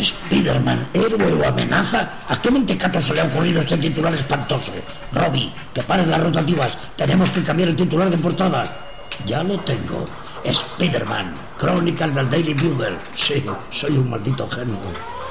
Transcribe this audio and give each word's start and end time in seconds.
Spiderman, 0.00 0.88
héroe 0.94 1.32
o 1.32 1.46
amenaza. 1.46 2.24
¿A 2.28 2.40
qué 2.40 2.50
mentecato 2.50 3.00
se 3.00 3.14
le 3.14 3.20
ha 3.20 3.24
ocurrido 3.24 3.60
este 3.60 3.76
titular 3.76 4.14
espantoso? 4.14 4.72
Robbie, 5.12 5.52
que 5.74 5.82
pares 5.82 6.08
las 6.08 6.22
rotativas. 6.22 6.76
Tenemos 6.96 7.30
que 7.30 7.42
cambiar 7.42 7.70
el 7.70 7.76
titular 7.76 8.10
de 8.10 8.18
portada. 8.18 8.88
Ya 9.26 9.42
lo 9.42 9.58
tengo. 9.60 10.06
Spiderman, 10.50 11.34
crónicas 11.58 12.14
del 12.14 12.30
Daily 12.30 12.54
Bugle. 12.54 12.96
Sí, 13.14 13.44
soy 13.70 13.98
un 13.98 14.10
maldito 14.10 14.48
genio. 14.48 15.21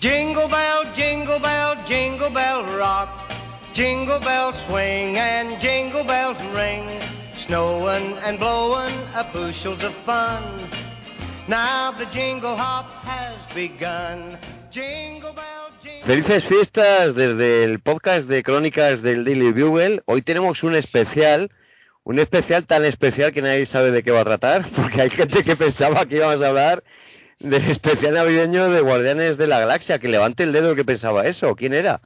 Jingle 0.00 0.46
bell, 0.48 0.94
jingle 0.94 1.38
bell, 1.38 1.74
jingle 1.88 2.28
bell 2.28 2.76
rock. 2.76 3.08
Jingle 3.72 4.20
bells 4.20 4.54
swing 4.68 5.16
and 5.16 5.58
jingle 5.62 6.04
bells 6.04 6.36
ring. 6.54 7.00
Snowing 7.46 8.12
and 8.18 8.38
blowing 8.38 8.94
a 9.14 9.24
bushels 9.32 9.82
of 9.82 9.94
fun. 10.04 10.70
Now 11.48 11.92
the 11.96 12.04
jingle 12.12 12.56
hop 12.58 12.84
has 13.04 13.38
begun. 13.54 14.38
Jingle 14.70 15.32
bell, 15.32 15.70
jingle 15.82 16.06
Felices 16.06 16.44
fiestas 16.44 17.14
desde 17.14 17.64
el 17.64 17.80
podcast 17.80 18.28
de 18.28 18.42
crónicas 18.42 19.00
del 19.00 19.24
Daily 19.24 19.52
Bugle. 19.52 20.02
Hoy 20.04 20.20
tenemos 20.20 20.62
un 20.62 20.74
especial, 20.74 21.50
un 22.04 22.18
especial 22.18 22.66
tan 22.66 22.84
especial 22.84 23.32
que 23.32 23.40
nadie 23.40 23.64
sabe 23.64 23.90
de 23.92 24.02
qué 24.02 24.10
va 24.10 24.20
a 24.20 24.24
tratar, 24.24 24.70
porque 24.76 25.00
hay 25.00 25.10
gente 25.10 25.42
que 25.42 25.56
pensaba 25.56 26.04
que 26.04 26.16
íbamos 26.16 26.42
a 26.42 26.48
hablar 26.48 26.84
del 27.38 27.70
especial 27.70 28.14
navideño 28.14 28.70
de 28.70 28.80
Guardianes 28.80 29.36
de 29.38 29.46
la 29.46 29.60
Galaxia. 29.60 29.98
Que 29.98 30.08
levante 30.08 30.42
el 30.42 30.52
dedo 30.52 30.70
el 30.70 30.76
que 30.76 30.84
pensaba 30.84 31.26
eso. 31.26 31.54
¿Quién 31.56 31.74
era? 31.74 32.00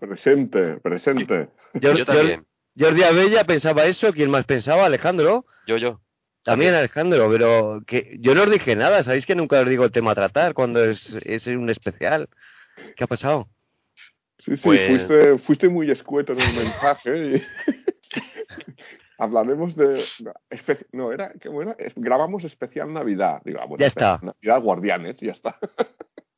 Presente, 0.00 0.78
presente. 0.82 1.48
Yo 1.74 2.04
también. 2.04 2.40
Jor- 2.40 2.46
Jordi 2.86 3.02
Abella 3.04 3.44
pensaba 3.44 3.84
eso. 3.84 4.12
¿Quién 4.12 4.30
más 4.30 4.44
pensaba? 4.46 4.86
Alejandro. 4.86 5.46
Yo, 5.66 5.76
yo. 5.76 6.00
También 6.42 6.74
Alejandro, 6.74 7.30
pero 7.30 7.80
que 7.86 8.16
yo 8.20 8.34
no 8.34 8.42
os 8.42 8.50
dije 8.50 8.76
nada. 8.76 9.02
Sabéis 9.02 9.24
que 9.24 9.34
nunca 9.34 9.60
os 9.60 9.68
digo 9.68 9.84
el 9.84 9.92
tema 9.92 10.10
a 10.10 10.14
tratar 10.14 10.52
cuando 10.52 10.84
es, 10.84 11.18
es 11.22 11.46
un 11.46 11.70
especial. 11.70 12.28
¿Qué 12.96 13.04
ha 13.04 13.06
pasado? 13.06 13.48
Sí, 14.38 14.56
sí, 14.56 14.60
Pues- 14.62 14.88
fuiste, 14.88 15.38
fuiste 15.38 15.68
muy 15.70 15.90
escueto 15.90 16.34
en 16.34 16.40
el 16.40 16.54
mensaje. 16.64 17.16
y- 17.36 17.42
Hablaremos 19.18 19.76
de. 19.76 20.04
No, 20.92 21.12
era. 21.12 21.32
¿Cómo 21.44 21.62
era? 21.62 21.76
Grabamos 21.96 22.44
especial 22.44 22.92
Navidad. 22.92 23.40
Digo, 23.44 23.58
ah, 23.62 23.66
bueno, 23.66 23.80
Ya 23.80 23.86
está. 23.86 24.18
Navidad 24.22 24.60
Guardianes, 24.60 25.16
ya 25.20 25.32
está. 25.32 25.56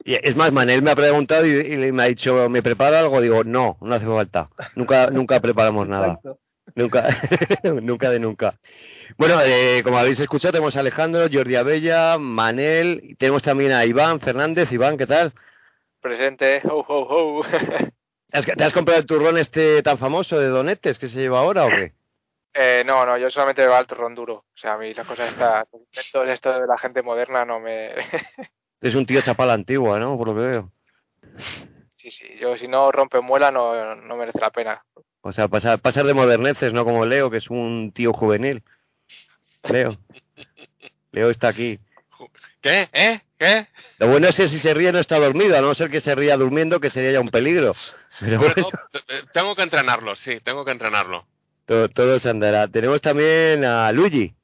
Y 0.04 0.14
es 0.14 0.36
más, 0.36 0.52
Manel 0.52 0.82
me 0.82 0.90
ha 0.92 0.96
preguntado 0.96 1.44
y, 1.46 1.58
y 1.58 1.92
me 1.92 2.02
ha 2.04 2.06
dicho, 2.06 2.48
¿me 2.48 2.62
preparo 2.62 2.96
algo? 2.96 3.20
Digo, 3.20 3.42
no, 3.44 3.76
no 3.80 3.94
hace 3.94 4.06
falta. 4.06 4.48
Nunca, 4.76 5.10
nunca 5.10 5.40
preparamos 5.40 5.88
nada. 5.88 6.20
Nunca, 6.74 7.08
nunca 7.82 8.10
de 8.10 8.18
nunca. 8.20 8.58
Bueno, 9.16 9.40
eh, 9.42 9.80
como 9.82 9.98
habéis 9.98 10.20
escuchado, 10.20 10.52
tenemos 10.52 10.76
a 10.76 10.80
Alejandro, 10.80 11.26
Jordi 11.32 11.56
Abella, 11.56 12.18
Manel, 12.18 13.00
y 13.02 13.14
tenemos 13.14 13.42
también 13.42 13.72
a 13.72 13.84
Iván 13.86 14.20
Fernández. 14.20 14.70
Iván, 14.70 14.96
¿qué 14.98 15.06
tal? 15.06 15.32
Presente, 16.00 16.60
ho, 16.64 16.84
ho, 16.86 17.38
ho. 17.40 17.42
¿Has- 18.32 18.44
¿Te 18.46 18.64
has 18.64 18.72
comprado 18.72 19.00
el 19.00 19.06
turrón 19.06 19.38
este 19.38 19.82
tan 19.82 19.96
famoso 19.98 20.38
de 20.38 20.48
Donetes 20.48 20.98
que 20.98 21.08
se 21.08 21.20
lleva 21.20 21.38
ahora 21.40 21.64
o 21.66 21.68
qué? 21.68 21.92
eh, 22.56 22.82
no, 22.84 23.04
no, 23.04 23.18
yo 23.18 23.30
solamente 23.30 23.62
bebo 23.62 23.74
al 23.74 23.86
turrón 23.86 24.14
duro. 24.14 24.34
O 24.34 24.58
sea, 24.58 24.74
a 24.74 24.78
mí 24.78 24.94
las 24.94 25.06
cosas 25.06 25.30
estas, 25.30 25.66
inventos 25.72 26.28
esto 26.28 26.60
de 26.60 26.66
la 26.66 26.78
gente 26.78 27.02
moderna 27.02 27.44
no 27.44 27.60
me... 27.60 27.90
Es 28.80 28.94
un 28.94 29.06
tío 29.06 29.22
chapala 29.22 29.54
antigua, 29.54 29.98
¿no? 29.98 30.18
Por 30.18 30.28
lo 30.28 30.34
que 30.34 30.40
veo. 30.40 30.72
sí, 31.96 32.10
sí, 32.10 32.24
yo 32.38 32.56
si 32.56 32.68
no 32.68 32.92
rompe 32.92 33.20
muela 33.20 33.50
no, 33.50 33.94
no 33.96 34.16
merece 34.16 34.38
la 34.38 34.50
pena. 34.50 34.84
O 35.22 35.32
sea, 35.32 35.48
pasar, 35.48 35.80
pasar 35.80 36.04
de 36.04 36.14
moderneces, 36.14 36.72
no 36.72 36.84
como 36.84 37.06
Leo, 37.06 37.30
que 37.30 37.38
es 37.38 37.48
un 37.50 37.90
tío 37.92 38.12
juvenil. 38.12 38.62
Leo. 39.64 39.98
Leo 41.10 41.30
está 41.30 41.48
aquí. 41.48 41.80
¿Qué? 42.60 42.88
¿Eh? 42.92 43.20
¿Qué? 43.38 43.66
Lo 43.98 44.08
bueno 44.08 44.28
es 44.28 44.36
que 44.36 44.46
si 44.46 44.58
se 44.58 44.72
ríe 44.74 44.92
no 44.92 44.98
está 44.98 45.18
dormido, 45.18 45.56
a 45.56 45.60
no 45.60 45.74
ser 45.74 45.90
que 45.90 46.00
se 46.00 46.14
ría 46.14 46.36
durmiendo, 46.36 46.80
que 46.80 46.90
sería 46.90 47.12
ya 47.12 47.20
un 47.20 47.30
peligro. 47.30 47.74
Pero 48.20 48.38
Bueno, 48.38 48.54
bueno, 48.54 48.70
no, 48.92 49.00
tengo 49.32 49.54
que 49.56 49.62
entrenarlo, 49.62 50.16
sí, 50.16 50.38
tengo 50.40 50.64
que 50.64 50.70
entrenarlo. 50.70 51.26
Todo, 51.66 51.88
todo 51.88 52.18
se 52.18 52.30
andará. 52.30 52.68
Tenemos 52.68 53.00
también 53.02 53.64
a 53.64 53.90
Luigi. 53.92 54.34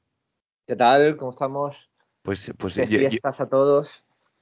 ¿Qué 0.66 0.76
tal? 0.76 1.16
¿Cómo 1.16 1.30
estamos? 1.30 1.76
Pues, 2.22 2.52
pues 2.58 2.74
yo, 2.74 2.84
yo, 2.84 3.08
fiestas 3.08 3.40
a 3.40 3.48
todos. 3.48 3.88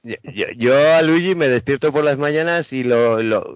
yo- 0.03 0.47
yo 0.57 0.93
a 0.93 1.01
Luigi 1.01 1.35
me 1.35 1.47
despierto 1.47 1.91
por 1.91 2.03
las 2.03 2.17
mañanas 2.17 2.73
y 2.73 2.83
lo, 2.83 3.21
lo- 3.23 3.55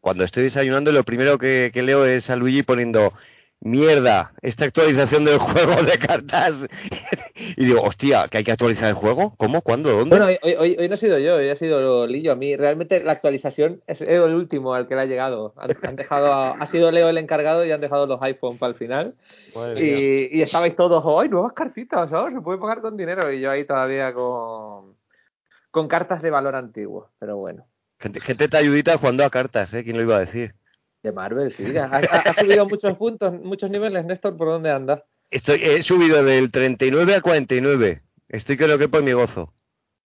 cuando 0.00 0.24
estoy 0.24 0.44
desayunando 0.44 0.92
lo 0.92 1.02
primero 1.04 1.38
que, 1.38 1.70
que 1.72 1.82
leo 1.82 2.06
es 2.06 2.30
a 2.30 2.36
Luigi 2.36 2.62
poniendo 2.62 3.12
mierda, 3.60 4.32
esta 4.40 4.64
actualización 4.66 5.24
del 5.24 5.38
juego 5.38 5.82
de 5.82 5.98
cartas. 5.98 6.66
y 7.56 7.64
digo, 7.64 7.82
hostia, 7.82 8.28
¿que 8.28 8.38
hay 8.38 8.44
que 8.44 8.52
actualizar 8.52 8.88
el 8.88 8.94
juego? 8.94 9.34
¿Cómo? 9.36 9.62
¿Cuándo? 9.62 9.90
¿Dónde? 9.90 10.16
Bueno, 10.16 10.26
hoy, 10.42 10.54
hoy, 10.58 10.76
hoy 10.78 10.88
no 10.88 10.94
he 10.94 10.98
sido 10.98 11.18
yo, 11.18 11.36
hoy 11.36 11.48
ha 11.48 11.56
sido 11.56 12.06
Lillo. 12.06 12.32
A 12.32 12.36
mí 12.36 12.56
realmente 12.56 13.02
la 13.02 13.12
actualización 13.12 13.82
es 13.86 14.00
el 14.00 14.20
último 14.34 14.74
al 14.74 14.86
que 14.86 14.94
le 14.94 15.00
ha 15.02 15.06
llegado. 15.06 15.54
Han, 15.56 15.70
han 15.82 15.96
dejado 15.96 16.32
a- 16.32 16.52
ha 16.52 16.66
sido 16.68 16.90
Leo 16.90 17.08
el 17.08 17.18
encargado 17.18 17.64
y 17.64 17.72
han 17.72 17.80
dejado 17.80 18.06
los 18.06 18.22
iPhone 18.22 18.58
para 18.58 18.70
el 18.70 18.76
final. 18.76 19.14
Y, 19.76 20.38
y 20.38 20.42
estabais 20.42 20.76
todos, 20.76 21.04
¡ay, 21.20 21.28
nuevas 21.28 21.52
cartitas! 21.52 22.10
¿sabes? 22.10 22.34
Se 22.34 22.40
puede 22.40 22.58
pagar 22.58 22.80
con 22.80 22.96
dinero. 22.96 23.32
Y 23.32 23.40
yo 23.40 23.50
ahí 23.50 23.64
todavía 23.64 24.12
con, 24.14 24.94
con 25.70 25.88
cartas 25.88 26.22
de 26.22 26.30
valor 26.30 26.54
antiguo. 26.54 27.10
Pero 27.18 27.36
bueno. 27.36 27.64
Gente, 28.00 28.20
gente 28.20 28.46
talludita 28.48 28.96
jugando 28.96 29.24
a 29.24 29.30
cartas, 29.30 29.74
¿eh? 29.74 29.82
¿Quién 29.82 29.96
lo 29.96 30.04
iba 30.04 30.16
a 30.16 30.20
decir? 30.20 30.54
De 31.02 31.12
Marvel, 31.12 31.52
sí. 31.52 31.64
Ha, 31.76 32.34
subido 32.34 32.66
muchos 32.66 32.96
puntos, 32.96 33.32
muchos 33.32 33.70
niveles, 33.70 34.04
Néstor, 34.04 34.36
¿por 34.36 34.48
dónde 34.48 34.70
andas? 34.70 35.02
Estoy, 35.30 35.60
he 35.62 35.82
subido 35.82 36.22
del 36.24 36.50
39 36.50 37.14
al 37.14 37.22
49. 37.22 38.02
Estoy 38.28 38.56
creo 38.56 38.78
que 38.78 38.88
por 38.88 39.02
mi 39.02 39.12
gozo. 39.12 39.52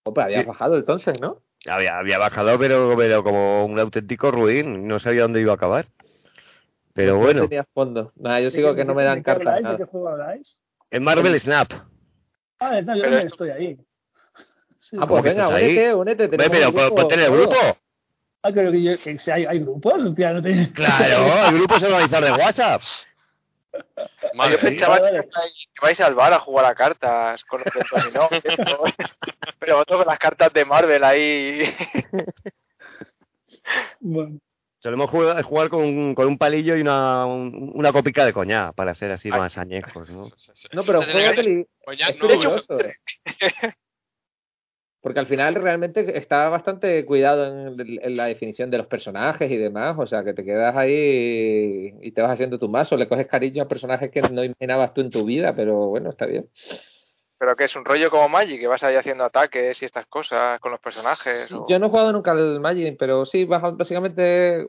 Opa, 0.03 0.25
habías 0.25 0.45
bajado 0.45 0.77
entonces, 0.77 1.19
¿no? 1.19 1.41
Había, 1.65 1.97
había 1.97 2.17
bajado, 2.17 2.59
pero, 2.59 2.93
pero 2.97 3.23
como 3.23 3.65
un 3.65 3.79
auténtico 3.79 4.31
ruin. 4.31 4.85
No 4.87 4.99
sabía 4.99 5.21
dónde 5.23 5.39
iba 5.41 5.53
a 5.53 5.55
acabar. 5.55 5.85
Pero 6.93 7.13
No 7.13 7.19
bueno, 7.19 7.47
tenías 7.47 7.65
fondo. 7.73 8.11
Nada, 8.15 8.41
yo 8.41 8.51
sigo 8.51 8.75
que 8.75 8.83
no 8.85 8.93
me 8.93 9.03
dan 9.03 9.19
¿De 9.19 9.21
qué 9.21 9.25
cartas. 9.25 9.47
habláis? 9.47 9.77
¿De 9.79 9.85
qué 9.85 9.89
juego 9.89 10.09
habláis? 10.09 10.57
el 10.91 11.01
Marvel 11.01 11.39
Snap. 11.39 11.71
Ah, 12.59 12.77
es, 12.77 12.85
no, 12.85 12.95
yo 12.95 13.01
Pero 13.01 13.17
esto- 13.17 13.27
estoy 13.45 13.49
ahí. 13.49 13.77
Sí. 14.79 14.97
Ah, 14.99 15.07
¿Cómo 15.07 15.21
pues 15.21 15.33
venga, 15.33 15.47
únete, 15.47 15.93
únete. 15.93 16.27
Ve, 16.27 16.37
tenemos 16.37 16.73
pero 16.73 16.93
ponte 16.95 17.13
en 17.15 17.19
el 17.21 17.31
grupo. 17.31 17.55
Ah, 18.43 18.51
creo 18.51 18.71
que, 18.71 18.83
yo, 18.83 18.97
que 18.99 19.17
si 19.19 19.31
hay, 19.31 19.45
hay 19.45 19.59
grupos, 19.59 20.03
hostia, 20.03 20.33
no 20.33 20.41
tenía... 20.41 20.69
Claro, 20.73 21.25
el 21.49 21.55
grupo 21.55 21.75
es 21.77 21.83
organizar 21.83 22.23
de 22.23 22.31
WhatsApp. 22.31 22.81
Madre 24.33 24.57
yo 24.57 24.61
mía. 24.61 24.69
pensaba 24.69 24.99
vale, 24.99 25.11
que, 25.11 25.17
vale. 25.17 25.29
vais- 25.31 25.53
que 25.73 25.81
vais 25.81 25.99
al 26.01 26.13
bar 26.15 26.33
a 26.33 26.39
jugar 26.39 26.65
a 26.65 26.75
cartas 26.75 27.43
con 27.45 27.61
los 27.61 27.89
dominó, 27.89 28.27
esto. 28.31 28.83
pero 29.59 29.75
vosotros 29.75 29.97
con 29.99 30.07
las 30.07 30.19
cartas 30.19 30.53
de 30.53 30.65
Marvel 30.65 31.03
ahí. 31.03 31.63
Bueno, 33.99 34.39
Solemos 34.79 35.09
jugar, 35.09 35.41
jugar 35.43 35.69
con, 35.69 36.13
con 36.13 36.27
un 36.27 36.37
palillo 36.37 36.75
y 36.75 36.81
una, 36.81 37.25
un- 37.25 37.71
una 37.73 37.93
copica 37.93 38.25
de 38.25 38.33
coñac 38.33 38.75
para 38.75 38.93
ser 38.93 39.11
así 39.11 39.29
Ay. 39.31 39.39
más 39.39 39.57
añejos, 39.57 40.09
¿no? 40.11 40.27
No, 40.73 40.83
pero 40.83 40.99
que- 40.99 41.33
peli- 41.35 41.67
ya 41.97 42.07
es 42.07 42.17
no, 42.17 42.27
peligroso. 42.27 42.77
Porque 45.03 45.19
al 45.19 45.27
final 45.27 45.55
realmente 45.55 46.17
está 46.17 46.47
bastante 46.49 47.03
cuidado 47.05 47.45
en, 47.45 47.75
en 48.01 48.15
la 48.17 48.25
definición 48.25 48.71
de 48.71 48.77
los 48.77 48.87
personajes 48.87 49.51
y 49.51 49.57
demás. 49.57 49.95
O 49.99 50.07
sea, 50.07 50.23
que 50.23 50.33
te 50.33 50.45
quedas 50.45 50.75
ahí 50.77 51.93
y, 52.01 52.07
y 52.07 52.11
te 52.13 52.21
vas 52.21 52.31
haciendo 52.31 52.57
tu 52.57 52.69
mazo. 52.69 52.95
Le 52.95 53.09
coges 53.09 53.27
cariño 53.27 53.63
a 53.63 53.67
personajes 53.67 54.09
que 54.09 54.21
no 54.21 54.43
imaginabas 54.45 54.93
tú 54.93 55.01
en 55.01 55.09
tu 55.09 55.25
vida, 55.25 55.53
pero 55.55 55.87
bueno, 55.89 56.09
está 56.09 56.25
bien. 56.25 56.47
pero 57.37 57.57
que 57.57 57.65
es 57.65 57.75
un 57.75 57.83
rollo 57.83 58.09
como 58.09 58.29
Magic, 58.29 58.57
que 58.61 58.67
vas 58.67 58.81
ahí 58.83 58.95
haciendo 58.95 59.25
ataques 59.25 59.81
y 59.81 59.85
estas 59.85 60.05
cosas 60.07 60.57
con 60.61 60.71
los 60.71 60.79
personajes. 60.79 61.51
o- 61.51 61.67
Yo 61.67 61.77
no 61.79 61.87
he 61.87 61.89
jugado 61.89 62.13
nunca 62.13 62.31
al 62.31 62.61
Magic, 62.61 62.95
pero 62.97 63.25
sí, 63.25 63.43
básicamente 63.43 64.65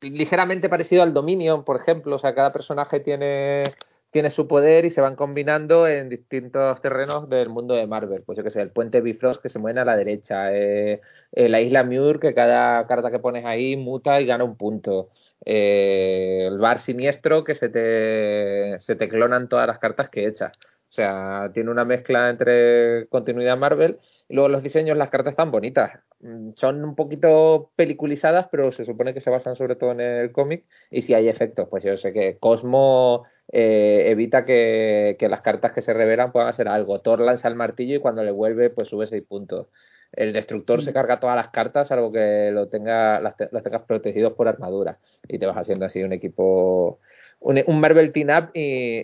ligeramente 0.00 0.68
parecido 0.70 1.02
al 1.02 1.12
Dominion, 1.12 1.62
por 1.64 1.76
ejemplo. 1.76 2.16
O 2.16 2.18
sea, 2.18 2.34
cada 2.34 2.52
personaje 2.52 3.00
tiene 3.00 3.74
tiene 4.10 4.30
su 4.30 4.46
poder 4.48 4.84
y 4.84 4.90
se 4.90 5.00
van 5.00 5.16
combinando 5.16 5.86
en 5.86 6.08
distintos 6.08 6.80
terrenos 6.80 7.28
del 7.28 7.48
mundo 7.50 7.74
de 7.74 7.86
Marvel. 7.86 8.22
Pues 8.24 8.36
yo 8.38 8.44
que 8.44 8.50
sé, 8.50 8.62
el 8.62 8.70
puente 8.72 9.00
Bifrost 9.00 9.42
que 9.42 9.48
se 9.50 9.58
mueve 9.58 9.80
a 9.80 9.84
la 9.84 9.96
derecha, 9.96 10.54
eh, 10.54 11.00
eh, 11.32 11.48
la 11.48 11.60
isla 11.60 11.84
Muir 11.84 12.18
que 12.18 12.34
cada 12.34 12.86
carta 12.86 13.10
que 13.10 13.18
pones 13.18 13.44
ahí 13.44 13.76
muta 13.76 14.20
y 14.20 14.26
gana 14.26 14.44
un 14.44 14.56
punto. 14.56 15.10
eh, 15.44 16.46
el 16.48 16.58
bar 16.58 16.78
siniestro 16.80 17.44
que 17.44 17.54
se 17.54 17.68
te, 17.68 18.80
se 18.80 18.96
te 18.96 19.08
clonan 19.08 19.48
todas 19.48 19.66
las 19.66 19.78
cartas 19.78 20.08
que 20.10 20.26
echas. 20.26 20.52
O 20.90 20.92
sea, 20.96 21.50
tiene 21.52 21.70
una 21.70 21.84
mezcla 21.84 22.30
entre 22.30 23.06
continuidad 23.08 23.56
Marvel 23.58 23.98
y 24.28 24.34
luego 24.34 24.48
los 24.48 24.62
diseños, 24.62 24.96
las 24.96 25.10
cartas 25.10 25.32
están 25.32 25.50
bonitas. 25.50 25.92
Mm, 26.20 26.52
Son 26.56 26.82
un 26.84 26.94
poquito 26.96 27.72
peliculizadas, 27.76 28.48
pero 28.50 28.72
se 28.72 28.84
supone 28.84 29.12
que 29.14 29.20
se 29.20 29.30
basan 29.30 29.56
sobre 29.56 29.76
todo 29.76 29.92
en 29.92 30.00
el 30.00 30.32
cómic. 30.32 30.64
Y 30.90 31.02
si 31.02 31.14
hay 31.14 31.28
efectos, 31.28 31.68
pues 31.68 31.84
yo 31.84 31.96
sé 31.96 32.12
que 32.12 32.38
Cosmo 32.38 33.24
eh, 33.52 34.04
evita 34.10 34.44
que, 34.44 35.16
que 35.18 35.28
las 35.28 35.42
cartas 35.42 35.72
que 35.72 35.82
se 35.82 35.92
revelan 35.94 36.32
puedan 36.32 36.48
hacer 36.48 36.68
algo. 36.68 37.00
Thor 37.00 37.20
lanza 37.20 37.48
el 37.48 37.54
martillo 37.54 37.96
y 37.96 38.00
cuando 38.00 38.22
le 38.24 38.30
vuelve, 38.30 38.70
pues 38.70 38.88
sube 38.88 39.06
6 39.06 39.22
puntos. 39.28 39.68
El 40.12 40.32
destructor 40.32 40.82
se 40.82 40.92
carga 40.92 41.20
todas 41.20 41.36
las 41.36 41.48
cartas, 41.48 41.88
salvo 41.88 42.12
que 42.12 42.50
lo 42.52 42.68
tenga, 42.68 43.20
las, 43.20 43.36
te- 43.36 43.48
las 43.52 43.62
tengas 43.62 43.82
protegidos 43.82 44.32
por 44.34 44.48
armadura. 44.48 44.98
Y 45.28 45.38
te 45.38 45.46
vas 45.46 45.56
haciendo 45.56 45.84
así 45.86 46.02
un 46.02 46.12
equipo, 46.12 47.00
un, 47.40 47.62
un 47.66 47.80
Marvel 47.80 48.12
Team 48.12 48.28
Up 48.30 48.50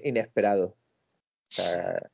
inesperado. 0.05 0.77
O 1.51 1.55
sea, 1.55 2.11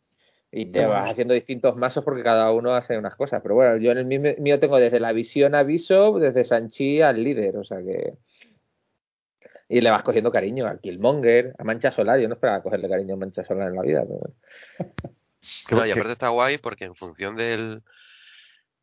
y 0.51 0.67
te 0.67 0.85
vas 0.87 1.11
haciendo 1.11 1.35
distintos 1.35 1.77
mazos 1.77 2.05
porque 2.05 2.23
cada 2.23 2.51
uno 2.53 2.75
hace 2.75 2.99
unas 2.99 3.15
cosas. 3.17 3.41
Pero 3.43 3.55
bueno, 3.55 3.77
yo 3.77 3.93
en 3.93 3.99
el 3.99 4.07
mío, 4.07 4.21
mío 4.39 4.59
tengo 4.59 4.79
desde 4.79 5.01
la 5.01 5.13
visión 5.13 5.55
a 5.55 5.63
desde 5.65 6.45
Sanchi 6.45 7.03
al 7.03 7.23
líder, 7.23 7.57
o 7.57 7.65
sea 7.65 7.79
que. 7.83 8.15
Y 9.69 9.81
le 9.81 9.91
vas 9.91 10.03
cogiendo 10.03 10.33
cariño 10.33 10.67
a 10.67 10.79
Killmonger, 10.79 11.55
a 11.59 11.65
Mancha 11.65 11.93
Solar. 11.93 12.19
Yo 12.19 12.29
no 12.29 12.35
esperaba 12.35 12.63
cogerle 12.63 12.89
cariño 12.89 13.15
a 13.15 13.19
Mancha 13.19 13.45
Solar 13.45 13.69
en 13.69 13.77
la 13.77 13.83
vida. 13.83 14.05
Pero... 14.07 14.35
No, 15.71 15.87
y 15.87 15.93
aparte 15.93 16.13
está 16.13 16.29
guay 16.29 16.59
porque 16.59 16.85
en 16.85 16.95
función 16.95 17.37
del, 17.37 17.83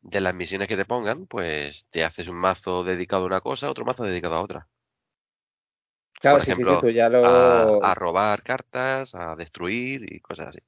de 0.00 0.20
las 0.20 0.34
misiones 0.34 0.68
que 0.68 0.76
te 0.76 0.84
pongan, 0.84 1.26
pues 1.26 1.86
te 1.90 2.04
haces 2.04 2.28
un 2.28 2.36
mazo 2.36 2.82
dedicado 2.82 3.22
a 3.22 3.26
una 3.26 3.40
cosa, 3.40 3.70
otro 3.70 3.84
mazo 3.84 4.04
dedicado 4.04 4.34
a 4.34 4.42
otra. 4.42 4.68
Claro, 6.20 6.38
Por 6.38 6.44
sí, 6.44 6.54
sí, 6.54 6.56
sí, 6.56 6.62
ejemplo, 6.62 6.80
tú 6.80 6.90
ya 6.90 7.08
lo. 7.08 7.24
a, 7.24 7.90
a 7.90 7.94
robar 7.94 8.42
cartas, 8.42 9.14
a 9.14 9.36
destruir 9.36 10.12
y 10.12 10.20
cosas 10.20 10.48
así. 10.48 10.60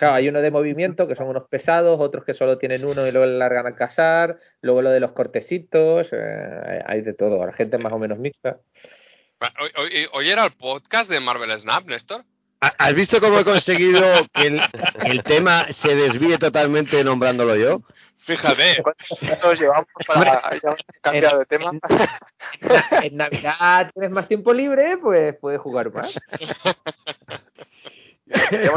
Claro, 0.00 0.14
hay 0.14 0.30
uno 0.30 0.40
de 0.40 0.50
movimiento 0.50 1.06
que 1.06 1.14
son 1.14 1.28
unos 1.28 1.46
pesados, 1.50 2.00
otros 2.00 2.24
que 2.24 2.32
solo 2.32 2.56
tienen 2.56 2.86
uno 2.86 3.06
y 3.06 3.12
luego 3.12 3.26
le 3.26 3.36
largan 3.36 3.66
a 3.66 3.76
cazar, 3.76 4.38
luego 4.62 4.80
lo 4.80 4.88
de 4.88 4.98
los 4.98 5.12
cortecitos, 5.12 6.08
eh, 6.12 6.80
hay 6.86 7.02
de 7.02 7.12
todo, 7.12 7.44
la 7.44 7.52
gente 7.52 7.76
más 7.76 7.92
o 7.92 7.98
menos 7.98 8.18
mixta. 8.18 8.56
Hoy, 9.60 9.70
hoy- 9.76 10.06
hoy 10.12 10.30
era 10.30 10.46
el 10.46 10.52
podcast 10.52 11.10
de 11.10 11.20
Marvel 11.20 11.50
Snap, 11.58 11.84
Néstor. 11.84 12.24
¿Ha- 12.62 12.72
¿Has 12.78 12.94
visto 12.94 13.20
cómo 13.20 13.38
he 13.40 13.44
conseguido 13.44 14.02
que 14.32 14.46
el, 14.46 14.60
el 15.04 15.22
tema 15.22 15.66
se 15.70 15.94
desvíe 15.94 16.38
totalmente 16.38 17.04
nombrándolo 17.04 17.54
yo? 17.56 17.82
Fíjate. 18.20 18.82
Nos 19.42 19.60
llevamos 19.60 19.86
para 20.06 20.40
cambiado 21.02 21.40
de 21.40 21.44
tema. 21.44 21.72
En 23.02 23.16
Navidad 23.18 23.90
tienes 23.92 24.10
más 24.12 24.28
tiempo 24.28 24.54
libre, 24.54 24.96
pues 24.96 25.36
puedes 25.38 25.60
jugar 25.60 25.92
más. 25.92 26.14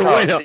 bueno, 0.01 0.39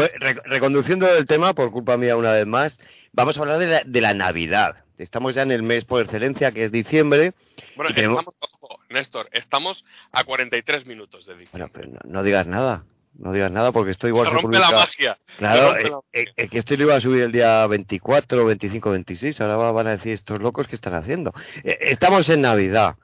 pues 0.00 0.10
re- 0.20 0.40
reconduciendo 0.44 1.08
el 1.08 1.26
tema, 1.26 1.54
por 1.54 1.70
culpa 1.70 1.96
mía 1.96 2.16
una 2.16 2.32
vez 2.32 2.46
más, 2.46 2.78
vamos 3.12 3.36
a 3.36 3.40
hablar 3.40 3.58
de 3.58 3.66
la, 3.66 3.82
de 3.84 4.00
la 4.00 4.14
Navidad. 4.14 4.76
Estamos 4.98 5.34
ya 5.34 5.42
en 5.42 5.50
el 5.52 5.62
mes 5.62 5.84
por 5.84 6.02
excelencia, 6.02 6.52
que 6.52 6.64
es 6.64 6.72
diciembre. 6.72 7.32
Bueno, 7.76 7.94
tenemos- 7.94 8.20
estamos, 8.20 8.34
ojo, 8.40 8.78
Néstor, 8.90 9.28
estamos 9.32 9.84
a 10.12 10.24
43 10.24 10.86
minutos 10.86 11.26
de 11.26 11.34
diciembre. 11.36 11.50
Bueno, 11.52 11.70
pero 11.72 11.88
no, 11.88 12.12
no 12.12 12.22
digas 12.22 12.46
nada. 12.46 12.84
No 13.18 13.32
digas 13.32 13.50
nada 13.50 13.72
porque 13.72 13.92
esto 13.92 14.06
igual 14.08 14.26
Se 14.26 14.32
rompe 14.34 14.58
la 14.58 14.66
publica- 14.66 14.78
magia. 14.78 15.18
Claro, 15.38 15.72
rompe 15.72 15.86
eh, 15.86 15.90
la- 15.90 16.20
eh, 16.20 16.32
eh, 16.36 16.48
que 16.48 16.58
esto 16.58 16.76
lo 16.76 16.82
iba 16.82 16.94
a 16.96 17.00
subir 17.00 17.22
el 17.22 17.32
día 17.32 17.66
24, 17.66 18.44
25, 18.44 18.90
26. 18.90 19.40
Ahora 19.40 19.56
va- 19.56 19.72
van 19.72 19.86
a 19.86 19.90
decir 19.92 20.12
estos 20.12 20.40
locos 20.42 20.68
que 20.68 20.74
están 20.76 20.92
haciendo. 20.94 21.32
Eh, 21.64 21.78
estamos 21.80 22.28
en 22.28 22.42
Navidad. 22.42 22.96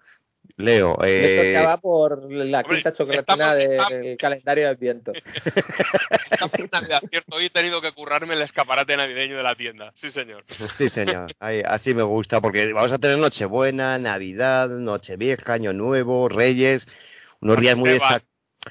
Leo, 0.57 0.99
eh, 1.05 1.55
va 1.65 1.77
por 1.79 2.31
la 2.33 2.61
Hombre, 2.61 2.77
quinta 2.77 2.93
chocolatina 2.93 3.55
del 3.55 4.17
calendario 4.17 4.67
del 4.69 4.77
viento. 4.77 5.13
Estamos 6.31 6.59
en 6.59 6.69
Navidad, 6.73 7.03
cierto. 7.09 7.37
Hoy 7.37 7.47
he 7.47 7.51
tenido 7.51 7.81
que 7.81 7.93
currarme 7.93 8.35
el 8.35 8.43
escaparate 8.43 8.97
navideño 8.97 9.37
de 9.37 9.43
la 9.43 9.55
tienda. 9.55 9.93
Sí, 9.95 10.11
señor. 10.11 10.45
Sí, 10.79 10.89
señor. 10.89 11.35
Ahí- 11.41 11.63
así 11.65 11.95
me 11.95 12.03
gusta, 12.03 12.41
porque 12.41 12.73
vamos 12.73 12.93
a 12.93 12.99
tener 12.99 13.19
Nochebuena, 13.19 13.99
Navidad, 13.99 14.69
Nochevieja, 14.69 15.55
Año 15.55 15.73
Nuevo, 15.73 16.29
Reyes, 16.29 16.87
unos 17.41 17.59
días 17.61 17.77
muy 17.77 17.91
destacados. 17.91 18.23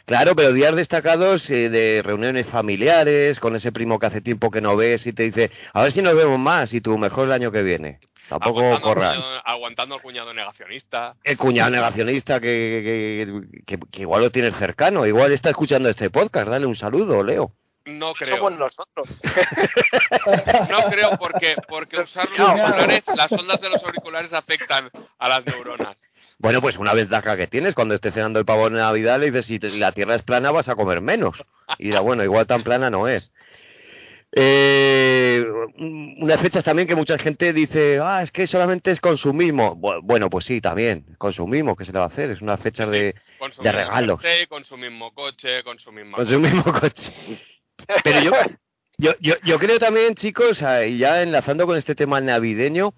Claro, 0.05 0.35
pero 0.37 0.53
días 0.53 0.73
destacados 0.73 1.49
eh, 1.49 1.67
de 1.69 2.01
reuniones 2.01 2.47
familiares, 2.47 3.41
con 3.41 3.57
ese 3.57 3.73
primo 3.73 3.99
que 3.99 4.05
hace 4.05 4.21
tiempo 4.21 4.49
que 4.49 4.61
no 4.61 4.77
ves 4.77 5.05
y 5.05 5.11
te 5.11 5.23
dice, 5.23 5.51
a 5.73 5.81
ver 5.83 5.91
si 5.91 6.01
nos 6.01 6.15
vemos 6.15 6.39
más 6.39 6.73
y 6.73 6.79
tú 6.79 6.97
mejor 6.97 7.25
el 7.25 7.33
año 7.33 7.51
que 7.51 7.61
viene. 7.61 7.99
Tampoco 8.31 8.59
Aguantando 8.61 8.75
al, 8.75 8.81
corras. 8.95 9.15
cuñado, 9.17 9.41
aguantando 9.45 9.95
al 9.95 10.01
cuñado 10.01 10.33
negacionista. 10.33 11.15
El 11.21 11.37
cuñado 11.37 11.69
negacionista 11.69 12.39
que, 12.39 12.47
que, 13.65 13.77
que- 13.77 13.85
que 13.91 14.01
igual 14.03 14.21
lo 14.21 14.31
tienes 14.31 14.55
cercano, 14.55 15.05
igual 15.05 15.33
está 15.33 15.49
escuchando 15.49 15.89
este 15.89 16.09
podcast, 16.09 16.47
dale 16.47 16.65
un 16.65 16.77
saludo, 16.77 17.21
Leo. 17.23 17.51
No 17.85 18.13
creo. 18.13 18.37
Somos 18.37 18.57
nosotros. 18.57 19.07
No 20.69 20.89
creo 20.89 21.17
porque, 21.17 21.55
porque 21.67 21.99
usar 22.03 22.29
los 22.29 22.39
auriculares, 22.39 23.03
las 23.15 23.31
ondas 23.33 23.59
de 23.59 23.69
los 23.69 23.83
auriculares 23.83 24.33
afectan 24.33 24.89
a 25.19 25.27
las 25.29 25.45
neuronas. 25.45 26.01
Bueno, 26.37 26.61
pues 26.61 26.77
una 26.77 26.93
ventaja 26.93 27.35
que 27.37 27.47
tienes 27.47 27.75
cuando 27.75 27.93
estés 27.93 28.13
cenando 28.13 28.39
el 28.39 28.45
pavo 28.45 28.69
de 28.69 28.77
Navidad, 28.77 29.19
le 29.19 29.29
dices, 29.29 29.45
si 29.45 29.59
la 29.59 29.91
tierra 29.91 30.15
es 30.15 30.23
plana 30.23 30.51
vas 30.51 30.69
a 30.69 30.75
comer 30.75 31.01
menos. 31.01 31.43
Y 31.77 31.85
dirá, 31.85 31.99
bueno, 31.99 32.23
igual 32.23 32.47
tan 32.47 32.61
plana 32.63 32.89
no 32.89 33.07
es. 33.07 33.31
Eh, 34.33 35.45
unas 35.77 36.39
fechas 36.39 36.63
también 36.63 36.87
que 36.87 36.95
mucha 36.95 37.17
gente 37.17 37.51
dice, 37.53 37.99
ah, 38.01 38.21
es 38.21 38.31
que 38.31 38.47
solamente 38.47 38.91
es 38.91 39.01
consumismo. 39.01 39.75
Bu- 39.75 39.99
Bueno, 40.03 40.29
pues 40.29 40.45
sí, 40.45 40.61
también, 40.61 41.05
consumismo, 41.17 41.75
¿qué 41.75 41.85
se 41.85 41.91
le 41.91 41.99
va 41.99 42.05
a 42.05 42.07
hacer? 42.07 42.31
Es 42.31 42.41
unas 42.41 42.59
fechas 42.59 42.89
de, 42.89 43.15
de 43.61 43.71
regalos. 43.71 44.21
jersey, 44.21 44.47
con 44.47 44.63
su 44.63 44.77
mismo 44.77 45.13
coche, 45.13 45.63
con 45.63 45.79
su 45.79 45.91
misma... 45.91 46.17
Con 46.17 46.27
su 46.27 46.39
mismo 46.39 46.63
coche. 46.63 47.13
Pero 48.03 48.21
yo, 48.21 48.31
yo, 48.97 49.13
yo, 49.19 49.35
yo 49.43 49.59
creo 49.59 49.79
también, 49.79 50.15
chicos, 50.15 50.63
ah, 50.63 50.85
y 50.85 50.97
ya 50.97 51.21
enlazando 51.23 51.65
con 51.65 51.77
este 51.77 51.95
tema 51.95 52.21
navideño, 52.21 52.93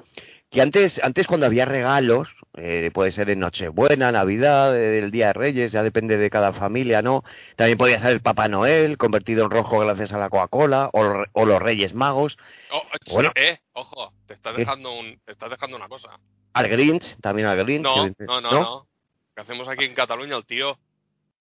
que 0.52 0.62
antes, 0.62 1.02
antes 1.04 1.26
cuando 1.26 1.46
había 1.48 1.66
regalos, 1.66 2.30
eh, 2.56 2.92
puede 2.94 3.12
ser 3.12 3.30
en 3.30 3.40
Nochebuena, 3.40 4.12
Navidad, 4.12 4.78
eh, 4.78 5.00
el 5.00 5.12
Día 5.12 5.28
de 5.28 5.34
Reyes, 5.34 5.72
ya 5.72 5.82
depende 5.84 6.18
de 6.18 6.30
cada 6.30 6.54
familia, 6.54 7.02
¿no? 7.02 7.24
También 7.56 7.78
podía 7.78 8.00
ser 8.00 8.12
el 8.12 8.22
Papá 8.22 8.48
Noel, 8.48 8.98
convertido 8.98 9.46
en 9.46 9.52
rojo 9.52 9.80
gracias 9.80 10.14
a 10.14 10.18
la 10.20 10.30
Coca-Cola, 10.30 10.90
o, 10.94 11.04
los- 11.04 11.28
o 11.34 11.46
los 11.46 11.62
Reyes 11.62 11.94
Magos, 11.94 12.38
Oh, 12.72 12.82
ch- 13.06 13.14
Bueno. 13.14 13.32
eh, 13.36 13.60
ojo, 13.74 14.14
te 14.28 14.34
estás 14.34 14.56
dejando 14.56 14.92
un, 14.94 15.20
te 15.26 15.32
estás 15.32 15.50
dejando 15.50 15.76
una 15.78 15.88
cosa. 15.88 16.18
al 16.54 16.68
Grinch, 16.68 17.18
también 17.22 17.48
al 17.48 17.58
Grinch. 17.58 17.84
No, 17.84 18.08
no, 18.20 18.42
no, 18.42 18.52
no. 18.52 18.88
¿Qué 19.36 19.42
hacemos 19.42 19.68
aquí 19.68 19.86
en 19.86 19.96
Cataluña, 19.96 20.36
el 20.38 20.46
tío? 20.46 20.78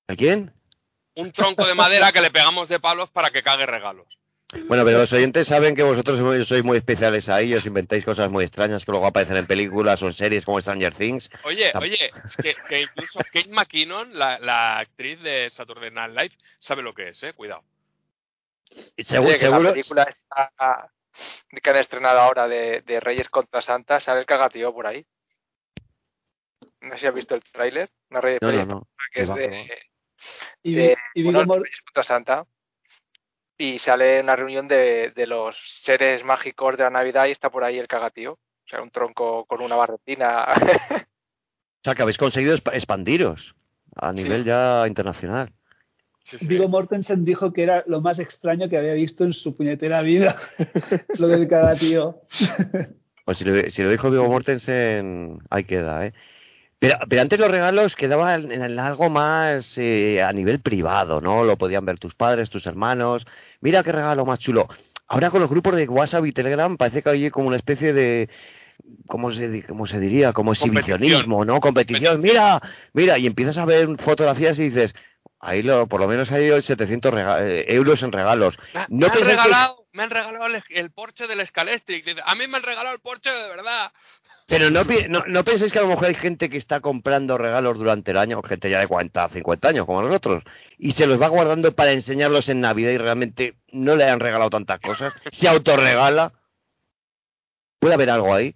¿A 0.08 0.14
quién? 0.16 0.52
Un 1.14 1.30
tronco 1.32 1.66
de 1.66 1.74
madera 1.74 2.10
que 2.12 2.22
le 2.22 2.30
pegamos 2.30 2.68
de 2.70 2.80
palos 2.80 3.10
para 3.10 3.30
que 3.30 3.42
cague 3.42 3.66
regalos. 3.66 4.06
Bueno, 4.68 4.84
pero 4.84 4.98
los 4.98 5.12
oyentes 5.12 5.46
saben 5.46 5.74
que 5.74 5.82
vosotros 5.82 6.18
sois- 6.48 6.62
muy 6.62 6.76
especiales 6.76 7.28
ahí, 7.28 7.54
os 7.54 7.64
inventáis 7.66 8.04
cosas 8.04 8.30
muy 8.30 8.44
extrañas 8.44 8.84
que 8.84 8.92
luego 8.92 9.06
aparecen 9.06 9.36
en 9.36 9.46
películas 9.46 10.02
o 10.02 10.06
en 10.06 10.12
series 10.12 10.44
como 10.44 10.60
Stranger 10.60 10.94
Things. 10.94 11.30
Oye, 11.44 11.72
oye, 11.80 12.12
es 12.26 12.36
que, 12.36 12.54
que 12.68 12.82
incluso 12.82 13.20
Kate 13.32 13.48
McKinnon, 13.50 14.18
la, 14.18 14.38
la 14.38 14.78
actriz 14.78 15.20
de 15.22 15.48
Saturday 15.50 15.90
Night 15.90 16.12
Live, 16.16 16.34
sabe 16.58 16.82
lo 16.82 16.92
que 16.94 17.08
es, 17.10 17.22
eh, 17.22 17.32
cuidado. 17.32 17.62
Seguro, 18.98 19.30
Oye, 19.30 19.38
que 19.38 19.44
la 19.48 19.56
seguro, 19.56 19.70
película 19.72 20.16
que 21.62 21.70
han 21.70 21.76
estrenado 21.76 22.20
ahora 22.20 22.48
de, 22.48 22.82
de 22.82 23.00
Reyes 23.00 23.28
contra 23.28 23.60
Santa 23.62 24.00
sale 24.00 24.20
el 24.20 24.26
cagatío 24.26 24.72
por 24.72 24.86
ahí. 24.86 25.04
No 26.80 26.94
sé 26.94 27.00
si 27.00 27.06
has 27.06 27.14
visto 27.14 27.34
el 27.34 27.42
tráiler. 27.42 27.90
Una 28.10 28.20
Reyes 28.20 28.40
No, 28.42 28.50
no, 28.52 28.64
no. 28.66 28.88
que 29.12 29.22
es 29.22 29.34
de, 29.34 29.78
Y, 30.62 30.74
de- 30.74 30.96
y 31.14 31.22
bueno, 31.24 31.40
Viggo 31.40 31.54
Mor- 31.54 31.62
Reyes 31.62 31.80
contra 31.82 32.02
Santa. 32.02 32.46
Y 33.58 33.78
sale 33.78 34.20
una 34.20 34.34
reunión 34.36 34.66
de, 34.66 35.12
de 35.14 35.26
los 35.26 35.56
seres 35.82 36.24
mágicos 36.24 36.76
de 36.76 36.84
la 36.84 36.90
Navidad 36.90 37.26
y 37.26 37.30
está 37.30 37.50
por 37.50 37.64
ahí 37.64 37.78
el 37.78 37.86
cagatío. 37.88 38.32
O 38.32 38.68
sea, 38.68 38.82
un 38.82 38.90
tronco 38.90 39.44
con 39.46 39.60
una 39.62 39.76
barretina. 39.76 40.46
O 41.84 41.84
sea, 41.84 41.96
que 41.96 42.02
habéis 42.02 42.16
conseguido 42.16 42.54
expa- 42.56 42.74
expandiros 42.74 43.56
a 43.96 44.12
nivel 44.12 44.44
ya 44.44 44.84
internacional. 44.86 45.50
Sí, 46.22 46.38
sí. 46.38 46.46
Viggo 46.46 46.68
Mortensen 46.68 47.24
dijo 47.24 47.52
que 47.52 47.64
era 47.64 47.82
lo 47.88 48.00
más 48.00 48.20
extraño 48.20 48.68
que 48.68 48.78
había 48.78 48.92
visto 48.94 49.24
en 49.24 49.32
su 49.32 49.56
puñetera 49.56 50.00
vida. 50.02 50.36
lo 51.18 51.26
del 51.26 51.48
cagatío. 51.48 52.20
Pues 53.24 53.36
si 53.38 53.44
lo, 53.44 53.68
si 53.68 53.82
lo 53.82 53.90
dijo 53.90 54.12
Vigo 54.12 54.28
Mortensen, 54.28 55.40
ahí 55.50 55.64
queda, 55.64 56.06
¿eh? 56.06 56.12
Pero, 56.82 56.98
pero 57.08 57.22
antes 57.22 57.38
los 57.38 57.48
regalos 57.50 57.94
quedaban 57.94 58.50
en, 58.50 58.78
algo 58.80 59.08
más 59.08 59.78
eh, 59.78 60.20
a 60.20 60.32
nivel 60.32 60.60
privado, 60.60 61.20
¿no? 61.20 61.44
Lo 61.44 61.56
podían 61.56 61.84
ver 61.84 61.98
tus 62.00 62.14
padres, 62.16 62.50
tus 62.50 62.66
hermanos. 62.66 63.24
Mira 63.60 63.84
qué 63.84 63.92
regalo 63.92 64.24
más 64.26 64.40
chulo. 64.40 64.68
Ahora 65.06 65.30
con 65.30 65.40
los 65.40 65.48
grupos 65.48 65.76
de 65.76 65.86
WhatsApp 65.88 66.26
y 66.26 66.32
Telegram 66.32 66.76
parece 66.76 67.00
que 67.02 67.10
hay 67.10 67.30
como 67.30 67.46
una 67.46 67.56
especie 67.56 67.92
de, 67.92 68.28
¿cómo 69.06 69.30
se, 69.30 69.62
cómo 69.64 69.86
se 69.86 70.00
diría? 70.00 70.32
Como 70.32 70.52
exhibicionismo, 70.52 71.44
¿no? 71.44 71.60
Competición. 71.60 72.20
Mira, 72.20 72.60
mira, 72.94 73.16
y 73.18 73.26
empiezas 73.26 73.58
a 73.58 73.64
ver 73.64 73.86
fotografías 74.02 74.58
y 74.58 74.70
dices, 74.70 74.92
ahí 75.38 75.62
lo, 75.62 75.86
por 75.86 76.00
lo 76.00 76.08
menos 76.08 76.32
hay 76.32 76.60
700 76.60 77.12
rega- 77.14 77.46
eh, 77.46 77.64
euros 77.68 78.02
en 78.02 78.10
regalos. 78.10 78.58
Me, 78.74 78.80
No 78.88 78.88
me 78.88 79.06
han 79.06 79.12
que- 79.12 79.24
regalado, 79.24 79.86
me 79.92 80.02
han 80.02 80.10
regalado 80.10 80.46
el, 80.46 80.62
el 80.70 80.90
Porsche 80.90 81.26
del 81.26 81.46
Scalestric. 81.46 82.18
A 82.24 82.34
mí 82.34 82.46
me 82.48 82.56
han 82.56 82.62
regalado 82.62 82.94
el 82.94 83.00
Porsche 83.00 83.30
de 83.30 83.48
verdad. 83.50 83.92
Pero 84.52 84.68
no, 84.68 84.84
no, 85.08 85.24
no 85.28 85.44
penséis 85.44 85.72
que 85.72 85.78
a 85.78 85.82
lo 85.82 85.88
mejor 85.88 86.08
hay 86.08 86.14
gente 86.14 86.50
que 86.50 86.58
está 86.58 86.80
comprando 86.80 87.38
regalos 87.38 87.78
durante 87.78 88.10
el 88.10 88.18
año, 88.18 88.42
gente 88.42 88.68
ya 88.68 88.80
de 88.80 88.86
40, 88.86 89.30
50 89.30 89.68
años, 89.68 89.86
como 89.86 90.02
nosotros, 90.02 90.44
y 90.76 90.90
se 90.90 91.06
los 91.06 91.18
va 91.18 91.28
guardando 91.28 91.74
para 91.74 91.92
enseñarlos 91.92 92.50
en 92.50 92.60
Navidad 92.60 92.90
y 92.90 92.98
realmente 92.98 93.54
no 93.70 93.96
le 93.96 94.04
han 94.04 94.20
regalado 94.20 94.50
tantas 94.50 94.78
cosas, 94.80 95.14
se 95.30 95.48
autorregala. 95.48 96.34
Puede 97.78 97.94
haber 97.94 98.10
algo 98.10 98.34
ahí. 98.34 98.54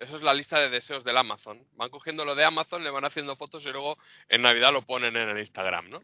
Eso 0.00 0.16
es 0.16 0.22
la 0.22 0.34
lista 0.34 0.58
de 0.58 0.70
deseos 0.70 1.04
del 1.04 1.16
Amazon. 1.16 1.62
Van 1.76 1.90
cogiendo 1.90 2.24
lo 2.24 2.34
de 2.34 2.44
Amazon, 2.44 2.82
le 2.82 2.90
van 2.90 3.04
haciendo 3.04 3.36
fotos 3.36 3.64
y 3.64 3.70
luego 3.70 3.96
en 4.28 4.42
Navidad 4.42 4.72
lo 4.72 4.82
ponen 4.82 5.14
en 5.14 5.28
el 5.28 5.38
Instagram, 5.38 5.88
¿no? 5.88 6.02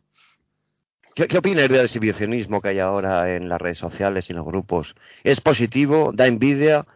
¿Qué, 1.17 1.27
qué 1.27 1.39
opináis 1.39 1.71
del 1.71 1.81
exhibicionismo 1.81 2.61
que 2.61 2.69
hay 2.69 2.79
ahora 2.79 3.35
en 3.35 3.49
las 3.49 3.61
redes 3.61 3.79
sociales 3.79 4.31
y 4.31 4.33
en 4.33 4.37
los 4.37 4.47
grupos? 4.47 4.95
¿Es 5.25 5.41
positivo? 5.41 6.13
¿Da 6.15 6.29
envidia? 6.29 6.87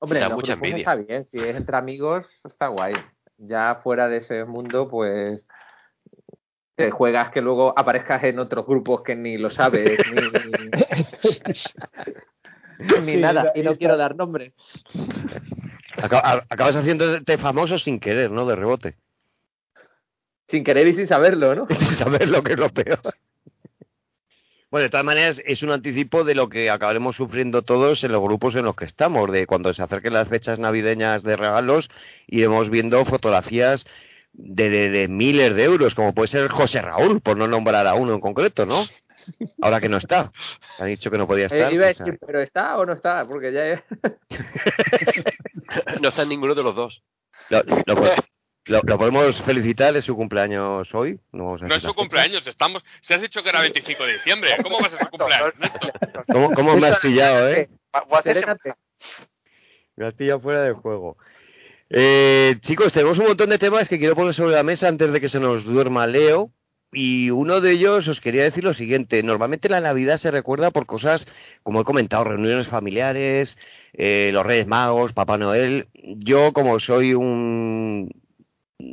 Hombre, 0.00 0.20
Da 0.20 0.28
mucha 0.30 0.54
envidia. 0.54 0.78
está 0.78 0.94
bien, 0.96 1.24
si 1.24 1.38
es 1.38 1.54
entre 1.56 1.76
amigos, 1.76 2.26
está 2.44 2.68
guay. 2.68 2.94
Ya 3.38 3.80
fuera 3.82 4.08
de 4.08 4.16
ese 4.18 4.44
mundo, 4.44 4.88
pues 4.88 5.46
te 6.74 6.90
juegas 6.90 7.30
que 7.30 7.40
luego 7.42 7.72
aparezcas 7.78 8.24
en 8.24 8.38
otros 8.38 8.66
grupos 8.66 9.02
que 9.02 9.14
ni 9.14 9.36
lo 9.38 9.50
sabes, 9.50 9.98
ni, 10.12 10.20
ni 10.20 10.70
Sí, 13.04 13.16
nada. 13.18 13.52
Y 13.54 13.62
no 13.62 13.72
está. 13.72 13.78
quiero 13.78 13.96
dar 13.98 14.16
nombre. 14.16 14.54
Acab- 15.96 16.22
a- 16.24 16.44
Acabas 16.48 16.76
haciéndote 16.76 17.36
famoso 17.38 17.76
sin 17.78 18.00
querer, 18.00 18.30
¿no? 18.30 18.46
De 18.46 18.56
rebote. 18.56 18.96
Sin 20.48 20.64
querer 20.64 20.86
y 20.88 20.94
sin 20.94 21.06
saberlo, 21.06 21.54
¿no? 21.54 21.66
sin 21.70 21.94
saber 21.96 22.28
lo 22.28 22.42
que 22.42 22.54
es 22.54 22.58
lo 22.58 22.70
peor. 22.70 23.00
Bueno, 24.70 24.84
de 24.84 24.90
todas 24.90 25.04
maneras, 25.04 25.42
es 25.46 25.62
un 25.64 25.72
anticipo 25.72 26.22
de 26.22 26.34
lo 26.36 26.48
que 26.48 26.70
acabaremos 26.70 27.16
sufriendo 27.16 27.62
todos 27.62 28.04
en 28.04 28.12
los 28.12 28.20
grupos 28.22 28.54
en 28.54 28.64
los 28.64 28.76
que 28.76 28.84
estamos, 28.84 29.30
de 29.32 29.46
cuando 29.46 29.74
se 29.74 29.82
acerquen 29.82 30.12
las 30.12 30.28
fechas 30.28 30.60
navideñas 30.60 31.24
de 31.24 31.34
regalos, 31.36 31.90
iremos 32.28 32.70
viendo 32.70 33.04
fotografías 33.04 33.84
de, 34.32 34.70
de- 34.70 34.90
de 34.90 35.08
miles 35.08 35.56
de 35.56 35.64
euros, 35.64 35.96
como 35.96 36.14
puede 36.14 36.28
ser 36.28 36.48
José 36.48 36.82
Raúl, 36.82 37.20
por 37.20 37.36
no 37.36 37.48
nombrar 37.48 37.86
a 37.88 37.94
uno 37.94 38.14
en 38.14 38.20
concreto, 38.20 38.64
¿no? 38.64 38.84
Ahora 39.60 39.80
que 39.80 39.88
no 39.88 39.96
está. 39.96 40.30
Han 40.78 40.86
dicho 40.86 41.10
que 41.10 41.18
no 41.18 41.26
podía 41.26 41.44
Eh, 41.44 41.48
estar. 41.48 41.72
iba 41.72 41.86
a 41.86 41.88
pues, 41.88 41.98
decir, 41.98 42.18
pero 42.24 42.40
está 42.40 42.78
o 42.78 42.86
no 42.86 42.92
está, 42.92 43.26
porque 43.26 43.52
ya 43.52 43.66
es... 43.66 43.80
No 46.00 46.08
está 46.08 46.22
en 46.22 46.28
ninguno 46.28 46.54
de 46.54 46.62
los 46.62 46.74
dos. 46.76 47.02
lo, 47.48 47.62
lo 47.86 47.96
lo- 48.66 48.82
lo 48.84 48.98
podemos 48.98 49.40
felicitar, 49.42 49.96
es 49.96 50.04
su 50.04 50.14
cumpleaños 50.16 50.94
hoy. 50.94 51.18
No, 51.32 51.44
vamos 51.46 51.62
a 51.62 51.66
No 51.68 51.74
es 51.74 51.82
su 51.82 51.94
cumpleaños, 51.94 52.46
estamos. 52.46 52.82
Se 53.00 53.14
has 53.14 53.20
dicho 53.22 53.42
que 53.42 53.48
era 53.48 53.60
25 53.60 54.04
de 54.04 54.12
diciembre. 54.14 54.56
¿Cómo 54.62 54.80
va 54.80 54.86
a 54.86 54.90
ser 54.90 55.00
su 55.00 55.08
cumpleaños? 55.10 55.52
¿Cómo, 56.32 56.50
cómo 56.52 56.76
me 56.76 56.86
has 56.88 56.98
pillado, 56.98 57.48
eh? 57.48 57.68
Me 59.96 60.06
has 60.06 60.14
pillado 60.14 60.40
fuera 60.40 60.62
de 60.62 60.72
juego. 60.72 61.16
Eh, 61.88 62.56
chicos, 62.60 62.92
tenemos 62.92 63.18
un 63.18 63.26
montón 63.26 63.50
de 63.50 63.58
temas 63.58 63.88
que 63.88 63.98
quiero 63.98 64.14
poner 64.14 64.32
sobre 64.32 64.54
la 64.54 64.62
mesa 64.62 64.88
antes 64.88 65.12
de 65.12 65.20
que 65.20 65.28
se 65.28 65.40
nos 65.40 65.64
duerma 65.64 66.06
Leo. 66.06 66.50
Y 66.92 67.30
uno 67.30 67.60
de 67.60 67.70
ellos 67.72 68.08
os 68.08 68.20
quería 68.20 68.42
decir 68.42 68.64
lo 68.64 68.74
siguiente. 68.74 69.22
Normalmente 69.22 69.68
la 69.68 69.80
Navidad 69.80 70.16
se 70.16 70.30
recuerda 70.32 70.72
por 70.72 70.86
cosas, 70.86 71.24
como 71.62 71.80
he 71.80 71.84
comentado, 71.84 72.24
reuniones 72.24 72.66
familiares, 72.66 73.56
eh, 73.92 74.30
los 74.32 74.44
Reyes 74.44 74.66
Magos, 74.66 75.12
Papá 75.12 75.38
Noel. 75.38 75.86
Yo, 75.94 76.52
como 76.52 76.80
soy 76.80 77.14
un 77.14 78.10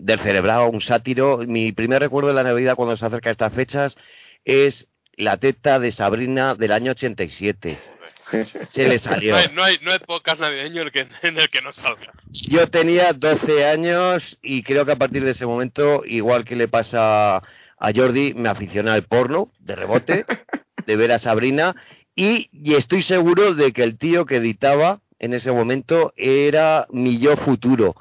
del 0.01 0.19
cerebrado, 0.19 0.69
un 0.69 0.81
sátiro, 0.81 1.39
mi 1.47 1.71
primer 1.71 2.01
recuerdo 2.01 2.29
de 2.29 2.35
la 2.35 2.43
Navidad 2.43 2.75
cuando 2.75 2.97
se 2.97 3.05
acerca 3.05 3.29
a 3.29 3.31
estas 3.31 3.53
fechas 3.53 3.97
es 4.45 4.87
la 5.13 5.37
teta 5.37 5.79
de 5.79 5.91
Sabrina 5.91 6.55
del 6.55 6.71
año 6.71 6.91
87. 6.91 7.77
Se 8.71 8.87
le 8.87 8.99
salió. 8.99 9.33
No 9.33 9.37
hay, 9.37 9.47
no, 9.53 9.63
hay, 9.63 9.79
no 9.81 9.91
hay 9.91 9.99
podcast 9.99 10.41
navideño 10.41 10.81
en 10.81 10.87
el, 10.87 10.91
que, 10.91 11.07
en 11.21 11.39
el 11.39 11.49
que 11.49 11.61
no 11.61 11.73
salga. 11.73 12.13
Yo 12.31 12.67
tenía 12.67 13.13
12 13.13 13.65
años 13.65 14.37
y 14.41 14.63
creo 14.63 14.85
que 14.85 14.91
a 14.91 14.97
partir 14.97 15.23
de 15.23 15.31
ese 15.31 15.45
momento, 15.45 16.03
igual 16.05 16.43
que 16.43 16.55
le 16.55 16.67
pasa 16.67 17.37
a 17.37 17.91
Jordi, 17.95 18.33
me 18.33 18.49
aficioné 18.49 18.91
al 18.91 19.03
porno 19.03 19.51
de 19.59 19.75
rebote, 19.75 20.25
de 20.85 20.95
ver 20.95 21.11
a 21.11 21.19
Sabrina 21.19 21.75
y, 22.15 22.49
y 22.51 22.75
estoy 22.75 23.01
seguro 23.01 23.53
de 23.53 23.71
que 23.71 23.83
el 23.83 23.97
tío 23.97 24.25
que 24.25 24.37
editaba 24.37 25.01
en 25.19 25.33
ese 25.33 25.51
momento 25.51 26.13
era 26.17 26.87
mi 26.89 27.19
yo 27.19 27.37
futuro. 27.37 27.95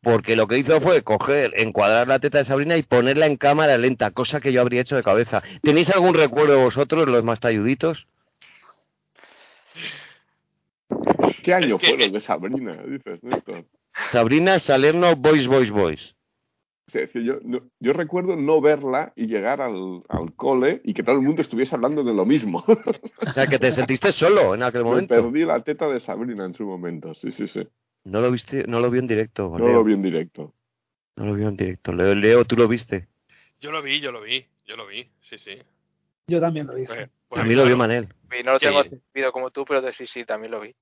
Porque 0.00 0.36
lo 0.36 0.46
que 0.46 0.58
hizo 0.58 0.80
fue 0.80 1.02
coger, 1.02 1.52
encuadrar 1.56 2.06
la 2.06 2.20
teta 2.20 2.38
de 2.38 2.44
Sabrina 2.44 2.76
y 2.76 2.82
ponerla 2.82 3.26
en 3.26 3.36
cámara 3.36 3.76
lenta, 3.78 4.12
cosa 4.12 4.40
que 4.40 4.52
yo 4.52 4.60
habría 4.60 4.80
hecho 4.82 4.94
de 4.96 5.02
cabeza. 5.02 5.42
¿Tenéis 5.62 5.90
algún 5.90 6.14
recuerdo 6.14 6.60
vosotros, 6.60 7.08
los 7.08 7.24
más 7.24 7.40
talluditos? 7.40 8.06
¿Qué 11.42 11.54
año 11.54 11.76
Es 11.76 11.80
que- 11.82 11.86
fue 11.88 11.98
los 11.98 12.12
de 12.12 12.20
Sabrina? 12.20 12.72
Dices, 12.86 13.22
Néstor. 13.22 13.64
Sabrina 14.10 14.58
Salerno, 14.58 15.16
Boys, 15.16 15.46
Boys, 15.48 15.70
Boys. 15.70 16.14
Es 16.92 17.10
que 17.12 17.22
yo, 17.22 17.34
no- 17.42 17.60
yo 17.80 17.92
recuerdo 17.92 18.34
no 18.36 18.60
verla 18.62 19.12
y 19.14 19.26
llegar 19.26 19.60
al, 19.60 20.02
al 20.08 20.32
cole 20.34 20.80
y 20.84 20.94
que 20.94 21.02
todo 21.02 21.16
el 21.16 21.22
mundo 21.22 21.42
estuviese 21.42 21.74
hablando 21.74 22.02
de 22.02 22.14
lo 22.14 22.24
mismo. 22.24 22.64
O 22.66 23.30
sea, 23.34 23.46
que 23.46 23.58
te 23.58 23.72
sentiste 23.72 24.10
solo 24.12 24.54
en 24.54 24.62
aquel 24.62 24.82
Me 24.84 24.90
momento. 24.90 25.14
perdí 25.14 25.44
la 25.44 25.60
teta 25.62 25.86
de 25.88 26.00
Sabrina 26.00 26.44
en 26.46 26.54
su 26.54 26.64
momento. 26.64 27.14
Sí, 27.14 27.30
sí, 27.32 27.46
sí. 27.46 27.66
No 28.08 28.20
lo 28.20 28.30
viste, 28.30 28.64
no 28.66 28.80
lo 28.80 28.90
vi 28.90 28.98
en 29.00 29.06
directo. 29.06 29.50
No 29.58 29.66
Leo. 29.66 29.74
lo 29.74 29.84
vi 29.84 29.92
en 29.92 30.02
directo. 30.02 30.54
No 31.16 31.26
lo 31.26 31.34
vi 31.34 31.44
en 31.44 31.56
directo. 31.56 31.92
Leo, 31.92 32.14
Leo, 32.14 32.44
tú 32.44 32.56
lo 32.56 32.66
viste. 32.68 33.06
Yo 33.60 33.70
lo 33.70 33.82
vi, 33.82 34.00
yo 34.00 34.12
lo 34.12 34.22
vi, 34.22 34.46
yo 34.66 34.76
lo 34.76 34.86
vi, 34.86 35.08
sí, 35.20 35.36
sí. 35.38 35.58
Yo 36.26 36.40
también 36.40 36.66
lo 36.66 36.78
hice. 36.78 36.94
Pues- 36.94 37.10
pues 37.28 37.40
También 37.40 37.58
lo 37.58 37.66
vio. 37.66 37.76
Manel. 37.76 38.08
Y 38.38 38.42
no 38.42 38.52
lo 38.52 38.58
Sí. 38.58 38.66
tengo 38.66 38.82
visto 39.12 39.32
como 39.32 39.50
tú, 39.50 39.64
pero 39.66 39.82
de 39.82 39.92
sí, 39.92 40.06
sí, 40.06 40.24
también 40.24 40.50
lo 40.52 40.60
vi. 40.60 40.74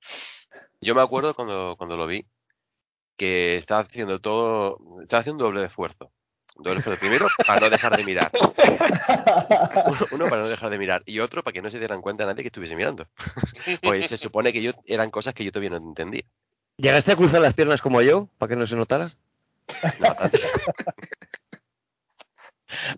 Yo 0.80 0.95
me 0.95 1.02
acuerdo 1.02 1.35
cuando, 1.35 1.75
cuando 1.76 1.97
lo 1.97 2.06
vi 2.06 2.25
que 3.16 3.56
estaba 3.56 3.80
haciendo 3.80 4.21
todo, 4.21 4.78
estaba 5.02 5.21
haciendo 5.23 5.45
doble 5.45 5.64
esfuerzo. 5.64 6.12
Doble 6.56 6.78
esfuerzo. 6.78 7.00
Primero, 7.00 7.26
para 7.47 7.61
no 7.61 7.71
dejar 7.71 7.97
de 7.97 8.04
mirar. 8.04 8.30
Uno, 9.87 10.06
uno 10.12 10.28
para 10.28 10.42
no 10.42 10.49
dejar 10.49 10.71
de 10.71 10.78
mirar 10.78 11.02
y 11.06 11.18
otro 11.21 11.42
para 11.42 11.52
que 11.52 11.62
no 11.62 11.71
se 11.71 11.78
dieran 11.78 12.00
cuenta 12.02 12.25
nadie 12.26 12.42
que 12.42 12.49
estuviese 12.49 12.76
mirando. 12.76 13.06
Pues 13.83 14.09
se 14.09 14.16
supone 14.16 14.52
que 14.52 14.62
yo 14.62 14.73
eran 14.87 15.11
cosas 15.11 15.35
que 15.35 15.45
yo 15.45 15.50
todavía 15.52 15.71
no 15.71 15.76
entendía. 15.78 16.25
¿Llegaste 16.78 17.12
a 17.12 17.16
cruzar 17.16 17.40
las 17.40 17.54
piernas 17.54 17.80
como 17.80 18.02
yo, 18.02 18.28
para 18.38 18.50
que 18.50 18.56
no 18.56 18.66
se 18.66 18.76
notara? 18.76 19.11
No, 19.99 20.09
a 20.09 20.14
tanto, 20.14 20.38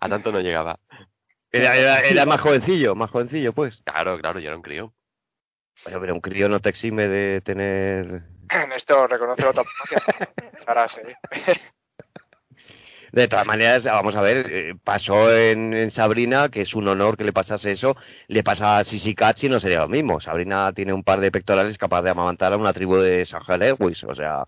a 0.01 0.09
tanto 0.09 0.33
no 0.33 0.41
llegaba. 0.41 0.79
Era, 1.51 1.77
era, 1.77 2.01
era 2.01 2.27
más 2.27 2.41
jovencillo, 2.41 2.95
más 2.95 3.11
jovencillo, 3.11 3.53
pues. 3.53 3.83
Claro, 3.85 4.19
claro, 4.19 4.41
yo 4.41 4.49
era 4.49 4.57
un 4.57 4.63
crío. 4.63 4.93
Bueno, 5.85 6.01
pero 6.01 6.15
un 6.15 6.21
crío 6.21 6.49
no 6.49 6.61
te 6.61 6.69
exime 6.69 7.07
de 7.09 7.41
tener... 7.41 8.23
Néstor, 8.69 9.11
reconoce 9.11 9.43
la 9.43 9.49
autopsia. 9.49 10.03
Ahora 10.67 10.89
sí. 10.89 11.01
De 13.13 13.27
todas 13.29 13.47
maneras, 13.47 13.85
vamos 13.85 14.15
a 14.17 14.21
ver, 14.23 14.47
eh, 14.51 14.75
pasó 14.85 15.35
en, 15.37 15.73
en 15.75 15.91
Sabrina, 15.91 16.49
que 16.49 16.61
es 16.61 16.75
un 16.75 16.89
honor 16.89 17.17
que 17.17 17.25
le 17.25 17.33
pasase 17.33 17.73
eso, 17.73 17.97
le 18.27 18.43
pasa 18.43 18.79
a 18.79 18.85
Sissy 18.85 19.15
Catch 19.15 19.45
y 19.45 19.49
no 19.49 19.61
sería 19.61 19.81
lo 19.81 19.89
mismo. 19.89 20.21
Sabrina 20.21 20.73
tiene 20.73 20.93
un 20.93 21.03
par 21.05 21.21
de 21.21 21.31
pectorales 21.31 21.79
capaz 21.79 22.03
de 22.03 22.11
amamantar 22.11 22.53
a 22.53 22.57
una 22.57 22.73
tribu 22.73 22.97
de 22.97 23.25
Sahara 23.25 23.57
Lewis, 23.57 24.05
o 24.05 24.15
sea, 24.15 24.45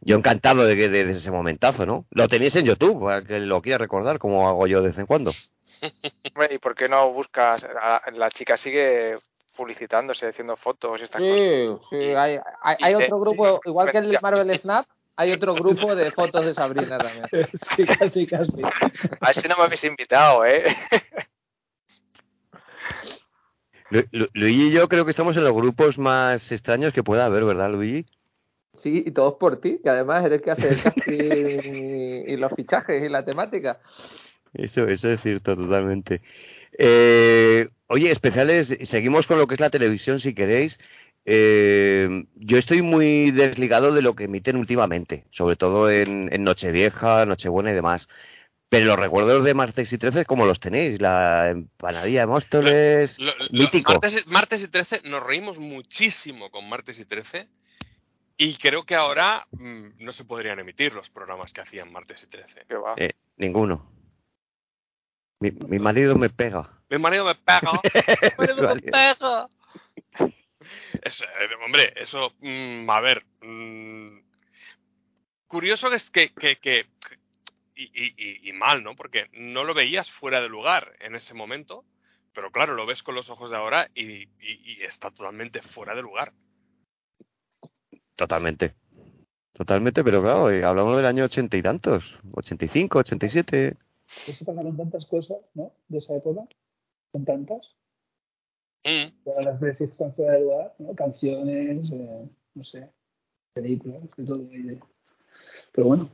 yo 0.00 0.16
encantado 0.16 0.64
de, 0.64 0.76
que- 0.76 0.88
de, 0.88 1.04
de 1.04 1.10
ese 1.10 1.30
momentazo, 1.30 1.86
¿no? 1.86 2.04
Lo 2.10 2.28
tenéis 2.28 2.54
en 2.56 2.66
YouTube, 2.66 3.02
para 3.04 3.22
que 3.22 3.38
lo 3.40 3.62
quiera 3.62 3.78
recordar, 3.78 4.18
como 4.18 4.48
hago 4.48 4.66
yo 4.66 4.80
de 4.82 4.88
vez 4.88 4.98
en 4.98 5.06
cuando. 5.06 5.32
¿Y 6.50 6.58
por 6.58 6.74
qué 6.74 6.88
no 6.88 7.10
buscas? 7.12 7.64
a- 7.64 8.02
La 8.14 8.30
chica 8.30 8.56
sigue 8.56 9.16
publicitándose, 9.56 10.26
haciendo 10.28 10.56
fotos 10.56 11.00
y 11.00 11.04
estas 11.04 11.20
cosas. 11.20 11.36
Sí, 11.90 11.96
sí, 11.96 12.14
hay, 12.14 12.38
hay, 12.62 12.76
hay 12.80 12.94
otro 12.96 13.20
grupo, 13.20 13.60
igual 13.64 13.90
que 13.92 13.98
el. 13.98 14.18
Marvel 14.20 14.58
Snap, 14.58 14.86
hay 15.16 15.32
otro 15.32 15.54
grupo 15.54 15.94
de 15.94 16.10
fotos 16.10 16.44
de 16.44 16.54
Sabrina 16.54 16.98
también. 16.98 17.26
Sí, 17.76 17.84
casi, 17.86 18.26
casi. 18.26 18.62
A 19.20 19.30
ese 19.30 19.48
no 19.48 19.56
me 19.56 19.64
habéis 19.64 19.84
invitado, 19.84 20.44
¿eh? 20.44 20.64
Lu- 23.90 24.06
Lu- 24.12 24.28
Luigi 24.32 24.68
y 24.68 24.72
yo 24.72 24.88
creo 24.88 25.04
que 25.04 25.10
estamos 25.10 25.36
en 25.36 25.44
los 25.44 25.52
grupos 25.54 25.98
más 25.98 26.50
extraños 26.52 26.92
que 26.92 27.02
pueda 27.02 27.26
haber, 27.26 27.44
¿verdad, 27.44 27.70
Luigi? 27.70 28.04
Sí, 28.72 29.04
y 29.06 29.10
todos 29.12 29.34
por 29.34 29.60
ti, 29.60 29.78
que 29.82 29.90
además 29.90 30.24
eres 30.24 30.38
el 30.38 30.44
que 30.44 30.50
hace 30.50 30.68
el 30.68 30.82
casting 30.82 32.24
y, 32.26 32.32
y 32.32 32.36
los 32.36 32.52
fichajes 32.54 33.02
y 33.04 33.08
la 33.08 33.24
temática. 33.24 33.78
Eso, 34.52 34.86
eso 34.88 35.08
es 35.08 35.20
cierto, 35.20 35.56
totalmente. 35.56 36.22
Eh, 36.76 37.68
oye, 37.88 38.10
especiales, 38.10 38.76
seguimos 38.82 39.26
con 39.26 39.38
lo 39.38 39.46
que 39.46 39.54
es 39.54 39.60
la 39.60 39.70
televisión, 39.70 40.18
si 40.20 40.34
queréis. 40.34 40.78
Eh, 41.26 42.26
yo 42.36 42.58
estoy 42.58 42.82
muy 42.82 43.30
desligado 43.30 43.92
de 43.92 44.02
lo 44.02 44.14
que 44.14 44.24
emiten 44.24 44.56
últimamente, 44.56 45.24
sobre 45.30 45.56
todo 45.56 45.90
en, 45.90 46.28
en 46.32 46.44
Nochevieja, 46.44 47.24
Nochebuena 47.26 47.70
y 47.70 47.74
demás. 47.74 48.08
Pero 48.68 48.86
los 48.86 48.98
recuerdos 48.98 49.44
de 49.44 49.54
martes 49.54 49.92
y 49.92 49.98
13, 49.98 50.24
¿cómo 50.24 50.46
los 50.46 50.58
tenéis? 50.58 51.00
La 51.00 51.50
empanadilla 51.50 52.20
de 52.20 52.26
Móstoles, 52.26 53.18
Lo- 53.20 53.36
lo- 53.38 53.46
mítico. 53.50 53.92
Martes, 53.92 54.24
y- 54.26 54.28
martes 54.30 54.62
y 54.64 54.68
13, 54.68 55.02
nos 55.04 55.22
reímos 55.22 55.58
muchísimo 55.58 56.50
con 56.50 56.68
martes 56.68 56.98
y 56.98 57.04
13. 57.04 57.48
Y 58.36 58.56
creo 58.56 58.84
que 58.84 58.96
ahora 58.96 59.46
mm, 59.52 59.90
no 60.04 60.10
se 60.10 60.24
podrían 60.24 60.58
emitir 60.58 60.92
los 60.92 61.08
programas 61.08 61.52
que 61.52 61.60
hacían 61.60 61.92
martes 61.92 62.24
y 62.24 62.26
13. 62.26 62.64
Que 62.68 62.74
va. 62.74 62.94
Eh, 62.96 63.12
ninguno. 63.36 63.88
Mi, 65.38 65.52
mi 65.52 65.78
marido 65.78 66.16
me 66.16 66.30
pega. 66.30 66.68
Mi 66.90 66.98
marido 66.98 67.24
me 67.24 67.34
pega. 67.36 67.80
Mi 68.38 68.46
marido 68.46 68.74
me 68.74 68.80
pega. 68.82 69.48
Eso, 71.02 71.24
eh, 71.24 71.48
hombre, 71.64 71.92
eso, 71.96 72.32
mm, 72.40 72.88
a 72.90 73.00
ver. 73.00 73.24
mm, 73.40 74.18
curioso 75.46 75.92
es 75.92 76.10
que, 76.10 76.32
que, 76.32 76.56
que- 76.56 76.86
y, 77.76 77.84
y- 77.84 78.14
y- 78.16 78.48
y 78.48 78.52
mal, 78.52 78.82
¿no? 78.84 78.94
Porque 78.94 79.28
no 79.32 79.64
lo 79.64 79.74
veías 79.74 80.10
fuera 80.12 80.40
de 80.40 80.48
lugar 80.48 80.94
en 81.00 81.14
ese 81.16 81.34
momento, 81.34 81.84
pero 82.32 82.50
claro, 82.50 82.74
lo 82.74 82.86
ves 82.86 83.02
con 83.02 83.14
los 83.14 83.30
ojos 83.30 83.50
de 83.50 83.56
ahora 83.56 83.90
y, 83.94 84.22
y- 84.22 84.28
y 84.40 84.82
está 84.82 85.10
totalmente 85.10 85.60
fuera 85.62 85.94
de 85.94 86.02
lugar. 86.02 86.32
Totalmente. 88.16 88.74
Totalmente, 89.52 90.02
pero 90.02 90.20
claro, 90.22 90.50
eh, 90.50 90.64
hablamos 90.64 90.96
del 90.96 91.06
año 91.06 91.24
ochenta 91.24 91.56
y 91.56 91.62
tantos. 91.62 92.18
85, 92.34 92.98
87. 93.00 93.76
Pues 94.24 94.38
se 94.38 94.44
pasaron 94.44 94.76
tantas 94.76 95.06
cosas, 95.06 95.38
¿no? 95.54 95.72
De 95.88 95.98
esa 95.98 96.14
época. 96.16 96.42
Son 97.12 97.24
tantas. 97.24 97.76
Mm. 98.84 99.28
Ahora 99.28 99.58
las 99.60 99.80
y 99.80 99.84
están 99.84 100.14
fuera 100.14 100.32
de 100.34 100.40
lugar, 100.40 100.74
¿no? 100.78 100.94
Canciones, 100.94 101.90
eh, 101.90 102.28
no 102.54 102.64
sé, 102.64 102.90
películas, 103.54 104.02
de 104.16 104.24
todo. 104.24 104.38
de- 104.38 104.80
Pero 105.72 105.86
bueno, 105.88 106.08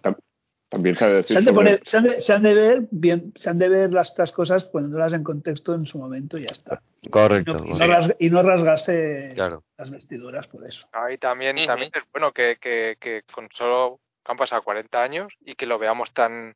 También 0.68 0.94
se 0.94 1.04
ha 1.04 1.08
de 1.08 1.14
decir 1.16 1.34
se 1.34 1.38
han 1.38 1.44
de, 1.46 1.50
sobre- 1.52 1.64
poner, 1.70 1.80
se 1.84 1.96
han 1.96 2.04
de, 2.04 2.20
se 2.20 2.32
han 2.32 2.42
de 2.44 2.54
ver 2.54 2.82
bien, 2.92 3.32
se 3.34 3.50
han 3.50 3.58
de 3.58 3.68
ver 3.68 3.92
las, 3.92 4.10
estas 4.10 4.30
cosas 4.30 4.62
poniéndolas 4.64 5.12
en 5.14 5.24
contexto 5.24 5.74
en 5.74 5.84
su 5.84 5.98
momento 5.98 6.38
y 6.38 6.42
ya 6.42 6.52
está. 6.52 6.80
Correcto. 7.10 7.50
Y 7.50 7.54
no, 7.54 7.66
y 7.66 7.78
no 7.78 7.86
rasga- 7.86 8.16
y 8.20 8.30
no 8.30 8.42
rasgarse 8.42 9.30
Claro. 9.34 9.64
las 9.76 9.90
vestiduras 9.90 10.46
por 10.46 10.64
eso. 10.64 10.86
Ahí 10.92 11.18
también, 11.18 11.56
Ujú. 11.58 11.66
también 11.66 11.90
es 11.92 12.02
bueno 12.12 12.32
que, 12.32 12.56
que, 12.60 12.96
que 13.00 13.22
con 13.34 13.48
solo 13.52 13.98
que 14.24 14.30
han 14.30 14.38
pasado 14.38 14.62
40 14.62 15.02
años 15.02 15.32
y 15.40 15.56
que 15.56 15.66
lo 15.66 15.76
veamos 15.80 16.12
tan 16.14 16.54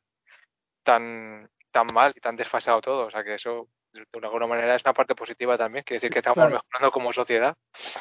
tan 0.83 1.49
tan 1.71 1.87
mal 1.93 2.13
y 2.15 2.21
tan 2.21 2.37
desfasado 2.37 2.79
todo. 2.79 3.07
O 3.07 3.11
sea 3.11 3.21
que 3.23 3.35
eso 3.35 3.67
de 3.95 4.25
alguna 4.27 4.47
manera 4.47 4.75
es 4.75 4.83
una 4.83 4.93
parte 4.93 5.15
positiva 5.15 5.57
también. 5.57 5.83
Quiere 5.83 5.97
decir 5.97 6.11
que 6.11 6.19
estamos 6.19 6.35
Claro. 6.35 6.51
mejorando 6.55 6.91
como 6.91 7.13
sociedad. 7.13 7.55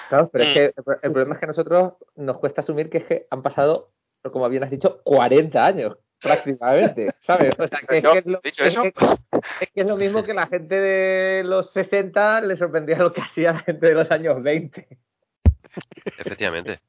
Claro, 0.08 0.28
pero 0.32 0.44
es 0.44 0.50
Mm. 0.50 0.54
que 0.54 0.64
el 0.64 0.72
pro- 0.84 0.98
el 1.02 1.12
problema 1.12 1.34
es 1.34 1.40
que 1.40 1.46
nosotros 1.46 1.92
nos 2.16 2.38
cuesta 2.38 2.60
asumir 2.60 2.90
que 2.90 2.98
es 2.98 3.04
que 3.04 3.26
han 3.30 3.42
pasado, 3.42 3.90
como 4.30 4.48
bien 4.48 4.64
has 4.64 4.70
dicho, 4.70 5.00
40 5.04 5.64
años 5.64 5.96
prácticamente, 6.20 7.08
¿sabes? 7.20 7.58
O 7.58 7.66
sea, 7.68 7.80
que 7.86 7.98
es, 7.98 8.04
que 8.04 8.18
es, 8.18 8.26
lo, 8.26 8.40
dicho 8.42 8.62
es 8.64 8.72
eso, 8.74 8.82
que- 8.82 8.92
es 9.60 9.70
que 9.72 9.80
es 9.82 9.86
lo 9.86 9.96
mismo 9.96 10.22
que 10.24 10.32
la 10.34 10.46
gente 10.46 10.74
de 10.80 11.42
los 11.44 11.72
60 11.72 12.40
le 12.40 12.56
sorprendía 12.56 12.98
lo 12.98 13.12
que 13.12 13.20
hacía 13.20 13.52
la 13.52 13.60
gente 13.60 13.86
de 13.88 13.94
los 13.94 14.10
años 14.10 14.42
20. 14.42 14.88
Efectivamente. 16.18 16.80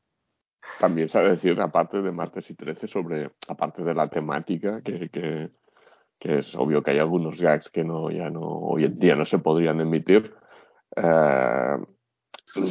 También 0.79 1.07
se 1.09 1.17
ha 1.17 1.21
de 1.21 1.31
decir, 1.31 1.59
aparte 1.61 2.01
de 2.01 2.11
martes 2.11 2.49
y 2.49 2.53
13, 2.55 2.87
sobre, 2.87 3.29
aparte 3.47 3.81
de 3.83 3.93
la 3.93 4.09
temática, 4.09 4.81
que, 4.81 5.09
que, 5.09 5.49
es 6.25 6.53
obvio 6.55 6.83
que 6.83 6.91
hay 6.91 6.99
algunos 6.99 7.39
gags 7.39 7.69
que 7.69 7.83
no 7.83 8.09
ya 8.09 8.29
no 8.29 8.41
hoy 8.41 8.85
en 8.85 8.99
día 8.99 9.15
no 9.15 9.25
se 9.25 9.39
podrían 9.39 9.79
emitir, 9.79 10.33
eh, 10.95 11.77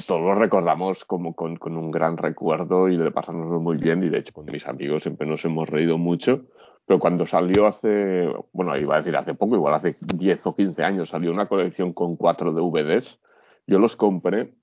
todos 0.07 0.23
lo 0.23 0.35
recordamos 0.35 1.05
como 1.05 1.35
con, 1.35 1.57
con 1.57 1.77
un 1.77 1.91
gran 1.91 2.17
recuerdo 2.17 2.89
y 2.89 2.97
de 2.97 3.11
pasárnoslo 3.11 3.61
muy 3.61 3.77
bien, 3.77 4.03
y 4.03 4.09
de 4.09 4.19
hecho 4.19 4.33
con 4.33 4.47
mis 4.47 4.67
amigos 4.67 5.03
siempre 5.03 5.27
nos 5.27 5.45
hemos 5.45 5.69
reído 5.69 5.99
mucho. 5.99 6.47
Pero 6.87 6.99
cuando 6.99 7.27
salió 7.27 7.67
hace, 7.67 8.31
bueno, 8.53 8.77
iba 8.77 8.95
a 8.95 8.99
decir 8.99 9.17
hace 9.17 9.35
poco, 9.35 9.57
igual 9.57 9.75
hace 9.75 9.95
10 10.01 10.47
o 10.47 10.55
15 10.55 10.83
años, 10.83 11.09
salió 11.09 11.31
una 11.31 11.49
colección 11.49 11.93
con 11.93 12.17
cuatro 12.17 12.53
DVDs, 12.53 13.19
yo 13.67 13.79
los 13.79 13.97
compré 13.97 14.55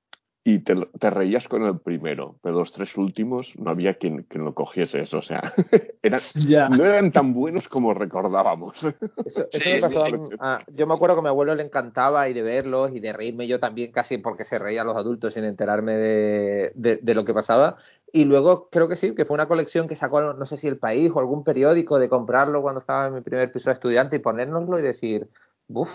y 0.44 0.60
te, 0.60 0.76
te 1.00 1.10
reías 1.12 1.48
con 1.48 1.64
el 1.64 1.80
primero, 1.80 2.36
pero 2.42 2.56
los 2.56 2.72
tres 2.72 2.98
últimos 2.98 3.54
no 3.60 3.70
había 3.70 3.94
quien, 3.94 4.24
quien 4.24 4.44
lo 4.44 4.56
cogiese 4.56 5.02
eso, 5.02 5.20
o 5.20 5.22
sea, 5.22 5.54
eran, 6.02 6.22
Ya. 6.34 6.68
no 6.68 6.84
eran 6.84 7.12
tan 7.12 7.34
buenos 7.34 7.68
como 7.68 7.94
recordábamos. 7.94 8.74
Eso, 9.26 9.46
eso 9.52 9.64
Sí, 9.64 9.70
me 9.70 9.80
pasó 9.82 10.06
sí. 10.28 10.36
a- 10.40 10.56
a- 10.56 10.66
yo 10.74 10.88
me 10.88 10.96
acuerdo 10.96 11.16
que 11.16 11.20
a 11.20 11.22
mi 11.24 11.30
abuelo 11.30 11.54
le 11.54 11.62
encantaba 11.62 12.28
ir 12.28 12.34
de 12.36 12.42
verlos 12.42 12.92
y 12.92 13.00
de 13.00 13.14
reírme 13.14 13.48
yo 13.48 13.60
también 13.60 13.92
casi 13.92 14.18
porque 14.18 14.46
se 14.46 14.58
reían 14.58 14.88
los 14.88 14.98
adultos 14.98 15.36
sin 15.36 15.44
enterarme 15.44 15.94
de, 15.94 16.72
de- 16.74 16.96
de 16.98 17.14
lo 17.14 17.24
que 17.24 17.34
pasaba. 17.34 17.78
Y 18.12 18.26
luego 18.26 18.68
creo 18.72 18.88
que 18.88 18.96
sí, 18.96 19.14
que 19.14 19.26
fue 19.26 19.36
una 19.36 19.48
colección 19.48 19.88
que 19.88 19.96
sacó, 19.96 20.34
no 20.34 20.46
sé 20.48 20.58
si 20.58 20.68
el 20.68 20.78
país 20.80 21.12
o 21.14 21.20
algún 21.20 21.44
periódico 21.44 22.00
de 22.00 22.10
comprarlo 22.10 22.64
cuando 22.64 22.80
estaba 22.80 23.08
en 23.08 23.14
mi 23.14 23.22
primer 23.22 23.52
piso 23.52 23.70
de 23.70 23.76
estudiante 23.76 24.16
y 24.16 24.20
ponérnoslo 24.20 24.80
y 24.80 24.82
decir, 24.82 25.28
uff, 25.68 25.90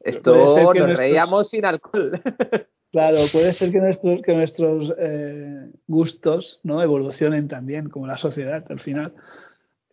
esto 0.00 0.74
nos 0.74 0.96
reíamos 0.96 1.50
sin 1.50 1.64
alcohol. 1.64 2.20
Claro, 2.92 3.18
puede 3.30 3.52
ser 3.52 3.70
que 3.70 3.78
nuestros, 3.78 4.20
que 4.22 4.34
nuestros 4.34 4.92
eh, 4.98 5.68
gustos 5.86 6.58
¿no? 6.64 6.82
evolucionen 6.82 7.46
también, 7.46 7.88
como 7.88 8.06
la 8.06 8.16
sociedad 8.16 8.64
al 8.68 8.80
final. 8.80 9.12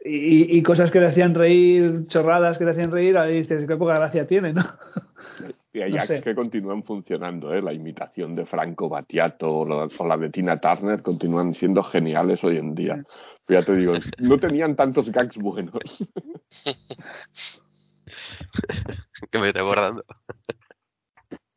Y, 0.03 0.57
y 0.57 0.63
cosas 0.63 0.89
que 0.89 0.99
le 0.99 1.07
hacían 1.07 1.35
reír, 1.35 2.07
chorradas 2.07 2.57
que 2.57 2.65
le 2.65 2.71
hacían 2.71 2.91
reír, 2.91 3.17
ahora 3.17 3.29
dices, 3.29 3.65
qué 3.67 3.75
poca 3.75 3.95
gracia 3.95 4.25
tiene, 4.27 4.53
¿no? 4.53 4.63
Y 5.73 5.81
hay 5.81 5.91
No 5.91 5.97
gags 5.97 6.07
sé. 6.07 6.21
que 6.21 6.33
continúan 6.33 6.81
funcionando, 6.83 7.53
¿eh? 7.53 7.61
la 7.61 7.71
imitación 7.71 8.33
de 8.35 8.47
Franco 8.47 8.89
Battiato 8.89 9.59
o 9.59 9.67
la, 9.67 9.87
o 9.95 10.07
la 10.07 10.17
de 10.17 10.31
Tina 10.31 10.59
Turner 10.59 11.03
continúan 11.03 11.53
siendo 11.53 11.83
geniales 11.83 12.43
hoy 12.43 12.57
en 12.57 12.73
día. 12.73 13.03
Pero 13.45 13.59
ya 13.59 13.65
te 13.65 13.75
digo, 13.75 13.93
no 14.17 14.39
tenían 14.39 14.75
tantos 14.75 15.11
gags 15.11 15.37
buenos. 15.37 15.73
que 19.31 19.37
me 19.37 19.49
estoy 19.49 19.61
acordando. 19.61 20.03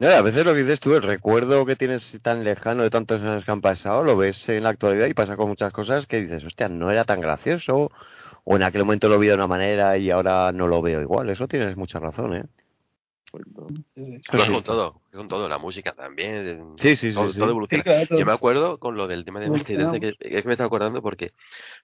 No, 0.01 0.09
a 0.09 0.23
veces 0.23 0.47
lo 0.47 0.55
que 0.55 0.63
dices 0.63 0.81
tú, 0.81 0.95
el 0.95 1.03
recuerdo 1.03 1.67
que 1.67 1.77
tienes 1.77 2.19
tan 2.23 2.43
lejano 2.43 2.83
de 2.83 2.89
tantos 2.89 3.21
años 3.21 3.45
que 3.45 3.51
han 3.51 3.61
pasado, 3.61 4.03
lo 4.03 4.17
ves 4.17 4.49
en 4.49 4.63
la 4.63 4.71
actualidad 4.71 5.07
y 5.07 5.13
pasa 5.13 5.37
con 5.37 5.51
muchas 5.51 5.75
cosas 5.75 6.07
que 6.07 6.23
dices, 6.23 6.43
hostia, 6.43 6.71
no 6.71 6.91
era 6.91 7.05
tan 7.05 7.21
gracioso, 7.21 7.91
o 8.45 8.57
en 8.57 8.63
aquel 8.63 8.85
momento 8.85 9.11
lo 9.11 9.19
vi 9.19 9.27
de 9.27 9.35
una 9.35 9.47
manera 9.47 9.99
y 9.99 10.11
ahora 10.11 10.53
no 10.53 10.69
lo 10.69 10.81
veo 10.81 11.03
igual. 11.03 11.29
Eso 11.29 11.47
tienes 11.47 11.77
mucha 11.77 11.99
razón, 11.99 12.35
¿eh? 12.35 12.45
Pero 13.31 14.45
es 14.45 14.51
con 14.51 14.63
todo, 14.63 15.03
es 15.13 15.19
con 15.19 15.29
todo, 15.29 15.51
la 15.51 15.59
música 15.59 15.93
también. 15.93 16.77
Sí, 16.79 16.97
sí, 16.97 17.11
sí, 17.11 17.15
todo, 17.15 17.29
sí. 17.29 17.39
todo 17.39 17.51
evoluciona. 17.51 17.83
Sí, 17.83 17.91
claro, 17.91 18.07
todo. 18.07 18.19
Yo 18.19 18.25
me 18.25 18.33
acuerdo 18.33 18.79
con 18.79 18.97
lo 18.97 19.07
del 19.07 19.27
tema 19.27 19.41
de 19.41 19.49
y 19.49 19.63
13, 19.63 20.01
que, 20.01 20.09
es 20.19 20.43
que 20.43 20.49
me 20.49 20.53
estaba 20.53 20.67
acordando 20.69 21.03
porque 21.03 21.33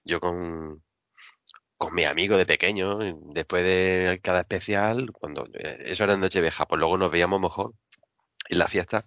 yo 0.03 0.19
con, 0.19 0.81
con 1.77 1.93
mi 1.93 2.03
amigo 2.03 2.35
de 2.35 2.47
pequeño, 2.47 2.97
después 3.31 3.63
de 3.63 4.19
cada 4.23 4.39
especial, 4.39 5.11
cuando 5.11 5.47
eh, 5.53 5.83
eso 5.85 6.03
era 6.03 6.15
en 6.15 6.21
Nochevieja, 6.21 6.65
pues 6.65 6.79
luego 6.79 6.97
nos 6.97 7.11
veíamos 7.11 7.39
mejor 7.39 7.73
en 8.49 8.57
la 8.59 8.67
fiesta 8.67 9.05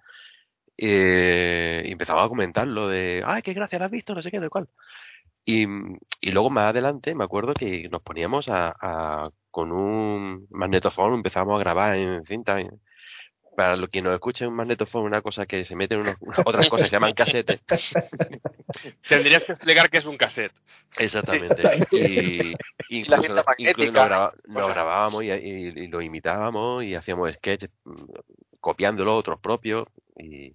eh, 0.76 1.82
y 1.86 1.92
empezaba 1.92 2.24
a 2.24 2.28
comentar 2.28 2.66
lo 2.66 2.88
de, 2.88 3.22
ay, 3.26 3.42
qué 3.42 3.52
gracia, 3.52 3.78
¿la 3.78 3.86
has 3.86 3.90
visto? 3.90 4.14
No 4.14 4.22
sé 4.22 4.30
qué, 4.30 4.40
de 4.40 4.48
cuál. 4.48 4.68
Y, 5.44 5.64
y 6.20 6.30
luego 6.32 6.50
más 6.50 6.70
adelante 6.70 7.14
me 7.14 7.24
acuerdo 7.24 7.54
que 7.54 7.88
nos 7.90 8.02
poníamos 8.02 8.48
a, 8.48 8.74
a- 8.80 9.30
con 9.50 9.72
un 9.72 10.46
magnetofón, 10.50 11.14
empezamos 11.14 11.56
a 11.56 11.58
grabar 11.60 11.96
en 11.96 12.24
cinta. 12.24 12.60
en- 12.60 12.80
para 13.56 13.76
los 13.76 13.90
que 13.90 14.00
nos 14.00 14.14
escuchen 14.14 14.48
un 14.48 14.54
magnetofón, 14.54 15.02
una 15.02 15.20
cosa 15.20 15.44
que 15.44 15.64
se 15.64 15.74
mete 15.76 15.94
en 15.94 16.00
unos- 16.02 16.16
unas 16.20 16.38
otras 16.46 16.68
cosas 16.70 16.88
se 16.88 16.96
llaman 16.96 17.12
casetes. 17.14 17.60
Tendrías 19.08 19.44
que 19.44 19.52
explicar 19.52 19.90
qué 19.90 19.98
es 19.98 20.06
un 20.06 20.16
cassette. 20.16 20.52
Exactamente. 20.96 21.62
Y 21.90 22.54
incluso, 22.88 23.22
nos, 24.46 24.68
grabábamos 24.68 25.24
y, 25.24 25.30
y- 25.32 25.72
y 25.76 25.86
lo 25.88 26.00
imitábamos 26.00 26.84
y 26.84 26.94
hacíamos 26.94 27.32
sketches 27.34 27.70
mm, 27.84 27.92
copiándolo 28.60 29.16
otros 29.16 29.40
propios 29.40 29.86
y, 30.16 30.54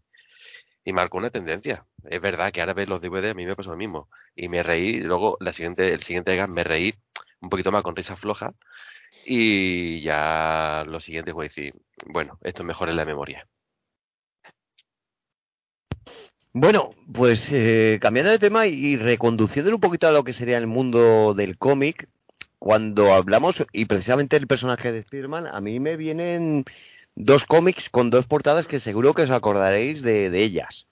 marcó 0.93 1.17
una 1.17 1.31
tendencia. 1.31 1.85
Es 2.09 2.21
verdad 2.21 2.51
que 2.51 2.61
ahora 2.61 2.73
ves 2.73 2.87
los 2.87 3.01
DVD, 3.01 3.31
a 3.31 3.33
mí 3.33 3.45
me 3.45 3.55
pasó 3.55 3.71
lo 3.71 3.77
mismo. 3.77 4.07
Y 4.35 4.47
me 4.49 4.63
reí, 4.63 4.99
luego 4.99 5.37
la 5.39 5.51
siguiente, 5.51 5.93
el 5.93 6.03
siguiente 6.03 6.35
gag 6.35 6.49
me 6.49 6.63
reí 6.63 6.93
un 7.41 7.49
poquito 7.49 7.71
más 7.71 7.83
con 7.83 7.95
risa 7.95 8.15
floja 8.15 8.53
y 9.25 10.01
ya 10.01 10.83
lo 10.87 10.99
siguiente 10.99 11.31
voy 11.31 11.45
a 11.45 11.49
decir, 11.49 11.73
bueno, 12.05 12.37
esto 12.41 12.61
es 12.61 12.67
mejor 12.67 12.89
en 12.89 12.97
la 12.97 13.05
memoria. 13.05 13.47
Bueno, 16.53 16.91
pues 17.13 17.51
eh, 17.51 17.97
cambiando 17.99 18.31
de 18.31 18.39
tema 18.39 18.65
y 18.67 18.95
reconduciéndolo 18.95 19.75
un 19.75 19.81
poquito 19.81 20.07
a 20.07 20.11
lo 20.11 20.23
que 20.23 20.31
sería 20.31 20.57
el 20.57 20.67
mundo 20.67 21.33
del 21.33 21.57
cómic, 21.57 22.07
cuando 22.59 23.13
hablamos, 23.13 23.63
y 23.73 23.85
precisamente 23.85 24.37
el 24.37 24.47
personaje 24.47 24.91
de 24.91 24.99
Spider-Man, 24.99 25.47
a 25.47 25.59
mí 25.59 25.79
me 25.79 25.97
vienen 25.97 26.63
dos 27.15 27.45
cómics 27.45 27.89
con 27.89 28.09
dos 28.09 28.25
portadas 28.25 28.67
que 28.67 28.79
seguro 28.79 29.13
que 29.13 29.23
os 29.23 29.31
acordaréis 29.31 30.01
de, 30.01 30.29
de 30.29 30.43
ellas. 30.43 30.87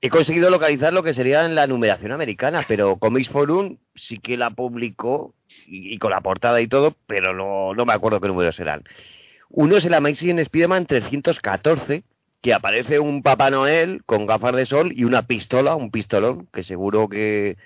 He 0.00 0.10
conseguido 0.10 0.48
localizar 0.48 0.92
lo 0.92 1.02
que 1.02 1.12
sería 1.12 1.44
en 1.44 1.54
la 1.54 1.66
numeración 1.66 2.12
americana, 2.12 2.64
pero 2.68 2.96
Comics 2.98 3.28
Forum 3.30 3.78
sí 3.96 4.18
que 4.18 4.36
la 4.36 4.50
publicó 4.50 5.34
y, 5.66 5.98
con 5.98 6.12
la 6.12 6.20
portada 6.20 6.60
y 6.60 6.68
todo, 6.68 6.94
pero 7.06 7.34
no, 7.34 7.74
no 7.74 7.84
me 7.84 7.92
acuerdo 7.92 8.20
qué 8.20 8.28
números 8.28 8.60
eran. 8.60 8.84
Uno 9.50 9.76
es 9.76 9.84
el 9.84 9.94
Amazing 9.94 10.38
Spider-Man 10.38 10.86
314, 10.86 12.04
que 12.40 12.54
aparece 12.54 13.00
un 13.00 13.22
Papá 13.22 13.50
Noel 13.50 14.02
con 14.06 14.26
gafas 14.26 14.54
de 14.54 14.66
sol 14.66 14.92
y 14.94 15.02
una 15.02 15.26
pistola, 15.26 15.74
un 15.74 15.90
pistolón, 15.90 16.46
que 16.52 16.62
seguro 16.62 17.08
que, 17.08 17.56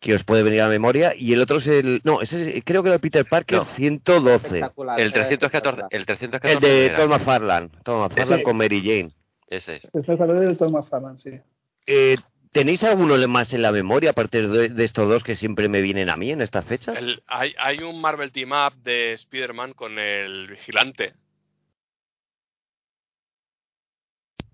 que 0.00 0.14
os 0.14 0.24
puede 0.24 0.42
venir 0.42 0.62
a 0.62 0.64
la 0.64 0.70
memoria. 0.70 1.14
Y 1.14 1.32
el 1.34 1.42
otro 1.42 1.58
es 1.58 1.66
el. 1.68 2.00
No, 2.04 2.20
ese 2.22 2.56
es- 2.58 2.64
creo 2.64 2.82
que 2.82 2.88
era 2.88 2.94
el 2.96 3.00
Peter 3.00 3.24
Parker 3.26 3.58
No. 3.58 3.64
112. 3.66 4.46
Espectacular. 4.46 4.98
El 4.98 5.06
era 5.08 5.12
314, 5.14 5.68
espectacular. 5.82 5.88
el 6.00 6.06
314 6.06 6.52
El 6.54 6.60
de 6.60 6.86
era- 6.86 6.96
Tom 6.96 7.10
McFarlane. 7.10 7.68
Tom 7.84 8.00
McFarlane 8.00 8.36
Sí. 8.38 8.42
con 8.42 8.56
Mary 8.56 8.80
Jane. 8.82 9.10
Ese 9.46 9.76
es. 9.76 10.08
Hablando 10.08 10.40
del 10.40 10.56
Tom 10.56 10.72
McFarlane, 10.72 11.18
sí. 11.18 11.30
Eh, 11.86 12.16
¿Tenéis 12.52 12.82
alguno 12.82 13.16
más 13.28 13.52
en 13.54 13.62
la 13.62 13.70
memoria, 13.70 14.10
aparte 14.10 14.42
de, 14.48 14.70
de 14.70 14.84
estos 14.84 15.08
dos 15.08 15.22
que 15.22 15.36
siempre 15.36 15.68
me 15.68 15.80
vienen 15.82 16.10
a 16.10 16.16
mí 16.16 16.32
en 16.32 16.40
estas 16.42 16.64
fechas? 16.64 16.98
El- 16.98 17.22
hay, 17.28 17.54
hay 17.58 17.78
un 17.78 18.00
Marvel 18.00 18.32
Team 18.32 18.50
Up 18.50 18.74
de 18.82 19.12
Spider-Man 19.12 19.74
con 19.74 19.98
el 20.00 20.48
vigilante. 20.48 21.14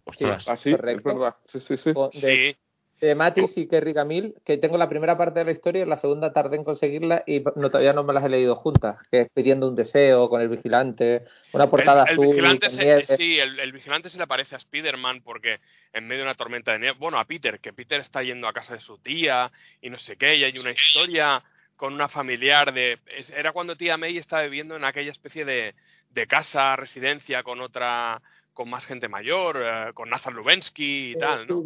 Ostras. 0.04 0.46
Ah, 0.48 0.56
sí, 0.56 0.70
es 0.70 0.76
correcto. 0.76 1.08
verdad. 1.18 1.36
Sí, 1.50 1.60
sí, 1.60 1.76
sí. 1.78 1.92
De, 1.92 2.10
Sí, 2.52 2.56
de 3.00 3.14
Matis 3.14 3.58
y 3.58 3.68
Kerry 3.68 3.92
Camille, 3.92 4.34
que 4.44 4.56
tengo 4.56 4.78
la 4.78 4.88
primera 4.88 5.18
parte 5.18 5.40
de 5.40 5.44
la 5.44 5.52
historia 5.52 5.82
y 5.82 5.86
la 5.86 5.98
segunda 5.98 6.32
tardé 6.32 6.56
en 6.56 6.64
conseguirla 6.64 7.24
y 7.26 7.44
no, 7.56 7.70
todavía 7.70 7.92
no 7.92 8.04
me 8.04 8.14
las 8.14 8.24
he 8.24 8.28
leído 8.28 8.56
juntas, 8.56 8.96
que 9.10 9.22
es 9.22 9.28
pidiendo 9.34 9.68
un 9.68 9.76
deseo 9.76 10.30
con 10.30 10.40
el 10.40 10.48
vigilante, 10.48 11.22
una 11.52 11.68
portada 11.68 12.04
el, 12.04 12.08
el 12.08 12.12
azul 12.14 12.26
vigilante 12.28 12.70
se, 12.70 13.16
sí, 13.16 13.38
el, 13.38 13.60
el 13.60 13.72
vigilante 13.72 14.08
se 14.08 14.16
le 14.16 14.22
aparece 14.22 14.54
a 14.54 14.58
Spider-Man 14.58 15.20
porque 15.22 15.60
en 15.92 16.06
medio 16.06 16.22
de 16.22 16.30
una 16.30 16.34
tormenta 16.34 16.72
de 16.72 16.78
nieve, 16.78 16.96
bueno, 16.98 17.18
a 17.18 17.26
Peter, 17.26 17.60
que 17.60 17.72
Peter 17.72 18.00
está 18.00 18.22
yendo 18.22 18.48
a 18.48 18.54
casa 18.54 18.74
de 18.74 18.80
su 18.80 18.96
tía 18.98 19.52
y 19.82 19.90
no 19.90 19.98
sé 19.98 20.16
qué, 20.16 20.36
y 20.36 20.44
hay 20.44 20.58
una 20.58 20.70
historia 20.70 21.42
con 21.76 21.92
una 21.92 22.08
familiar 22.08 22.72
de... 22.72 22.98
era 23.36 23.52
cuando 23.52 23.76
tía 23.76 23.98
May 23.98 24.16
estaba 24.16 24.42
viviendo 24.44 24.74
en 24.76 24.84
aquella 24.84 25.10
especie 25.10 25.44
de, 25.44 25.74
de 26.10 26.26
casa, 26.26 26.74
residencia 26.76 27.42
con 27.42 27.60
otra, 27.60 28.22
con 28.54 28.70
más 28.70 28.86
gente 28.86 29.08
mayor, 29.08 29.58
eh, 29.62 29.92
con 29.92 30.08
Nathan 30.08 30.32
Lubensky 30.32 31.12
y 31.12 31.16
tal, 31.16 31.46
¿no? 31.46 31.62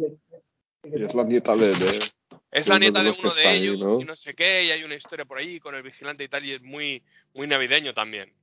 Y 0.83 1.03
es 1.03 1.13
la 1.13 1.23
nieta 1.23 1.55
de... 1.55 1.67
de- 1.75 1.99
Es 2.51 2.67
la 2.67 2.75
uno 2.75 2.79
nieta 2.79 3.03
de 3.03 3.11
uno 3.11 3.33
de 3.33 3.41
está 3.41 3.49
ahí, 3.49 3.63
ellos 3.63 3.79
¿no? 3.79 4.01
y 4.01 4.05
no 4.05 4.15
sé 4.15 4.33
qué, 4.33 4.65
y 4.65 4.71
hay 4.71 4.83
una 4.83 4.95
historia 4.95 5.25
por 5.25 5.37
ahí 5.37 5.59
con 5.59 5.75
el 5.75 5.83
vigilante 5.83 6.23
y 6.23 6.27
tal, 6.27 6.43
y 6.45 6.53
es 6.53 6.61
muy, 6.61 7.01
muy 7.33 7.47
navideño 7.47 7.93
también. 7.93 8.33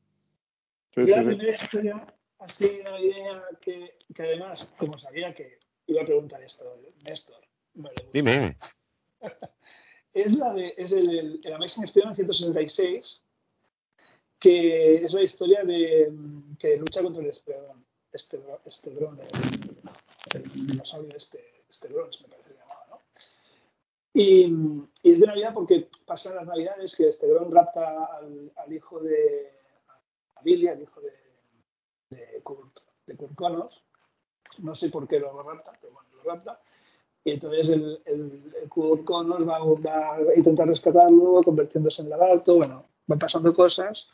Sí, 0.94 1.02
Y 1.02 1.04
sí, 1.04 1.10
la 1.10 1.18
sí. 1.18 1.24
primera 1.24 1.54
historia 1.56 2.14
así 2.38 2.80
navideña 2.84 3.42
que, 3.60 3.96
que 4.14 4.22
además, 4.22 4.72
como 4.78 4.98
sabía 4.98 5.34
que 5.34 5.58
iba 5.86 6.02
a 6.02 6.06
preguntar 6.06 6.42
esto, 6.42 6.64
Néstor, 7.04 7.40
me. 7.74 7.90
Dime. 8.12 8.56
es 10.14 10.32
la 10.34 10.52
de 10.54 10.74
es 10.76 10.92
el, 10.92 11.10
el, 11.18 11.40
el 11.44 11.52
Amazing 11.52 11.84
Spider-Man 11.84 12.14
166 12.14 13.22
que 14.38 14.94
es 15.04 15.12
la 15.12 15.22
historia 15.22 15.64
de 15.64 16.08
que 16.58 16.76
lucha 16.76 17.02
contra 17.02 17.22
el 17.22 17.28
Estebrón 17.30 17.84
este, 18.12 18.38
Estebrón 18.64 19.18
el, 19.20 20.42
el 20.42 20.66
dinosaurio 20.66 21.16
este 21.16 21.57
Estebrón 21.68 22.10
me 22.22 22.28
parece 22.28 22.50
que 22.50 22.58
llamaba 22.58 22.86
¿no? 22.90 23.00
y, 24.14 24.46
y 25.02 25.12
es 25.12 25.20
de 25.20 25.26
Navidad 25.26 25.54
porque 25.54 25.88
pasan 26.06 26.36
las 26.36 26.46
Navidades 26.46 26.94
que 26.96 27.08
Estebrón 27.08 27.50
rapta 27.50 28.06
al, 28.16 28.52
al 28.56 28.72
hijo 28.72 29.00
de 29.00 29.52
a 30.36 30.42
Billy 30.42 30.68
al 30.68 30.82
hijo 30.82 31.00
de 31.00 31.28
de 32.10 32.40
Kurt, 32.42 32.78
de 33.06 33.16
Kurt 33.16 33.34
Connors. 33.34 33.82
No 34.58 34.74
sé 34.74 34.88
por 34.88 35.06
qué 35.06 35.20
lo 35.20 35.42
rapta 35.42 35.72
pero 35.80 35.92
bueno 35.92 36.08
lo 36.16 36.22
rapta. 36.22 36.60
Y 37.24 37.32
entonces 37.32 37.68
el, 37.68 38.00
el, 38.06 38.54
el 38.62 38.68
va, 38.70 39.58
va 39.58 40.16
a 40.16 40.34
intentar 40.36 40.66
rescatarlo, 40.66 41.42
convirtiéndose 41.42 42.00
en 42.00 42.08
lagarto, 42.08 42.56
bueno, 42.56 42.86
van 43.06 43.18
pasando 43.18 43.52
cosas. 43.52 44.08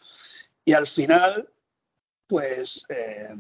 Y 0.65 0.73
al 0.73 0.87
final, 0.87 1.49
pues, 2.27 2.85
eh, 2.89 3.37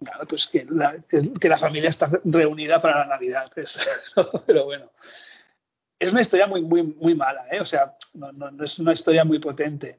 nada, 0.00 0.24
pues 0.28 0.46
que 0.46 0.66
la, 0.68 0.96
que- 1.08 1.48
la 1.48 1.56
familia 1.56 1.90
está 1.90 2.10
reunida 2.24 2.80
para 2.82 3.00
la 3.00 3.06
Navidad. 3.06 3.50
pero 4.46 4.64
bueno, 4.64 4.90
es 5.98 6.10
una 6.12 6.22
historia 6.22 6.46
muy, 6.46 6.62
muy, 6.62 6.82
muy 6.82 7.14
mala, 7.14 7.46
¿eh? 7.50 7.60
o 7.60 7.66
sea, 7.66 7.94
no, 8.14 8.32
no, 8.32 8.50
no 8.50 8.64
es 8.64 8.78
una 8.78 8.92
historia 8.92 9.24
muy 9.24 9.38
potente. 9.38 9.98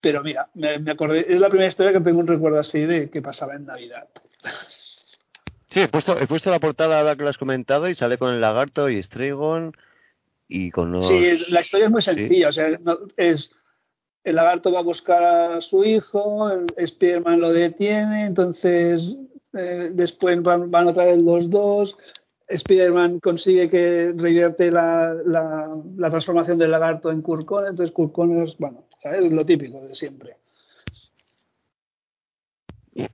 Pero 0.00 0.22
mira, 0.22 0.48
me, 0.54 0.78
me 0.78 0.92
acordé, 0.92 1.26
es 1.32 1.40
la 1.40 1.48
primera 1.48 1.68
historia 1.68 1.92
que 1.92 2.00
tengo 2.00 2.20
un 2.20 2.26
recuerdo 2.26 2.58
así 2.60 2.80
de 2.86 3.10
que 3.10 3.20
pasaba 3.22 3.54
en 3.54 3.66
Navidad. 3.66 4.08
Sí, 5.66 5.80
he 5.80 5.88
puesto, 5.88 6.16
he 6.18 6.26
puesto 6.26 6.50
la 6.50 6.60
portada 6.60 6.98
ahora 7.00 7.16
que 7.16 7.22
lo 7.24 7.28
has 7.28 7.36
comentado 7.38 7.88
y 7.88 7.94
sale 7.94 8.16
con 8.16 8.32
el 8.32 8.40
lagarto 8.40 8.88
y 8.88 9.02
Stragon 9.02 9.76
y 10.46 10.70
con 10.70 10.92
los... 10.92 11.06
Sí, 11.06 11.44
la 11.50 11.60
historia 11.60 11.86
es 11.86 11.92
muy 11.92 12.00
Sí. 12.02 12.14
sencilla, 12.14 12.48
o 12.48 12.52
sea, 12.52 12.68
no- 12.80 12.98
es 13.16 13.52
el 14.28 14.36
lagarto 14.36 14.72
va 14.72 14.80
a 14.80 14.82
buscar 14.82 15.22
a 15.22 15.60
su 15.60 15.84
hijo, 15.84 16.50
el 16.50 16.86
Spiderman 16.86 17.40
lo 17.40 17.52
detiene, 17.52 18.26
entonces 18.26 19.16
eh, 19.52 19.90
después 19.92 20.42
van, 20.42 20.70
van 20.70 20.88
otra 20.88 21.04
vez 21.06 21.22
los 21.22 21.48
dos, 21.50 21.96
Spiderman 22.54 23.20
consigue 23.20 23.68
que 23.68 24.12
revierte 24.16 24.70
la, 24.70 25.14
la, 25.24 25.76
la 25.96 26.10
transformación 26.10 26.58
del 26.58 26.70
lagarto 26.70 27.10
en 27.10 27.22
Connors, 27.22 27.70
entonces 27.70 27.92
Kurt 27.92 28.12
Connors, 28.12 28.56
bueno, 28.58 28.84
¿sabes? 29.02 29.32
lo 29.32 29.44
típico 29.44 29.80
de 29.80 29.94
siempre. 29.94 30.36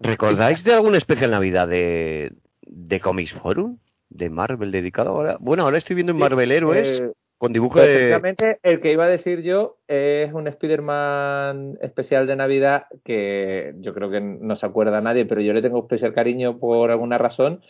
¿Recordáis 0.01 0.65
de 0.65 0.73
alguna 0.73 0.99
especial 0.99 1.31
Navidad 1.33 1.69
de, 1.69 2.33
de 2.63 3.01
Comics 3.01 3.33
Forum? 3.33 3.79
¿De 4.09 4.31
Marvel 4.31 4.71
dedicado 4.71 5.11
ahora? 5.11 5.37
Bueno, 5.41 5.65
ahora 5.65 5.79
estoy 5.79 5.95
viendo 5.95 6.13
en 6.13 6.19
Marvel 6.19 6.53
Héroes 6.53 7.01
Eh, 7.01 7.13
con 7.45 7.53
dibujo 7.53 7.79
el 7.83 8.81
que 8.81 8.93
iba 8.93 9.05
a 9.05 9.09
decir 9.09 9.43
yo 9.43 9.77
es 9.87 10.33
un 10.33 10.49
Spider-Man 10.49 11.77
especial 11.83 12.27
de 12.27 12.37
Navidad 12.37 12.87
que 13.05 13.75
yo 13.81 13.93
creo 13.93 14.11
que 14.11 14.23
no 14.23 14.57
se 14.57 14.65
acuerda 14.65 15.03
nadie, 15.03 15.27
pero 15.27 15.43
yo 15.43 15.53
le 15.53 15.61
tengo 15.61 15.81
especial 15.81 16.15
cariño 16.15 16.59
por 16.59 16.91
alguna 16.91 17.19
razón, 17.19 17.61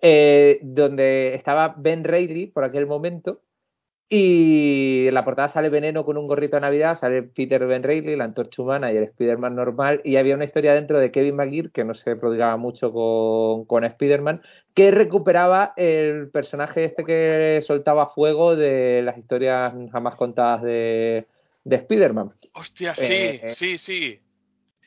eh, 0.00 0.60
donde 0.62 1.34
estaba 1.34 1.74
Ben 1.76 2.04
Reilly 2.04 2.46
por 2.46 2.62
aquel 2.62 2.86
momento 2.86 3.40
y 4.08 5.06
en 5.08 5.14
la 5.14 5.24
portada 5.24 5.48
sale 5.48 5.70
Veneno 5.70 6.04
con 6.04 6.18
un 6.18 6.26
gorrito 6.26 6.56
de 6.56 6.60
Navidad, 6.60 6.98
sale 6.98 7.22
Peter 7.22 7.66
Ben 7.66 7.82
Reilly, 7.82 8.16
la 8.16 8.24
antorcha 8.24 8.62
humana 8.62 8.92
y 8.92 8.96
el 8.96 9.04
Spider-Man 9.04 9.54
normal 9.56 10.00
y 10.04 10.16
había 10.16 10.34
una 10.34 10.44
historia 10.44 10.74
dentro 10.74 11.00
de 11.00 11.10
Kevin 11.10 11.36
McGear 11.36 11.70
que 11.70 11.84
no 11.84 11.94
se 11.94 12.14
prodigaba 12.16 12.56
mucho 12.56 12.92
con, 12.92 13.64
con 13.64 13.84
Spider-Man 13.84 14.42
que 14.74 14.90
recuperaba 14.90 15.72
el 15.76 16.30
personaje 16.30 16.84
este 16.84 17.04
que 17.04 17.60
soltaba 17.62 18.10
fuego 18.10 18.56
de 18.56 19.02
las 19.02 19.16
historias 19.16 19.72
jamás 19.90 20.16
contadas 20.16 20.62
de, 20.62 21.26
de 21.64 21.76
Spider-Man. 21.76 22.32
Hostia, 22.52 22.94
sí, 22.94 23.02
Eh, 23.08 23.52
sí, 23.54 23.78
sí. 23.78 24.20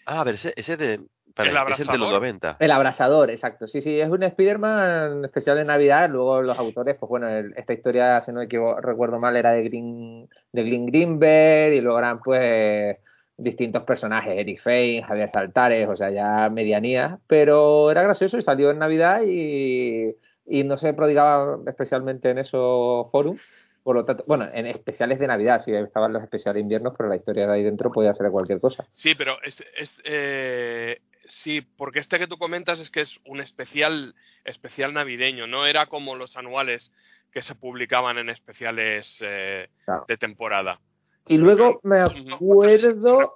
Ah, 0.06 0.22
a 0.22 0.24
ver, 0.24 0.36
ese, 0.36 0.54
ese 0.56 0.78
de... 0.78 1.02
El 1.44 1.50
es 1.74 1.80
el 1.80 1.88
de 1.88 1.98
los 1.98 2.08
abrasador. 2.08 2.10
90. 2.22 2.58
El 2.60 2.72
abrasador, 2.72 3.30
exacto. 3.32 3.68
Sí, 3.68 3.82
sí, 3.82 4.00
es 4.00 4.10
un 4.10 4.24
Spider-Man 4.24 5.26
especial 5.26 5.58
de 5.58 5.66
Navidad. 5.66 6.10
Luego 6.10 6.42
los 6.42 6.58
autores, 6.58 6.96
pues 7.00 7.10
bueno, 7.10 7.28
el- 7.30 7.54
esta 7.58 7.74
historia, 7.74 8.22
si 8.22 8.32
no 8.32 8.40
me 8.40 8.46
equivoco, 8.46 8.82
recuerdo 8.82 9.20
mal, 9.20 9.36
era 9.36 9.52
de 9.52 9.64
Green, 9.64 10.28
de 10.52 10.64
Green 10.64 10.86
Greenberg 10.88 11.74
y 11.74 11.82
luego 11.82 12.00
eran 12.00 12.20
pues 12.20 12.98
distintos 13.40 13.84
personajes, 13.84 14.34
Eric 14.36 14.60
Fane, 14.62 15.04
Javier 15.04 15.30
Saltares, 15.30 15.88
o 15.88 15.96
sea, 15.96 16.10
ya 16.10 16.50
medianías, 16.50 17.20
pero 17.28 17.92
era 17.92 18.02
gracioso 18.02 18.38
y 18.38 18.42
salió 18.42 18.72
en 18.72 18.80
Navidad 18.80 19.22
y, 19.24 20.16
y 20.48 20.64
no 20.64 20.76
se 20.78 20.94
prodigaba 20.94 21.60
especialmente 21.68 22.32
en 22.32 22.40
esos 22.40 23.12
foros. 23.12 23.38
Por 23.84 23.96
lo 23.96 24.04
tanto, 24.04 24.26
bueno, 24.28 24.48
en 24.54 24.66
especiales 24.66 25.18
de 25.20 25.28
Navidad, 25.28 25.62
sí 25.64 25.72
estaban 25.74 26.12
los 26.12 26.22
especiales 26.22 26.56
de 26.56 26.62
inviernos, 26.62 26.94
pero 26.98 27.08
la 27.08 27.16
historia 27.16 27.48
de 27.48 27.54
ahí 27.54 27.64
dentro 27.64 27.90
podía 27.92 28.14
ser 28.14 28.26
de 28.26 28.32
cualquier 28.34 28.60
cosa. 28.60 28.86
Sí, 28.92 29.14
pero 29.16 29.38
es, 29.46 29.64
es, 29.80 29.92
eh, 30.04 31.00
sí, 31.28 31.62
porque 31.62 32.00
este 32.00 32.20
que 32.20 32.28
tú 32.28 32.38
comentas 32.38 32.80
es 32.80 32.90
que 32.92 33.02
es 33.02 33.20
un 33.26 33.40
especial, 33.42 34.16
especial 34.46 34.94
navideño, 34.94 35.48
no 35.48 35.66
era 35.66 35.86
como 35.88 36.16
los 36.16 36.36
anuales 36.38 36.92
que 37.32 37.42
se 37.42 37.56
publicaban 37.56 38.18
en 38.18 38.30
especiales 38.30 39.18
eh, 39.22 39.70
Claro. 39.86 40.06
de 40.08 40.18
temporada. 40.18 40.80
Y 41.28 41.38
luego 41.38 41.80
me 41.84 42.00
acuerdo 42.00 43.36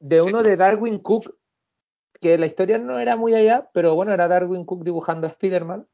de 0.00 0.22
uno 0.22 0.42
de 0.42 0.56
Darwin 0.56 0.98
Cook, 0.98 1.34
que 2.20 2.38
la 2.38 2.46
historia 2.46 2.78
no 2.78 2.98
era 2.98 3.16
muy 3.16 3.34
allá, 3.34 3.68
pero 3.74 3.94
bueno, 3.94 4.12
era 4.12 4.28
Darwin 4.28 4.64
Cook 4.64 4.84
dibujando 4.84 5.26
a 5.26 5.30
Spider-Man. 5.30 5.86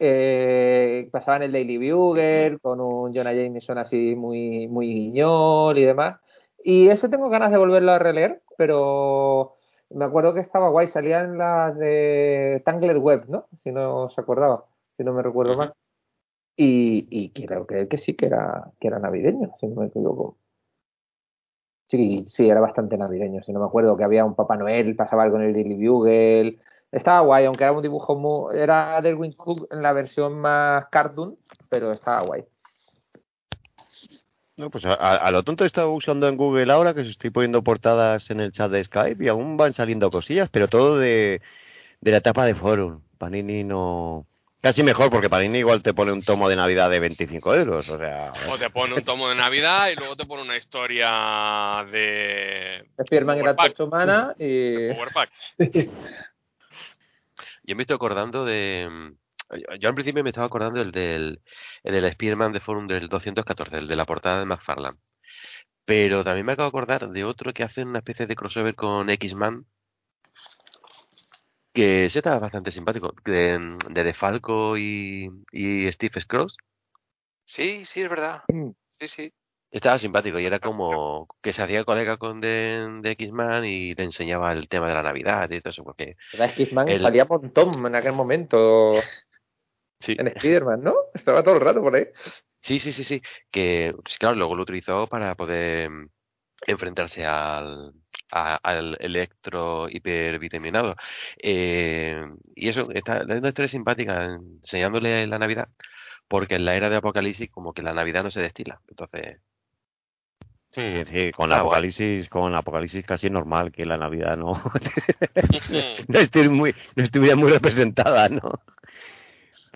Eh, 0.00 1.08
pasaba 1.12 1.38
en 1.38 1.42
el 1.44 1.52
Daily 1.52 1.90
Bugle 1.90 2.58
con 2.60 2.80
un 2.80 3.14
Jonah 3.14 3.32
Jameson 3.32 3.78
así 3.78 4.14
muy, 4.14 4.68
muy 4.68 4.86
guiñol 4.86 5.76
y 5.78 5.84
demás. 5.84 6.20
Y 6.62 6.88
eso 6.88 7.08
tengo 7.08 7.28
ganas 7.28 7.50
de 7.50 7.58
volverlo 7.58 7.92
a 7.92 7.98
releer, 7.98 8.42
pero 8.56 9.56
me 9.90 10.04
acuerdo 10.04 10.34
que 10.34 10.40
estaba 10.40 10.68
guay, 10.68 10.88
salía 10.88 11.20
en 11.20 11.38
las 11.38 11.76
de 11.78 12.62
Tangled 12.64 12.98
Web, 12.98 13.24
¿no? 13.28 13.46
Si 13.62 13.72
no 13.72 14.10
se 14.10 14.20
acordaba, 14.20 14.64
si 14.96 15.04
no 15.04 15.12
me 15.12 15.22
recuerdo 15.22 15.56
mal. 15.56 15.72
Y, 16.56 17.06
y 17.10 17.30
creo 17.30 17.66
que, 17.66 17.88
que 17.88 17.98
sí 17.98 18.14
que 18.14 18.26
era, 18.26 18.72
que 18.80 18.88
era 18.88 18.98
navideño, 18.98 19.54
si 19.60 19.66
no 19.68 19.80
me 19.80 19.86
equivoco. 19.86 20.36
Sí, 21.88 22.26
sí, 22.28 22.50
era 22.50 22.60
bastante 22.60 22.98
navideño, 22.98 23.42
si 23.42 23.52
no 23.52 23.60
me 23.60 23.66
acuerdo, 23.66 23.96
que 23.96 24.04
había 24.04 24.24
un 24.24 24.34
Papá 24.34 24.56
Noel, 24.56 24.94
pasaba 24.94 25.22
algo 25.22 25.36
en 25.38 25.44
el 25.44 25.54
Daily 25.54 25.88
Bugle. 25.88 26.58
Estaba 26.92 27.20
guay, 27.20 27.46
aunque 27.46 27.64
era 27.64 27.72
un 27.72 27.82
dibujo 27.82 28.14
muy... 28.16 28.58
Era 28.58 29.00
Derwin 29.00 29.32
Cook 29.32 29.68
en 29.70 29.82
la 29.82 29.92
versión 29.92 30.38
más 30.38 30.86
cartoon, 30.90 31.38
pero 31.70 31.92
estaba 31.92 32.22
guay. 32.22 32.44
No, 34.58 34.70
pues 34.70 34.84
a, 34.84 35.30
lo 35.30 35.44
tonto 35.44 35.62
he 35.62 35.68
estado 35.68 35.92
usando 35.92 36.26
en 36.26 36.36
Google 36.36 36.72
ahora 36.72 36.92
que 36.92 37.02
estoy 37.02 37.30
poniendo 37.30 37.62
portadas 37.62 38.28
en 38.32 38.40
el 38.40 38.50
chat 38.50 38.68
de 38.72 38.82
Skype 38.82 39.24
y 39.24 39.28
aún 39.28 39.56
van 39.56 39.72
saliendo 39.72 40.10
cosillas, 40.10 40.48
pero 40.50 40.66
todo 40.66 40.98
de, 40.98 41.40
de 42.00 42.10
la 42.10 42.16
etapa 42.16 42.44
de 42.44 42.56
Forum. 42.56 43.00
Panini 43.18 43.62
no... 43.62 44.26
Casi 44.60 44.82
mejor, 44.82 45.10
porque 45.10 45.30
Panini 45.30 45.58
igual 45.58 45.80
te 45.80 45.94
pone 45.94 46.10
un 46.10 46.24
tomo 46.24 46.48
de 46.48 46.56
Navidad 46.56 46.90
de 46.90 46.98
25 46.98 47.54
euros, 47.54 47.88
o 47.88 47.98
sea... 47.98 48.32
O 48.48 48.58
te 48.58 48.68
pone 48.70 48.94
un 48.94 49.04
tomo 49.04 49.28
de 49.28 49.36
Navidad 49.36 49.90
y 49.90 49.94
luego 49.94 50.16
te 50.16 50.26
pone 50.26 50.42
una 50.42 50.56
historia 50.56 51.86
de 51.92 52.84
Spiderman. 53.00 53.54
Torcha 53.54 53.84
Humana 53.84 54.34
y... 54.36 54.92
Power 54.92 55.12
Pack. 55.14 55.30
Yo 57.62 57.76
me 57.76 57.82
estoy 57.82 57.94
acordando 57.94 58.44
de, 58.44 59.12
Yo, 59.50 59.74
yo 59.80 59.88
al 59.88 59.94
principio 59.94 60.22
me 60.22 60.30
estaba 60.30 60.46
acordando 60.46 60.78
del 60.80 60.92
del, 60.92 61.40
el 61.82 61.92
del 61.94 62.04
Spider-Man 62.04 62.52
de 62.52 62.60
Forum 62.60 62.86
del 62.86 63.08
214, 63.08 63.76
el 63.78 63.88
de 63.88 63.96
la 63.96 64.04
portada 64.04 64.40
de 64.40 64.46
McFarlane. 64.46 64.98
Pero 65.84 66.22
también 66.22 66.44
me 66.46 66.52
acabo 66.52 66.66
de 66.66 66.68
acordar 66.68 67.08
de 67.08 67.24
otro 67.24 67.52
que 67.54 67.62
hace 67.64 67.82
una 67.82 68.00
especie 68.00 68.26
de 68.26 68.34
crossover 68.34 68.74
con 68.74 69.08
X-Man. 69.08 69.64
Que 71.72 72.06
ese 72.06 72.18
estaba 72.18 72.38
bastante 72.38 72.70
simpático. 72.70 73.14
De, 73.24 73.58
de 73.90 74.04
DeFalco 74.04 74.76
y, 74.76 75.30
y 75.52 75.90
Steve 75.92 76.20
Scrooge. 76.20 76.54
Sí, 77.46 77.84
sí, 77.86 78.02
es 78.02 78.10
verdad. 78.10 78.42
Sí, 79.00 79.08
sí. 79.08 79.32
Estaba 79.70 79.98
simpático 79.98 80.38
y 80.38 80.46
era 80.46 80.60
como 80.60 81.28
que 81.42 81.52
se 81.52 81.62
hacía 81.62 81.84
colega 81.84 82.16
con 82.16 82.40
de, 82.40 83.00
de 83.02 83.10
X-Man 83.12 83.66
y 83.66 83.94
le 83.94 84.04
enseñaba 84.04 84.52
el 84.52 84.66
tema 84.68 84.88
de 84.88 84.94
la 84.94 85.02
Navidad 85.02 85.50
y 85.50 85.60
todo 85.60 85.70
eso. 85.70 85.84
Porque 85.84 86.16
¿Verdad? 86.32 86.52
X-Man 86.56 86.88
El- 86.88 87.02
salía 87.02 87.24
un 87.24 87.28
montón 87.28 87.86
en 87.86 87.94
aquel 87.94 88.12
momento 88.12 88.96
sí, 90.00 90.16
en 90.18 90.28
Spider-Man, 90.28 90.82
¿no? 90.82 90.94
Estaba 91.14 91.42
todo 91.42 91.54
el 91.54 91.60
rato 91.60 91.80
por 91.82 91.94
ahí. 91.94 92.06
sí, 92.60 92.78
sí, 92.78 92.92
sí, 92.92 93.04
sí. 93.04 93.22
Que 93.50 93.94
pues, 94.02 94.18
claro, 94.18 94.36
luego 94.36 94.56
lo 94.56 94.62
utilizó 94.62 95.06
para 95.06 95.34
poder 95.34 95.90
mm, 95.90 96.08
enfrentarse 96.66 97.24
al, 97.26 97.92
a- 98.32 98.56
al 98.62 98.96
electro 99.00 99.88
hipervitaminado. 99.90 100.96
Eh, 101.42 102.22
y 102.54 102.68
eso, 102.68 102.90
está, 102.92 103.18
es 103.18 103.24
una 103.28 103.48
historia 103.48 103.68
simpática, 103.68 104.24
enseñándole 104.26 105.26
la 105.26 105.38
Navidad, 105.38 105.68
porque 106.28 106.56
en 106.56 106.64
la 106.64 106.76
era 106.76 106.90
de 106.90 106.96
Apocalipsis 106.96 107.50
como 107.50 107.72
que 107.74 107.82
la 107.82 107.94
Navidad 107.94 108.24
no 108.24 108.30
se 108.30 108.40
destila. 108.42 108.80
Entonces, 108.88 109.40
Sí, 110.70 111.04
sí, 111.06 111.32
con 111.32 111.50
Ah, 111.50 111.62
guay. 111.62 111.80
Apocalipsis, 111.80 112.28
con 112.28 112.54
Apocalipsis 112.54 113.04
casi 113.04 113.26
es 113.26 113.32
normal 113.32 113.72
que 113.72 113.86
la 113.86 113.96
Navidad 113.96 114.36
no, 114.36 114.52
no 116.08 116.18
esté 116.20 116.48
muy, 116.48 116.74
no 116.94 117.02
estuviera 117.02 117.36
muy 117.36 117.50
representada, 117.50 118.28
¿no? 118.28 118.52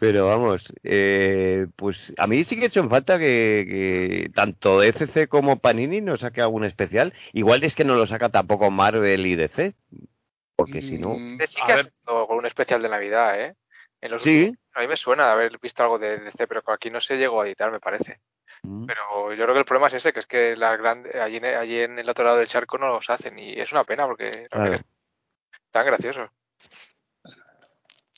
Pero 0.02 0.26
vamos, 0.26 0.64
eh, 0.82 1.68
pues 1.76 2.12
a 2.18 2.26
mí 2.26 2.42
sí 2.42 2.56
que 2.56 2.64
he 2.64 2.66
hecho 2.66 2.80
en 2.80 2.90
falta 2.90 3.20
que, 3.20 3.64
que 3.70 4.30
tanto 4.34 4.82
ECC 4.82 5.28
como 5.28 5.60
Panini 5.60 6.00
nos 6.00 6.18
saque 6.22 6.40
algún 6.40 6.64
especial. 6.64 7.12
Igual 7.32 7.62
es 7.62 7.76
que 7.76 7.84
no 7.84 7.94
lo 7.94 8.04
saca 8.06 8.28
tampoco 8.28 8.68
Marvel 8.72 9.24
y 9.24 9.36
DC, 9.36 9.74
porque 10.56 10.82
si 10.82 10.98
no... 10.98 11.10
Mm, 11.16 11.38
Sí 11.46 11.60
a 11.62 11.66
ver, 11.68 11.78
hecho 11.86 12.26
con 12.26 12.36
un 12.36 12.46
especial 12.46 12.82
de 12.82 12.88
Navidad, 12.88 13.40
¿eh? 13.40 13.54
En 14.00 14.10
los 14.10 14.24
Sí. 14.24 14.38
últimos- 14.46 14.58
a 14.74 14.80
mí 14.80 14.88
me 14.88 14.96
suena 14.96 15.26
de 15.26 15.32
haber 15.34 15.58
visto 15.60 15.84
algo 15.84 16.00
de 16.00 16.18
DC, 16.18 16.48
pero 16.48 16.62
aquí 16.66 16.90
no 16.90 17.00
se 17.00 17.14
llegó 17.16 17.40
a 17.40 17.46
editar, 17.46 17.70
me 17.70 17.78
parece. 17.78 18.18
Mm. 18.64 18.86
Pero 18.86 19.32
yo 19.34 19.44
creo 19.44 19.54
que 19.54 19.60
el 19.60 19.64
problema 19.64 19.86
es 19.86 19.94
ese, 19.94 20.12
que 20.12 20.18
es 20.18 20.26
que 20.26 20.56
las 20.56 20.76
grandes, 20.80 21.14
allí, 21.14 21.36
en- 21.36 21.44
allí 21.44 21.78
en 21.78 21.96
el 22.00 22.08
otro 22.08 22.24
lado 22.24 22.38
del 22.38 22.48
charco 22.48 22.76
no 22.76 22.88
los 22.88 23.08
hacen 23.08 23.38
y 23.38 23.52
es 23.52 23.70
una 23.70 23.84
pena 23.84 24.04
porque 24.08 24.48
Claro. 24.50 24.72
que 24.78 24.80
están 25.66 25.86
graciosos. 25.86 26.28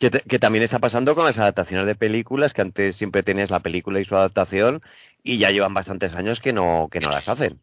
Que, 0.04 0.10
te- 0.10 0.20
que 0.20 0.38
también 0.38 0.62
está 0.62 0.80
pasando 0.80 1.14
con 1.14 1.24
las 1.24 1.38
adaptaciones 1.38 1.86
de 1.86 1.94
películas, 1.94 2.52
que 2.52 2.60
antes 2.60 2.94
siempre 2.94 3.22
tenías 3.22 3.48
la 3.50 3.60
película 3.60 4.00
y 4.00 4.04
su 4.04 4.14
adaptación, 4.14 4.82
y 5.22 5.38
ya 5.38 5.50
llevan 5.50 5.72
bastantes 5.72 6.12
años 6.12 6.40
que 6.40 6.52
no, 6.52 6.88
que 6.90 7.00
no 7.00 7.08
las 7.08 7.26
hacen. 7.26 7.58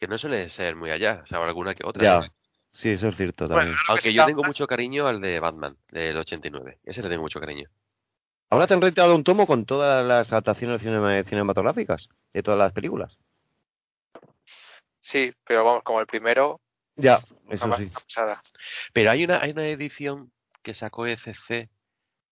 que 0.00 0.08
no 0.08 0.18
suele 0.18 0.48
ser 0.48 0.74
muy 0.74 0.90
allá, 0.90 1.20
o 1.22 1.26
sea, 1.26 1.38
alguna 1.44 1.76
que 1.76 1.86
otra. 1.86 2.02
Ya, 2.02 2.20
¿no? 2.22 2.26
sí, 2.72 2.88
eso 2.90 3.06
es 3.06 3.16
cierto 3.16 3.46
Bueno, 3.46 3.60
también. 3.60 3.78
Aunque 3.88 4.12
yo 4.12 4.26
tengo 4.26 4.42
mucho 4.42 4.66
cariño 4.66 5.06
al 5.06 5.20
de 5.20 5.38
Batman, 5.38 5.76
del 5.92 6.16
89. 6.16 6.80
Ese 6.82 7.02
le 7.02 7.08
tengo 7.08 7.22
mucho 7.22 7.38
cariño. 7.38 7.68
Ahora 8.50 8.66
te 8.66 8.74
han 8.74 8.80
retirado 8.82 9.14
un 9.14 9.22
tomo 9.22 9.46
con 9.46 9.64
todas 9.64 10.04
las 10.04 10.32
adaptaciones 10.32 10.82
cinema- 10.82 11.22
cinematográficas 11.22 12.08
de 12.32 12.42
todas 12.42 12.58
las 12.58 12.72
películas. 12.72 13.16
Sí, 14.98 15.32
pero 15.46 15.64
vamos, 15.64 15.84
como 15.84 16.00
el 16.00 16.08
primero, 16.08 16.60
Ya, 16.96 17.20
eso 17.48 17.76
sí. 17.76 17.92
Pero 18.92 19.12
hay 19.12 19.22
una, 19.24 19.40
hay 19.40 19.52
una 19.52 19.64
edición 19.68 20.32
que 20.62 20.74
sacó 20.74 21.06
ECC 21.06 21.70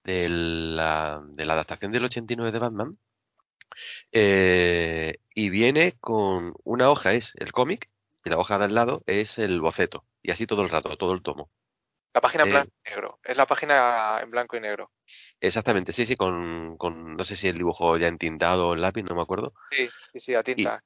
de 0.05 0.29
la, 0.29 1.21
de 1.27 1.45
la 1.47 1.55
adaptación 1.55 1.93
del 1.93 2.05
89 2.05 2.53
de 2.53 2.59
Batman. 2.59 2.99
eh, 4.13 5.19
y 5.35 5.51
viene 5.51 5.93
con 6.01 6.55
una 6.65 6.91
hoja, 6.91 7.13
es 7.15 7.33
el 7.37 7.53
cómic, 7.53 7.91
y 8.25 8.31
la 8.31 8.39
hoja 8.39 8.59
de 8.59 8.65
al 8.67 8.75
lado 8.75 9.03
es 9.07 9.39
el 9.39 9.61
boceto. 9.61 10.05
Y 10.23 10.31
así 10.31 10.47
todo 10.47 10.63
el 10.63 10.69
rato, 10.71 10.97
todo 10.97 11.13
el 11.13 11.23
tomo. 11.23 11.51
La 12.15 12.21
página 12.21 12.45
en 12.45 12.49
Sí. 12.49 12.53
blanco 12.53 12.73
y 12.85 12.91
negro. 12.91 13.19
Es 13.25 13.37
la 13.37 13.47
página 13.47 14.21
en 14.23 14.31
blanco 14.31 14.57
y 14.57 14.61
negro. 14.61 14.91
Exactamente, 15.41 15.93
sí, 15.93 16.07
sí, 16.07 16.17
con, 16.17 16.77
con 16.79 17.15
no 17.17 17.25
sé 17.25 17.37
si 17.37 17.47
el 17.49 17.59
dibujo 17.59 17.97
ya 17.99 18.09
entintado 18.09 18.69
o 18.69 18.75
en 18.75 18.81
lápiz, 18.81 19.03
no 19.03 19.15
me 19.15 19.23
acuerdo. 19.23 19.53
Sí, 19.71 19.89
sí, 20.13 20.21
sí, 20.21 20.35
a 20.35 20.43
tinta. 20.43 20.83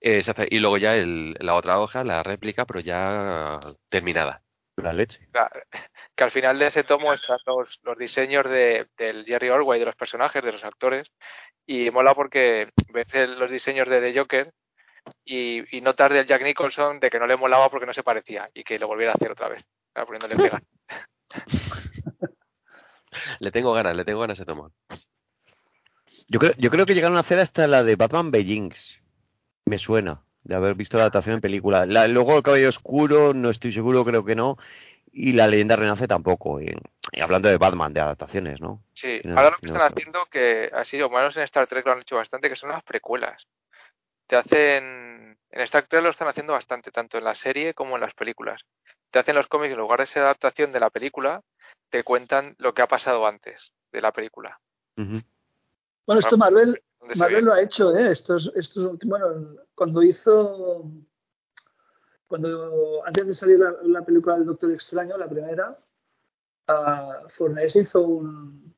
Eh, 0.00 0.18
exacta- 0.18 0.46
y 0.48 0.58
luego 0.58 0.76
ya 0.76 0.94
el, 0.94 1.34
la 1.40 1.54
otra 1.54 1.80
hoja, 1.80 2.04
la 2.04 2.22
réplica, 2.22 2.66
pero 2.66 2.80
ya 2.80 3.58
terminada. 3.88 4.43
La 4.76 4.92
leche. 4.92 5.20
Que 6.16 6.24
al 6.24 6.30
final 6.30 6.58
de 6.58 6.66
ese 6.66 6.84
tomo 6.84 7.12
están 7.12 7.38
los, 7.46 7.80
los 7.82 7.98
diseños 7.98 8.48
de, 8.48 8.88
del 8.96 9.24
Jerry 9.24 9.48
Orway, 9.48 9.78
de 9.78 9.86
los 9.86 9.96
personajes, 9.96 10.42
de 10.42 10.52
los 10.52 10.64
actores, 10.64 11.12
y 11.66 11.90
mola 11.90 12.14
porque 12.14 12.70
ves 12.92 13.06
los 13.38 13.50
diseños 13.50 13.88
de 13.88 14.00
The 14.00 14.18
Joker 14.18 14.52
y, 15.24 15.76
y 15.76 15.80
notas 15.80 16.10
del 16.10 16.26
Jack 16.26 16.42
Nicholson 16.42 17.00
de 17.00 17.10
que 17.10 17.18
no 17.18 17.26
le 17.26 17.36
molaba 17.36 17.70
porque 17.70 17.86
no 17.86 17.94
se 17.94 18.02
parecía 18.02 18.50
y 18.52 18.64
que 18.64 18.78
lo 18.78 18.88
volviera 18.88 19.12
a 19.12 19.14
hacer 19.14 19.30
otra 19.30 19.48
vez, 19.48 19.64
poniéndole 19.92 20.36
pega. 20.36 20.62
Le 23.38 23.52
tengo 23.52 23.72
ganas, 23.72 23.94
le 23.94 24.04
tengo 24.04 24.20
ganas 24.20 24.38
a 24.38 24.42
ese 24.42 24.44
tomo. 24.44 24.72
Yo 26.26 26.40
creo, 26.40 26.52
yo 26.58 26.68
creo 26.68 26.84
que 26.84 26.94
llegaron 26.94 27.16
a 27.16 27.20
hacer 27.20 27.38
hasta 27.38 27.68
la 27.68 27.84
de 27.84 27.94
Batman 27.94 28.32
Beijings. 28.32 29.00
Me 29.66 29.78
suena 29.78 30.24
de 30.44 30.54
haber 30.54 30.74
visto 30.74 30.96
la 30.96 31.04
adaptación 31.04 31.36
en 31.36 31.40
película. 31.40 31.86
La- 31.86 32.06
luego 32.06 32.36
el 32.36 32.42
Cabello 32.42 32.68
Oscuro, 32.68 33.34
no 33.34 33.50
estoy 33.50 33.72
seguro, 33.72 34.04
creo 34.04 34.24
que 34.24 34.36
no. 34.36 34.56
Y 35.10 35.32
la 35.32 35.46
Leyenda 35.46 35.76
Renace 35.76 36.06
tampoco. 36.06 36.60
Y, 36.60 36.74
y 37.12 37.20
hablando 37.20 37.48
de 37.48 37.56
Batman, 37.56 37.92
de 37.92 38.00
adaptaciones, 38.00 38.60
¿no? 38.60 38.82
Sí, 38.92 39.20
No, 39.24 39.36
ahora 39.36 39.50
lo 39.50 39.56
que 39.56 39.68
no, 39.68 39.74
están 39.74 39.92
haciendo, 39.92 40.26
que 40.30 40.70
ha 40.72 40.84
sido, 40.84 41.08
menos 41.08 41.36
en 41.36 41.44
Star 41.44 41.66
Trek 41.66 41.86
lo 41.86 41.92
han 41.92 42.00
hecho 42.00 42.16
bastante, 42.16 42.48
que 42.48 42.56
son 42.56 42.70
las 42.70 42.82
precuelas. 42.82 43.46
Te 44.26 44.36
hacen, 44.36 45.36
en 45.50 45.60
Star 45.62 45.84
Trek 45.86 46.02
lo 46.02 46.10
están 46.10 46.28
haciendo 46.28 46.52
bastante, 46.52 46.90
tanto 46.90 47.18
en 47.18 47.24
la 47.24 47.34
serie 47.34 47.74
como 47.74 47.94
en 47.96 48.02
las 48.02 48.14
películas. 48.14 48.62
Te 49.10 49.18
hacen 49.18 49.36
los 49.36 49.46
cómics, 49.46 49.72
en 49.72 49.78
lugar 49.78 50.00
de 50.00 50.06
ser 50.06 50.22
adaptación 50.22 50.72
de 50.72 50.80
la 50.80 50.90
película, 50.90 51.42
te 51.90 52.02
cuentan 52.02 52.54
lo 52.58 52.74
que 52.74 52.82
ha 52.82 52.88
pasado 52.88 53.26
antes 53.26 53.72
de 53.92 54.00
la 54.00 54.12
película. 54.12 54.58
Bueno, 54.96 56.20
esto 56.20 56.36
Marvel, 56.36 56.82
Marvel 57.16 57.36
ve. 57.36 57.42
lo 57.42 57.52
ha 57.52 57.60
hecho, 57.62 57.96
¿eh? 57.96 58.10
Estos, 58.12 58.50
estos 58.54 58.84
últimos, 58.84 59.20
bueno, 59.20 59.48
cuando 59.74 60.02
hizo, 60.02 60.90
cuando 62.26 63.02
antes 63.06 63.26
de 63.26 63.34
salir 63.34 63.58
la, 63.58 63.74
la 63.82 64.02
película 64.04 64.36
del 64.36 64.46
Doctor 64.46 64.72
Extraño, 64.72 65.16
la 65.16 65.28
primera, 65.28 65.78
uh, 66.68 67.28
Fornés 67.36 67.76
hizo 67.76 68.00
un- 68.00 68.74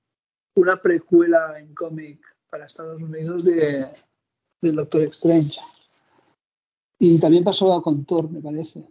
una 0.54 0.80
precuela 0.80 1.58
en 1.58 1.74
cómic 1.74 2.20
para 2.50 2.66
Estados 2.66 3.00
Unidos 3.00 3.44
de 3.44 3.86
del 4.62 4.76
Doctor 4.76 5.02
Strange. 5.02 5.58
Y 6.98 7.20
también 7.20 7.44
pasó 7.44 7.80
con 7.82 8.06
Thor, 8.06 8.30
me 8.30 8.40
parece. 8.40 8.82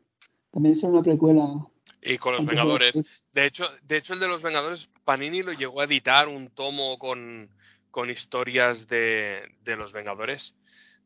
También 0.51 0.75
hicieron 0.75 0.93
una 0.93 1.03
precuela. 1.03 1.65
Y 2.03 2.19
con 2.19 2.35
los 2.35 2.45
Vengadores. 2.45 3.01
De 3.33 3.45
hecho, 3.47 3.65
de 3.81 3.97
hecho, 3.97 4.13
el 4.13 4.19
de 4.19 4.27
los 4.27 4.43
Vengadores, 4.43 4.87
Panini 5.03 5.41
lo 5.41 5.53
llegó 5.53 5.81
a 5.81 5.85
editar 5.85 6.27
un 6.27 6.49
tomo 6.49 6.99
con, 6.99 7.49
con 7.95 8.09
historias 8.09 8.89
de, 8.89 9.41
de 9.61 9.77
los 9.77 9.93
Vengadores 9.93 10.53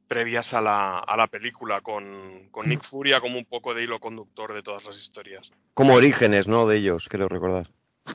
previas 0.08 0.56
a 0.56 0.60
la, 0.60 0.98
a 0.98 1.16
la 1.18 1.28
película, 1.28 1.82
con, 1.82 2.50
con 2.50 2.68
Nick 2.68 2.84
Furia 2.86 3.22
como 3.22 3.38
un 3.38 3.46
poco 3.46 3.76
de 3.76 3.84
hilo 3.84 4.00
conductor 4.00 4.56
de 4.56 4.64
todas 4.64 4.86
las 4.86 4.98
historias. 4.98 5.52
Como 5.76 5.94
orígenes, 5.94 6.48
¿no? 6.48 6.66
De 6.66 6.78
ellos, 6.78 7.06
creo 7.08 7.28
recordar. 7.28 7.68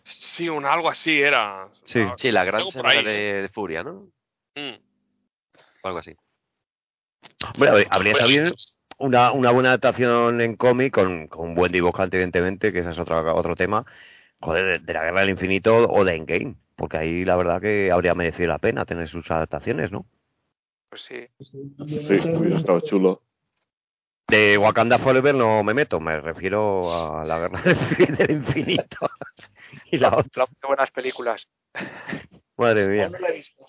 Sí, 0.02 0.48
un 0.48 0.64
algo 0.66 0.90
así 0.90 1.22
era. 1.22 1.68
Sí. 1.84 2.00
Ah, 2.00 2.16
Sí, 2.18 2.32
la 2.32 2.42
gran 2.42 2.64
por 2.64 2.72
semana 2.72 2.98
ahí, 2.98 3.04
de, 3.04 3.42
de 3.42 3.48
Furia, 3.48 3.84
¿no? 3.84 4.08
Mm. 4.56 4.74
O 5.84 5.86
algo 5.86 6.00
así. 6.00 6.16
Bueno, 7.56 7.76
habría- 7.90 8.26
bien 8.26 8.52
una, 8.98 9.30
una 9.30 9.52
buena 9.52 9.68
adaptación 9.68 10.40
en 10.40 10.56
cómic 10.56 10.92
con, 10.92 11.28
con 11.28 11.50
un 11.50 11.54
buen 11.54 11.70
dibujante, 11.70 12.16
evidentemente, 12.16 12.72
que 12.72 12.80
ese 12.80 12.90
es 12.90 12.98
otro, 12.98 13.36
otro 13.36 13.54
tema. 13.54 13.84
Joder, 14.40 14.80
de, 14.80 14.84
de 14.84 14.92
la 14.92 15.04
Guerra 15.04 15.20
del 15.20 15.30
Infinito 15.30 15.76
o 15.88 16.04
de 16.04 16.16
Endgame. 16.16 16.56
Porque 16.76 16.96
ahí 16.96 17.24
la 17.24 17.36
verdad 17.36 17.60
que 17.60 17.90
habría 17.92 18.14
merecido 18.14 18.48
la 18.48 18.58
pena 18.58 18.84
tener 18.84 19.08
sus 19.08 19.30
adaptaciones, 19.30 19.92
¿no? 19.92 20.06
Pues 20.90 21.02
sí. 21.02 21.26
Sí, 21.40 22.28
hubiera 22.36 22.58
estado 22.58 22.80
chulo. 22.80 23.22
De 24.28 24.56
Wakanda 24.58 24.98
Forever 24.98 25.34
no 25.34 25.62
me 25.62 25.74
meto, 25.74 26.00
me 26.00 26.18
refiero 26.20 26.92
a 27.20 27.24
la 27.24 27.38
Guerra 27.40 27.62
del 27.62 28.30
Infinito. 28.30 29.08
y 29.90 29.98
la 29.98 30.08
otra, 30.16 30.46
Qué 30.60 30.66
buenas 30.66 30.90
películas. 30.90 31.46
madre 32.56 32.86
mía. 32.88 33.08
No 33.08 33.18
la 33.18 33.28
he 33.28 33.34
visto. 33.34 33.64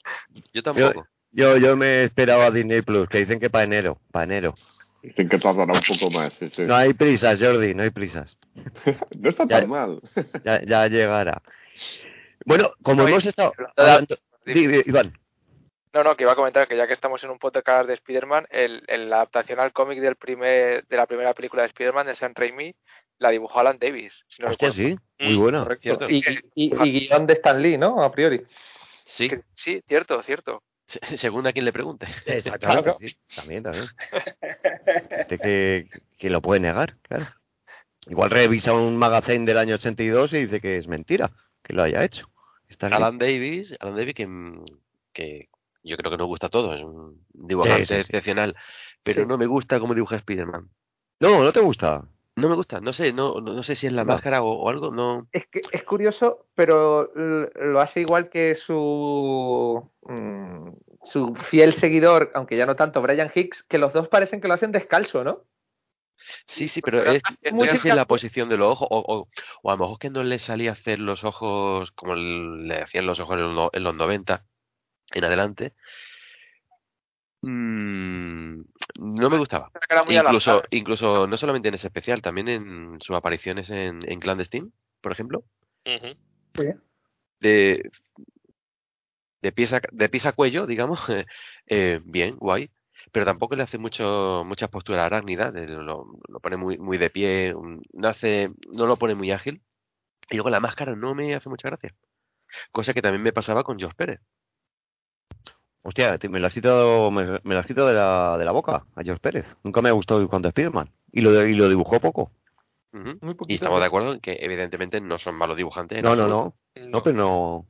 Yo 0.54 0.64
tampoco. 0.64 1.08
Yo, 1.32 1.58
yo 1.58 1.76
me 1.76 2.06
esperaba 2.06 2.46
a 2.46 2.52
Disney 2.52 2.82
Plus, 2.82 3.10
que 3.10 3.18
dicen 3.20 3.40
que 3.40 3.50
para 3.50 3.66
enero, 3.66 3.98
para 4.12 4.24
enero. 4.24 4.56
Dicen 5.04 5.28
que 5.28 5.38
tardará 5.38 5.74
un 5.74 5.82
poco 5.82 6.10
más, 6.10 6.34
sí, 6.34 6.50
sí. 6.50 6.62
No 6.64 6.74
hay 6.76 6.94
prisas, 6.94 7.40
Jordi, 7.40 7.74
no 7.76 7.84
hay 7.84 7.90
prisas. 7.90 8.38
No 9.20 9.30
está 9.30 9.46
Ya- 9.46 9.60
tan 9.60 9.70
mal. 9.70 10.02
Ya, 10.46 10.64
ya 10.64 10.88
llegará. 10.88 11.42
Bueno, 12.46 12.74
como 12.82 13.04
No, 13.04 13.08
y- 13.10 13.12
hemos 13.12 13.26
estado 13.26 13.54
hablando... 13.78 14.16
Iván. 14.46 15.14
No, 15.94 16.04
no, 16.04 16.16
que 16.18 16.24
iba 16.24 16.34
a 16.34 16.36
comentar 16.36 16.68
que 16.68 16.76
ya 16.76 16.88
que 16.88 16.94
estamos 16.94 17.24
en 17.24 17.30
un 17.30 17.40
podcast 17.40 17.88
de 17.88 17.94
Spider-Man, 17.94 18.48
el, 18.50 18.84
el- 18.88 19.10
la 19.10 19.18
adaptación 19.18 19.60
al 19.60 19.72
cómic 19.72 20.00
del 20.02 20.18
primer, 20.18 20.86
de 20.88 20.98
la 20.98 21.06
primera 21.06 21.34
película 21.34 21.62
de 21.62 21.70
Spider-Man, 21.70 22.08
de 22.08 22.16
Sam 22.16 22.34
Raimi, 22.36 22.76
la 23.20 23.30
dibujó 23.30 23.60
Alan 23.60 23.78
Davis. 23.80 24.14
si 24.28 24.42
no 24.44 24.50
Hostia, 24.50 24.72
sí, 24.72 24.98
muy 25.20 25.36
Mm, 25.38 25.40
buena. 25.40 25.68
Cierto. 25.82 26.10
Y, 26.10 26.18
y, 26.54 26.74
y 26.84 27.00
guion 27.08 27.26
de 27.26 27.34
Stan 27.34 27.62
Lee, 27.62 27.78
¿no? 27.78 28.04
A 28.04 28.12
priori. 28.12 28.42
Sí, 29.06 29.30
Que- 29.30 29.42
sí, 29.54 29.82
cierto, 29.88 30.22
cierto. 30.24 30.62
se- 30.86 31.16
según 31.18 31.48
a 31.48 31.54
quien 31.54 31.64
le 31.64 31.72
pregunte. 31.72 32.08
Exactamente, 32.26 32.84
Claro. 32.84 32.98
sí. 33.00 33.16
También, 33.34 33.64
también. 33.64 33.88
Gente 35.10 35.38
que, 35.40 35.86
que 36.20 36.30
lo 36.30 36.42
puede 36.42 36.60
negar, 36.60 36.98
claro. 37.04 37.28
Igual 38.08 38.30
revisa 38.30 38.74
un 38.74 38.98
magazine 38.98 39.46
del 39.46 39.58
año 39.58 39.76
82 39.76 40.34
y 40.34 40.42
dice 40.46 40.62
que 40.62 40.76
es 40.78 40.88
mentira 40.88 41.32
que 41.66 41.74
lo 41.74 41.84
haya 41.84 42.04
hecho. 42.04 42.28
Alan 42.82 43.18
Davis, 43.18 43.76
Alan 43.80 43.96
Davis 43.96 44.16
que, 44.16 44.28
mm, 44.28 44.64
que 45.14 45.50
yo 45.84 45.98
creo 45.98 46.12
que 46.12 46.18
nos 46.18 46.28
gusta 46.28 46.48
a 46.48 46.50
todos, 46.50 46.76
es 46.78 46.84
un 46.84 47.26
dibujante 47.34 47.80
Sí, 47.86 47.86
sí, 47.88 47.94
sí. 47.96 48.02
excepcional, 48.02 48.56
pero 49.04 49.22
Sí. 49.24 49.28
no 49.28 49.38
me 49.38 49.46
gusta 49.48 49.80
cómo 49.80 49.94
dibuja 49.94 50.16
Spider-Man. 50.18 50.70
No, 51.20 51.44
no 51.44 51.52
te 51.54 51.60
gusta. 51.62 52.04
No 52.38 52.50
me 52.50 52.56
gusta, 52.56 52.82
no 52.82 52.92
sé, 52.92 53.14
no, 53.14 53.40
no 53.40 53.54
no 53.54 53.64
sé 53.64 53.76
si 53.76 53.88
es 53.88 53.94
la 53.94 54.04
No. 54.04 54.14
máscara 54.14 54.42
o, 54.44 54.52
o 54.52 54.70
algo, 54.70 54.92
no. 54.92 55.28
Es 55.32 55.46
que 55.48 55.62
es 55.72 55.84
curioso, 55.84 56.48
pero 56.54 57.12
lo 57.16 57.80
hace 57.80 58.02
igual 58.02 58.30
que 58.30 58.56
su 58.56 59.90
mm, 60.02 60.70
su 61.04 61.36
fiel 61.50 61.74
seguidor, 61.76 62.32
aunque 62.34 62.58
ya 62.58 62.66
no 62.66 62.76
tanto, 62.76 63.02
Brian 63.02 63.32
Hicks, 63.34 63.64
que 63.70 63.78
los 63.78 63.94
dos 63.94 64.10
parecen 64.10 64.42
que 64.42 64.48
lo 64.50 64.56
hacen 64.56 64.72
descalzo, 64.72 65.24
¿no? 65.24 65.44
Sí, 66.46 66.68
sí, 66.68 66.82
pero 66.82 67.00
Pero 67.00 67.12
es, 67.12 67.22
es 67.42 67.54
música- 67.54 67.96
la 67.96 68.06
posición 68.06 68.50
de 68.50 68.58
los 68.58 68.72
ojos, 68.72 68.88
o, 68.92 69.00
o, 69.00 69.30
o 69.62 69.70
a 69.72 69.74
lo 69.76 69.80
mejor 69.80 70.00
que 70.00 70.10
no 70.10 70.24
le 70.24 70.38
salía 70.40 70.72
hacer 70.72 71.00
los 71.00 71.24
ojos 71.24 71.92
como 71.92 72.16
le 72.16 72.82
hacían 72.82 73.06
los 73.06 73.20
ojos 73.20 73.36
en 73.38 73.56
los, 73.56 73.70
en 73.74 73.84
los 73.84 73.96
90 73.96 74.46
en 75.12 75.24
adelante. 75.24 75.74
Mm, 77.42 78.62
no 79.00 79.30
me 79.30 79.38
gustaba. 79.38 79.72
Incluso, 80.30 80.64
incluso 80.72 81.28
no 81.28 81.38
solamente 81.38 81.68
en 81.70 81.76
ese 81.76 81.88
especial, 81.88 82.22
también 82.22 82.48
en 82.48 83.00
sus 83.02 83.16
apariciones 83.16 83.70
en, 83.70 84.00
en 84.10 84.20
Clandestine, 84.20 84.72
por 85.02 85.12
ejemplo. 85.12 85.44
De 87.40 87.92
de 89.42 89.52
pies 89.52 89.74
a, 89.74 89.82
de 89.92 90.32
cuello, 90.36 90.66
digamos, 90.66 91.00
eh, 91.68 92.00
bien, 92.04 92.36
guay, 92.38 92.72
pero 93.16 93.26
tampoco 93.26 93.56
le 93.56 93.64
hace 93.64 93.78
mucho 93.78 94.44
muchas 94.46 94.68
posturas 94.70 95.06
arácnidas, 95.06 95.54
lo, 95.54 96.06
lo 96.28 96.40
pone 96.42 96.58
muy 96.58 96.78
muy 96.78 96.98
de 96.98 97.10
pie, 97.10 97.56
no 97.94 98.08
hace 98.10 98.52
no 98.74 98.88
lo 98.88 98.98
pone 98.98 99.16
muy 99.16 99.32
ágil 99.32 99.62
y 100.30 100.36
luego 100.36 100.50
la 100.50 100.60
máscara 100.60 100.98
no 100.98 101.16
me 101.16 101.34
hace 101.34 101.48
mucha 101.48 101.70
gracia. 101.70 101.96
Cosa 102.74 102.94
que 102.94 103.02
también 103.02 103.24
me 103.24 103.32
pasaba 103.32 103.64
con 103.64 103.80
Josh 103.80 103.94
Pérez. 103.96 104.20
Hostia, 105.82 106.18
me 106.30 106.42
lo 106.42 106.48
has 106.48 106.54
quitado, 106.54 107.10
me, 107.10 107.40
me 107.42 107.54
lo 107.54 107.60
has 107.60 107.66
quitado 107.66 107.88
de 107.88 107.94
la, 107.94 108.36
de 108.38 108.44
la 108.44 108.52
boca 108.52 108.86
a 108.94 109.02
George 109.02 109.22
Pérez. 109.22 109.46
Nunca 109.64 109.82
me 109.82 109.88
ha 109.88 109.94
gustado 109.94 110.20
dibujando 110.20 110.50
a 110.50 110.52
Spiderman. 110.52 110.92
Y 111.14 111.22
lo, 111.22 111.48
y 111.48 111.54
lo 111.54 111.70
dibujó 111.70 112.02
poco. 112.02 112.34
Muy 112.92 113.18
Y 113.48 113.54
estamos 113.54 113.80
de 113.80 113.86
acuerdo 113.86 114.12
en 114.12 114.20
que 114.20 114.40
evidentemente 114.42 115.00
no 115.00 115.20
son 115.20 115.36
malos 115.36 115.56
dibujantes. 115.56 116.04
No, 116.04 116.18
no, 116.18 116.24
absoluto. 116.24 116.56
no. 116.76 116.88
No, 116.90 117.02
pero 117.02 117.16
no. 117.16 117.66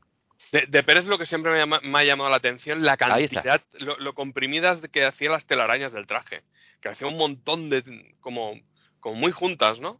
De, 0.55 0.65
de 0.67 0.83
Pérez 0.83 1.05
lo 1.05 1.17
que 1.17 1.25
siempre 1.25 1.51
me, 1.51 1.57
llama- 1.57 1.81
me 1.83 1.99
ha 1.99 2.03
llamado 2.05 2.29
la 2.29 2.37
atención, 2.37 2.83
la 2.83 2.95
cantidad, 2.95 3.61
lo, 3.79 3.97
lo 3.97 4.13
comprimidas 4.13 4.79
que 4.91 5.03
hacía 5.05 5.29
las 5.29 5.45
telarañas 5.45 5.91
del 5.91 6.07
traje. 6.07 6.43
Que 6.79 6.89
hacía 6.89 7.07
un 7.07 7.17
montón 7.17 7.69
de... 7.69 8.15
como, 8.21 8.53
como 9.01 9.15
muy 9.15 9.31
juntas, 9.33 9.79
¿no? 9.81 9.99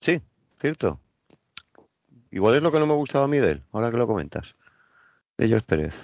Sí, 0.00 0.20
cierto. 0.58 1.00
Igual 2.30 2.54
es 2.56 2.62
lo 2.62 2.72
que 2.72 2.78
no 2.78 2.86
me 2.86 2.94
gustaba 2.94 3.26
a 3.26 3.28
mí 3.28 3.38
de 3.38 3.50
él, 3.52 3.62
ahora 3.72 3.90
que 3.90 3.96
lo 3.98 4.06
comentas. 4.06 4.54
De 5.36 5.48
George 5.48 5.66
Pérez. 5.66 5.94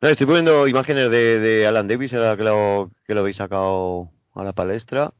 No, 0.00 0.08
estoy 0.08 0.26
poniendo 0.26 0.66
imágenes 0.66 1.10
de, 1.10 1.38
de 1.40 1.66
Alan 1.66 1.86
Davis, 1.86 2.14
ahora 2.14 2.36
que 2.38 2.42
lo, 2.44 2.88
que 3.04 3.12
lo 3.14 3.20
habéis 3.20 3.36
sacado 3.36 4.10
a 4.34 4.42
la 4.44 4.52
palestra. 4.54 5.12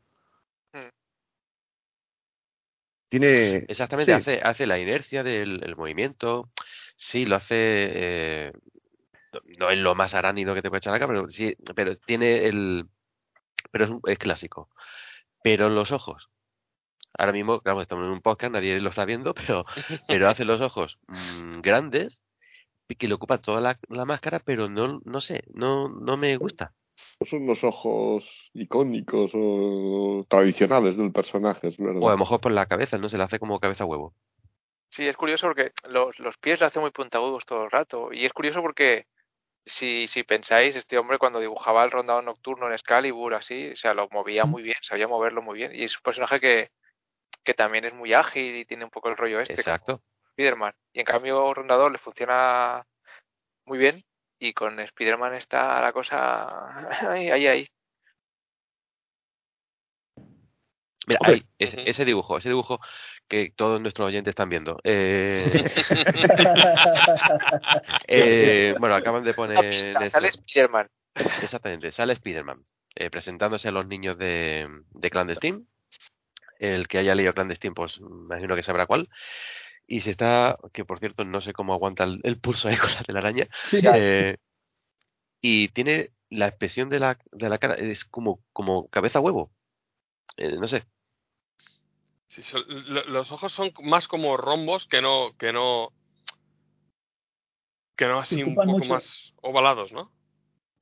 Mm. 0.72 0.88
Tiene. 3.10 3.66
Exactamente, 3.68 4.12
sí. 4.12 4.18
hace, 4.18 4.40
hace 4.42 4.66
la 4.66 4.78
inercia 4.78 5.22
del 5.22 5.62
el 5.62 5.76
movimiento, 5.76 6.50
sí, 6.96 7.26
lo 7.26 7.36
hace, 7.36 7.56
eh, 7.58 8.52
no- 9.58 9.70
es 9.70 9.78
lo 9.78 9.94
más 9.94 10.14
arácnido 10.14 10.54
que 10.54 10.62
te 10.62 10.70
puede 10.70 10.78
echar 10.78 10.94
acá, 10.94 11.06
pero 11.06 11.28
sí, 11.28 11.54
pero 11.74 11.96
tiene 11.96 12.46
el, 12.46 12.86
pero 13.70 13.84
es, 13.84 13.90
un- 13.90 14.00
es 14.06 14.18
clásico. 14.18 14.70
Pero 15.42 15.68
los 15.70 15.92
ojos, 15.92 16.30
ahora 17.18 17.32
mismo, 17.32 17.60
claro, 17.60 17.82
estamos 17.82 18.06
en 18.06 18.12
un 18.12 18.22
podcast, 18.22 18.52
nadie 18.52 18.80
lo 18.80 18.90
está 18.90 19.04
viendo, 19.04 19.34
pero, 19.34 19.64
pero 20.08 20.28
hace 20.28 20.44
los 20.44 20.60
ojos 20.60 20.98
mm, 21.08 21.60
grandes 21.60 22.22
que 22.98 23.08
le 23.08 23.14
ocupa 23.14 23.38
toda 23.38 23.60
la, 23.60 23.78
la 23.88 24.04
máscara, 24.04 24.40
pero 24.40 24.68
no, 24.68 25.00
no 25.04 25.20
sé, 25.20 25.44
no, 25.54 25.88
no 25.88 26.16
me 26.16 26.36
gusta. 26.36 26.74
Son 27.28 27.46
los 27.46 27.62
ojos 27.64 28.24
icónicos 28.54 29.30
o 29.34 30.24
tradicionales 30.28 30.96
del 30.96 31.12
personaje, 31.12 31.68
es 31.68 31.76
verdad. 31.76 32.00
O 32.02 32.08
a 32.08 32.12
lo 32.12 32.18
mejor 32.18 32.40
por 32.40 32.52
la 32.52 32.66
cabeza, 32.66 32.98
no 32.98 33.08
se 33.08 33.18
le 33.18 33.24
hace 33.24 33.38
como 33.38 33.60
cabeza 33.60 33.84
a 33.84 33.86
huevo. 33.86 34.14
Sí, 34.90 35.06
es 35.06 35.16
curioso 35.16 35.46
porque 35.46 35.72
los, 35.88 36.18
los 36.18 36.36
pies 36.38 36.60
lo 36.60 36.66
hacen 36.66 36.82
muy 36.82 36.90
puntiagudos 36.90 37.44
todo 37.44 37.64
el 37.64 37.70
rato. 37.70 38.12
Y 38.12 38.24
es 38.24 38.32
curioso 38.32 38.60
porque 38.60 39.06
si, 39.64 40.08
si 40.08 40.24
pensáis, 40.24 40.74
este 40.74 40.98
hombre 40.98 41.18
cuando 41.18 41.40
dibujaba 41.40 41.84
el 41.84 41.90
rondado 41.90 42.22
nocturno 42.22 42.66
en 42.66 42.72
Excalibur, 42.72 43.34
así, 43.34 43.70
o 43.70 43.76
sea, 43.76 43.94
lo 43.94 44.08
movía 44.10 44.44
muy 44.44 44.62
bien, 44.62 44.76
sabía 44.82 45.06
moverlo 45.06 45.42
muy 45.42 45.58
bien. 45.58 45.74
Y 45.74 45.84
es 45.84 45.96
un 45.96 46.02
personaje 46.02 46.40
que, 46.40 46.70
que 47.44 47.54
también 47.54 47.84
es 47.84 47.94
muy 47.94 48.12
ágil 48.14 48.56
y 48.56 48.64
tiene 48.64 48.84
un 48.84 48.90
poco 48.90 49.08
el 49.08 49.16
rollo 49.16 49.40
este, 49.40 49.54
Exacto. 49.54 50.02
Spiderman. 50.32 50.74
Y 50.92 51.00
en 51.00 51.06
cambio, 51.06 51.54
Rondador 51.54 51.92
le 51.92 51.98
funciona 51.98 52.84
muy 53.66 53.78
bien. 53.78 54.02
Y 54.40 54.52
con 54.54 54.84
Spiderman 54.84 55.34
está 55.34 55.80
la 55.80 55.92
cosa 55.92 56.88
ahí, 57.12 57.30
ahí, 57.30 57.46
ahí. 57.46 57.66
Mira, 61.06 61.20
ahí, 61.22 61.44
ese, 61.58 61.88
ese 61.88 62.04
dibujo, 62.04 62.38
ese 62.38 62.48
dibujo 62.48 62.80
que 63.28 63.52
todos 63.54 63.80
nuestros 63.80 64.08
oyentes 64.08 64.32
están 64.32 64.48
viendo. 64.48 64.80
Eh, 64.82 65.52
eh, 68.08 68.74
bueno, 68.78 68.94
acaban 68.94 69.24
de 69.24 69.34
poner 69.34 69.68
pista, 69.68 70.08
sale 70.08 70.32
Spiderman. 70.32 70.88
Exactamente, 71.14 71.92
sale 71.92 72.12
Spider-Man 72.14 72.64
eh, 72.94 73.10
presentándose 73.10 73.68
a 73.68 73.72
los 73.72 73.86
niños 73.86 74.16
de, 74.18 74.68
de 74.90 75.10
Clandestine. 75.10 75.64
El 76.58 76.88
que 76.88 76.98
haya 76.98 77.14
leído 77.14 77.34
Clandestine, 77.34 77.74
pues 77.74 78.00
me 78.00 78.36
imagino 78.36 78.54
que 78.54 78.62
sabrá 78.62 78.86
cuál. 78.86 79.08
Y 79.92 80.02
se 80.02 80.12
está, 80.12 80.56
que 80.72 80.84
por 80.84 81.00
cierto 81.00 81.24
no 81.24 81.40
sé 81.40 81.52
cómo 81.52 81.74
aguanta 81.74 82.04
el, 82.04 82.20
el 82.22 82.38
pulso 82.38 82.68
ahí 82.68 82.76
con 82.78 82.94
la 82.94 83.02
telaraña. 83.02 83.48
Sí, 83.64 83.80
eh, 83.82 84.36
y 85.40 85.68
tiene 85.70 86.10
la 86.30 86.46
expresión 86.46 86.88
de 86.88 87.00
la, 87.00 87.18
de 87.32 87.48
la 87.48 87.58
cara, 87.58 87.74
es 87.74 88.04
como, 88.04 88.38
como 88.52 88.86
cabeza 88.88 89.18
a 89.18 89.22
huevo. 89.22 89.50
Eh, 90.36 90.56
no 90.58 90.68
sé, 90.68 90.84
Sí, 92.28 92.44
son- 92.44 92.62
lo- 92.68 93.04
los 93.06 93.32
ojos 93.32 93.50
son 93.50 93.72
más 93.82 94.06
como 94.06 94.36
rombos 94.36 94.86
que 94.86 95.02
no, 95.02 95.36
que 95.36 95.52
no, 95.52 95.90
que 97.96 98.06
no 98.06 98.20
así 98.20 98.36
un 98.44 98.50
ocupan 98.50 98.66
poco 98.68 98.78
mucho. 98.78 98.90
más 98.90 99.34
ovalados, 99.42 99.92
¿no? 99.92 100.12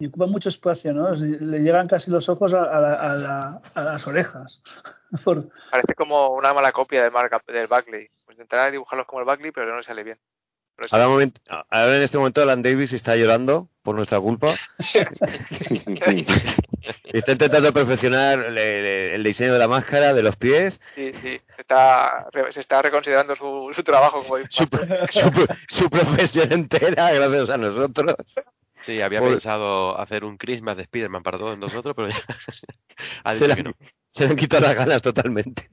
y 0.01 0.07
ocupa 0.07 0.27
mucho 0.27 0.49
espacio, 0.51 0.93
¿no? 0.93 1.11
Le 1.13 1.59
llegan 1.61 1.89
casi 1.89 2.09
los 2.11 2.29
ojos 2.29 2.53
a, 2.53 2.63
a 2.63 2.81
la- 2.81 2.95
a 2.95 3.15
la- 3.15 3.63
a 3.75 3.83
las 3.83 4.07
orejas. 4.07 4.63
Por- 5.25 5.49
Parece 5.71 5.95
como 5.97 6.29
una 6.35 6.53
mala 6.53 6.71
copia 6.73 7.03
del, 7.03 7.11
Mark, 7.11 7.43
del 7.47 7.67
Bagley. 7.67 8.09
Intentará 8.39 8.71
dibujarlos 8.71 9.07
como 9.09 9.19
el 9.21 9.27
Bagley, 9.27 9.51
pero 9.51 9.67
no 9.71 9.79
le 9.79 9.83
sale 9.83 10.05
bien. 10.05 10.19
No 10.77 10.83
le 10.85 10.89
sale 10.89 11.03
Ahora, 11.03 11.15
moment- 11.27 11.41
ahora 11.71 11.97
en 11.97 12.03
este 12.03 12.19
momento 12.19 12.41
Alan 12.41 12.63
Davis 12.63 12.93
está 12.93 13.17
llorando 13.17 13.69
por 13.83 13.97
nuestra 13.97 14.21
culpa. 14.21 14.55
Está 17.05 17.33
intentando 17.33 17.73
perfeccionar 17.73 18.39
el, 18.57 19.23
diseño 19.25 19.53
de 19.53 19.59
la 19.59 19.67
máscara, 19.69 20.15
de 20.15 20.23
los 20.23 20.37
pies, 20.37 20.81
Sí, 20.95 21.13
sí, 21.15 21.41
se 21.55 21.61
está, 21.63 22.29
se 22.51 22.61
está 22.61 22.81
reconsiderando 22.81 23.35
su, 23.35 23.73
su 23.75 23.83
trabajo 23.83 24.23
como 24.23 24.39
su, 24.49 24.65
dibujante. 24.65 25.13
su- 25.13 25.47
su 25.83 25.91
profesión 25.91 26.53
entera 26.53 27.11
gracias 27.13 27.51
a 27.51 27.57
nosotros. 27.57 28.15
Sí, 28.87 29.01
había 29.03 29.19
Pobre- 29.21 29.33
pensado 29.33 29.99
hacer 29.99 30.25
un 30.25 30.37
Christmas 30.39 30.77
de 30.77 30.85
Spider-Man 30.85 31.23
para 31.25 31.39
todos 31.39 31.59
nosotros, 31.59 31.95
pero 31.97 32.09
ya 32.11 32.17
ha 33.25 33.35
Se 33.35 33.45
dicho 33.45 33.57
que 33.57 33.63
no. 33.65 33.73
se 34.13 34.25
le 34.25 34.31
han 34.31 34.37
quitado 34.37 34.63
las 34.67 34.77
ganas 34.77 35.03
totalmente. 35.03 35.69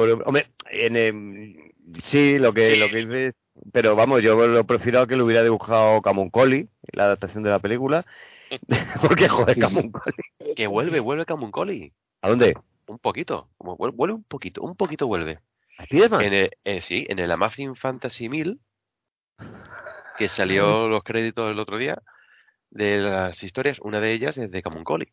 Por- 0.00 0.26
hombre, 0.26 0.46
en, 0.70 0.96
em, 0.96 1.72
sí, 2.02 2.38
lo 2.38 2.54
que, 2.54 2.74
lo 2.76 2.88
que 2.88 3.04
dices, 3.04 3.34
pero 3.70 3.94
vamos, 3.94 4.22
yo 4.22 4.34
lo 4.46 4.64
prefiero 4.64 5.00
a 5.02 5.06
que 5.06 5.14
lo 5.14 5.26
hubiera 5.26 5.42
dibujado 5.42 6.00
Camuncoli, 6.00 6.70
la 6.92 7.04
adaptación 7.04 7.42
de 7.42 7.50
la 7.50 7.58
película, 7.58 8.06
porque 9.06 9.28
joder, 9.28 9.58
Camuncoli. 9.58 10.16
Que 10.56 10.66
vuelve, 10.66 11.00
vuelve 11.00 11.26
Camuncoli. 11.26 11.92
¿A 12.22 12.30
dónde? 12.30 12.54
Un 12.86 12.98
poquito, 12.98 13.50
como 13.58 13.76
vuelve 13.76 14.14
un 14.14 14.24
poquito, 14.24 14.62
un 14.62 14.74
poquito 14.74 15.06
vuelve. 15.06 15.40
¿A 15.76 15.84
Spiderman? 15.84 16.22
En 16.22 16.32
el, 16.32 16.50
eh, 16.64 16.80
sí, 16.80 17.04
en 17.10 17.18
el 17.18 17.30
Amazing 17.30 17.76
Fantasy 17.76 18.30
1000, 18.30 18.58
que 20.16 20.28
salió 20.28 20.88
los 20.88 21.04
créditos 21.04 21.50
el 21.50 21.58
otro 21.58 21.76
día, 21.76 22.00
de 22.70 23.00
las 23.00 23.42
historias, 23.42 23.78
una 23.80 24.00
de 24.00 24.14
ellas 24.14 24.38
es 24.38 24.50
de 24.50 24.62
Camuncoli. 24.62 25.12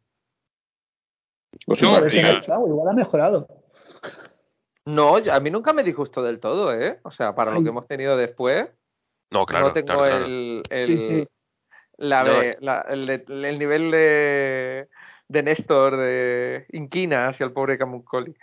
Pues 1.66 1.82
No, 1.82 1.99
igual 1.99 2.88
ha 2.88 2.93
mejorado. 2.93 3.66
No, 4.88 5.19
yo- 5.19 5.33
a 5.33 5.39
mí 5.41 5.49
nunca 5.51 5.73
me 5.73 5.83
disgustó 5.83 6.23
del 6.23 6.39
todo, 6.39 6.73
¿eh? 6.73 6.99
O 7.03 7.11
sea, 7.11 7.35
para 7.35 7.51
lo 7.51 7.61
que 7.61 7.69
hemos 7.69 7.88
tenido 7.88 8.15
después, 8.15 8.69
No, 9.31 9.45
claro, 9.45 9.67
no 9.67 9.73
tengo 9.73 9.85
claro, 9.88 10.03
claro. 10.05 10.25
el, 10.25 10.63
el, 10.69 10.85
Sí, 10.85 10.97
sí. 11.01 11.27
la 11.97 12.23
No, 12.23 12.39
de- 12.39 12.57
la- 12.61 12.85
el, 12.88 13.05
de- 13.05 13.25
el 13.27 13.59
nivel 13.59 13.91
de, 13.91 14.88
de 15.27 15.43
Néstor 15.43 15.97
de 15.97 16.65
Inquina 16.69 17.27
hacia 17.27 17.45
el 17.45 17.51
pobre 17.51 17.77
Camuncoli. 17.77 18.33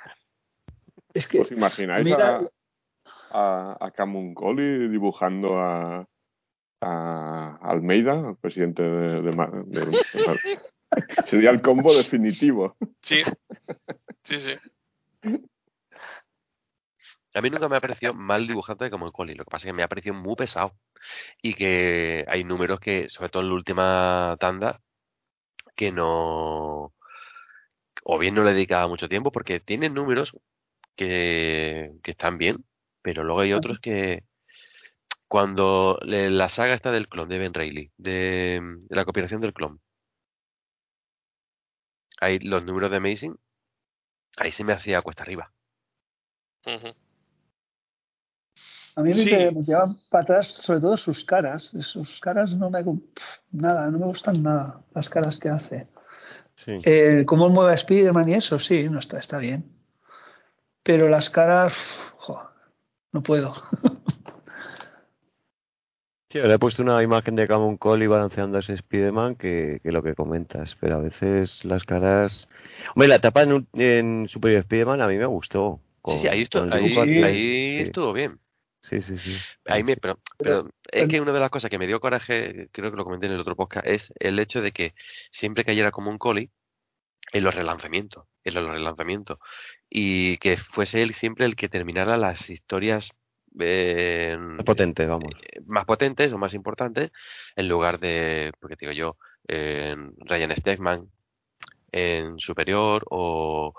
Es 1.15 1.27
que, 1.27 1.41
¿Os 1.41 1.51
imagináis 1.51 2.05
mira- 2.05 2.41
a, 3.31 3.79
a, 3.81 3.87
a 3.87 3.91
Camuncoli 3.93 4.89
dibujando 4.89 5.59
a, 5.59 6.05
a 6.83 7.59
Almeida, 7.63 8.21
el 8.29 8.37
presidente 8.37 8.83
de, 8.83 9.23
de 9.23 9.31
de- 9.31 9.87
de- 9.87 10.01
Sería 11.27 11.51
el 11.51 11.63
combo 11.63 11.95
definitivo. 11.95 12.77
Sí, 13.01 13.23
sí, 14.25 14.41
sí. 14.41 14.55
A 17.35 17.41
mí 17.43 17.51
nunca 17.51 17.69
me 17.69 17.77
ha 17.77 17.81
parecido 17.81 18.15
mal 18.15 18.47
dibujante 18.47 18.91
como 18.91 19.07
el 19.07 19.13
Coli, 19.13 19.35
lo 19.35 19.45
que 19.45 19.51
pasa 19.51 19.67
es 19.69 19.73
que 19.73 19.77
me 19.77 19.83
ha 19.83 19.89
parecido 19.89 20.15
muy 20.15 20.37
pesado. 20.37 20.75
Y 21.43 21.55
que 21.55 22.25
hay 22.29 22.45
números 22.45 22.81
que, 22.81 23.09
sobre 23.11 23.31
todo 23.31 23.43
en 23.43 23.49
la 23.51 23.55
última 23.57 24.37
tanda, 24.41 24.83
que 25.77 25.93
no. 25.93 26.95
O 28.05 28.19
bien 28.19 28.35
no 28.35 28.45
le 28.45 28.53
dedicaba 28.53 28.89
mucho 28.89 29.09
tiempo, 29.09 29.33
porque 29.33 29.61
tienen 29.61 29.95
números 29.95 30.33
que, 30.97 31.93
que 32.03 32.13
están 32.13 32.39
bien, 32.39 32.65
pero 33.03 33.25
luego 33.25 33.41
hay 33.43 33.53
otros 33.55 33.81
que. 33.81 34.25
Cuando 35.29 35.99
le- 36.03 36.31
la 36.31 36.49
saga 36.49 36.73
está 36.75 36.91
del 36.91 37.09
clon 37.09 37.29
de 37.29 37.39
Ben 37.39 37.53
Reilly, 37.53 37.93
de, 37.99 38.61
de 38.89 38.97
la 38.97 39.05
cooperación 39.05 39.41
del 39.43 39.53
clon, 39.53 39.81
hay 42.21 42.41
los 42.41 42.65
números 42.65 42.91
de 42.91 42.97
Amazing, 42.97 43.39
ahí 44.37 44.53
se 44.53 44.63
me 44.63 44.73
hacía 44.75 45.03
cuesta 45.03 45.25
arriba. 45.25 45.53
A 48.97 49.03
mí 49.03 49.13
Sí. 49.13 49.25
me, 49.31 49.51
llevan 49.63 49.97
para 50.09 50.23
atrás, 50.23 50.47
sobre 50.63 50.81
todo 50.81 50.97
sus 50.97 51.25
caras. 51.25 51.73
Sus 51.81 52.21
caras 52.21 52.53
no 52.53 52.71
me. 52.71 52.83
Nada, 53.51 53.91
no 53.91 53.99
me 53.99 54.07
gustan 54.07 54.43
nada 54.43 54.83
las 54.95 55.09
caras 55.09 55.37
que 55.39 55.49
hace. 55.49 55.89
Sí. 56.57 56.77
Eh, 56.85 57.25
cómo 57.27 57.49
mueve 57.49 57.73
a 57.73 57.75
Spider-Man 57.75 58.29
y 58.29 58.35
eso, 58.35 58.59
sí, 58.61 58.89
no 58.89 59.01
está, 59.01 59.19
está 59.19 59.39
bien. 59.39 59.65
Pero 60.85 61.09
las 61.09 61.29
caras. 61.31 61.75
jo, 62.19 62.41
no 63.13 63.23
puedo. 63.23 63.55
Sí, 66.31 66.41
le 66.41 66.53
he 66.55 66.59
puesto 66.59 66.83
una 66.83 67.01
imagen 67.01 67.37
de 67.37 67.47
Camon 67.47 67.77
Cole 67.77 68.07
y 68.07 68.09
balanceando 68.09 68.57
a 68.57 68.61
ese 68.61 68.77
Spiderman 68.77 69.37
que, 69.37 69.79
que 69.85 69.93
lo 69.93 70.03
que 70.03 70.17
comentas, 70.17 70.77
pero 70.81 70.97
a 70.97 70.99
veces 70.99 71.65
las 71.65 71.85
caras... 71.85 72.49
Hombre, 72.97 73.07
la 73.07 73.17
etapa 73.17 73.45
en, 73.45 73.53
un- 73.53 73.69
en 73.75 74.27
Superior 74.29 74.63
Spiderman 74.65 75.01
a 75.01 75.07
mí 75.07 75.17
me 75.17 75.27
gustó. 75.27 75.79
Sí, 76.07 76.19
sí, 76.23 76.27
ahí, 76.27 76.43
estu- 76.43 76.59
con 76.69 76.73
el 76.73 76.99
ahí, 76.99 77.23
ahí 77.23 77.73
sí. 77.77 77.81
estuvo 77.83 78.13
bien. 78.13 78.41
Sí, 78.89 79.01
sí, 79.01 79.17
sí. 79.19 79.37
Ahí 79.67 79.83
me, 79.83 79.97
pero, 79.97 80.19
Pero- 80.39 80.69
es 80.93 81.09
que 81.09 81.21
una 81.21 81.33
de 81.33 81.41
las 81.41 81.51
cosas 81.51 81.71
que 81.71 81.79
me 81.79 81.87
dio 81.87 82.01
coraje, 82.01 82.69
creo 82.71 82.91
que 82.91 82.97
lo 82.97 83.05
comenté 83.05 83.27
en 83.27 83.33
el 83.33 83.41
otro 83.41 83.57
podcast, 83.57 83.87
es 83.87 84.13
el 84.19 84.39
hecho 84.39 84.61
de 84.61 84.73
que 84.73 84.95
siempre 85.31 85.65
cayera 85.65 85.91
como 85.91 86.11
un 86.11 86.19
coli 86.19 86.51
en 87.33 87.45
los 87.45 87.55
relanzamientos, 87.55 88.27
en 88.45 88.55
los 88.55 88.67
relanzamientos, 88.69 89.39
y 89.89 90.37
que 90.39 90.59
fuese 90.59 91.03
él 91.03 91.15
siempre 91.15 91.47
el 91.47 91.57
que 91.57 91.69
terminara 91.71 92.17
las 92.19 92.51
historias 92.51 93.11
eh, 93.59 94.37
Es 94.59 94.65
potente, 94.65 95.07
vamos. 95.07 95.33
eh, 95.41 95.61
más 95.65 95.85
potentes 95.87 96.33
o 96.33 96.39
más 96.39 96.53
importantes, 96.55 97.11
en 97.57 97.69
lugar 97.69 97.99
de, 98.01 98.53
porque 98.61 98.77
te 98.77 98.87
digo 98.87 98.93
yo, 98.97 99.17
en 99.49 100.13
Ryan 100.19 100.55
Stegman, 100.57 101.09
en 101.93 102.39
Superior 102.39 103.05
o, 103.11 103.73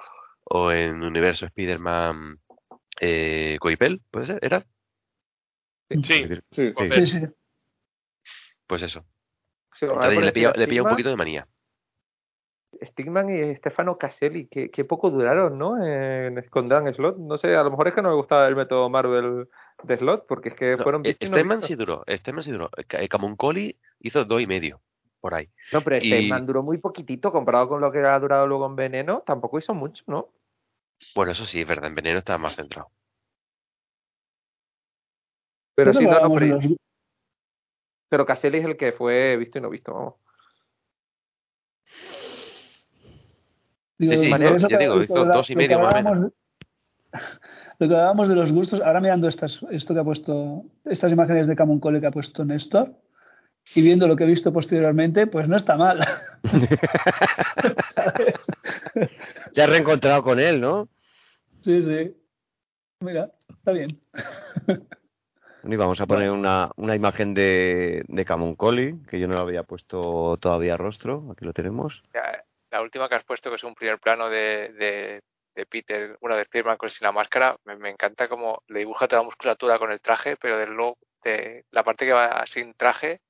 o 0.45 0.71
en 0.71 1.03
Universo 1.03 1.45
Spider-Man 1.45 2.39
eh, 3.01 3.57
Coipel, 3.59 4.01
¿puede 4.09 4.25
ser? 4.27 4.39
¿Era? 4.41 4.65
Sí, 5.89 6.01
Sí, 6.01 6.27
Sí, 6.51 7.07
sí. 7.07 7.27
Pues 8.67 8.81
eso. 8.81 9.05
Entonces 9.81 10.23
le 10.23 10.31
pilla, 10.31 10.47
parecido 10.49 10.53
le 10.53 10.67
pilla 10.67 10.81
un 10.81 10.87
Stigman- 10.87 10.89
poquito 10.91 11.09
de 11.09 11.15
manía. 11.15 11.47
Stigman 12.83 13.29
y 13.29 13.55
Stefano 13.55 13.97
Caselli, 13.97 14.47
que, 14.47 14.69
que 14.69 14.83
poco 14.83 15.09
duraron, 15.09 15.57
¿no? 15.57 15.81
En, 15.85 16.41
con 16.49 16.67
Dan 16.67 16.93
Slot. 16.93 17.17
No 17.17 17.37
sé, 17.37 17.55
a 17.55 17.63
lo 17.63 17.71
mejor 17.71 17.87
es 17.87 17.93
que 17.93 18.01
no 18.01 18.09
me 18.09 18.15
gustaba 18.15 18.47
el 18.47 18.55
método 18.55 18.89
Marvel 18.89 19.47
de 19.83 19.97
Slot, 19.97 20.25
porque 20.27 20.49
es 20.49 20.55
que 20.55 20.75
No, 20.77 20.83
fueron 20.83 21.01
eh, 21.05 21.15
vistos. 21.19 21.65
sí 21.67 21.75
duró, 21.75 22.03
Stegman 22.09 22.43
sí 22.43 22.51
duró. 22.51 22.69
Ca- 22.87 23.01
eh, 23.01 23.07
Camuncoli 23.07 23.77
hizo 23.99 24.25
dos 24.25 24.41
y 24.41 24.47
medio, 24.47 24.81
por 25.21 25.35
ahí. 25.35 25.49
No, 25.71 25.81
pero 25.81 25.97
y- 25.97 26.07
Stegman 26.07 26.45
duró 26.45 26.63
muy 26.63 26.77
poquitito 26.79 27.31
comparado 27.31 27.69
con 27.69 27.79
lo 27.79 27.91
que 27.91 27.99
ha 27.99 28.19
durado 28.19 28.45
luego 28.47 28.65
en 28.65 28.75
Veneno. 28.75 29.23
Tampoco 29.25 29.57
hizo 29.59 29.73
mucho, 29.73 30.03
¿no? 30.07 30.29
Bueno, 31.15 31.31
eso 31.31 31.45
sí, 31.45 31.61
es 31.61 31.67
verdad, 31.67 31.87
en 31.87 31.95
Veneno 31.95 32.17
estaba 32.19 32.39
más 32.39 32.55
centrado. 32.55 32.89
Pero 35.75 35.93
sí, 35.93 36.05
no, 36.05 36.19
no, 36.21 36.33
pero, 36.35 36.59
pero 38.09 38.25
Caselli 38.25 38.59
es 38.59 38.65
el 38.65 38.77
que 38.77 38.91
fue 38.93 39.35
visto 39.37 39.57
y 39.57 39.61
no 39.61 39.69
visto, 39.69 39.93
vamos. 39.93 40.13
digo, 43.97 44.13
Sí, 44.13 44.17
sí, 44.19 44.29
ya 44.29 44.37
que- 44.67 44.77
digo, 44.77 44.95
lo 44.95 45.03
hizo 45.03 45.23
que- 45.23 45.29
dos 45.29 45.49
y 45.49 45.55
medio 45.55 45.79
más 45.79 45.93
o 45.93 45.97
menos. 45.97 46.11
hablábamos- 46.13 46.33
Lo 47.79 47.87
que 47.89 47.93
hablábamos 47.93 48.29
de 48.29 48.35
los 48.35 48.51
gustos, 48.53 48.81
ahora 48.81 49.01
mirando 49.01 49.27
estas, 49.27 49.59
esto 49.69 49.93
que 49.93 49.99
ha 49.99 50.03
puesto, 50.03 50.63
estas 50.85 51.11
imágenes 51.11 51.45
de 51.47 51.55
Camon 51.57 51.79
Cole 51.81 51.99
que 51.99 52.07
ha 52.07 52.11
puesto 52.11 52.45
Néstor, 52.45 52.93
y 53.73 53.81
viendo 53.81 54.07
lo 54.07 54.15
que 54.15 54.23
he 54.23 54.27
visto 54.27 54.53
posteriormente, 54.53 55.27
pues 55.27 55.49
no 55.49 55.57
está 55.57 55.75
mal. 55.75 55.99
Te 59.53 59.61
has 59.61 59.69
reencontrado 59.69 60.23
con 60.23 60.39
él, 60.39 60.61
¿no? 60.61 60.87
Sí, 61.63 61.81
sí. 61.81 62.15
Mira, 63.01 63.31
está 63.49 63.71
bien. 63.73 63.99
Y 65.67 65.75
vamos 65.77 65.99
a 65.99 66.05
poner 66.05 66.29
una, 66.29 66.69
una 66.75 66.95
imagen 66.95 67.33
de, 67.33 68.03
de 68.07 68.25
Camon 68.25 68.55
Coli, 68.55 69.01
que 69.09 69.19
yo 69.19 69.27
no 69.27 69.33
le 69.33 69.41
había 69.41 69.63
puesto 69.63 70.37
todavía 70.39 70.77
rostro. 70.77 71.23
Aquí 71.31 71.43
lo 71.43 71.53
tenemos. 71.53 72.03
Ya, 72.13 72.43
La 72.69 72.81
última 72.81 73.09
que 73.09 73.15
has 73.15 73.23
puesto, 73.23 73.49
que 73.49 73.55
es 73.55 73.63
un 73.63 73.73
primer 73.73 73.99
plano 73.99 74.29
de, 74.29 74.71
de, 74.73 75.21
de 75.55 75.65
Peter, 75.65 76.17
bueno, 76.21 76.37
de 76.37 76.43
Spiderman 76.43 76.77
con 76.77 76.91
sin 76.91 77.05
la 77.05 77.11
máscara, 77.11 77.57
me, 77.65 77.75
me 77.77 77.89
encanta 77.89 78.27
cómo 78.27 78.61
le 78.67 78.79
dibuja 78.79 79.07
toda 79.07 79.23
la 79.23 79.25
musculatura 79.25 79.79
con 79.79 79.91
el 79.91 80.01
traje, 80.01 80.37
pero 80.37 80.57
de 80.57 80.67
luego 80.67 80.97
de 81.23 81.65
la 81.71 81.83
parte 81.83 82.05
que 82.05 82.13
va 82.13 82.45
sin 82.45 82.75
traje, 82.75 83.21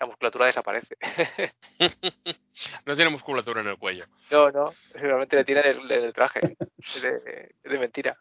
la 0.00 0.06
musculatura 0.06 0.46
desaparece. 0.46 0.96
no 2.86 2.96
tiene 2.96 3.10
musculatura 3.10 3.60
en 3.60 3.68
el 3.68 3.78
cuello. 3.78 4.06
no, 4.32 4.50
no, 4.50 4.74
realmente 4.94 5.36
le 5.36 5.44
tiene 5.44 5.60
en 5.60 5.78
el, 5.78 5.92
en 5.92 6.04
el 6.04 6.12
traje. 6.12 6.56
Es 6.96 7.02
de, 7.02 7.54
es 7.62 7.72
de 7.72 7.78
mentira. 7.78 8.18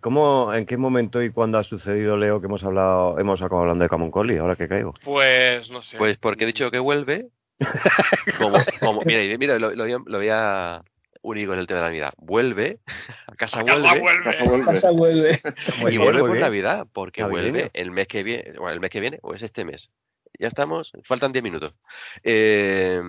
¿Cómo, 0.00 0.52
¿En 0.54 0.66
qué 0.66 0.76
momento 0.76 1.22
y 1.22 1.30
cuándo 1.30 1.58
ha 1.58 1.64
sucedido, 1.64 2.16
Leo, 2.16 2.40
que 2.40 2.46
hemos 2.46 2.62
hablado, 2.64 3.18
hemos 3.18 3.40
acabado 3.40 3.62
hablando 3.62 3.82
de 3.84 3.88
Camon 3.88 4.10
Coli, 4.10 4.36
ahora 4.36 4.56
que 4.56 4.68
caigo? 4.68 4.94
Pues 5.04 5.70
no 5.70 5.82
sé. 5.82 5.96
Pues 5.98 6.18
porque 6.18 6.44
he 6.44 6.46
dicho 6.46 6.70
que 6.70 6.78
vuelve. 6.78 7.26
Como, 8.38 8.58
como, 8.80 9.02
mira, 9.04 9.20
mira, 9.38 9.58
lo, 9.60 9.74
lo, 9.76 9.84
a, 9.84 9.88
lo 9.88 10.18
voy 10.18 10.28
a 10.30 10.82
unir 11.22 11.46
con 11.46 11.58
el 11.58 11.66
tema 11.68 11.78
de 11.78 11.82
la 11.84 11.88
Navidad. 11.90 12.12
Vuelve, 12.18 12.80
a 13.28 13.34
casa 13.36 13.60
A 13.60 13.64
casa 13.64 13.94
vuelve, 13.98 14.00
vuelve. 14.00 14.24
Casa 14.24 14.90
vuelve. 14.90 15.38
Casa 15.40 15.70
vuelve. 15.80 15.94
y 15.94 15.98
vuelve 15.98 16.20
por. 16.20 16.38
Navidad, 16.38 16.86
porque 16.92 17.22
Navideño. 17.22 17.52
vuelve 17.52 17.70
el 17.74 17.90
mes 17.92 18.08
que 18.08 18.22
viene, 18.24 18.52
bueno, 18.58 18.70
el 18.74 18.80
mes 18.80 18.90
que 18.90 19.00
viene, 19.00 19.18
o 19.22 19.34
es 19.34 19.42
este 19.42 19.64
mes. 19.64 19.90
Ya 20.38 20.48
estamos, 20.48 20.90
faltan 21.04 21.32
10 21.32 21.42
minutos. 21.44 21.74
Eh, 22.24 23.00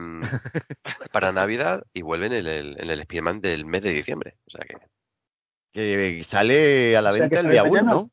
para 1.12 1.32
Navidad 1.32 1.84
y 1.94 2.04
vuelve 2.04 2.28
en 2.28 2.34
el, 2.34 2.48
el- 2.48 2.76
en 2.80 2.90
el 2.90 3.02
Spiderman 3.04 3.42
del 3.42 3.66
mes 3.66 3.82
de 3.82 3.92
diciembre. 3.94 4.36
O 4.48 4.52
sea 4.52 4.62
que 4.66 4.76
Que 5.76 6.24
sale 6.24 6.96
a 6.96 7.02
la 7.02 7.12
O 7.12 7.14
venta 7.14 7.42
el 7.42 7.50
día 7.52 7.64
1, 7.64 7.72
mañana. 7.74 7.92
¿no? 7.92 8.10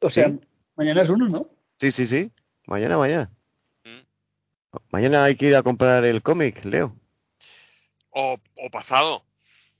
O 0.00 0.10
sea, 0.10 0.28
Sí. 0.28 0.40
mañana 0.76 1.00
es 1.00 1.08
uno, 1.08 1.26
¿no? 1.26 1.48
Sí, 1.80 1.90
sí, 1.90 2.06
sí. 2.06 2.30
Mañana, 2.66 2.98
mañana. 2.98 3.30
Mm. 3.82 4.76
Mañana 4.90 5.24
hay 5.24 5.36
que 5.36 5.46
ir 5.46 5.56
a 5.56 5.62
comprar 5.62 6.04
el 6.04 6.22
cómic, 6.22 6.62
Leo. 6.66 6.94
O, 8.10 8.36
o 8.56 8.70
pasado. 8.70 9.24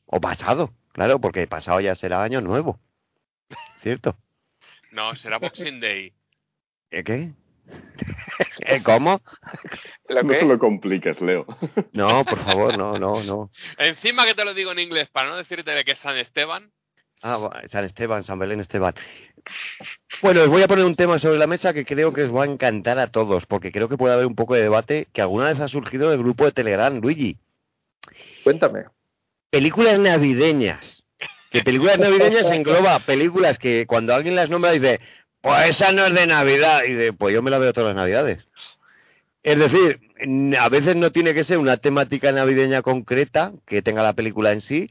O 0.06 0.22
pasado, 0.22 0.70
claro, 0.92 1.20
porque 1.20 1.46
pasado 1.46 1.80
ya 1.80 1.94
será 1.94 2.22
año 2.22 2.40
nuevo. 2.40 2.80
¿Cierto? 3.82 4.16
No, 4.90 5.14
será 5.14 5.38
Boxing 5.38 5.80
Day. 5.80 6.14
¿Eh, 6.90 7.04
¿Qué? 7.04 7.34
¿Eh, 8.60 8.82
¿Cómo? 8.82 9.20
¿Lo 10.08 10.22
No 10.22 10.32
se 10.32 10.44
lo 10.46 10.58
compliques, 10.58 11.20
Leo. 11.20 11.44
No, 11.92 12.24
por 12.24 12.38
favor, 12.42 12.78
no, 12.78 12.98
no, 12.98 13.22
no. 13.22 13.50
Encima 13.76 14.24
que 14.24 14.34
te 14.34 14.46
lo 14.46 14.54
digo 14.54 14.72
en 14.72 14.78
inglés 14.78 15.10
para 15.10 15.28
no 15.28 15.36
decirte 15.36 15.72
de 15.72 15.84
que 15.84 15.92
es 15.92 15.98
San 15.98 16.16
Esteban. 16.16 16.72
Ah, 17.22 17.62
San 17.66 17.84
Esteban, 17.84 18.24
San 18.24 18.38
Belén 18.38 18.60
Esteban. 18.60 18.94
Bueno, 20.20 20.42
os 20.42 20.48
voy 20.48 20.62
a 20.62 20.68
poner 20.68 20.84
un 20.84 20.96
tema 20.96 21.18
sobre 21.18 21.38
la 21.38 21.46
mesa 21.46 21.72
que 21.72 21.84
creo 21.84 22.12
que 22.12 22.24
os 22.24 22.34
va 22.34 22.44
a 22.44 22.46
encantar 22.46 22.98
a 22.98 23.06
todos, 23.06 23.46
porque 23.46 23.70
creo 23.70 23.88
que 23.88 23.96
puede 23.96 24.14
haber 24.14 24.26
un 24.26 24.34
poco 24.34 24.54
de 24.54 24.62
debate 24.62 25.06
que 25.12 25.22
alguna 25.22 25.46
vez 25.46 25.60
ha 25.60 25.68
surgido 25.68 26.06
en 26.06 26.12
el 26.12 26.18
grupo 26.18 26.44
de 26.44 26.52
Telegram, 26.52 27.00
Luigi. 27.00 27.38
Cuéntame. 28.42 28.84
Películas 29.50 29.98
navideñas. 29.98 31.04
Que 31.50 31.62
películas 31.62 31.98
navideñas 31.98 32.50
engloba 32.50 32.98
películas 33.00 33.58
que 33.58 33.86
cuando 33.86 34.14
alguien 34.14 34.34
las 34.34 34.50
nombra 34.50 34.72
dice, 34.72 35.00
pues 35.40 35.70
esa 35.70 35.92
no 35.92 36.06
es 36.06 36.14
de 36.14 36.26
Navidad. 36.26 36.84
Y 36.84 36.94
de, 36.94 37.12
pues 37.12 37.34
yo 37.34 37.42
me 37.42 37.50
la 37.50 37.58
veo 37.58 37.72
todas 37.72 37.88
las 37.88 37.96
Navidades. 37.96 38.48
Es 39.42 39.58
decir, 39.58 40.00
a 40.58 40.68
veces 40.68 40.96
no 40.96 41.12
tiene 41.12 41.34
que 41.34 41.44
ser 41.44 41.58
una 41.58 41.76
temática 41.76 42.32
navideña 42.32 42.80
concreta 42.82 43.52
que 43.66 43.82
tenga 43.82 44.02
la 44.02 44.14
película 44.14 44.52
en 44.52 44.60
sí, 44.60 44.90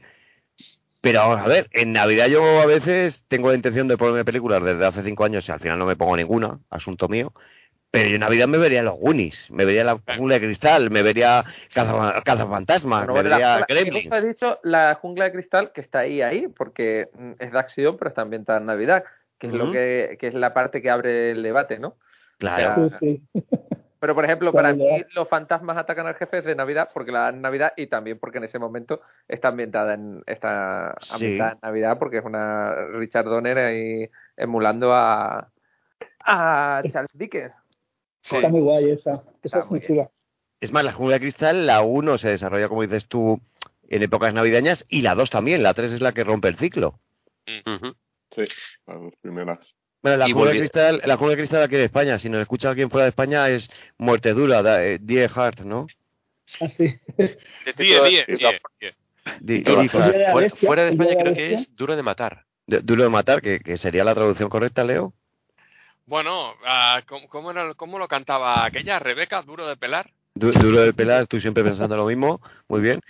pero 1.02 1.18
vamos 1.18 1.44
a 1.44 1.48
ver, 1.48 1.68
en 1.72 1.92
Navidad 1.92 2.28
yo 2.28 2.42
a 2.62 2.66
veces 2.66 3.26
tengo 3.28 3.50
la 3.50 3.56
intención 3.56 3.88
de 3.88 3.98
ponerme 3.98 4.24
películas 4.24 4.62
desde 4.64 4.86
hace 4.86 5.02
cinco 5.02 5.24
años 5.24 5.46
y 5.46 5.52
al 5.52 5.60
final 5.60 5.78
no 5.78 5.84
me 5.84 5.96
pongo 5.96 6.16
ninguna, 6.16 6.58
asunto 6.70 7.08
mío, 7.08 7.32
Pero 7.90 8.08
yo 8.08 8.14
en 8.14 8.20
Navidad 8.20 8.48
me 8.48 8.56
vería 8.56 8.82
los 8.82 8.94
Goonies, 8.94 9.50
me 9.50 9.66
vería 9.66 9.84
la 9.84 9.98
jungla 10.16 10.36
de 10.38 10.46
cristal, 10.46 10.90
me 10.90 11.02
vería 11.02 11.44
Caza- 11.74 12.22
cazafantasmas, 12.24 13.06
Bueno, 13.06 13.14
me 13.22 13.28
vería 13.28 13.58
la- 13.58 13.66
Gremlins. 13.68 14.14
he 14.14 14.26
dicho 14.26 14.58
la 14.62 14.94
jungla 14.94 15.24
de 15.26 15.32
cristal 15.32 15.72
que 15.74 15.82
está 15.82 15.98
ahí, 15.98 16.22
ahí, 16.22 16.48
porque 16.48 17.08
mm, 17.12 17.32
es 17.38 17.52
de 17.52 17.58
acción, 17.58 17.98
pero 17.98 18.08
está 18.08 18.22
ambientada 18.22 18.60
en 18.60 18.64
Navidad, 18.66 19.04
que 19.38 19.48
es 19.48 19.52
lo 19.52 19.70
que, 19.72 20.16
que 20.18 20.28
es 20.28 20.34
la 20.34 20.54
parte 20.54 20.80
que 20.80 20.88
abre 20.88 21.32
el 21.32 21.42
debate, 21.42 21.78
¿no? 21.78 21.96
Claro. 22.38 22.88
Sí, 22.98 23.22
sí. 23.34 23.42
Pero, 24.02 24.16
por 24.16 24.24
ejemplo, 24.24 24.52
para 24.52 24.74
mí 24.74 24.84
los 25.14 25.28
fantasmas 25.28 25.76
atacan 25.76 26.08
al 26.08 26.16
jefe 26.16 26.38
es 26.38 26.44
de 26.44 26.56
Navidad 26.56 26.90
porque 26.92 27.12
la 27.12 27.20
dan 27.20 27.36
en 27.36 27.42
Navidad 27.42 27.72
y 27.76 27.86
también 27.86 28.18
porque 28.18 28.38
en 28.38 28.44
ese 28.44 28.58
momento 28.58 29.00
está 29.28 29.46
ambientada 29.46 29.94
en 29.94 30.24
está 30.26 30.96
Sí. 31.00 31.14
ambientada 31.14 31.52
en 31.52 31.58
Navidad 31.62 31.98
porque 32.00 32.18
es 32.18 32.24
una 32.24 32.74
Richard 32.94 33.26
Donner 33.26 33.58
ahí 33.58 34.10
emulando 34.36 34.92
a 34.92 35.48
a 36.24 36.82
Charles 36.90 37.12
Dickens. 37.14 37.54
Está 38.24 38.48
muy 38.48 38.60
guay 38.62 38.90
esa. 38.90 39.12
Esa 39.12 39.22
Está 39.44 39.58
es 39.60 39.70
muy 39.70 39.80
chula. 39.80 40.10
Es 40.60 40.72
más, 40.72 40.82
la 40.82 40.92
jungla 40.92 41.14
de 41.14 41.20
cristal, 41.20 41.64
la 41.64 41.82
1 41.82 42.18
se 42.18 42.30
desarrolla, 42.30 42.68
como 42.68 42.82
dices 42.82 43.06
tú, 43.06 43.40
en 43.88 44.02
épocas 44.02 44.34
navideñas 44.34 44.84
y 44.88 45.02
la 45.02 45.14
2 45.14 45.30
también. 45.30 45.62
La 45.62 45.74
3 45.74 45.92
es 45.92 46.00
la 46.00 46.10
que 46.10 46.24
rompe 46.24 46.48
el 46.48 46.56
ciclo. 46.56 46.98
Sí, 47.46 48.44
las 48.86 49.00
dos 49.00 49.14
primeras. 49.20 49.60
Bueno, 50.02 50.16
la 50.18 50.26
jungla 50.26 50.50
de 50.50 50.58
cristal, 50.58 51.00
la 51.04 51.16
jungla 51.16 51.30
de 51.30 51.36
cristal 51.42 51.62
aquí 51.62 51.76
en 51.76 51.80
España, 51.82 52.18
si 52.18 52.28
nos 52.28 52.40
escucha 52.40 52.68
alguien 52.70 52.90
fuera 52.90 53.04
de 53.04 53.10
España, 53.10 53.48
es 53.48 53.70
muerte 53.98 54.32
dura, 54.32 54.60
da- 54.62 54.84
eh, 54.84 54.98
Die 55.00 55.28
Hard, 55.32 55.60
¿no? 55.64 55.86
Así. 56.60 56.98
Die, 59.40 59.58
die, 59.62 59.62
die, 59.62 59.62
de 59.78 59.88
Fuera, 59.88 60.82
de 60.84 60.90
España 60.90 61.14
creo 61.16 61.34
que 61.34 61.54
es 61.54 61.76
duro 61.76 61.94
de 61.94 62.02
matar. 62.02 62.44
De- 62.66 62.80
Duro 62.80 63.04
de 63.04 63.08
matar, 63.08 63.40
que, 63.40 63.60
que 63.60 63.76
sería 63.76 64.02
la 64.04 64.14
traducción 64.14 64.48
correcta, 64.48 64.82
Leo. 64.82 65.12
Bueno, 66.06 66.54
ah, 66.66 67.00
¿cómo, 67.06 67.28
cómo, 67.28 67.50
era- 67.52 67.74
cómo 67.74 67.98
lo 68.00 68.08
cantaba 68.08 68.64
aquella 68.64 68.98
Rebeca, 68.98 69.42
duro 69.42 69.66
de 69.68 69.76
pelar? 69.76 70.10
Du- 70.34 70.50
duro 70.52 70.80
de 70.80 70.92
pelar, 70.92 71.28
tú 71.28 71.40
siempre 71.40 71.62
pensando 71.62 71.96
lo 71.96 72.06
mismo. 72.06 72.40
Muy 72.66 72.80
bien. 72.80 73.00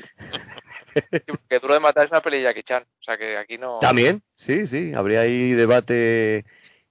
Que 1.48 1.58
Duro 1.58 1.72
de 1.74 1.80
Matar 1.80 2.04
es 2.04 2.10
una 2.10 2.20
peli 2.20 2.38
de 2.38 2.42
Jackie 2.42 2.62
Chan. 2.64 2.82
O 2.82 3.02
sea 3.02 3.16
que 3.16 3.38
aquí 3.38 3.56
no. 3.56 3.78
También, 3.78 4.22
sí, 4.36 4.66
sí, 4.66 4.92
habría 4.94 5.20
ahí 5.20 5.52
debate 5.52 6.44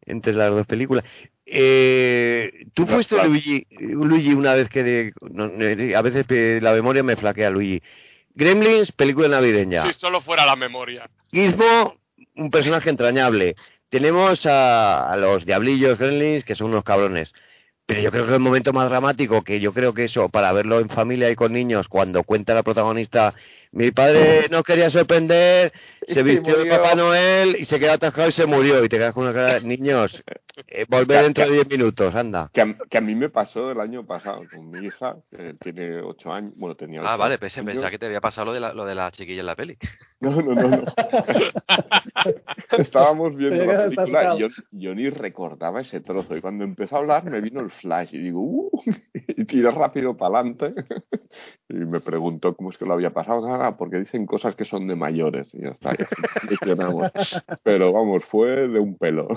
entre 0.06 0.34
las 0.34 0.50
dos 0.50 0.66
películas. 0.66 1.06
Eh, 1.46 2.66
Tú 2.74 2.86
fuiste 2.88 3.16
claro. 3.16 3.30
Luigi, 3.30 3.66
Luigi 3.72 4.34
una 4.34 4.54
vez 4.56 4.70
que 4.70 4.84
de- 4.84 5.12
no, 5.32 5.46
a 5.96 6.02
veces 6.02 6.62
la 6.62 6.72
memoria 6.74 7.04
me 7.04 7.16
flaquea 7.16 7.50
Luigi. 7.50 7.82
Gremlins, 8.34 8.92
película 8.94 9.28
navideña. 9.28 9.84
Si 9.84 9.94
solo 9.94 10.22
fuera 10.22 10.46
la 10.46 10.56
memoria. 10.56 11.10
Gizmo, 11.32 11.96
un 12.36 12.50
personaje 12.50 12.90
entrañable. 12.90 13.56
Tenemos 13.90 14.46
a, 14.46 15.12
a 15.12 15.18
los 15.18 15.46
diablillos 15.46 16.00
Gremlins, 16.00 16.46
que 16.46 16.56
son 16.56 16.68
unos 16.72 16.84
cabrones. 16.86 17.34
Pero 17.86 18.00
yo 18.02 18.12
creo 18.12 18.26
que 18.26 18.34
el 18.34 18.40
momento 18.40 18.72
más 18.72 18.88
dramático, 18.90 19.44
que 19.44 19.60
yo 19.60 19.74
creo 19.74 19.94
que 19.94 20.06
eso, 20.06 20.30
para 20.30 20.54
verlo 20.54 20.80
en 20.80 20.88
familia 20.88 21.30
y 21.30 21.36
con 21.36 21.52
niños, 21.52 21.90
cuando 21.90 22.24
cuenta 22.24 22.54
la 22.54 22.64
protagonista, 22.64 23.34
mi 23.74 23.92
padre 23.92 24.48
nos 24.50 24.64
quería 24.64 24.90
sorprender, 24.90 25.72
se 26.08 26.24
vistió 26.24 26.58
de. 26.58 26.70
Papá 26.70 26.96
Noel 26.96 27.56
y 27.60 27.66
se 27.66 27.80
quedó 27.80 27.94
atascado 27.94 28.28
y 28.30 28.32
se 28.34 28.46
murió. 28.46 28.84
Y 28.84 28.90
te 28.90 28.98
quedas 28.98 29.14
con 29.14 29.24
una 29.24 29.34
cara, 29.34 29.60
niños, 29.64 30.24
eh, 30.68 30.86
volver 30.90 31.24
dentro 31.24 31.46
de 31.46 31.52
10 31.54 31.70
minutos, 31.70 32.14
anda. 32.16 32.50
Que 32.54 32.62
a, 32.62 32.76
que 32.90 32.98
a 32.98 33.02
mí 33.02 33.16
me 33.16 33.30
pasó 33.30 33.72
el 33.72 33.80
año 33.80 34.06
pasado 34.06 34.42
con 34.54 34.70
mi 34.70 34.86
hija, 34.88 35.16
que 35.32 35.54
tiene 35.56 36.02
ocho 36.02 36.34
años. 36.34 36.54
Bueno, 36.58 36.76
tenía 36.76 37.02
Ah, 37.02 37.12
ocho 37.14 37.18
vale, 37.20 37.34
años. 37.34 37.40
pensé, 37.40 37.64
pensaba 37.64 37.90
que 37.92 38.00
te 38.00 38.06
había 38.08 38.22
pasado 38.22 38.46
lo 38.48 38.54
de 38.54 38.60
la, 38.60 38.74
lo 38.74 38.86
de 38.86 38.96
la 38.96 39.10
chiquilla 39.12 39.40
en 39.40 39.46
la 39.46 39.56
peli. 39.56 39.78
No, 40.20 40.30
no, 40.42 40.54
no, 40.54 40.68
no. 40.68 40.84
Estábamos 42.78 43.36
viendo 43.36 43.64
la 43.66 43.84
película 43.90 44.36
y 44.36 44.40
yo, 44.40 44.48
yo 44.72 44.96
ni 44.96 45.10
recordaba 45.10 45.82
ese 45.82 46.02
trozo. 46.02 46.36
Y 46.36 46.42
cuando 46.42 46.64
empezó 46.64 46.96
a 46.96 47.00
hablar 47.00 47.24
me 47.26 47.42
vino 47.42 47.60
el 47.62 47.72
flash 47.72 48.10
y 48.14 48.20
digo, 48.20 48.40
¡uh! 48.42 48.70
Y 49.42 49.46
tiré 49.46 49.72
rápido 49.72 50.16
para 50.16 50.40
adelante. 50.40 50.74
Y 51.70 51.74
me 51.76 52.00
preguntó 52.02 52.56
cómo 52.56 52.70
es 52.70 52.78
que 52.78 52.86
lo 52.86 52.94
había 52.94 53.10
pasado. 53.12 53.42
Porque 53.78 54.00
dicen 54.00 54.26
cosas 54.26 54.56
que 54.56 54.66
son 54.66 54.88
de 54.88 54.96
mayores. 54.96 55.54
Y 55.54 55.62
ya 55.62 55.70
está, 55.70 55.92
ya. 55.96 56.08
Pero 57.64 57.92
vamos, 57.94 58.24
fue 58.26 58.68
de 58.68 58.80
un 58.80 58.98
pelo. 58.98 59.28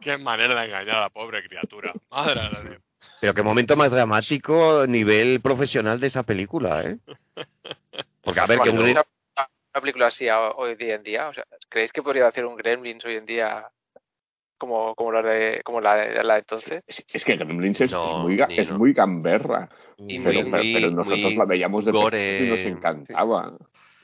Qué 0.00 0.18
manera 0.18 0.54
de 0.60 0.66
engañar 0.66 0.96
a 0.96 1.00
la 1.00 1.10
pobre 1.10 1.42
criatura. 1.46 1.92
Madre 2.10 2.40
de 2.40 2.68
Dios. 2.68 2.82
Pero 3.20 3.34
qué 3.34 3.42
momento 3.42 3.76
más 3.76 3.90
dramático, 3.90 4.86
nivel 4.86 5.40
profesional 5.40 6.00
de 6.00 6.06
esa 6.06 6.22
película, 6.22 6.82
¿eh? 6.82 6.98
Porque 8.22 8.40
a 8.40 8.46
ver, 8.46 8.60
que 8.60 8.70
un 8.70 8.78
una, 8.78 9.04
película 9.80 10.08
así 10.08 10.26
hoy 10.28 10.74
día 10.74 10.94
en 10.94 11.02
día, 11.02 11.28
o 11.28 11.34
sea, 11.34 11.44
¿creéis 11.68 11.92
que 11.92 12.02
podría 12.02 12.26
hacer 12.26 12.44
un 12.44 12.56
Gremlins 12.56 13.04
hoy 13.04 13.16
en 13.16 13.26
día 13.26 13.68
como, 14.58 14.94
como, 14.94 15.12
la, 15.12 15.22
de, 15.22 15.60
como 15.64 15.80
la, 15.80 15.96
de, 15.96 16.22
la 16.22 16.34
de 16.34 16.40
entonces? 16.40 16.82
Es, 16.86 17.04
es 17.08 17.24
que 17.24 17.36
Gremlins 17.36 17.80
es, 17.80 17.90
No, 17.90 18.28
es 18.28 18.38
muy, 18.38 18.58
es 18.58 18.70
no. 18.70 18.78
muy 18.78 18.92
gamberra. 18.92 19.68
Y 20.06 20.18
pero, 20.18 20.42
muy, 20.42 20.50
pero, 20.50 20.64
muy- 20.64 20.72
pero 20.74 20.90
nosotros 20.90 21.22
muy 21.22 21.36
la 21.36 21.44
veíamos 21.44 21.84
de 21.84 21.92
gore. 21.92 22.38
y 22.40 22.48
nos 22.48 22.60
encantaba. 22.60 23.52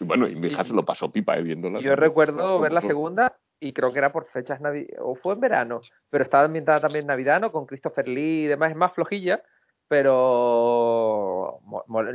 Y 0.01 0.05
bueno, 0.05 0.29
y 0.29 0.35
mi 0.37 0.49
hija 0.49 0.65
se 0.65 0.75
lo 0.75 0.85
pasó 0.85 1.11
pipa 1.11 1.37
eh, 1.39 1.43
viéndola. 1.43 1.81
Yo 1.81 1.97
recuerdo 1.97 2.61
ver 2.61 2.73
la 2.73 2.83
segunda 2.83 3.37
y 3.59 3.73
creo 3.73 3.93
que 3.93 3.99
era 3.99 4.13
por 4.13 4.27
fechas 4.27 4.61
navi 4.61 4.87
o 4.99 5.15
fue 5.15 5.35
en 5.35 5.41
verano, 5.41 5.81
pero 6.11 6.23
estaba 6.25 6.45
ambientada 6.45 6.81
también 6.81 7.05
en 7.05 7.09
Navidad, 7.09 7.41
¿no? 7.41 7.51
Con 7.53 7.67
Christopher 7.67 8.07
Lee 8.07 8.45
y 8.45 8.47
demás, 8.47 8.71
es 8.71 8.77
más 8.77 8.93
flojilla, 8.93 9.43
pero 9.89 11.61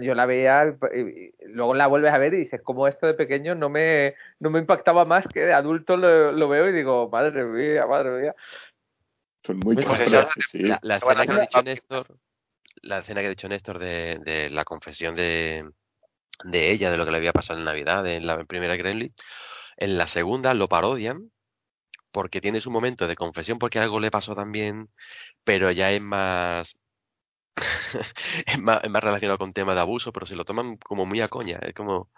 yo 0.01 0.13
la 0.13 0.25
veía 0.25 0.75
y, 0.93 1.34
luego 1.47 1.73
la 1.73 1.88
vuelves 1.88 2.13
a 2.13 2.17
ver 2.19 2.34
y 2.36 2.38
dices, 2.38 2.61
como 2.61 2.88
esto 2.88 3.07
de 3.07 3.13
pequeño 3.15 3.55
no 3.55 3.69
me, 3.69 4.13
no 4.39 4.49
me 4.51 4.59
impactaba 4.59 5.05
más 5.05 5.27
que 5.27 5.39
de 5.41 5.53
adulto 5.53 5.97
lo, 5.97 6.32
lo 6.32 6.47
veo 6.47 6.69
y 6.69 6.73
digo, 6.73 7.09
madre 7.09 7.43
mía, 7.43 7.88
madre 7.88 8.21
mía. 8.21 8.36
Son 9.43 9.57
muy 9.57 9.75
Pues 9.75 9.88
cabras, 9.88 10.07
esa- 10.07 10.29
sí. 10.51 10.59
La, 10.59 10.79
la 10.84 10.99
Bueno, 10.99 11.23
escena 11.23 11.25
que 11.25 11.41
ha 11.41 11.47
dicho 11.47 11.63
Néstor, 11.63 12.07
la 12.82 12.99
escena 12.99 13.21
que 13.21 13.27
ha 13.27 13.29
dicho 13.32 13.47
Néstor 13.49 13.79
de, 13.79 14.19
de 14.23 14.49
la 14.49 14.65
confesión 14.65 15.15
de, 15.15 15.69
de 16.43 16.71
ella, 16.71 16.91
de 16.91 16.97
lo 16.97 17.05
que 17.05 17.11
le 17.11 17.17
había 17.17 17.34
pasado 17.34 17.59
en 17.59 17.65
Navidad, 17.65 18.05
en 18.07 18.25
la 18.27 18.43
primera 18.45 18.75
Gremlin, 18.75 19.13
en 19.77 19.97
la 19.97 20.07
segunda 20.07 20.53
lo 20.53 20.67
parodian 20.69 21.32
porque 22.11 22.41
tiene 22.41 22.61
su 22.61 22.71
momento 22.71 23.07
de 23.07 23.15
confesión 23.15 23.59
porque 23.59 23.79
algo 23.79 23.99
le 23.99 24.11
pasó 24.11 24.36
también, 24.36 24.89
pero 25.43 25.71
ya 25.71 25.91
es 25.91 26.01
más 26.01 26.75
es 28.45 28.59
más, 28.59 28.84
es 28.84 28.89
más 28.89 29.03
relacionado 29.03 29.38
con 29.38 29.53
temas 29.53 29.75
de 29.75 29.82
abuso, 29.82 30.11
pero 30.11 30.25
se 30.25 30.36
lo 30.36 30.45
toman 30.45 30.77
como 30.77 31.05
muy 31.05 31.21
a 31.21 31.27
coña, 31.29 31.59
es 31.61 31.73
como 31.73 32.09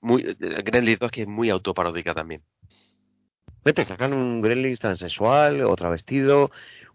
muy 0.00 0.22
Gremlin 0.38 0.98
2 1.00 1.10
que 1.10 1.22
es 1.22 1.28
muy 1.28 1.50
autoparódica 1.50 2.14
también. 2.14 2.44
Vete, 3.64 3.84
sacan 3.84 4.12
un 4.12 4.42
Gremlins 4.42 4.78
transexual, 4.78 5.62
otra 5.62 5.88
vestido, 5.88 6.50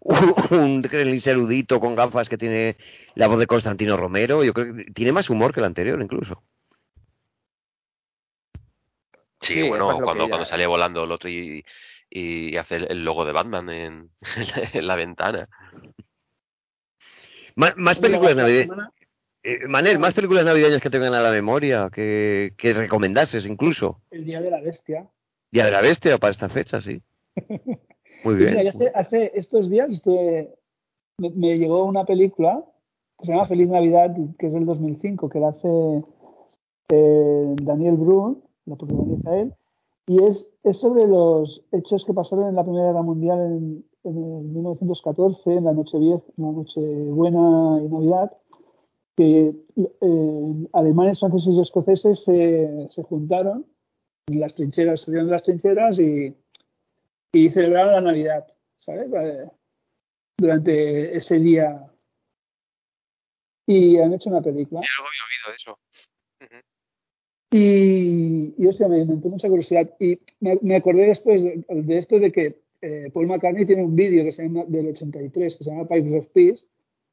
un 0.50 0.80
Gremlins 0.82 1.26
erudito 1.26 1.80
con 1.80 1.96
gafas 1.96 2.28
que 2.28 2.38
tiene 2.38 2.76
la 3.16 3.26
voz 3.26 3.38
de 3.40 3.46
Constantino 3.48 3.96
Romero. 3.96 4.44
Yo 4.44 4.52
creo 4.52 4.74
que 4.74 4.84
tiene 4.92 5.12
más 5.12 5.28
humor 5.30 5.52
que 5.52 5.60
el 5.60 5.66
anterior, 5.66 6.00
incluso. 6.00 6.42
Sí, 9.40 9.54
Sí, 9.54 9.68
bueno, 9.68 10.00
cuando, 10.02 10.28
cuando 10.28 10.44
sale 10.44 10.66
volando 10.66 11.04
el 11.04 11.10
otro 11.12 11.28
y, 11.28 11.64
y 12.08 12.56
hace 12.56 12.76
el, 12.76 13.02
logo 13.04 13.24
de 13.24 13.32
Batman 13.32 13.68
en, 13.70 14.10
en 14.74 14.86
la 14.86 14.94
ventana. 14.94 15.48
Má- 17.56 17.74
más 17.76 17.98
películas 17.98 18.36
navideñas. 18.36 18.90
Eh, 19.42 19.66
Manel, 19.66 19.98
más 19.98 20.12
películas 20.12 20.44
navideñas 20.44 20.82
que 20.82 20.90
tengan 20.90 21.14
a 21.14 21.22
la 21.22 21.30
memoria, 21.30 21.88
que, 21.90 22.52
que 22.58 22.74
recomendases 22.74 23.46
incluso. 23.46 24.02
El 24.10 24.24
Día 24.26 24.40
de 24.40 24.50
la 24.50 24.60
Bestia. 24.60 25.08
Día 25.52 25.64
de 25.64 25.70
la 25.72 25.80
Bestia 25.80 26.18
para 26.18 26.30
esta 26.30 26.48
fecha, 26.48 26.80
sí. 26.80 27.02
Muy 28.24 28.34
bien. 28.34 28.68
hace, 28.68 28.92
hace 28.94 29.32
estos 29.34 29.70
días 29.70 29.90
estuve, 29.90 30.54
me, 31.18 31.30
me 31.30 31.58
llegó 31.58 31.84
una 31.84 32.04
película 32.04 32.64
que 33.18 33.26
se 33.26 33.32
llama 33.32 33.46
Feliz 33.46 33.68
Navidad, 33.68 34.14
que 34.38 34.46
es 34.46 34.52
del 34.52 34.66
2005, 34.66 35.28
que 35.28 35.40
la 35.40 35.48
hace 35.48 36.04
eh, 36.88 37.54
Daniel 37.62 37.96
Brühl, 37.96 38.42
la 38.66 38.76
protagoniza 38.76 39.36
él, 39.36 39.54
y 40.06 40.24
es, 40.24 40.50
es 40.64 40.78
sobre 40.78 41.06
los 41.06 41.62
hechos 41.72 42.04
que 42.04 42.14
pasaron 42.14 42.48
en 42.48 42.56
la 42.56 42.64
Primera 42.64 42.86
Guerra 42.86 43.02
Mundial 43.02 43.38
en, 43.38 43.84
en 44.04 44.16
el 44.16 44.44
1914, 44.44 45.54
en 45.54 45.64
la 45.64 45.72
noche 45.72 45.98
vieja, 45.98 46.24
en 46.36 46.44
la 46.44 46.52
noche 46.52 46.80
buena 46.80 47.80
y 47.82 47.88
Navidad, 47.88 48.32
que 49.16 49.54
eh, 49.76 50.66
alemanes, 50.72 51.20
franceses 51.20 51.54
y 51.54 51.60
escoceses 51.60 52.24
se, 52.24 52.88
se 52.90 53.02
juntaron 53.02 53.66
en 54.26 54.40
las 54.40 54.54
trincheras, 54.54 55.06
dieron 55.06 55.26
en 55.26 55.32
las 55.32 55.42
trincheras 55.42 55.98
y, 55.98 56.34
y 57.32 57.50
celebraron 57.50 57.92
la 57.92 58.00
Navidad, 58.12 58.46
¿sabes? 58.76 59.10
Eh, 59.12 59.50
Durante 60.38 61.16
ese 61.16 61.38
día. 61.38 61.86
Y 63.66 63.98
han 63.98 64.14
hecho 64.14 64.30
una 64.30 64.40
película. 64.40 64.80
Yo 64.80 65.04
había 65.04 65.22
oído 65.28 65.56
eso. 65.56 65.78
Ujú. 66.40 66.60
Y, 67.52 68.54
y 68.56 68.66
hostia, 68.66 68.88
me 68.88 69.00
inventó 69.00 69.28
mucha 69.28 69.48
curiosidad. 69.48 69.90
Y 69.98 70.18
me, 70.40 70.58
me 70.62 70.76
acordé 70.76 71.06
después 71.06 71.42
de, 71.44 71.64
de 71.68 71.98
esto 71.98 72.18
de 72.18 72.32
que 72.32 72.62
eh, 72.80 73.10
Paul 73.12 73.26
McCartney 73.26 73.66
tiene 73.66 73.84
un 73.84 73.94
vídeo 73.94 74.24
que 74.24 74.32
se 74.32 74.44
llama 74.44 74.64
del 74.66 74.88
83 74.88 75.56
que 75.56 75.64
se 75.64 75.70
llama 75.70 75.86
Pipes 75.86 76.14
of 76.14 76.28
Peace, 76.28 76.66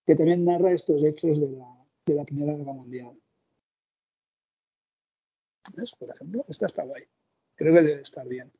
que 0.05 0.15
también 0.15 0.45
narra 0.45 0.71
estos 0.71 1.03
hechos 1.03 1.39
de 1.39 1.49
la, 1.51 1.67
de 2.05 2.15
la 2.15 2.23
Primera 2.23 2.53
Guerra 2.55 2.73
Mundial. 2.73 3.11
¿Ves? 5.73 5.91
Por 5.99 6.09
ejemplo, 6.13 6.45
esta 6.49 6.65
está 6.65 6.83
guay. 6.83 7.03
Creo 7.55 7.73
que 7.73 7.81
debe 7.81 8.01
estar 8.01 8.27
bien. 8.27 8.51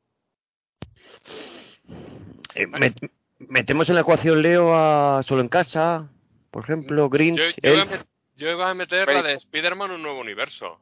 Eh, 2.54 2.66
met- 2.66 3.10
metemos 3.38 3.88
en 3.88 3.94
la 3.94 4.00
ecuación 4.02 4.42
Leo 4.42 4.74
a 4.74 5.22
Solo 5.22 5.40
en 5.42 5.48
Casa. 5.48 6.10
por 6.50 6.64
ejemplo, 6.64 7.08
Grinch. 7.08 7.38
Yo, 7.38 7.44
yo, 7.62 7.74
iba 7.74 7.82
a 7.94 8.06
yo 8.36 8.50
iba 8.50 8.70
a 8.70 8.74
meter 8.74 9.06
la 9.06 9.22
de 9.22 9.34
Spider-Man 9.34 9.90
un 9.92 10.02
nuevo 10.02 10.20
universo. 10.20 10.80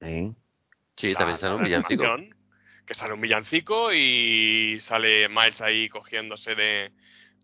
Sí. 0.00 0.34
Sí, 0.96 1.12
La- 1.12 1.18
también 1.20 1.38
sale 1.38 1.54
un 1.54 1.62
la 1.62 1.68
villancico. 1.68 2.04
Que 2.84 2.94
sale 2.94 3.14
un 3.14 3.20
villancico 3.20 3.92
y 3.92 4.78
sale 4.80 5.28
Miles 5.28 5.60
ahí 5.60 5.88
cogiéndose 5.88 6.54
de, 6.54 6.92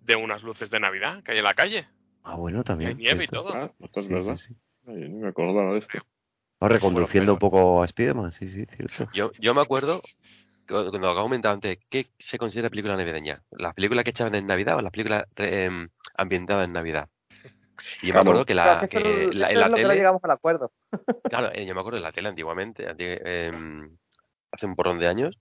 de 0.02 0.16
unas 0.16 0.42
luces 0.42 0.70
de 0.70 0.78
Navidad 0.80 1.22
que 1.22 1.32
hay 1.32 1.38
en 1.38 1.44
la 1.44 1.54
calle. 1.54 1.88
Ah, 2.24 2.36
bueno, 2.36 2.62
también. 2.62 2.90
Hay 2.90 2.94
nieve 2.96 3.24
y 3.24 3.28
todo. 3.28 3.52
Ah, 3.54 3.72
esto 3.80 4.00
es 4.00 4.06
Sí, 4.06 4.12
verdad. 4.12 4.36
sí, 4.36 4.46
sí. 4.48 4.56
Ay, 4.86 5.08
no 5.08 5.18
me 5.20 5.28
acordaba 5.28 5.72
de 5.72 5.78
esto. 5.80 5.98
Va 6.62 6.68
reconduciendo 6.68 7.32
un 7.32 7.38
poco 7.38 7.82
a 7.82 7.88
Spiderman, 7.88 8.30
sí, 8.32 8.48
sí, 8.48 8.64
cierto. 8.66 9.06
Yo, 9.12 9.32
yo 9.40 9.54
me 9.54 9.60
acuerdo, 9.62 10.00
cuando 10.68 11.10
acabo 11.10 11.24
comentado 11.24 11.54
antes, 11.54 11.78
¿qué 11.90 12.06
se 12.18 12.38
considera 12.38 12.70
película 12.70 12.96
navideña? 12.96 13.42
¿Las 13.50 13.74
películas 13.74 14.04
que 14.04 14.10
echaban 14.10 14.34
en 14.34 14.46
Navidad 14.46 14.76
o 14.76 14.82
las 14.82 14.92
películas 14.92 15.24
re- 15.34 15.64
em, 15.64 15.88
ambientadas 16.16 16.66
en 16.66 16.72
Navidad? 16.72 17.08
Y 18.00 18.08
yo 18.08 18.14
me 18.14 18.20
acuerdo 18.20 18.44
que, 18.44 18.52
Claro, 18.52 18.80
la, 18.82 18.88
que 18.88 18.98
la- 19.00 19.06
eso 19.06 19.32
en 19.32 19.36
la 19.36 19.48
es 19.50 19.56
lo 19.56 19.76
que 19.76 19.82
no 19.82 19.88
tele, 19.88 19.94
llegamos 19.96 20.24
al 20.24 20.30
acuerdo. 20.30 20.72
claro, 21.24 21.50
eh, 21.52 21.66
yo 21.66 21.74
me 21.74 21.80
acuerdo 21.80 21.96
de 21.98 22.02
la 22.04 22.12
tele 22.12 22.28
antiguamente, 22.28 22.88
anti- 22.88 23.04
em, 23.06 23.96
hace 24.52 24.66
un 24.66 24.76
porrón 24.76 24.98
de 24.98 25.08
años, 25.08 25.36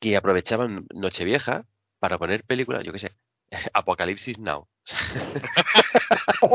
que 0.00 0.16
aprovechaban 0.16 0.86
Nochevieja 0.94 1.64
para 2.00 2.18
poner 2.18 2.42
películas, 2.44 2.82
yo 2.84 2.92
qué 2.92 2.98
sé, 2.98 3.12
Apocalipsis 3.74 4.38
Now. 4.38 4.66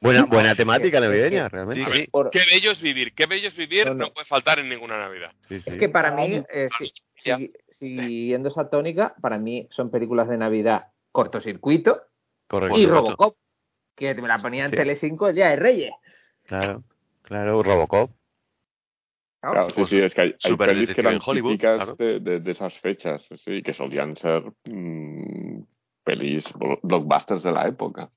Buena, 0.00 0.24
buena 0.26 0.54
temática 0.54 1.00
navideña, 1.00 1.48
realmente. 1.48 1.90
Sí. 1.92 2.06
Por- 2.10 2.30
Qué 2.30 2.40
bello 2.50 2.72
es 2.72 2.80
vivir, 2.80 3.14
qué 3.14 3.26
bello 3.26 3.48
es 3.48 3.56
vivir, 3.56 3.86
No, 3.86 3.94
no, 3.94 4.06
no. 4.06 4.12
puede 4.12 4.26
faltar 4.26 4.58
en 4.58 4.68
ninguna 4.68 4.98
Navidad. 4.98 5.30
Sí, 5.40 5.60
sí. 5.60 5.70
Es 5.70 5.78
que 5.78 5.88
para 5.88 6.10
mí, 6.10 6.42
eh, 6.52 6.68
si- 6.78 6.92
Ya. 7.24 7.38
si- 7.38 7.52
siguiendo 7.70 8.48
esa 8.48 8.68
tónica, 8.68 9.14
para 9.20 9.38
mí 9.38 9.68
son 9.70 9.90
películas 9.90 10.28
de 10.28 10.36
Navidad 10.38 10.88
cortocircuito 11.12 12.02
Correcto. 12.48 12.78
y. 12.78 12.86
Robocop, 12.86 13.36
que 13.94 14.14
me 14.14 14.26
la 14.28 14.38
ponía 14.38 14.64
en 14.64 14.70
Sí. 14.70 14.76
Telecinco 14.76 15.28
el 15.28 15.36
día 15.36 15.50
de 15.50 15.56
Reyes. 15.56 15.92
Claro, 16.46 16.82
claro, 17.22 17.62
Robocop. 17.62 18.10
Claro, 19.40 19.70
sí, 19.70 19.84
sí, 19.86 19.98
es 20.00 20.14
que 20.14 20.20
hay, 20.20 20.28
hay 20.42 20.50
súper 20.50 20.68
pelis 20.68 20.80
que 20.88 20.94
detective 20.94 21.08
eran 21.08 21.14
en 21.14 21.20
Hollywood, 21.24 21.50
típicas 21.52 21.76
claro. 21.76 21.96
de, 21.96 22.20
de- 22.20 22.40
de 22.40 22.50
esas 22.52 22.74
fechas, 22.78 23.26
sí, 23.44 23.62
que 23.62 23.74
solían 23.74 24.16
ser 24.16 24.42
mm, 24.64 25.62
pelis 26.04 26.44
blo- 26.54 26.80
blockbusters 26.82 27.42
de 27.42 27.52
la 27.52 27.66
época. 27.66 28.10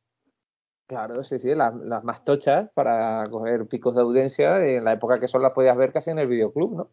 Claro, 0.87 1.23
sí, 1.23 1.39
sí, 1.39 1.55
las, 1.55 1.73
las 1.75 2.03
más 2.03 2.23
tochas 2.23 2.69
para 2.73 3.27
coger 3.29 3.67
picos 3.67 3.95
de 3.95 4.01
audiencia 4.01 4.63
en 4.63 4.83
la 4.83 4.93
época 4.93 5.19
que 5.19 5.27
son 5.27 5.41
las 5.41 5.53
podías 5.53 5.75
ver 5.75 5.91
casi 5.91 6.11
en 6.11 6.19
el 6.19 6.27
videoclub, 6.27 6.77
¿no? 6.77 6.89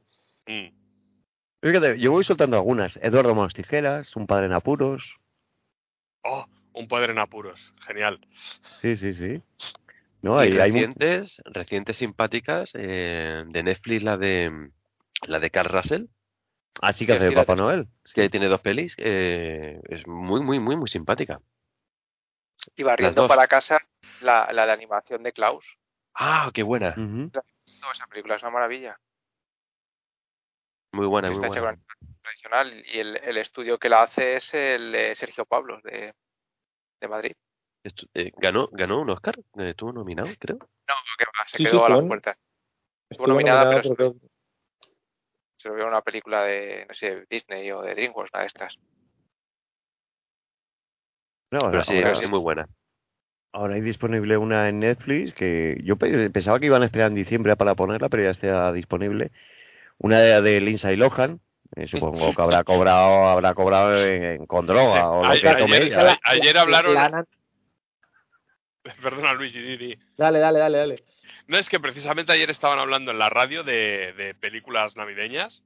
Mm. 0.46 0.74
Fíjate, 1.60 1.98
yo 1.98 2.10
voy 2.10 2.24
soltando 2.24 2.56
algunas. 2.56 2.96
Eduardo 3.02 3.34
Manos 3.34 3.54
Tijeras, 3.54 4.16
Un 4.16 4.26
Padre 4.26 4.46
en 4.46 4.52
Apuros. 4.52 5.16
Oh, 6.24 6.46
un 6.74 6.88
padre 6.88 7.12
en 7.12 7.18
apuros, 7.18 7.74
genial. 7.86 8.20
Sí, 8.80 8.96
sí, 8.96 9.12
sí. 9.12 9.42
No, 10.22 10.42
Y 10.42 10.48
hay, 10.48 10.52
recientes, 10.52 11.42
recientes 11.44 11.96
simpáticas, 11.96 12.70
eh, 12.74 13.44
de 13.46 13.62
Netflix 13.62 14.02
la 14.04 14.16
de 14.16 14.70
la 15.26 15.38
de 15.38 15.50
Carl 15.50 15.68
Russell, 15.68 16.06
Así 16.80 17.06
que 17.06 17.12
hace 17.12 17.28
de. 17.28 17.32
Papá 17.32 17.54
Noel. 17.54 17.86
que 18.14 18.28
tiene 18.30 18.48
dos 18.48 18.60
pelis, 18.60 18.94
eh, 18.98 19.80
es 19.88 20.06
muy, 20.06 20.40
muy, 20.40 20.58
muy, 20.58 20.76
muy 20.76 20.88
simpática. 20.88 21.40
Y 22.76 22.82
barriendo 22.82 23.28
para 23.28 23.46
casa 23.46 23.80
la, 24.20 24.48
la 24.52 24.66
de 24.66 24.72
animación 24.72 25.22
de 25.22 25.32
Klaus. 25.32 25.66
Ah, 26.14 26.50
qué 26.54 26.62
buena. 26.62 26.94
Toda 26.94 27.92
esa 27.92 28.06
película 28.06 28.36
es 28.36 28.42
una 28.42 28.52
maravilla. 28.52 28.98
muy 30.92 31.06
buena, 31.06 31.28
muy 31.30 31.36
Está 31.44 31.60
buena. 31.60 31.78
tradicional 32.22 32.84
y 32.86 32.98
el, 32.98 33.16
el 33.16 33.36
estudio 33.38 33.78
que 33.78 33.88
la 33.88 34.02
hace 34.02 34.36
es 34.36 34.54
el 34.54 34.92
de 34.92 35.14
Sergio 35.14 35.44
Pablos 35.46 35.82
de, 35.82 36.14
de 37.00 37.08
Madrid. 37.08 37.32
Estu- 37.84 38.08
eh, 38.14 38.30
ganó, 38.36 38.68
ganó 38.70 39.00
un 39.00 39.10
Oscar, 39.10 39.36
eh, 39.58 39.70
estuvo 39.70 39.92
nominado, 39.92 40.28
creo. 40.38 40.58
No, 40.58 40.94
que 41.18 41.24
va, 41.24 41.48
se 41.48 41.56
Sí, 41.56 41.64
quedó 41.64 41.78
sí, 41.78 41.84
a 41.92 41.96
las 41.96 42.06
puertas. 42.06 42.36
Estuvo 43.10 43.26
nominada, 43.26 43.64
nominado, 43.64 43.96
pero 43.96 44.14
Se 45.62 45.68
lo 45.68 45.74
vio 45.76 45.84
en 45.84 45.90
una 45.90 46.02
película 46.02 46.42
de, 46.42 46.84
no 46.88 46.94
sé, 46.94 47.14
de 47.14 47.26
Disney 47.30 47.70
o 47.70 47.82
de 47.82 47.94
DreamWorks, 47.94 48.32
una 48.34 48.40
de 48.40 48.46
estas. 48.48 48.76
No, 51.52 51.60
Pero 51.60 51.66
ahora, 51.66 51.84
sí, 51.84 51.96
ahora- 51.96 52.12
es 52.20 52.30
muy 52.30 52.40
buena. 52.40 52.68
ahora 53.52 53.74
hay 53.74 53.80
disponible 53.80 54.36
una 54.38 54.68
en 54.68 54.80
Netflix 54.80 55.32
que 55.34 55.78
yo 55.84 55.96
pe- 55.96 56.30
pensaba 56.30 56.58
que 56.58 56.66
iban 56.66 56.82
a 56.82 56.86
esperar 56.86 57.08
en 57.10 57.14
diciembre 57.14 57.54
para 57.56 57.76
ponerla, 57.76 58.08
pero 58.08 58.24
ya 58.24 58.30
está 58.30 58.72
disponible. 58.72 59.30
Una 59.98 60.18
de, 60.18 60.42
de 60.42 60.60
Lindsay 60.60 60.96
Lohan. 60.96 61.40
eh, 61.76 61.86
supongo 61.86 62.34
que 62.34 62.42
habrá 62.42 62.64
cobrado, 62.64 63.28
habrá 63.28 63.54
cobrado 63.54 63.96
en- 64.04 64.44
con 64.46 64.66
droga 64.66 65.10
o 65.10 65.22
lo 65.22 65.28
Ayer- 65.30 65.54
que 65.56 65.62
tome 65.62 65.76
ayer- 65.76 65.86
ella. 65.92 66.18
ayer 66.24 66.58
hablaron- 66.58 67.26
Perdona, 69.00 69.32
Luigi, 69.34 69.60
di, 69.60 69.76
di. 69.76 69.98
Dale, 70.16 70.38
dale, 70.40 70.58
dale, 70.58 70.78
dale. 70.78 70.96
No, 71.52 71.58
es 71.58 71.68
que 71.68 71.78
precisamente 71.78 72.32
ayer 72.32 72.48
estaban 72.50 72.78
hablando 72.78 73.10
en 73.10 73.18
la 73.18 73.28
radio 73.28 73.62
de, 73.62 74.14
de 74.14 74.34
películas 74.34 74.96
navideñas 74.96 75.62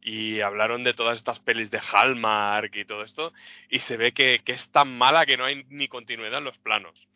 y 0.00 0.40
hablaron 0.40 0.84
de 0.84 0.94
todas 0.94 1.18
estas 1.18 1.40
pelis 1.40 1.72
de 1.72 1.80
Hallmark 1.80 2.76
y 2.76 2.84
todo 2.84 3.02
esto 3.02 3.32
y 3.68 3.80
se 3.80 3.96
ve 3.96 4.12
que, 4.12 4.42
que 4.44 4.52
es 4.52 4.70
tan 4.70 4.96
mala 4.96 5.26
que 5.26 5.36
no 5.36 5.44
hay 5.44 5.64
ni 5.70 5.88
continuidad 5.88 6.38
en 6.38 6.44
los 6.44 6.58
planos. 6.58 7.08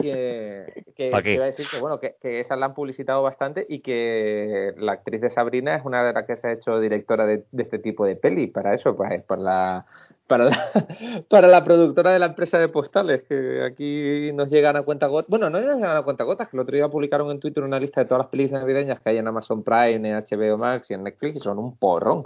Que, 0.00 0.84
que, 0.96 1.08
iba 1.08 1.44
a 1.44 1.46
decir 1.46 1.66
que 1.70 1.80
bueno 1.80 2.00
que, 2.00 2.16
que 2.20 2.40
esas 2.40 2.58
la 2.58 2.66
han 2.66 2.74
publicitado 2.74 3.22
bastante 3.22 3.66
y 3.68 3.80
que 3.80 4.74
la 4.76 4.92
actriz 4.92 5.20
de 5.20 5.30
Sabrina 5.30 5.76
es 5.76 5.84
una 5.84 6.04
de 6.04 6.12
las 6.12 6.26
que 6.26 6.36
se 6.36 6.48
ha 6.48 6.52
hecho 6.52 6.80
directora 6.80 7.26
de, 7.26 7.44
de 7.50 7.62
este 7.62 7.78
tipo 7.78 8.06
de 8.06 8.16
peli. 8.16 8.46
Para 8.46 8.74
eso 8.74 8.96
pues 8.96 9.22
para 9.22 9.42
la 9.42 9.86
para 10.26 10.44
la, 10.44 10.70
para 11.28 11.48
la 11.48 11.64
productora 11.64 12.12
de 12.12 12.18
la 12.18 12.26
empresa 12.26 12.58
de 12.58 12.68
postales 12.68 13.22
que 13.28 13.62
aquí 13.64 14.32
nos 14.32 14.50
llegan 14.50 14.76
a 14.76 14.82
cuenta 14.82 15.06
gotas 15.06 15.28
bueno 15.28 15.50
no 15.50 15.60
nos 15.60 15.76
llegan 15.76 15.96
a 15.96 16.02
cuenta 16.02 16.24
gotas 16.24 16.48
que 16.48 16.56
el 16.56 16.62
otro 16.62 16.74
día 16.74 16.88
publicaron 16.88 17.30
en 17.30 17.40
Twitter 17.40 17.62
una 17.62 17.78
lista 17.78 18.00
de 18.00 18.06
todas 18.06 18.24
las 18.24 18.30
pelis 18.30 18.50
navideñas 18.50 19.00
que 19.00 19.10
hay 19.10 19.18
en 19.18 19.28
Amazon 19.28 19.62
Prime 19.62 19.96
en 19.96 20.24
HBO 20.24 20.58
Max 20.58 20.90
y 20.90 20.94
en 20.94 21.04
Netflix 21.04 21.36
y 21.36 21.40
son 21.40 21.58
un 21.58 21.76
porrón. 21.76 22.24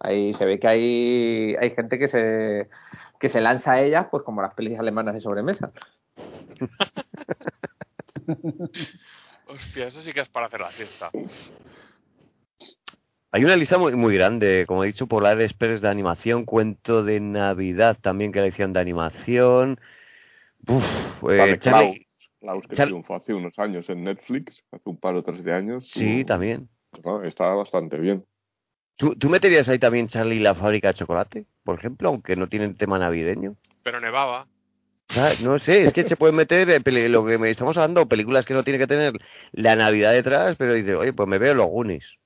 Ahí 0.00 0.32
se 0.34 0.44
ve 0.46 0.58
que 0.58 0.68
hay 0.68 1.56
hay 1.60 1.70
gente 1.70 1.98
que 1.98 2.08
se 2.08 2.68
que 3.20 3.28
se 3.28 3.40
lanza 3.40 3.72
a 3.72 3.82
ellas 3.82 4.06
pues 4.10 4.22
como 4.22 4.42
las 4.42 4.54
pelis 4.54 4.78
alemanas 4.78 5.14
de 5.14 5.20
sobremesa 5.20 5.72
Hostia, 9.46 9.86
eso 9.88 10.00
sí 10.02 10.12
que 10.12 10.20
es 10.20 10.28
para 10.28 10.46
hacer 10.46 10.60
la 10.60 10.68
fiesta. 10.70 11.10
Hay 13.34 13.44
una 13.44 13.56
lista 13.56 13.78
muy, 13.78 13.96
muy 13.96 14.14
grande, 14.14 14.64
como 14.66 14.84
he 14.84 14.88
dicho, 14.88 15.06
Polar 15.06 15.40
Express 15.40 15.80
de 15.80 15.88
animación, 15.88 16.44
cuento 16.44 17.02
de 17.02 17.18
Navidad 17.20 17.96
también 18.00 18.30
que 18.30 18.40
le 18.40 18.46
decían 18.46 18.72
de 18.74 18.80
animación. 18.80 19.80
Uf, 20.68 20.84
La 21.22 21.46
eh, 21.46 21.58
Charlie- 21.58 21.58
Klaus, 22.04 22.30
Klaus 22.40 22.66
que 22.68 22.76
Char- 22.76 22.86
triunfó 22.88 23.14
hace 23.16 23.32
unos 23.32 23.58
años 23.58 23.88
en 23.88 24.04
Netflix, 24.04 24.62
hace 24.70 24.82
un 24.88 24.98
par 25.00 25.14
o 25.14 25.22
tres 25.22 25.42
de 25.42 25.52
años. 25.54 25.88
Sí, 25.88 26.24
también. 26.26 26.68
no, 27.04 27.22
estaba 27.24 27.54
bastante 27.54 27.96
bien. 27.98 28.24
¿Tú, 28.96 29.16
¿Tú 29.16 29.30
meterías 29.30 29.68
ahí 29.68 29.78
también 29.78 30.08
Charlie 30.08 30.36
y 30.36 30.40
la 30.40 30.54
fábrica 30.54 30.88
de 30.88 30.94
chocolate, 30.94 31.46
por 31.64 31.76
ejemplo, 31.78 32.10
aunque 32.10 32.36
no 32.36 32.48
tienen 32.48 32.76
tema 32.76 32.98
navideño? 32.98 33.56
Pero 33.82 33.98
nevaba. 33.98 34.46
Ah, 35.10 35.32
No 35.42 35.58
sé, 35.58 35.84
es 35.84 35.92
que 35.92 36.04
se 36.04 36.16
puede 36.16 36.32
meter 36.32 36.68
lo 37.10 37.24
que 37.26 37.38
me 37.38 37.50
estamos 37.50 37.76
hablando, 37.76 38.08
películas 38.08 38.46
que 38.46 38.54
no 38.54 38.64
tienen 38.64 38.80
que 38.80 38.86
tener 38.86 39.12
la 39.52 39.76
Navidad 39.76 40.12
detrás, 40.12 40.56
pero 40.56 40.72
dice, 40.72 40.94
oye, 40.94 41.12
pues 41.12 41.28
me 41.28 41.38
veo 41.38 41.54
los 41.54 41.66
Goonies. 41.66 42.16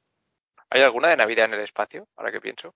¿Hay 0.71 0.83
alguna 0.83 1.09
de 1.09 1.17
Navidad 1.17 1.47
en 1.47 1.55
el 1.55 1.61
espacio? 1.61 2.07
Ahora 2.17 2.31
que 2.33 2.41
pienso. 2.41 2.75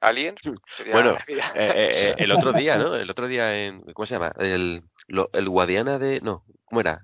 ¿Aliens? 0.00 0.40
Sería 0.76 0.92
Bueno, 0.92 1.12
Navidad. 1.18 1.52
Eh, 1.56 1.72
eh, 1.74 1.88
eh, 2.10 2.14
el 2.18 2.32
otro 2.32 2.52
día, 2.52 2.76
¿no? 2.78 2.94
El 2.94 3.10
otro 3.10 3.26
día 3.26 3.66
en. 3.66 3.80
¿Cómo 3.92 4.06
se 4.06 4.14
llama? 4.14 4.32
El, 4.38 4.82
lo- 5.08 5.30
el 5.32 5.48
Guadiana 5.48 5.98
de. 5.98 6.20
No, 6.20 6.44
¿cómo 6.64 6.80
era? 6.80 7.00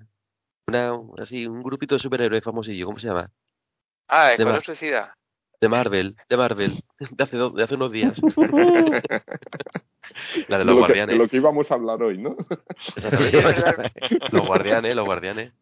Una, 0.67 0.93
así, 1.17 1.45
un 1.47 1.63
grupito 1.63 1.95
de 1.95 1.99
superhéroes 1.99 2.43
famosillo, 2.43 2.85
¿cómo 2.85 2.99
se 2.99 3.07
llama? 3.07 3.29
Ah, 4.07 4.31
Escuadrón 4.31 4.55
Mar- 4.55 4.63
Suicida. 4.63 5.17
De 5.59 5.69
Marvel, 5.69 6.15
de 6.29 6.37
Marvel, 6.37 6.83
de 6.99 7.23
hace, 7.23 7.37
do- 7.37 7.49
de 7.51 7.63
hace 7.63 7.75
unos 7.75 7.91
días. 7.91 8.13
La 10.47 10.57
de 10.59 10.65
los 10.65 10.75
lo, 10.75 10.81
que, 10.81 10.87
guardianes. 10.87 11.17
de 11.17 11.23
lo 11.23 11.29
que 11.29 11.37
íbamos 11.37 11.69
a 11.71 11.73
hablar 11.75 12.01
hoy, 12.03 12.17
¿no? 12.17 12.35
Exactamente. 12.95 13.91
los 14.31 14.45
guardianes, 14.47 14.95
los 14.95 15.05
guardianes. 15.05 15.53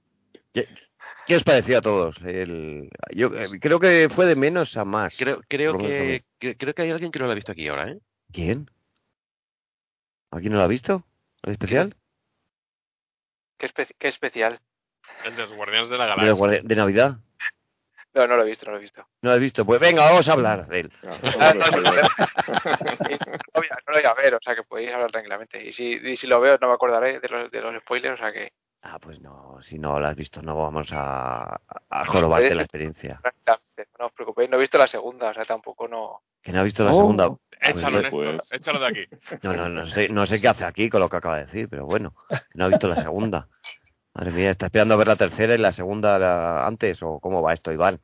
¿Qué 0.54 1.36
os 1.36 1.44
pareció 1.44 1.78
a 1.78 1.82
todos? 1.82 2.18
El, 2.24 2.90
yo 3.12 3.28
eh, 3.28 3.60
creo 3.62 3.80
que 3.80 4.10
fue 4.14 4.26
de 4.26 4.36
menos 4.36 4.76
a 4.78 4.84
más. 4.86 5.16
Creo, 5.18 5.42
que, 5.48 6.24
que- 6.40 6.58
creo 6.58 6.74
que 6.74 6.82
hay 6.82 6.92
alguien 6.92 7.12
que 7.12 7.20
no 7.20 7.26
lo 7.26 7.32
ha 7.32 7.36
visto 7.36 7.52
aquí 7.52 7.68
ahora, 7.68 7.90
¿eh? 7.92 8.00
¿Quién? 8.34 8.70
¿Aquí 10.32 10.50
no 10.50 10.58
lo 10.58 10.64
ha 10.64 10.68
visto? 10.68 11.04
¿El 11.44 11.52
especial? 11.54 11.96
¿Qué, 13.58 13.68
espe- 13.68 13.94
qué 14.00 14.08
especial? 14.08 14.60
El 15.26 15.36
de 15.36 15.42
los 15.44 15.54
Guardianes 15.54 15.90
de 15.90 15.98
la 15.98 16.06
Galaxia. 16.08 16.62
de 16.64 16.76
Navidad. 16.76 17.18
No, 18.14 18.28
no 18.28 18.36
lo 18.36 18.44
he 18.44 18.50
visto, 18.50 18.66
no 18.66 18.74
lo 18.74 18.78
he 18.78 18.82
visto. 18.82 19.02
¿No 19.22 19.30
lo 19.30 19.34
has 19.36 19.40
visto? 19.40 19.66
Pues 19.66 19.80
venga, 19.80 20.04
vamos 20.04 20.28
a 20.28 20.34
hablar 20.34 20.68
de 20.68 20.80
él. 20.82 20.92
Ah, 21.40 21.54
no, 21.54 21.66
no, 21.66 21.66
joder. 21.66 21.84
no, 21.84 21.84
lo 21.84 23.62
voy 23.62 23.68
a, 23.70 23.76
no 23.76 23.88
lo 23.88 23.94
voy 23.94 24.04
a 24.06 24.14
ver, 24.14 24.36
o 24.36 24.40
sea 24.42 24.56
que 24.56 24.64
podéis 24.64 24.94
hablar 24.94 25.12
tranquilamente. 25.12 25.64
Y 25.66 25.72
si, 25.72 25.94
y 25.94 26.16
si 26.18 26.28
lo 26.28 26.40
veo, 26.42 26.58
no 26.60 26.68
me 26.68 26.74
acordaré 26.74 27.20
de 27.20 27.30
los, 27.30 27.50
de 27.52 27.62
los 27.62 27.76
spoilers, 27.82 28.20
o 28.20 28.24
sea 28.24 28.32
que 28.34 28.52
Ah, 28.84 28.98
pues 29.00 29.22
no, 29.22 29.60
si 29.62 29.78
no 29.78 30.00
lo 30.00 30.08
has 30.08 30.16
visto, 30.16 30.42
no 30.42 30.56
vamos 30.58 30.90
a, 30.92 31.62
a 31.90 32.06
jorobarte 32.06 32.56
la 32.56 32.64
experiencia. 32.64 33.22
no 34.00 34.06
os 34.08 34.12
preocupéis. 34.12 34.50
No 34.50 34.58
he 34.58 34.60
visto 34.60 34.80
la 34.80 34.88
segunda, 34.88 35.30
o 35.30 35.34
sea, 35.36 35.46
tampoco 35.46 35.88
no. 35.88 36.24
Que 36.42 36.52
no 36.52 36.62
ha 36.62 36.64
visto 36.64 36.84
la 36.84 36.90
Oh. 36.92 36.96
segunda. 36.96 37.30
Échalo, 37.64 38.02
Pues, 38.02 38.04
Néstor, 38.12 38.38
pues- 38.38 38.52
échalo 38.60 38.80
de 38.80 38.88
aquí. 38.88 39.06
No, 39.44 39.54
no, 39.54 39.70
no 39.70 39.86
sé, 39.86 40.10
no 40.10 40.26
sé 40.26 40.42
qué 40.42 40.48
hace 40.48 40.64
aquí 40.66 40.90
con 40.90 41.00
lo 41.00 41.10
que 41.10 41.18
acaba 41.18 41.38
de 41.38 41.46
decir, 41.46 41.70
pero 41.70 41.86
bueno, 41.86 42.16
no 42.56 42.66
ha 42.66 42.70
visto 42.70 42.88
la 42.88 42.96
segunda. 42.96 43.48
Madre 44.14 44.32
mía, 44.32 44.52
está 44.52 44.66
esperando 44.66 44.94
a 44.94 44.98
ver 44.98 45.08
la 45.08 45.16
tercera 45.16 45.56
y 45.56 45.58
la 45.58 45.72
segunda 45.72 46.20
la- 46.20 46.66
antes, 46.68 47.02
o 47.02 47.20
cómo 47.20 47.42
va 47.42 47.54
esto, 47.54 47.72
Iván. 47.72 48.00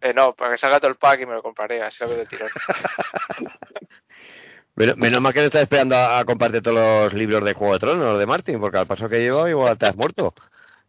Eh, 0.00 0.12
no, 0.14 0.34
para 0.34 0.52
que 0.52 0.58
salga 0.58 0.78
todo 0.80 0.90
el 0.90 0.96
pack 0.96 1.20
y 1.22 1.26
me 1.26 1.34
lo 1.34 1.42
compraré, 1.42 1.82
así 1.82 1.98
lo 2.04 2.10
veo 2.10 2.18
de 2.18 2.26
tirón. 2.26 2.50
Menos, 4.76 4.96
menos 4.96 5.20
mal 5.20 5.32
que 5.32 5.38
no 5.38 5.46
estás 5.46 5.62
esperando 5.62 5.94
a, 5.94 6.18
a 6.18 6.24
compartir 6.24 6.60
todos 6.60 6.76
los 6.76 7.14
libros 7.14 7.44
de 7.44 7.54
Juego 7.54 7.74
de 7.74 7.78
Tronos, 7.78 8.04
los 8.04 8.18
de 8.18 8.26
Martin, 8.26 8.58
porque 8.58 8.78
al 8.78 8.88
paso 8.88 9.08
que 9.08 9.20
lleva 9.20 9.48
igual 9.48 9.78
te 9.78 9.86
has 9.86 9.94
muerto. 9.96 10.34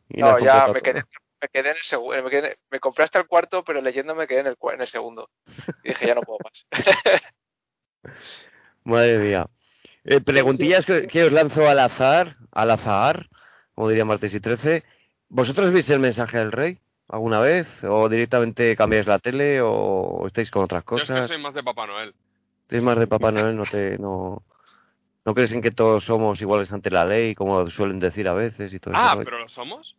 Y 0.10 0.22
No, 0.22 0.40
ya 0.40 0.68
me 0.70 0.82
quedé, 0.82 1.04
me 1.40 1.48
quedé 1.54 1.70
en 1.70 1.76
el 1.78 1.84
segundo. 1.84 2.24
Me, 2.24 2.30
quedé- 2.32 2.58
me 2.72 2.80
compré 2.80 3.04
hasta 3.04 3.20
el 3.20 3.28
cuarto, 3.28 3.64
pero 3.64 3.82
leyendo 3.82 4.16
me 4.16 4.26
quedé 4.26 4.40
en 4.40 4.48
el, 4.48 4.58
en 4.74 4.82
el 4.82 4.88
segundo. 4.88 5.30
Y 5.84 5.90
dije, 5.90 6.08
ya 6.08 6.16
no 6.16 6.22
puedo 6.22 6.40
más. 6.44 6.66
Madre 8.84 9.20
mía. 9.20 9.46
Eh, 10.04 10.20
preguntillas 10.20 10.84
que, 10.84 11.06
que 11.06 11.24
os 11.26 11.32
lanzo 11.32 11.70
al 11.70 11.78
azar, 11.80 12.38
al 12.54 12.72
azar, 12.72 13.28
como 13.76 13.90
diría 13.90 14.06
Martes 14.06 14.34
y 14.34 14.40
13. 14.40 14.84
¿Vosotros 15.30 15.72
viste 15.74 15.94
el 15.94 16.00
mensaje 16.00 16.38
del 16.38 16.52
rey 16.52 16.80
alguna 17.10 17.40
vez? 17.40 17.68
¿O 17.84 18.08
directamente 18.10 18.76
cambiáis 18.76 19.06
la 19.06 19.20
tele? 19.20 19.60
¿O 19.62 20.24
estáis 20.28 20.50
con 20.50 20.64
otras 20.64 20.84
Yo 20.90 20.98
es 20.98 21.04
que 21.04 21.08
cosas? 21.14 21.28
soy 21.30 21.38
más 21.42 21.54
de 21.54 21.64
Papá 21.64 21.86
Noel. 21.86 22.14
¿Tienes 22.68 22.84
más 22.84 22.98
de 22.98 23.08
Papá 23.08 23.32
Noel? 23.32 23.56
¿No, 23.56 23.64
te, 23.66 23.98
no, 24.00 24.44
¿No 25.26 25.34
crees 25.34 25.52
en 25.52 25.62
que 25.62 25.72
todos 25.72 26.04
somos 26.06 26.40
iguales 26.42 26.72
ante 26.72 26.90
la 26.90 27.06
ley, 27.06 27.36
como 27.36 27.66
suelen 27.68 28.00
decir 28.00 28.28
a 28.28 28.34
veces 28.34 28.74
y 28.74 28.80
todo 28.80 28.94
eso? 28.94 29.04
Ah, 29.04 29.18
pero 29.24 29.40
lo 29.40 29.50
somos. 29.50 29.96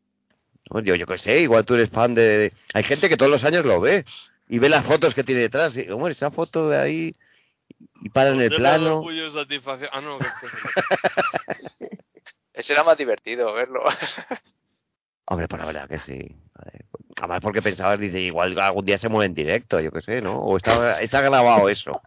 Yo, 0.83 0.95
yo 0.97 1.07
qué 1.07 1.19
sé, 1.19 1.41
igual 1.41 1.65
tú 1.65 1.75
eres 1.75 1.91
fan 1.91 2.15
de, 2.15 2.23
de- 2.39 2.53
Hay 2.75 2.83
gente 2.83 3.09
que 3.09 3.17
todos 3.17 3.31
los 3.31 3.45
años 3.45 3.65
lo 3.65 3.81
ve 3.81 4.05
y 4.49 4.59
ve 4.59 4.69
las 4.69 4.85
fotos 4.85 5.15
que 5.15 5.23
tiene 5.23 5.43
detrás. 5.43 5.77
Y, 5.77 5.89
hombre, 5.91 6.13
esa 6.13 6.31
foto 6.33 6.69
de 6.69 6.79
ahí 6.79 7.15
y 8.03 8.09
para 8.09 8.31
en 8.31 8.41
el 8.41 8.51
plano. 8.55 9.05
Ah, 9.93 10.01
no, 10.01 10.19
que- 10.19 10.27
Ese 12.57 12.73
era 12.73 12.83
más 12.83 12.97
divertido 12.99 13.53
verlo. 13.53 13.85
Hombre, 15.27 15.47
pues 15.47 15.61
la 15.61 15.67
verdad 15.67 15.89
que 15.89 15.99
sí. 15.99 16.37
Además, 17.17 17.41
porque 17.43 17.61
pensabas, 17.63 17.99
dice, 17.99 18.21
igual 18.21 18.59
algún 18.59 18.85
día 18.85 18.97
se 18.97 19.09
mueve 19.09 19.27
en 19.27 19.35
directo, 19.35 19.79
yo 19.81 19.91
qué 19.91 20.01
sé, 20.01 20.21
¿no? 20.23 20.39
O 20.39 20.57
está, 20.57 21.01
está 21.03 21.21
grabado 21.21 21.69
eso. 21.69 22.01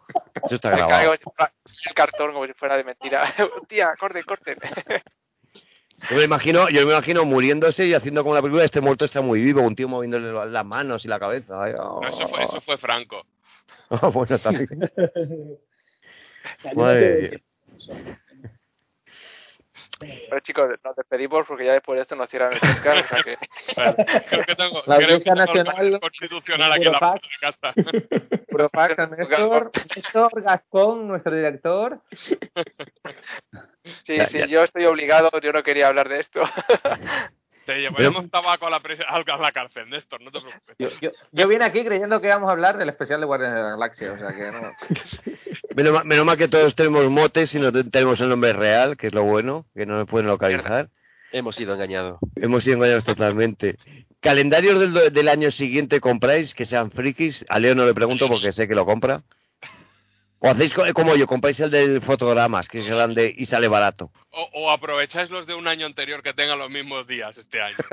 Eso 0.43 0.55
está 0.55 0.71
grabado. 0.71 0.89
caigo 0.89 1.11
como 1.11 1.17
si 1.17 1.23
fuera- 1.35 1.53
el 1.87 1.93
cartón 1.93 2.33
como 2.33 2.47
si 2.47 2.53
fuera 2.53 2.77
de 2.77 2.83
mentira. 2.83 3.33
Tía, 3.67 3.93
corten, 3.99 4.23
corten. 4.23 4.57
Yo 6.09 6.15
me 6.15 6.23
imagino, 6.23 6.69
yo 6.69 6.85
me 6.85 6.93
imagino 6.93 7.25
muriéndose 7.25 7.85
y 7.85 7.93
haciendo 7.93 8.23
como 8.23 8.33
la 8.35 8.41
película, 8.41 8.63
este 8.63 8.81
muerto 8.81 9.05
está 9.05 9.21
muy 9.21 9.41
vivo, 9.41 9.61
un 9.61 9.75
tío 9.75 9.87
moviéndole 9.87 10.31
la- 10.33 10.45
las 10.45 10.65
manos 10.65 11.05
y 11.05 11.09
la 11.09 11.19
cabeza. 11.19 11.61
Ay, 11.63 11.73
No, 11.73 11.99
eso 12.07 12.27
fue, 12.27 12.43
eso 12.43 12.61
fue 12.61 12.77
Franco. 12.77 13.25
Ah, 13.91 14.07
bueno, 14.07 14.39
también. 14.39 14.67
También 16.63 16.75
Madre 16.75 17.43
Pero 19.99 20.39
chicos, 20.41 20.69
nos 20.83 20.95
despedimos 20.95 21.45
porque 21.45 21.65
ya 21.65 21.73
después 21.73 21.97
de 21.97 22.01
esto 22.03 22.15
nos 22.15 22.29
cierran 22.29 22.53
el 22.53 22.59
podcast. 22.59 23.11
O 23.11 23.15
sea 23.15 23.23
que... 23.23 23.37
Creo 24.29 24.45
que 24.45 24.55
tengo, 24.55 24.81
La 24.85 24.95
creo 24.97 25.17
que 25.19 25.23
tengo 25.25 25.35
Nacional- 25.35 25.99
constitucional 25.99 26.71
aquí 26.71 26.85
en 26.85 26.91
la 26.93 26.99
puerta 26.99 27.27
de 27.27 27.39
casa. 27.39 27.73
Propaca, 28.47 29.07
Néstor, 29.07 29.71
Néstor 29.95 30.41
Gascón, 30.41 31.07
nuestro 31.07 31.35
director. 31.35 31.99
Sí, 34.03 34.17
Ya, 34.17 34.25
sí, 34.27 34.37
ya. 34.39 34.45
yo 34.47 34.63
estoy 34.63 34.85
obligado, 34.85 35.29
yo 35.41 35.51
no 35.53 35.63
quería 35.63 35.87
hablar 35.87 36.07
de 36.09 36.19
esto. 36.21 36.41
Te 37.73 37.81
llevaremos 37.81 38.29
tabaco 38.31 38.65
a 38.65 38.69
la, 38.71 38.79
presi- 38.81 39.05
a 39.07 39.37
la 39.37 39.51
cárcel, 39.51 39.89
Néstor, 39.89 40.21
no 40.21 40.31
te 40.31 40.39
preocupes. 40.39 40.75
Yo, 40.79 40.89
yo, 41.01 41.11
yo 41.31 41.47
vine 41.47 41.65
aquí 41.65 41.83
creyendo 41.85 42.19
que 42.19 42.27
íbamos 42.27 42.49
a 42.49 42.53
hablar 42.53 42.77
del 42.77 42.89
especial 42.89 43.19
de 43.19 43.27
Guardianes 43.27 43.57
de 43.57 43.61
la 43.63 43.69
Galaxia, 43.71 44.13
o 44.13 44.17
sea 44.17 44.35
que 44.35 44.51
no. 44.51 44.71
Menos, 45.75 45.93
mal- 45.93 46.05
menos 46.05 46.25
mal 46.25 46.35
que 46.37 46.47
todos 46.47 46.73
tenemos 46.75 47.07
motes 47.11 47.53
y 47.53 47.59
no 47.59 47.71
te- 47.71 47.83
tenemos 47.83 48.19
el 48.21 48.29
nombre 48.29 48.53
real, 48.53 48.97
que 48.97 49.07
es 49.07 49.13
lo 49.13 49.23
bueno, 49.23 49.65
que 49.75 49.85
no 49.85 49.97
nos 49.97 50.07
pueden 50.07 50.25
localizar. 50.27 50.89
Hemos 51.31 51.55
sido 51.55 51.75
engañados. 51.75 52.17
Hemos 52.35 52.63
sido 52.63 52.77
engañados 52.77 53.03
totalmente. 53.03 53.77
¿Calendarios 54.19 54.79
del, 54.79 55.13
del 55.13 55.27
año 55.29 55.51
siguiente 55.51 55.99
compráis 56.01 56.55
que 56.55 56.65
sean 56.65 56.89
frikis? 56.91 57.45
A 57.49 57.59
Leo 57.59 57.75
no 57.75 57.85
le 57.85 57.93
pregunto 57.93 58.27
porque 58.29 58.51
sé 58.51 58.67
que 58.67 58.73
lo 58.75 58.85
compra. 58.87 59.21
¿O 60.41 60.47
hacéis 60.49 60.73
co- 60.73 60.83
como 60.93 61.15
yo, 61.15 61.27
compráis 61.27 61.59
el 61.59 61.69
de 61.69 61.99
fotogramas, 62.01 62.67
que 62.69 62.77
es 62.77 62.87
grande 62.89 63.33
y 63.37 63.45
sale 63.45 63.67
barato? 63.67 64.09
O, 64.31 64.47
o 64.53 64.71
aprovecháis 64.71 65.29
los 65.31 65.45
de 65.45 65.53
un 65.53 65.67
año 65.67 65.85
anterior 65.85 66.23
que 66.23 66.33
tengan 66.33 66.57
los 66.57 66.69
mismos 66.69 67.07
días 67.07 67.37
este 67.37 67.61
año. 67.61 67.75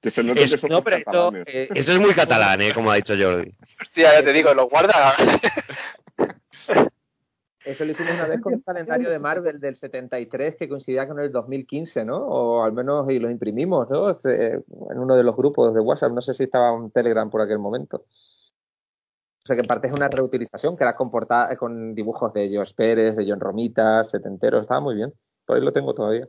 Que 0.00 0.12
se 0.12 0.22
note 0.22 0.44
Es- 0.44 0.52
que 0.52 0.58
somos 0.58 0.78
No, 0.78 0.84
pero 0.84 0.96
esto, 0.98 1.10
catalanes. 1.10 1.44
eh, 1.48 1.68
Eso 1.74 1.90
es 1.92 1.98
muy 1.98 2.14
catalán, 2.14 2.60
¿eh? 2.62 2.72
Como 2.72 2.88
ha 2.88 2.94
dicho 2.94 3.14
Jordi. 3.18 3.52
Hostia, 3.82 4.12
ya 4.14 4.24
te 4.24 4.32
digo, 4.32 4.54
lo 4.54 4.68
guarda. 4.68 5.16
eso 7.64 7.84
lo 7.84 7.90
hicimos 7.90 8.12
una 8.14 8.26
vez 8.26 8.40
con 8.40 8.54
el 8.54 8.62
calendario 8.62 9.10
de 9.10 9.18
Marvel 9.18 9.58
del 9.60 9.74
73 9.76 10.54
que 10.56 10.68
coincidía 10.68 11.06
con 11.08 11.18
el 11.18 11.32
2015, 11.32 12.04
¿no? 12.04 12.16
O 12.16 12.62
al 12.64 12.72
menos 12.72 13.10
y 13.10 13.18
los 13.18 13.30
imprimimos, 13.32 13.90
¿no? 13.90 14.08
Este, 14.10 14.52
en 14.54 14.62
uno 14.98 15.16
de 15.16 15.24
los 15.24 15.34
grupos 15.36 15.74
de 15.74 15.80
WhatsApp, 15.80 16.12
no 16.12 16.22
sé 16.22 16.32
si 16.32 16.44
estaba 16.44 16.70
un 16.72 16.92
Telegram 16.92 17.28
por 17.28 17.42
aquel 17.42 17.58
momento. 17.58 18.04
O 19.48 19.50
sea 19.50 19.56
que 19.56 19.62
en 19.62 19.66
parte 19.66 19.86
es 19.86 19.94
una 19.94 20.08
reutilización 20.08 20.76
que 20.76 20.84
era 20.84 20.94
con, 20.94 21.10
porta- 21.10 21.56
con 21.56 21.94
dibujos 21.94 22.34
de 22.34 22.50
George 22.50 22.74
Pérez, 22.74 23.16
de 23.16 23.24
John 23.26 23.40
Romita, 23.40 24.04
setentero, 24.04 24.60
estaba 24.60 24.80
muy 24.80 24.94
bien. 24.94 25.10
Por 25.46 25.56
ahí 25.56 25.64
lo 25.64 25.72
tengo 25.72 25.94
todavía. 25.94 26.28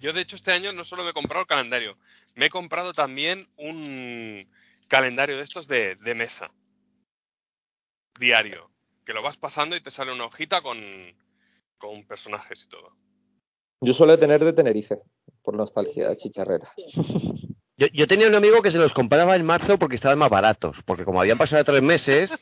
Yo, 0.00 0.12
de 0.12 0.22
hecho, 0.22 0.34
este 0.34 0.50
año 0.50 0.72
no 0.72 0.82
solo 0.82 1.04
me 1.04 1.10
he 1.10 1.12
comprado 1.12 1.42
el 1.42 1.46
calendario, 1.46 1.96
me 2.34 2.46
he 2.46 2.50
comprado 2.50 2.92
también 2.92 3.46
un 3.56 4.50
calendario 4.88 5.36
de 5.36 5.44
estos 5.44 5.68
de, 5.68 5.94
de 5.94 6.14
mesa. 6.16 6.50
Diario. 8.18 8.68
Que 9.04 9.12
lo 9.12 9.22
vas 9.22 9.36
pasando 9.36 9.76
y 9.76 9.80
te 9.80 9.92
sale 9.92 10.12
una 10.12 10.26
hojita 10.26 10.62
con, 10.62 10.78
con 11.78 12.04
personajes 12.08 12.64
y 12.64 12.68
todo. 12.68 12.90
Yo 13.82 13.94
suelo 13.94 14.18
tener 14.18 14.44
de 14.44 14.52
Tenerife, 14.52 14.98
por 15.44 15.54
nostalgia 15.54 16.08
de 16.08 16.16
chicharrera. 16.16 16.68
Yo, 17.78 17.88
yo 17.88 18.06
tenía 18.06 18.28
un 18.28 18.34
amigo 18.34 18.62
que 18.62 18.70
se 18.70 18.78
los 18.78 18.92
compraba 18.94 19.36
en 19.36 19.44
marzo 19.44 19.78
porque 19.78 19.96
estaban 19.96 20.18
más 20.18 20.30
baratos, 20.30 20.78
porque 20.86 21.04
como 21.04 21.20
habían 21.20 21.36
pasado 21.36 21.62
tres 21.62 21.82
meses, 21.82 22.34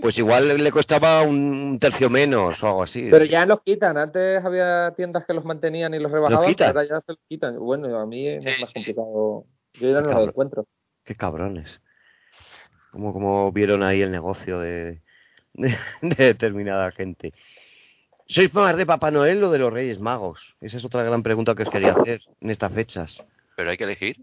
pues 0.00 0.18
igual 0.18 0.48
le, 0.48 0.58
le 0.58 0.70
costaba 0.72 1.22
un 1.22 1.78
tercio 1.80 2.10
menos 2.10 2.60
o 2.62 2.66
algo 2.66 2.82
así. 2.82 3.06
Pero 3.08 3.24
ya 3.24 3.46
los 3.46 3.62
quitan. 3.62 3.96
Antes 3.96 4.44
había 4.44 4.92
tiendas 4.96 5.24
que 5.24 5.34
los 5.34 5.44
mantenían 5.44 5.94
y 5.94 6.00
los 6.00 6.10
rebajaban, 6.10 6.48
quitan? 6.48 6.68
pero 6.70 6.80
ahora 6.80 6.88
ya 6.88 7.00
se 7.06 7.12
los 7.12 7.20
quitan. 7.28 7.58
Bueno, 7.60 7.96
a 7.98 8.06
mí 8.06 8.26
es 8.26 8.42
Sí, 8.42 8.50
más 8.60 8.68
sí. 8.70 8.74
complicado. 8.74 9.44
Yo 9.74 9.88
ya 9.88 10.00
no 10.00 10.08
Cabrón. 10.08 10.16
lo 10.24 10.30
encuentro. 10.30 10.66
Qué 11.04 11.14
cabrones. 11.14 11.80
Como, 12.90 13.12
como 13.12 13.52
vieron 13.52 13.82
ahí 13.84 14.02
el 14.02 14.10
negocio 14.10 14.58
de, 14.58 15.00
de, 15.54 15.76
de 16.02 16.14
determinada 16.24 16.90
gente. 16.90 17.32
¿Sois 18.26 18.52
más 18.52 18.76
de 18.76 18.84
Papá 18.86 19.10
Noel 19.12 19.42
o 19.44 19.50
de 19.50 19.58
los 19.58 19.72
Reyes 19.72 20.00
Magos? 20.00 20.56
Esa 20.60 20.78
es 20.78 20.84
otra 20.84 21.02
gran 21.04 21.22
pregunta 21.22 21.54
que 21.54 21.62
os 21.64 21.70
quería 21.70 21.92
hacer 21.92 22.22
en 22.40 22.50
estas 22.50 22.72
fechas. 22.72 23.24
Pero 23.56 23.70
hay 23.70 23.76
que 23.76 23.84
elegir. 23.84 24.16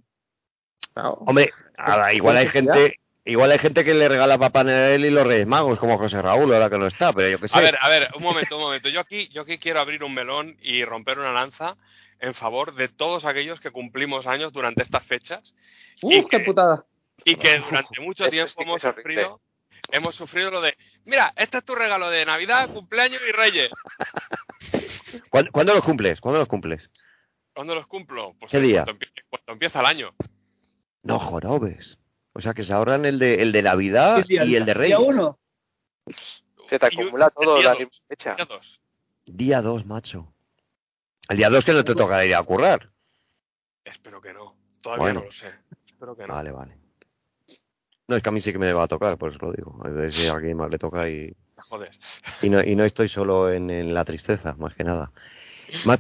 Claro. 0.94 1.14
Hombre, 1.26 1.52
ahora, 1.78 2.14
igual 2.14 2.38
hay 2.38 2.48
gente, 2.48 2.96
igual 3.26 3.52
hay 3.52 3.60
gente 3.60 3.84
que 3.86 3.94
le 3.94 4.10
regala 4.10 4.36
a 4.36 4.40
Papá 4.40 4.64
Noel 4.64 5.06
y 5.06 5.10
los 5.10 5.26
Reyes 5.26 5.48
Magos, 5.48 5.80
como 5.80 5.98
José 5.98 6.22
Raúl, 6.22 6.54
ahora 6.54 6.70
que 6.70 6.78
no 6.78 6.88
está, 6.88 7.14
pero 7.14 7.30
yo 7.30 7.40
qué 7.40 7.48
sé. 7.48 7.58
A 7.58 7.62
ver, 7.62 7.78
a 7.80 7.90
ver, 7.90 8.10
un 8.16 8.24
momento, 8.24 8.58
un 8.58 8.64
momento. 8.64 8.90
Yo 8.90 9.00
aquí, 9.00 9.28
yo 9.30 9.44
aquí 9.44 9.58
quiero 9.60 9.80
abrir 9.80 10.04
un 10.04 10.14
melón 10.14 10.58
y 10.62 10.84
romper 10.84 11.20
una 11.20 11.32
lanza 11.32 11.78
en 12.20 12.34
favor 12.34 12.74
de 12.76 12.90
todos 12.90 13.24
aquellos 13.26 13.60
que 13.62 13.72
cumplimos 13.72 14.28
años 14.28 14.52
durante 14.52 14.84
estas 14.84 15.04
fechas 15.06 15.54
¡Uh, 16.02 16.12
y 16.12 16.22
qué 16.26 16.40
que- 16.40 16.44
putada! 16.46 16.86
y 17.24 17.36
que 17.36 17.60
durante 17.60 18.00
mucho 18.02 18.24
Eso 18.24 18.32
tiempo 18.32 18.52
sí 18.58 18.64
hemos 18.64 18.82
sufrido, 18.82 19.42
hemos 19.92 20.16
sufrido 20.16 20.52
lo 20.52 20.62
de, 20.62 20.76
mira, 21.06 21.32
este 21.36 21.58
es 21.60 21.66
tu 21.66 21.76
regalo 21.76 22.10
de 22.10 22.26
Navidad, 22.26 22.70
cumpleaños 22.74 23.22
y 23.28 23.32
Reyes. 23.32 23.70
¿Cuándo, 25.30 25.52
cuándo 25.52 25.74
los 25.74 25.84
cumples? 25.84 26.20
¿Cuándo 26.22 26.40
los 26.40 26.48
cumples? 26.48 26.90
¿Cuándo 27.54 27.76
los 27.76 27.88
cumplo? 27.88 28.36
Pues 28.40 28.52
¿Qué 28.52 28.60
día? 28.60 28.84
Cuando 28.86 28.92
empieza, 28.92 29.14
cuando 29.30 29.54
empieza 29.54 29.80
el 29.82 29.86
año. 29.86 30.14
No, 31.04 31.20
jorobes. 31.20 31.98
O 32.34 32.42
sea, 32.42 32.54
que 32.54 32.64
se 32.64 32.74
ahorran 32.74 33.06
el 33.06 33.20
de, 33.20 33.42
el 33.42 33.52
de 33.52 33.62
Navidad 33.64 34.24
y 34.28 34.56
el 34.56 34.66
de 34.66 34.74
Reyes. 34.74 34.98
Día 34.98 35.08
uno. 35.08 35.40
Se 36.70 36.78
te 36.80 36.86
un- 36.86 37.02
acumula 37.04 37.30
todo 37.30 37.62
la 37.62 37.74
dos, 37.74 38.04
fecha. 38.08 38.36
día 38.36 38.46
dos. 38.46 38.82
Día 39.26 39.62
2, 39.62 39.86
macho. 39.86 40.34
El 41.30 41.38
día 41.38 41.50
2 41.50 41.64
que 41.64 41.74
no 41.74 41.84
te 41.84 41.94
toca 41.96 42.26
ir 42.26 42.34
a 42.36 42.42
currar. 42.44 42.90
Espero 43.86 44.20
que 44.22 44.34
no. 44.34 44.56
Todavía 44.82 45.04
Bueno. 45.04 45.20
no 45.22 45.26
lo 45.28 45.32
sé. 45.32 45.48
Espero 45.88 46.16
que 46.16 46.26
no. 46.28 46.34
Vale, 46.34 46.52
vale. 46.52 46.78
No, 48.08 48.16
es 48.16 48.24
que 48.24 48.30
a 48.30 48.32
mí 48.32 48.42
sí 48.42 48.52
que 48.52 48.58
me 48.58 48.74
va 48.74 48.84
a 48.84 48.88
tocar, 48.88 49.18
por 49.18 49.30
eso 49.32 49.46
lo 49.46 49.52
digo. 49.52 49.80
A 49.86 49.90
ver 49.90 50.12
si 50.12 50.26
a 50.26 50.34
alguien 50.34 50.58
más 50.58 50.70
le 50.72 50.80
toca 50.80 51.08
y, 51.08 51.32
Joder. 51.58 51.92
y, 52.42 52.50
no, 52.50 52.64
y 52.64 52.76
no 52.76 52.84
estoy 52.86 53.08
solo 53.10 53.52
en, 53.52 53.70
en 53.70 53.94
la 53.94 54.04
tristeza, 54.04 54.56
más 54.58 54.74
que 54.74 54.84
nada. 54.84 55.12
Más 55.86 56.00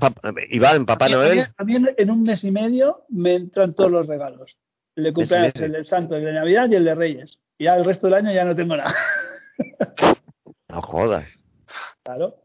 Iván, 0.49 0.87
Papá 0.87 1.05
A 1.05 1.09
mí- 1.09 1.13
Noel. 1.13 1.39
A 1.57 1.63
mí, 1.63 1.75
a 1.75 1.79
mí 1.79 1.87
en 1.97 2.09
un 2.09 2.23
mes 2.23 2.43
y 2.43 2.49
medio 2.49 3.03
me 3.09 3.35
entran 3.35 3.75
todos 3.75 3.91
los 3.91 4.07
regalos. 4.07 4.57
El 4.99 5.03
de 5.05 5.13
cumpleaños, 5.13 5.55
el 5.55 5.71
del 5.71 5.85
Santo, 5.85 6.17
el 6.17 6.25
de 6.25 6.33
Navidad 6.33 6.69
y 6.69 6.75
el 6.75 6.83
de 6.83 6.93
Reyes. 6.93 7.39
Y 7.57 7.63
ya 7.63 7.77
el 7.77 7.85
resto 7.85 8.07
del 8.07 8.15
año 8.15 8.33
ya 8.33 8.43
no 8.43 8.55
tengo 8.55 8.75
nada. 8.75 8.93
No 10.69 10.83
jodas. 10.83 11.25
Claro. 12.03 12.35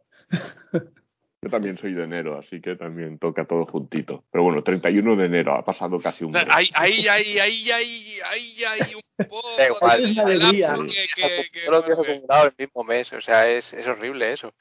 Yo 0.72 1.50
también 1.50 1.76
soy 1.76 1.92
de 1.92 2.04
enero, 2.04 2.38
así 2.38 2.58
que 2.62 2.74
también 2.74 3.18
toca 3.18 3.44
todo 3.44 3.66
juntito. 3.66 4.24
Pero 4.30 4.44
bueno, 4.44 4.62
31 4.62 5.16
de 5.16 5.26
enero, 5.26 5.52
ha 5.52 5.62
pasado 5.62 5.98
casi 6.00 6.24
un 6.24 6.32
mes. 6.32 6.46
Ahí, 6.48 6.70
ahí, 6.72 7.06
ahí, 7.06 7.38
ahí, 7.38 7.70
ahí, 7.70 8.18
ahí, 8.24 8.64
ahí 8.64 8.94
un 8.94 9.03
Da 9.16 9.66
igual. 9.66 10.02
Es 10.04 10.10
una 10.12 10.22
alegría. 10.24 10.74
que, 10.74 11.06
que, 11.14 11.50
que- 11.52 11.64
Todos 11.66 11.78
los 11.78 11.86
días 11.86 11.96
bueno, 11.96 12.02
que- 12.04 12.12
acumulados 12.18 12.46
el 12.46 12.54
mismo 12.66 12.84
mes, 12.84 13.12
o 13.12 13.20
sea, 13.20 13.48
es, 13.48 13.72
es 13.72 13.86
horrible 13.86 14.32
eso. 14.32 14.52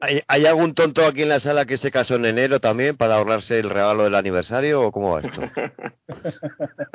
¿Hay, 0.00 0.22
hay 0.26 0.46
algún 0.46 0.74
tonto 0.74 1.04
aquí 1.04 1.22
en 1.22 1.28
la 1.28 1.40
sala 1.40 1.66
que 1.66 1.76
se 1.76 1.90
casó 1.90 2.14
en 2.16 2.24
enero 2.24 2.60
también 2.60 2.96
para 2.96 3.16
ahorrarse 3.16 3.58
el 3.58 3.68
regalo 3.70 4.04
del 4.04 4.14
aniversario 4.14 4.80
o 4.82 4.90
cómo 4.92 5.12
va 5.12 5.20
esto? 5.20 5.40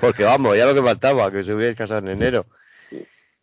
Porque 0.00 0.24
vamos, 0.24 0.56
ya 0.56 0.66
lo 0.66 0.74
que 0.74 0.82
faltaba, 0.82 1.30
que 1.30 1.44
se 1.44 1.52
hubierais 1.54 1.76
casado 1.76 2.00
en 2.00 2.08
enero. 2.08 2.46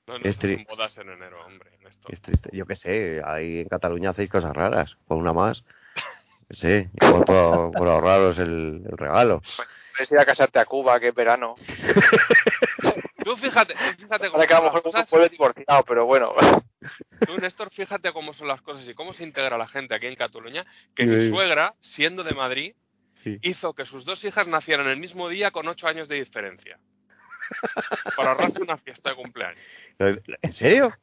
No, 0.07 0.17
no, 0.17 0.25
Es 0.25 0.35
son 0.35 0.49
tri- 0.49 0.67
bodas 0.67 0.97
en 0.97 1.09
enero, 1.09 1.43
hombre. 1.45 1.69
Es 2.09 2.21
triste. 2.21 2.49
Yo 2.53 2.65
qué 2.65 2.75
sé, 2.75 3.21
ahí 3.25 3.59
en 3.59 3.67
Cataluña 3.67 4.11
hacéis 4.11 4.29
cosas 4.29 4.53
raras, 4.55 4.97
por 5.07 5.17
una 5.17 5.33
más. 5.33 5.63
Sí, 6.51 6.87
por, 6.99 7.25
por 7.25 7.87
ahorraros 7.87 8.37
el, 8.39 8.83
el 8.89 8.97
regalo. 8.97 9.41
Puedes 9.99 10.11
ir 10.13 10.17
a 10.19 10.25
casarte 10.25 10.59
a 10.59 10.65
Cuba, 10.65 10.97
que 10.97 11.09
es 11.09 11.13
verano. 11.13 11.55
Tú 13.25 13.35
fíjate, 13.35 13.73
tú 13.97 14.03
fíjate 14.03 14.29
cómo 14.31 14.47
que 14.47 14.53
a 14.53 14.57
son 14.57 14.65
lo 14.65 14.71
las 14.71 14.73
mejor 14.75 14.81
un 14.85 14.91
cosas. 14.91 15.09
pueblo 15.09 15.27
divorciado, 15.27 15.83
pero 15.83 16.05
bueno. 16.05 16.33
Tú, 17.27 17.37
Néstor, 17.37 17.69
fíjate 17.69 18.11
cómo 18.13 18.33
son 18.33 18.47
las 18.47 18.61
cosas 18.61 18.87
y 18.87 18.93
cómo 18.93 19.11
se 19.13 19.23
integra 19.23 19.57
la 19.57 19.67
gente 19.67 19.93
aquí 19.93 20.07
en 20.07 20.15
Cataluña, 20.15 20.65
que 20.95 21.03
Sí. 21.03 21.09
mi 21.09 21.29
suegra, 21.29 21.75
siendo 21.81 22.23
de 22.23 22.31
Madrid, 22.33 22.75
Sí. 23.15 23.37
hizo 23.41 23.73
que 23.73 23.85
sus 23.85 24.05
dos 24.05 24.23
hijas 24.23 24.47
nacieran 24.47 24.87
el 24.87 24.95
mismo 24.97 25.27
día 25.27 25.51
con 25.51 25.67
ocho 25.67 25.85
años 25.87 26.07
de 26.07 26.15
diferencia. 26.15 26.79
Para 28.15 28.31
ahorrarse 28.31 28.61
una 28.63 28.77
fiesta 28.77 29.09
de 29.09 29.15
cumpleaños. 29.17 29.59
¿En 29.99 30.51
serio? 30.53 30.95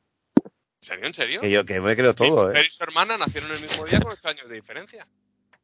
¿En 0.80 0.80
serio? 0.80 1.06
¿En 1.06 1.14
serio? 1.14 1.40
Que 1.42 1.50
yo 1.50 1.64
que 1.66 1.80
me 1.80 1.94
creo 1.94 2.14
todo, 2.14 2.50
Mi 2.50 2.58
¿eh? 2.58 2.64
y 2.66 2.70
su 2.70 2.82
hermana 2.82 3.18
nacieron 3.18 3.50
el 3.52 3.60
mismo 3.60 3.84
día 3.84 4.00
con 4.00 4.12
ocho 4.12 4.26
años 4.28 4.48
de 4.48 4.54
diferencia. 4.54 5.06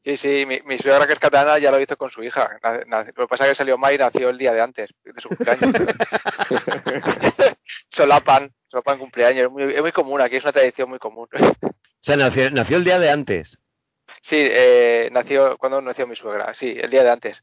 Sí, 0.05 0.17
sí, 0.17 0.45
mi, 0.47 0.61
mi 0.63 0.79
suegra 0.79 1.07
que 1.07 1.13
es 1.13 1.19
catalana 1.21 1.59
ya 1.59 1.71
lo 1.71 1.81
hizo 1.81 1.97
con 1.97 2.11
su 2.11 2.23
hija. 2.25 2.59
Lo 2.89 3.05
que 3.05 3.27
pasa 3.29 3.45
es 3.45 3.51
que 3.51 3.55
salió 3.57 3.79
mal 3.79 3.95
y 3.95 3.99
nació 3.99 4.31
el 4.31 4.39
día 4.39 4.53
de 4.53 4.61
antes, 4.61 4.91
de 5.05 5.21
su 5.21 5.29
cumpleaños. 5.29 5.73
solapan, 7.91 8.53
solapan 8.69 8.99
cumpleaños. 8.99 9.45
Es 9.47 9.51
muy, 9.51 9.75
es 9.75 9.81
muy 9.81 9.93
común, 9.93 10.21
aquí 10.21 10.37
es 10.37 10.43
una 10.45 10.53
tradición 10.53 10.89
muy 10.91 10.99
común. 10.99 11.29
O 11.33 11.75
sea, 12.01 12.17
nació, 12.17 12.51
nació 12.51 12.77
el 12.79 12.85
día 12.85 12.99
de 12.99 13.11
antes. 13.11 13.59
Sí, 14.23 14.37
eh, 14.39 15.09
nació, 15.13 15.57
cuando 15.57 15.81
nació 15.81 16.07
mi 16.07 16.17
suegra? 16.17 16.53
Sí, 16.55 16.77
el 16.81 16.91
día 16.91 17.03
de 17.03 17.11
antes. 17.11 17.43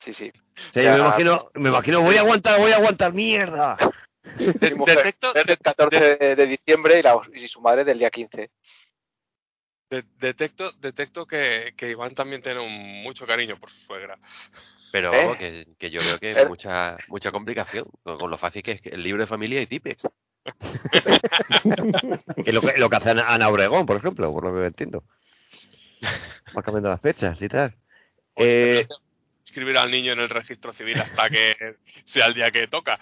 Sí, 0.00 0.12
sí. 0.12 0.32
O 0.70 0.72
sea, 0.72 0.82
yo 0.82 0.90
me 0.92 0.98
imagino, 0.98 1.50
me 1.54 1.68
imagino, 1.70 2.02
voy 2.02 2.16
a 2.16 2.20
aguantar, 2.20 2.58
voy 2.58 2.72
a 2.72 2.76
aguantar, 2.76 3.12
mierda. 3.12 3.76
Mi 4.60 4.74
mujer 4.74 4.96
detecto, 4.98 5.28
es 5.28 5.34
del 5.34 5.46
de- 5.46 5.56
14 5.58 6.16
de, 6.16 6.34
de 6.36 6.46
diciembre 6.46 6.98
y, 6.98 7.02
la, 7.02 7.20
y 7.34 7.46
su 7.46 7.60
madre 7.60 7.84
del 7.84 7.98
día 7.98 8.10
15. 8.10 8.50
De- 9.94 10.04
detecto, 10.18 10.72
detecto 10.80 11.26
que, 11.26 11.74
que 11.76 11.90
Iván 11.90 12.14
también 12.14 12.42
tiene 12.42 12.60
un- 12.60 13.02
mucho 13.02 13.26
cariño 13.26 13.58
por 13.58 13.70
su 13.70 13.78
suegra. 13.86 14.18
Pero 14.92 15.12
¿Eh? 15.12 15.16
vamos, 15.16 15.38
que, 15.38 15.64
que 15.78 15.90
yo 15.90 16.00
veo 16.00 16.18
que 16.20 16.32
Eh. 16.32 16.36
hay 16.38 16.46
mucha, 16.46 16.96
mucha 17.08 17.32
complicación 17.32 17.86
con, 18.02 18.18
con 18.18 18.30
lo 18.30 18.38
fácil 18.38 18.62
que 18.62 18.72
es 18.72 18.80
que 18.80 18.90
el 18.90 19.02
libro 19.02 19.22
de 19.22 19.26
familia 19.26 19.60
y 19.60 19.66
Tipex. 19.66 20.02
Que 22.44 22.52
lo, 22.52 22.60
que 22.60 22.78
lo 22.78 22.88
que 22.90 22.96
hace 22.96 23.10
Ana, 23.10 23.48
Obregón, 23.48 23.86
por 23.86 23.96
ejemplo, 23.96 24.30
por 24.32 24.44
lo 24.44 24.54
que 24.54 24.66
entiendo. 24.66 25.02
Va 26.56 26.62
cambiando 26.62 26.90
las 26.90 27.00
fechas 27.00 27.40
y 27.40 27.48
tal. 27.48 27.74
Pues 28.34 28.54
Eh, 28.54 28.86
Escribir 29.44 29.78
al 29.78 29.90
niño 29.90 30.12
en 30.12 30.18
el 30.20 30.28
registro 30.28 30.72
civil 30.72 30.98
hasta 31.00 31.30
que 31.30 31.76
sea 32.04 32.26
el 32.26 32.34
día 32.34 32.50
que 32.50 32.66
toca. 32.66 32.98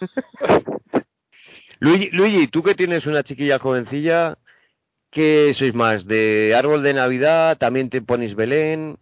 Luigi, 1.80 2.10
Luigi, 2.12 2.46
tú 2.48 2.62
que 2.62 2.74
tienes 2.74 3.06
una 3.06 3.22
chiquilla 3.22 3.58
jovencilla, 3.58 4.36
¿qué 5.14 5.52
sois 5.54 5.74
más? 5.74 6.06
¿De 6.06 6.54
árbol 6.56 6.82
de 6.82 6.94
Navidad? 6.94 7.56
¿También 7.58 7.90
te 7.90 8.02
ponéis 8.02 8.34
Belén? 8.34 8.98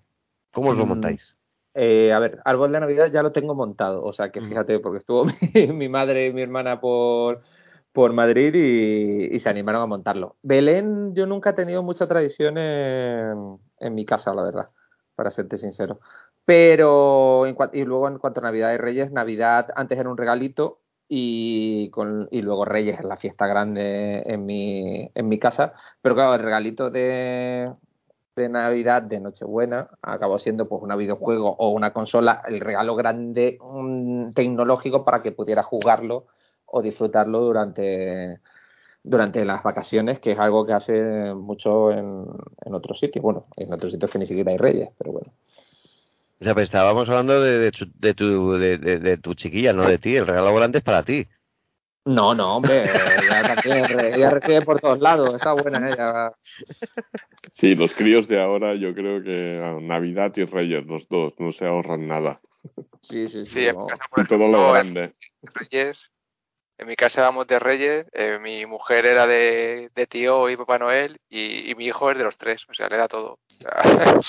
¿Cómo 0.52 0.70
os 0.70 0.76
lo 0.78 0.86
Mm, 0.86 0.86
montáis? 0.86 1.36
Eh, 1.74 2.12
a 2.12 2.18
ver, 2.20 2.40
árbol 2.44 2.72
de 2.72 2.80
Navidad 2.80 3.10
ya 3.12 3.22
lo 3.22 3.32
tengo 3.32 3.54
montado, 3.54 4.04
o 4.04 4.12
sea 4.12 4.30
que 4.32 4.40
Mm. 4.40 4.48
fíjate, 4.48 4.80
porque 4.80 4.98
estuvo 5.00 5.24
mi, 5.54 5.68
mi 5.72 5.88
madre 5.88 6.26
y 6.28 6.32
mi 6.34 6.42
hermana 6.42 6.80
por, 6.80 7.40
por 7.92 8.12
Madrid 8.14 8.54
y, 8.54 9.34
y 9.36 9.40
se 9.40 9.48
animaron 9.50 9.82
a 9.82 9.86
montarlo. 9.86 10.36
Belén, 10.42 11.14
yo 11.14 11.26
nunca 11.26 11.50
he 11.50 11.54
tenido 11.54 11.82
mucha 11.82 12.08
tradición 12.08 12.58
en, 12.58 13.58
en 13.80 13.94
mi 13.94 14.04
casa, 14.06 14.34
la 14.34 14.42
verdad, 14.44 14.70
para 15.16 15.30
serte 15.32 15.58
sincero. 15.58 16.00
Pero, 16.44 17.46
en 17.46 17.56
y 17.74 17.84
luego 17.84 18.08
en 18.08 18.18
cuanto 18.18 18.40
a 18.40 18.44
Navidad 18.44 18.74
y 18.74 18.78
Reyes, 18.78 19.12
Navidad 19.12 19.68
antes 19.76 19.98
era 19.98 20.10
un 20.10 20.18
regalito 20.18 20.81
y, 21.14 21.90
con, 21.90 22.26
y 22.30 22.40
luego 22.40 22.64
Reyes 22.64 22.98
es 22.98 23.04
la 23.04 23.18
fiesta 23.18 23.46
grande 23.46 24.22
en 24.24 24.46
mi, 24.46 25.10
en 25.14 25.28
mi 25.28 25.38
casa. 25.38 25.74
Pero 26.00 26.14
claro, 26.14 26.34
el 26.36 26.40
regalito 26.42 26.90
de, 26.90 27.70
de 28.34 28.48
Navidad, 28.48 29.02
de 29.02 29.20
Nochebuena, 29.20 29.90
acabó 30.00 30.38
siendo 30.38 30.64
pues 30.64 30.82
un 30.82 30.96
videojuego 30.96 31.54
o 31.58 31.68
una 31.68 31.92
consola, 31.92 32.42
el 32.48 32.60
regalo 32.60 32.96
grande 32.96 33.58
mm, 33.60 34.32
tecnológico 34.32 35.04
para 35.04 35.22
que 35.22 35.32
pudiera 35.32 35.62
jugarlo 35.62 36.28
o 36.64 36.80
disfrutarlo 36.80 37.40
durante, 37.40 38.40
durante 39.02 39.44
las 39.44 39.62
vacaciones, 39.62 40.18
que 40.18 40.32
es 40.32 40.38
algo 40.38 40.64
que 40.64 40.72
hace 40.72 41.34
mucho 41.34 41.90
en, 41.92 42.24
en 42.64 42.74
otros 42.74 42.98
sitios. 42.98 43.22
Bueno, 43.22 43.48
en 43.58 43.70
otros 43.70 43.92
sitios 43.92 44.10
que 44.10 44.18
ni 44.18 44.24
siquiera 44.24 44.50
hay 44.52 44.56
reyes, 44.56 44.88
pero 44.96 45.12
bueno. 45.12 45.30
O 46.42 46.44
sea, 46.44 46.54
pues 46.54 46.64
estábamos 46.64 47.08
hablando 47.08 47.40
de, 47.40 47.56
de, 47.60 47.70
tu- 47.70 47.92
de 47.94 48.14
tu, 48.14 48.52
de, 48.54 48.76
de- 48.76 48.98
de 48.98 49.16
tu 49.16 49.32
chiquilla, 49.34 49.72
no 49.72 49.84
de 49.86 49.98
ti. 49.98 50.16
El 50.16 50.26
regalo 50.26 50.52
grande 50.56 50.78
es 50.78 50.84
para 50.84 51.04
ti. 51.04 51.24
No, 52.04 52.34
no, 52.34 52.56
hombre, 52.56 53.22
ella 53.22 53.44
también, 53.46 53.88
re- 53.88 54.16
ella 54.16 54.28
recibe 54.30 54.60
por 54.62 54.80
todos 54.80 54.98
lados, 54.98 55.36
está 55.36 55.52
buena 55.52 55.88
ella. 55.88 56.32
Sí, 57.54 57.76
los 57.76 57.94
críos 57.94 58.26
de 58.26 58.42
ahora 58.42 58.74
yo 58.74 58.92
creo 58.92 59.22
que 59.22 59.78
Navidad 59.82 60.32
y 60.34 60.44
Reyes, 60.44 60.84
los 60.84 61.08
dos, 61.08 61.32
no 61.38 61.52
se 61.52 61.64
ahorran 61.64 62.08
nada. 62.08 62.40
Sí, 63.02 63.28
sí, 63.28 63.46
sí. 63.46 63.52
Sí, 63.52 63.66
en 63.66 63.76
no. 63.76 63.84
mi 63.84 63.90
casa, 63.92 64.04
por 64.10 64.24
Y 64.24 64.26
todo 64.26 64.48
lo 64.48 64.72
grande. 64.72 65.14
Reyes. 65.42 66.10
En 66.76 66.88
mi 66.88 66.96
casa 66.96 67.20
éramos 67.20 67.46
de 67.46 67.60
Reyes, 67.60 68.06
eh, 68.14 68.40
mi 68.42 68.66
mujer 68.66 69.06
era 69.06 69.28
de, 69.28 69.90
de 69.94 70.06
tío 70.08 70.50
y 70.50 70.56
Papá 70.56 70.80
Noel 70.80 71.20
y, 71.28 71.70
y 71.70 71.74
mi 71.76 71.84
hijo 71.86 72.10
es 72.10 72.18
de 72.18 72.24
los 72.24 72.36
tres, 72.36 72.64
o 72.68 72.74
sea, 72.74 72.88
le 72.88 72.96
da 72.96 73.06
todo. 73.06 73.38
O 73.60 73.62
sea, 73.62 74.20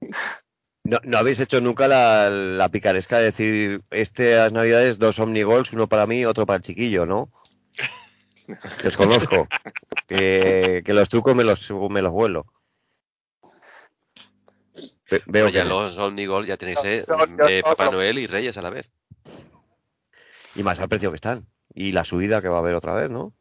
No, 0.86 1.00
no 1.02 1.18
habéis 1.18 1.40
hecho 1.40 1.60
nunca 1.60 1.88
la, 1.88 2.30
la 2.30 2.68
picaresca 2.68 3.18
de 3.18 3.24
decir, 3.24 3.82
estas 3.90 4.52
navidades 4.52 4.98
dos 4.98 5.18
omnigols, 5.18 5.72
uno 5.72 5.88
para 5.88 6.06
mí, 6.06 6.24
otro 6.24 6.46
para 6.46 6.58
el 6.58 6.62
chiquillo, 6.62 7.06
¿no? 7.06 7.30
Que 8.80 8.88
os 8.88 8.96
conozco. 8.96 9.48
que, 10.06 10.82
que 10.84 10.94
los 10.94 11.08
trucos 11.08 11.34
me 11.34 11.42
los, 11.42 11.68
me 11.90 12.00
los 12.02 12.12
vuelo. 12.12 12.46
Ve- 15.10 15.22
veo 15.26 15.46
Oye, 15.46 15.60
que 15.60 15.64
los 15.64 15.98
Omnigol 15.98 16.46
ya 16.46 16.56
tenéis 16.56 16.78
eh, 16.84 17.02
eh, 17.48 17.62
Papá. 17.62 17.90
Noel 17.90 18.18
y 18.18 18.26
Reyes 18.26 18.56
a 18.56 18.62
la 18.62 18.70
vez. 18.70 18.90
Y 20.54 20.62
más 20.62 20.78
al 20.80 20.88
precio 20.88 21.10
que 21.10 21.16
están. 21.16 21.46
Y 21.74 21.92
la 21.92 22.04
subida 22.04 22.40
que 22.40 22.48
va 22.48 22.56
a 22.56 22.60
haber 22.60 22.74
otra 22.74 22.94
vez, 22.94 23.10
¿no? 23.10 23.34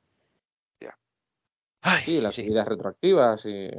Sí, 2.04 2.20
las 2.20 2.38
ideas 2.40 2.68
retroactivas 2.68 3.46
y... 3.46 3.70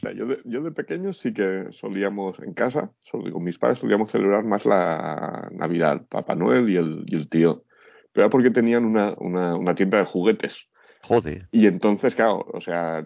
Sea, 0.00 0.12
Yo 0.12 0.26
de, 0.26 0.38
yo 0.44 0.62
de 0.62 0.72
pequeño 0.72 1.12
sí 1.12 1.32
que 1.32 1.66
solíamos 1.72 2.38
en 2.40 2.54
casa, 2.54 2.90
con 3.10 3.44
mis 3.44 3.58
padres, 3.58 3.78
solíamos 3.78 4.10
celebrar 4.10 4.44
más 4.44 4.64
la 4.64 5.48
Navidad, 5.52 6.06
Papá 6.08 6.34
Noel 6.34 6.68
y 6.70 6.76
el, 6.76 7.04
y 7.06 7.16
el 7.16 7.28
tío. 7.28 7.64
Pero 8.12 8.26
era 8.26 8.30
porque 8.30 8.50
tenían 8.50 8.84
una, 8.84 9.14
una, 9.18 9.56
una 9.56 9.74
tienda 9.74 9.98
de 9.98 10.04
juguetes. 10.04 10.52
Joder. 11.02 11.48
Y 11.52 11.66
entonces, 11.66 12.14
claro, 12.14 12.44
o 12.52 12.60
sea, 12.60 13.04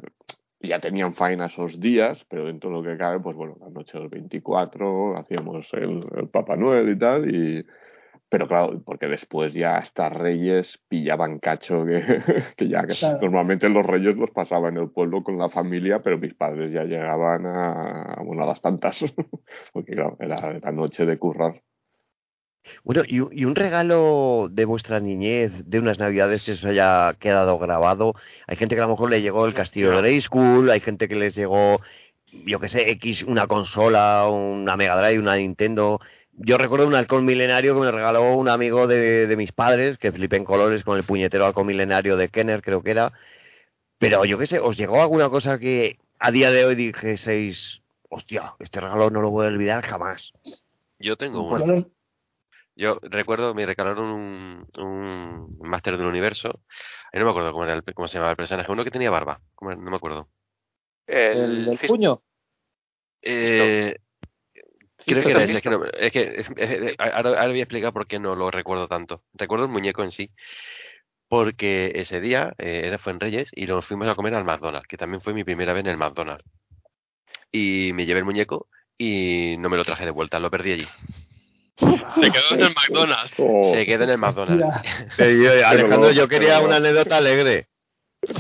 ya 0.61 0.81
tenían 0.81 1.15
faena 1.15 1.47
esos 1.47 1.79
días, 1.79 2.25
pero 2.29 2.47
dentro 2.47 2.71
de 2.71 2.77
lo 2.77 2.83
que 2.83 2.97
cabe, 2.97 3.21
pues 3.21 3.37
bueno, 3.37 3.57
la 3.61 3.71
noche 3.71 3.99
del 3.99 4.09
24 4.09 5.19
hacíamos 5.19 5.67
el, 5.73 6.05
el 6.17 6.29
Papá 6.29 6.57
Noel 6.57 6.91
y 6.91 6.99
tal, 6.99 7.35
y... 7.35 7.67
Pero 8.35 8.49
claro, 8.49 8.83
porque 8.85 9.07
después 9.07 9.53
ya 9.55 9.77
hasta 9.79 10.09
Reyes 10.09 10.79
pillaban 10.89 11.39
cacho 11.39 11.85
que, 11.87 12.03
que 12.57 12.69
ya 12.69 12.87
que 12.87 12.95
Claro. 12.95 13.19
normalmente 13.23 13.69
los 13.69 13.87
Reyes 13.87 14.17
los 14.17 14.31
pasaba 14.31 14.69
en 14.69 14.77
el 14.79 14.91
pueblo 14.91 15.23
con 15.23 15.39
la 15.39 15.49
familia, 15.49 16.03
pero 16.03 16.19
mis 16.19 16.35
padres 16.35 16.73
ya 16.73 16.85
llegaban 16.85 17.47
a, 17.47 18.17
bueno, 18.25 18.43
a 18.43 18.47
las 18.47 18.61
tantas, 18.61 18.99
porque 19.73 19.93
claro, 19.95 20.17
era 20.21 20.59
la 20.59 20.73
noche 20.73 21.07
de 21.07 21.19
currar. 21.19 21.63
Bueno, 22.83 23.03
y, 23.07 23.21
un- 23.21 23.29
y 23.33 23.45
un 23.45 23.55
regalo 23.55 24.49
de 24.51 24.65
vuestra 24.65 24.99
niñez, 24.99 25.53
de 25.67 25.79
unas 25.79 25.99
navidades 25.99 26.43
que 26.43 26.53
os 26.53 26.65
haya 26.65 27.15
quedado 27.21 27.59
grabado. 27.59 28.15
Hay 28.47 28.57
gente 28.57 28.75
que 28.75 28.81
a 28.81 28.85
lo 28.85 28.91
mejor 28.91 29.11
le 29.11 29.21
llegó 29.23 29.47
el 29.47 29.55
castillo 29.55 29.91
de 29.91 29.99
Grey 29.99 30.21
School, 30.21 30.71
hay 30.71 30.81
gente 30.81 31.07
que 31.07 31.15
les 31.17 31.35
llegó, 31.35 31.81
yo 32.47 32.59
que 32.61 32.69
sé, 32.69 32.91
X, 32.93 33.23
una 33.25 33.47
consola, 33.47 34.27
una 34.29 34.77
Mega 34.77 34.97
Drive, 35.01 35.19
una 35.21 35.37
Nintendo. 35.37 36.01
Yo 36.37 36.59
recuerdo 36.59 36.87
un 36.87 36.95
halcón 36.95 37.25
milenario 37.25 37.75
que 37.75 37.81
me 37.81 37.93
regaló 37.93 38.35
un 38.35 38.49
amigo 38.49 38.87
de, 38.87 39.27
de 39.27 39.37
mis 39.37 39.53
padres, 39.53 39.99
que 39.99 40.13
flipé 40.13 40.37
en 40.37 40.45
colores 40.45 40.83
con 40.85 40.97
el 40.99 41.05
puñetero 41.05 41.47
halcón 41.47 41.67
milenario 41.67 42.17
de 42.17 42.29
Kenner, 42.29 42.63
creo 42.63 42.83
que 42.83 42.91
era. 42.91 43.13
Pero 43.99 44.25
yo 44.25 44.37
qué 44.39 44.47
sé, 44.47 44.59
¿os 44.59 44.77
llegó 44.77 45.01
alguna 45.01 45.29
cosa 45.31 45.59
que 45.59 45.99
a 46.19 46.31
día 46.31 46.51
de 46.51 46.65
hoy 46.65 46.75
dijeseis, 46.75 47.83
hostia, 48.11 48.55
este 48.59 48.81
regalo 48.81 49.11
no 49.11 49.21
lo 49.21 49.31
voy 49.31 49.47
a 49.47 49.49
olvidar 49.49 49.85
jamás? 49.85 50.33
Yo 50.99 51.17
tengo 51.17 51.49
Pues 51.49 51.63
uno. 51.65 51.87
Yo 52.77 52.99
recuerdo, 53.03 53.55
me 53.55 53.65
regalaron 53.67 54.07
un, 54.07 54.67
un 54.79 55.57
máster 55.61 55.97
del 55.97 56.09
universo. 56.09 56.61
Ahí 57.13 57.21
no 57.21 57.27
me 57.27 57.31
acuerdo 57.31 57.53
cómo, 57.53 57.65
era 57.65 57.75
el- 57.75 57.95
cómo 57.95 58.09
se 58.09 58.15
llamaba 58.15 58.33
el 58.33 58.37
personaje. 58.37 58.71
Uno 58.73 58.83
que 58.83 58.91
tenía 58.91 59.11
barba. 59.11 59.41
¿Cómo 59.55 59.71
era? 59.71 59.81
No 59.81 59.91
me 59.91 59.97
acuerdo. 59.97 60.29
El, 61.07 61.39
El, 61.39 61.65
del 61.67 61.79
Fist- 61.79 61.87
puño. 61.87 62.23
Eh, 63.23 63.97
creo 65.13 65.23
que 65.25 65.31
era 65.31 65.43
ese, 65.45 65.55
también. 65.55 65.57
es 65.57 65.63
que, 65.63 65.71
no- 65.71 66.07
es 66.07 66.13
que 66.13 66.41
es- 66.41 66.51
es- 66.91 66.95
ahora, 66.99 67.31
ahora 67.31 67.49
voy 67.49 67.61
a 67.61 67.63
explicar 67.65 67.93
por 67.93 68.07
qué 68.07 68.19
no 68.19 68.35
lo 68.35 68.51
recuerdo 68.51 68.89
tanto. 68.89 69.23
Recuerdo 69.35 69.67
el 69.67 69.71
muñeco 69.71 70.03
en 70.03 70.11
sí, 70.11 70.31
porque 71.29 71.93
ese 71.97 72.21
día 72.21 72.55
eh, 72.59 72.83
era 72.85 72.99
fue 72.99 73.13
en 73.13 73.21
Reyes 73.21 73.51
y 73.55 73.67
nos 73.67 73.85
fuimos 73.87 74.09
a 74.09 74.15
comer 74.15 74.35
al 74.35 74.45
McDonald's, 74.45 74.87
que 74.89 74.97
también 74.97 75.21
fue 75.21 75.35
mi 75.35 75.45
primera 75.45 75.73
vez 75.73 75.81
en 75.85 75.91
el 75.91 75.97
McDonald's. 75.97 76.45
Y 77.53 77.93
me 77.95 78.07
llevé 78.07 78.19
el 78.21 78.25
muñeco 78.25 78.69
y 78.99 79.57
no 79.59 79.69
me 79.69 79.77
lo 79.77 79.85
traje 79.85 80.05
de 80.05 80.11
vuelta, 80.11 80.39
lo 80.39 80.51
perdí 80.51 80.73
allí. 80.73 80.89
Se 81.77 82.31
quedó 82.31 82.51
en 82.53 82.61
el 82.63 82.75
McDonald's. 82.75 83.35
Oh, 83.39 83.73
Se 83.75 83.85
quedó 83.87 84.05
en 84.05 84.11
el 84.11 84.19
McDonald's. 84.19 84.65
Eh, 85.19 85.41
yo- 85.43 85.67
Alejandro, 85.67 86.11
yo 86.13 86.29
quería 86.29 86.61
una 86.61 86.77
anécdota 86.77 87.17
alegre, 87.17 87.69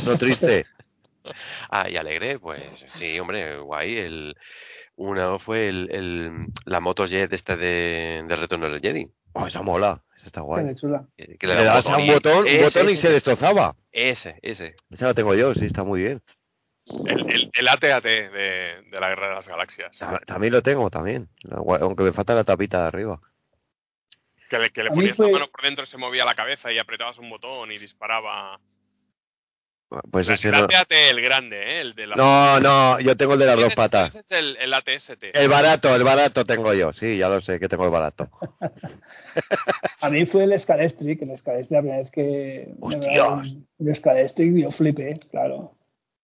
no 0.04 0.16
triste. 0.18 0.66
Ah, 1.70 1.88
y 1.88 1.96
alegre, 1.96 2.38
pues 2.38 2.62
sí, 2.96 3.18
hombre, 3.18 3.56
guay. 3.58 3.96
El, 3.96 4.36
una 4.96 5.38
fue 5.38 5.68
el, 5.68 5.88
el, 5.90 6.46
la 6.64 6.80
moto 6.80 7.06
jet 7.06 7.32
esta 7.32 7.56
de, 7.56 8.24
de 8.26 8.36
Retorno 8.36 8.68
del 8.68 8.80
Jedi. 8.80 9.06
Oh, 9.32 9.46
esa 9.46 9.62
mola, 9.62 10.02
esa 10.16 10.26
está 10.26 10.40
guay. 10.42 10.74
chula. 10.76 11.06
Que 11.16 11.46
Le 11.46 11.54
daba 11.54 11.64
dabas 11.66 11.88
a 11.88 11.96
un 11.96 12.02
y- 12.04 12.10
botón, 12.12 12.38
un 12.42 12.46
ese, 12.48 12.64
botón 12.64 12.88
y 12.88 12.92
ese, 12.92 13.02
se 13.08 13.12
destrozaba. 13.12 13.74
Ese, 13.90 14.38
ese. 14.42 14.76
Esa 14.90 15.06
la 15.06 15.14
tengo 15.14 15.34
yo, 15.34 15.52
sí, 15.54 15.66
está 15.66 15.82
muy 15.82 16.02
bien. 16.02 16.22
El, 16.86 17.30
el, 17.30 17.50
el 17.52 17.68
AT-AT 17.68 18.04
de, 18.04 18.82
de 18.90 19.00
la 19.00 19.08
Guerra 19.08 19.28
de 19.30 19.34
las 19.34 19.48
Galaxias. 19.48 19.96
Ta- 19.98 20.20
También 20.26 20.52
lo 20.52 20.62
tengo, 20.62 20.88
también. 20.90 21.28
Aunque 21.50 22.04
me 22.04 22.12
falta 22.12 22.34
la 22.34 22.44
tapita 22.44 22.82
de 22.82 22.88
arriba. 22.88 23.20
Que 24.50 24.58
le, 24.58 24.70
que 24.70 24.84
le 24.84 24.90
ponías 24.90 25.16
fue- 25.16 25.26
la 25.26 25.32
mano 25.32 25.50
por 25.50 25.62
dentro, 25.62 25.86
se 25.86 25.96
movía 25.98 26.24
la 26.24 26.34
cabeza 26.34 26.70
y 26.70 26.78
apretabas 26.78 27.18
un 27.18 27.30
botón 27.30 27.72
y 27.72 27.78
disparaba. 27.78 28.60
Pues 30.10 30.28
ese 30.28 30.48
el 30.48 30.54
no. 30.54 30.68
El 30.88 31.20
grande, 31.20 31.56
¿eh? 31.56 31.80
El 31.80 31.94
de 31.94 32.06
la... 32.06 32.16
No, 32.16 32.60
no, 32.60 33.00
yo 33.00 33.16
tengo 33.16 33.34
el 33.34 33.40
de 33.40 33.46
las 33.46 33.56
dos 33.56 33.74
patas. 33.74 34.12
el, 34.28 34.56
el 34.56 34.74
ATST. 34.74 35.24
El 35.32 35.48
barato, 35.48 35.94
el 35.94 36.04
barato 36.04 36.44
tengo 36.44 36.72
yo. 36.74 36.92
Sí, 36.92 37.18
ya 37.18 37.28
lo 37.28 37.40
sé 37.40 37.58
que 37.58 37.68
tengo 37.68 37.84
el 37.84 37.90
barato. 37.90 38.28
A 40.00 40.10
mí 40.10 40.26
fue 40.26 40.44
el 40.44 40.58
Scalestric, 40.58 41.22
el 41.22 41.36
Scalestric 41.36 41.72
la 41.72 41.80
primera 41.80 41.98
vez 41.98 42.10
que 42.10 42.68
me 42.78 42.96
¡Hostias! 42.96 43.56
el 43.78 43.96
Scalestric 43.96 44.56
yo 44.56 44.70
flipé, 44.70 45.20
claro. 45.30 45.76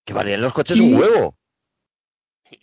Que 0.05 0.13
valían 0.13 0.41
los 0.41 0.53
coches 0.53 0.81
un 0.81 0.95
huevo. 0.95 1.37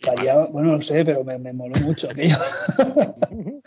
Valía, 0.04 0.36
bueno, 0.50 0.72
no 0.72 0.82
sé, 0.82 1.04
pero 1.04 1.24
me, 1.24 1.38
me 1.38 1.52
moló 1.52 1.80
mucho 1.80 2.10
aquello. 2.10 2.36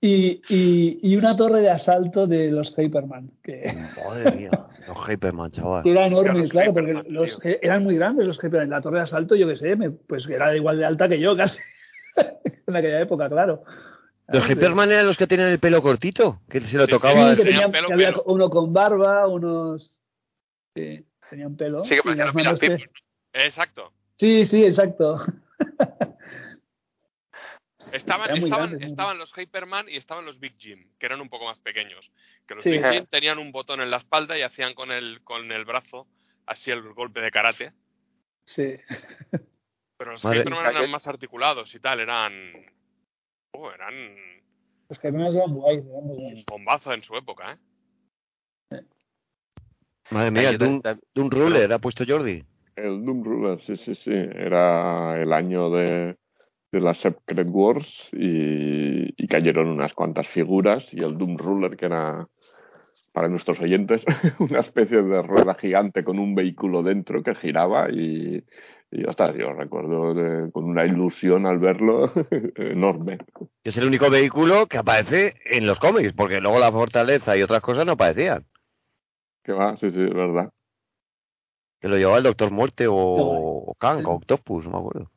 y, 0.00 0.40
y, 0.48 0.98
y 1.02 1.16
una 1.16 1.34
torre 1.34 1.60
de 1.60 1.70
asalto 1.70 2.26
de 2.26 2.50
los 2.50 2.72
Hyperman, 2.78 3.30
que, 3.42 3.74
Madre 4.04 4.30
mía, 4.36 4.50
los 4.86 4.96
Hyperman, 5.08 5.50
chaval. 5.50 5.82
que 5.82 5.90
era 5.90 6.06
enorme, 6.06 6.40
los 6.40 6.50
claro, 6.50 6.72
porque 6.72 7.02
los, 7.08 7.38
eran 7.42 7.82
muy 7.82 7.96
grandes 7.96 8.26
los 8.26 8.38
Hyperman. 8.38 8.70
La 8.70 8.80
torre 8.80 8.98
de 8.98 9.02
asalto, 9.04 9.34
yo 9.34 9.48
qué 9.48 9.56
sé, 9.56 9.74
me- 9.76 9.90
pues 9.90 10.28
era 10.28 10.54
igual 10.56 10.78
de 10.78 10.84
alta 10.84 11.08
que 11.08 11.18
yo 11.20 11.36
casi. 11.36 11.58
en 12.66 12.76
aquella 12.76 13.00
época, 13.00 13.28
claro. 13.28 13.64
Los 14.28 14.44
Ah, 14.48 14.52
Hyperman 14.52 14.92
eran 14.92 15.06
los 15.06 15.16
que 15.16 15.26
tenían 15.26 15.50
el 15.50 15.58
pelo 15.58 15.80
cortito, 15.82 16.42
que 16.48 16.60
se 16.60 16.76
lo 16.76 16.84
Sí, 16.84 16.90
tocaba. 16.90 17.30
Sí, 17.30 17.36
que, 17.38 17.44
Tenían 17.44 17.70
tenían- 17.70 17.72
pelo, 17.72 17.86
que 17.88 17.94
había 17.94 18.10
pelo. 18.10 18.22
uno 18.26 18.50
con 18.50 18.72
barba, 18.72 19.26
unos. 19.26 19.90
Sí, 20.76 21.04
tenían 21.30 21.56
pelo. 21.56 21.84
Sí, 21.84 21.96
parecían 22.04 22.34
los 22.44 22.60
que- 22.60 22.78
Exacto. 23.32 23.92
Sí, 24.18 24.44
sí, 24.46 24.64
exacto. 24.64 25.16
Estaban, 27.92 28.36
estaban, 28.36 28.82
estaban 28.82 29.18
los 29.18 29.32
Hyperman 29.36 29.88
y 29.88 29.96
estaban 29.96 30.24
los 30.24 30.38
Big 30.40 30.56
Jim, 30.58 30.88
que 30.98 31.06
eran 31.06 31.20
un 31.20 31.28
poco 31.28 31.44
más 31.46 31.58
pequeños. 31.60 32.10
Que 32.46 32.54
los 32.54 32.64
Sí. 32.64 32.70
Big 32.70 32.84
Jim 32.84 33.06
tenían 33.10 33.38
un 33.38 33.52
botón 33.52 33.80
en 33.80 33.90
la 33.90 33.96
espalda 33.98 34.36
y 34.38 34.42
hacían 34.42 34.74
con 34.74 34.90
el, 34.92 35.22
con 35.24 35.50
el 35.52 35.64
brazo 35.64 36.06
así 36.46 36.70
el 36.70 36.82
golpe 36.94 37.20
de 37.20 37.30
karate. 37.30 37.72
Sí. 38.46 38.76
Pero 39.98 40.12
los 40.12 40.24
Madre- 40.24 40.40
Hyperman 40.40 40.66
eran 40.76 40.90
más 40.90 41.06
articulados 41.06 41.74
y 41.74 41.80
tal, 41.80 42.00
eran. 42.00 42.32
Oh, 43.52 43.70
eran 43.70 44.14
Los 44.88 44.98
que 44.98 45.10
menos 45.10 45.34
eran 45.34 45.52
guays, 45.54 45.84
eran 45.84 46.04
muy 46.04 46.16
un 46.16 46.22
guays. 46.30 46.44
bombazo 46.46 46.92
en 46.94 47.02
su 47.02 47.16
época, 47.16 47.52
¿eh? 48.70 48.80
Madre 50.10 50.30
mía, 50.30 50.52
Doom, 50.56 50.80
Doom 51.14 51.30
Ruler, 51.30 51.72
ha 51.72 51.78
puesto 51.78 52.04
Jordi. 52.06 52.42
El 52.76 53.04
Doom 53.04 53.22
Ruler, 53.24 53.60
sí, 53.60 53.76
sí, 53.76 53.94
sí. 53.94 54.10
Era 54.12 55.20
el 55.20 55.32
año 55.32 55.68
de, 55.70 56.16
de 56.70 56.80
las 56.80 56.98
Secret 56.98 57.48
Wars 57.50 57.86
y, 58.12 59.22
y 59.22 59.26
cayeron 59.26 59.68
unas 59.68 59.94
cuantas 59.94 60.26
figuras 60.28 60.86
y 60.92 61.02
el 61.02 61.16
Doom 61.16 61.36
Ruler, 61.38 61.76
que 61.76 61.86
era, 61.86 62.26
para 63.12 63.28
nuestros 63.28 63.58
oyentes, 63.60 64.04
una 64.38 64.60
especie 64.60 65.02
de 65.02 65.22
rueda 65.22 65.54
gigante 65.54 66.04
con 66.04 66.18
un 66.18 66.34
vehículo 66.34 66.82
dentro 66.82 67.22
que 67.22 67.34
giraba 67.34 67.90
y, 67.90 68.44
y 68.90 69.02
ya 69.04 69.10
está, 69.10 69.34
yo 69.34 69.52
recuerdo 69.54 70.12
de- 70.14 70.50
con 70.52 70.64
una 70.64 70.84
ilusión 70.84 71.46
al 71.46 71.58
verlo 71.58 72.12
enorme. 72.56 73.18
Es 73.64 73.76
el 73.78 73.86
único 73.86 74.10
vehículo 74.10 74.66
que 74.66 74.78
aparece 74.78 75.34
en 75.46 75.66
los 75.66 75.78
cómics, 75.80 76.12
porque 76.12 76.40
luego 76.40 76.58
la 76.58 76.70
fortaleza 76.72 77.36
y 77.36 77.42
otras 77.42 77.62
cosas 77.62 77.86
no 77.86 77.92
aparecían. 77.92 78.44
Que 79.42 79.52
va, 79.52 79.74
sí, 79.78 79.90
sí, 79.90 80.02
es 80.02 80.12
verdad. 80.14 80.50
Que 81.80 81.88
lo 81.88 81.96
llevaba 81.96 82.18
el 82.18 82.24
Doctor 82.24 82.50
Muerte 82.50 82.86
o, 82.88 82.92
guay. 82.92 83.40
o 83.42 83.74
Kang 83.78 84.06
o 84.06 84.14
Octopus, 84.16 84.64
no 84.66 84.72
me 84.72 84.78
acuerdo. 84.78 85.10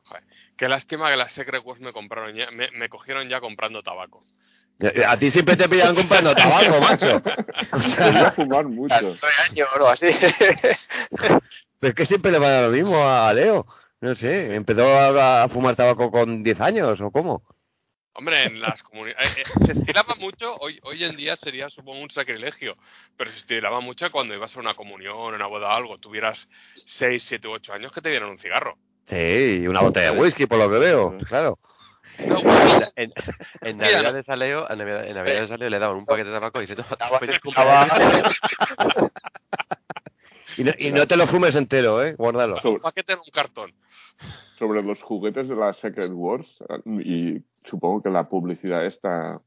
Qué 0.56 0.68
lástima 0.68 1.10
que 1.10 1.16
las 1.16 1.32
Secret 1.32 1.62
Wars 1.64 1.80
me 1.80 1.92
compraron 1.92 2.34
ya, 2.34 2.50
me, 2.50 2.70
me 2.72 2.88
cogieron 2.88 3.28
ya 3.28 3.40
comprando 3.40 3.82
tabaco. 3.82 4.24
A 5.06 5.16
ti 5.16 5.30
siempre 5.30 5.56
te 5.56 5.68
pillan 5.68 5.94
comprando 5.94 6.34
tabaco, 6.34 6.80
macho. 6.80 7.22
O 7.72 7.82
sea, 7.82 8.32
fumar 8.32 8.66
mucho. 8.66 8.94
Años 8.94 9.68
o 9.78 9.88
así. 9.88 10.06
pero 11.78 11.90
es 11.90 11.94
que 11.94 12.06
siempre 12.06 12.32
le 12.32 12.38
va 12.38 12.48
a 12.48 12.50
dar 12.50 12.64
lo 12.64 12.70
mismo 12.70 13.06
a 13.06 13.32
Leo. 13.32 13.66
No 14.00 14.14
sé, 14.16 14.54
empezó 14.54 14.88
a, 14.88 15.44
a 15.44 15.48
fumar 15.48 15.76
tabaco 15.76 16.10
con 16.10 16.42
10 16.42 16.60
años 16.60 17.00
o 17.00 17.10
cómo. 17.10 17.42
Hombre, 18.14 18.44
en 18.44 18.60
las 18.60 18.82
comunidades. 18.82 19.32
se 19.64 19.72
estilaba 19.72 20.14
mucho, 20.16 20.56
hoy, 20.56 20.78
hoy 20.82 21.02
en 21.04 21.16
día 21.16 21.34
sería 21.36 21.70
supongo 21.70 22.02
un 22.02 22.10
sacrilegio, 22.10 22.76
pero 23.16 23.30
se 23.30 23.38
estilaba 23.38 23.80
mucho 23.80 24.10
cuando 24.12 24.34
ibas 24.34 24.54
a 24.54 24.60
una 24.60 24.74
comunión, 24.74 25.34
una 25.34 25.46
boda 25.46 25.68
o 25.68 25.70
algo, 25.70 25.98
tuvieras 25.98 26.46
6, 26.84 27.22
7, 27.22 27.48
8 27.48 27.72
años 27.72 27.92
que 27.92 28.02
te 28.02 28.10
dieran 28.10 28.28
un 28.28 28.38
cigarro. 28.38 28.76
Sí, 29.04 29.60
y 29.62 29.66
una 29.66 29.80
botella 29.82 30.12
de 30.12 30.20
whisky, 30.20 30.46
por 30.46 30.58
lo 30.58 30.70
que 30.70 30.78
veo, 30.78 31.16
claro. 31.28 31.58
No, 32.26 32.38
En, 32.96 33.12
en 33.62 33.76
Mira, 33.78 33.90
Navidades 34.02 34.28
a 34.28 34.36
Leo, 34.36 34.70
en 34.70 34.78
Navidad, 34.78 35.06
en 35.06 35.14
Navidades 35.14 35.50
a 35.50 35.56
Leo 35.56 35.70
le 35.70 35.78
daban 35.78 35.96
un 35.96 36.04
paquete 36.04 36.28
de 36.28 36.34
tabaco 36.34 36.60
y 36.62 36.66
se 36.66 36.76
toma 36.76 36.88
feliz 37.18 37.36
Estaba- 37.44 37.88
cumpleaños. 37.88 38.40
Y 40.58 40.64
no, 40.64 40.72
y 40.78 40.90
no 40.92 41.06
te 41.06 41.16
lo 41.16 41.26
fumes 41.26 41.56
entero, 41.56 42.04
¿eh? 42.04 42.14
Guárdalo. 42.14 42.56
un 42.64 42.78
paquete 42.80 43.14
en 43.14 43.20
un 43.20 43.30
cartón. 43.32 43.72
sobre 44.58 44.82
los 44.82 45.00
juguetes 45.02 45.48
de 45.48 45.56
la 45.56 45.72
Secret 45.72 46.10
Wars 46.12 46.46
y 47.02 47.38
supongo 47.64 48.02
que 48.02 48.10
la 48.10 48.28
publicidad 48.28 48.84
esta 48.84 49.40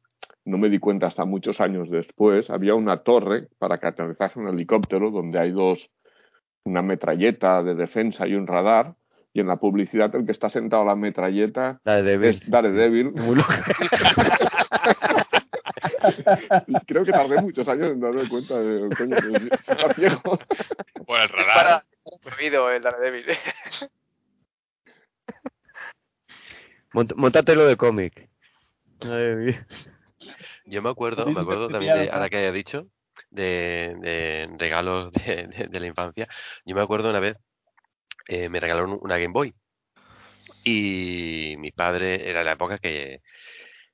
no 0.45 0.57
me 0.57 0.67
di 0.69 0.79
cuenta 0.79 1.05
hasta 1.05 1.23
muchos 1.25 1.61
años 1.61 1.91
después 1.91 2.49
había 2.49 2.73
una 2.73 3.03
torre 3.03 3.47
para 3.59 3.77
que 3.77 3.85
aterrizase 3.87 4.39
un 4.39 4.47
helicóptero 4.47 5.11
donde 5.11 5.39
hay 5.39 5.51
dos 5.51 5.89
una 6.63 6.81
metralleta 6.81 7.61
de 7.61 7.75
defensa 7.75 8.25
y 8.27 8.33
un 8.33 8.47
radar 8.47 8.95
y 9.35 9.41
en 9.41 9.47
la 9.47 9.57
publicidad 9.57 10.15
el 10.15 10.25
que 10.25 10.31
está 10.31 10.47
sentado 10.49 10.83
a 10.83 10.85
la 10.85 10.95
metralleta 10.95 11.81
La 11.83 11.97
de 11.97 12.03
Devil. 12.03 12.29
es 12.41 12.49
Daredevil 12.49 13.11
Muy 13.11 13.35
loca. 13.35 13.65
y 16.67 16.73
creo 16.87 17.03
que 17.03 17.11
tardé 17.11 17.41
muchos 17.41 17.67
años 17.67 17.91
en 17.91 17.99
darme 17.99 18.29
cuenta 18.29 18.57
de 18.57 18.95
coño 18.95 19.17
está 19.17 19.87
viejo 19.97 20.39
Por 21.05 21.19
el 21.19 21.27
radar. 21.29 21.53
para 21.55 21.85
prohibido 22.23 22.71
el 22.71 22.81
Daredevil. 22.81 23.25
Mont- 26.93 27.15
Móntatelo 27.17 27.65
de 27.67 27.75
cómic. 27.75 28.29
Yo 30.65 30.81
me 30.81 30.89
acuerdo, 30.89 31.25
me 31.25 31.41
acuerdo 31.41 31.67
también 31.67 31.97
de, 31.99 32.09
ahora 32.09 32.29
que 32.29 32.37
haya 32.37 32.53
dicho, 32.53 32.87
de, 33.31 33.95
de 33.99 34.49
regalos 34.57 35.11
de, 35.11 35.47
de- 35.47 35.67
de 35.67 35.79
la 35.81 35.87
infancia. 35.87 36.29
Yo 36.65 36.73
me 36.73 36.81
acuerdo 36.81 37.09
una 37.09 37.19
vez, 37.19 37.35
eh, 38.27 38.49
me 38.49 38.59
regalaron 38.59 38.97
una 39.01 39.17
Game 39.17 39.33
Boy. 39.33 39.53
Y 40.63 41.55
mi 41.57 41.71
padre, 41.71 42.27
era 42.29 42.43
la 42.43 42.53
época 42.53 42.79
que 42.79 43.21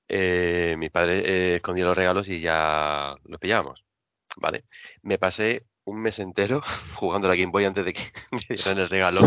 eh, 0.07 0.75
mi 0.77 0.89
padre 0.89 1.19
eh, 1.25 1.55
escondía 1.55 1.85
los 1.85 1.95
regalos 1.97 2.27
y 2.29 2.41
ya 2.41 3.15
los 3.25 3.39
pillábamos. 3.39 3.83
¿Vale? 4.37 4.63
Me 5.01 5.17
pasé 5.17 5.63
un 5.83 6.01
mes 6.01 6.19
entero 6.19 6.61
jugando 6.95 7.27
a 7.27 7.31
la 7.31 7.35
Game 7.35 7.51
Boy 7.51 7.65
antes 7.65 7.85
de 7.85 7.93
que 7.93 8.11
me 8.31 8.55
dieran 8.55 8.79
el 8.79 8.89
regalo. 8.89 9.21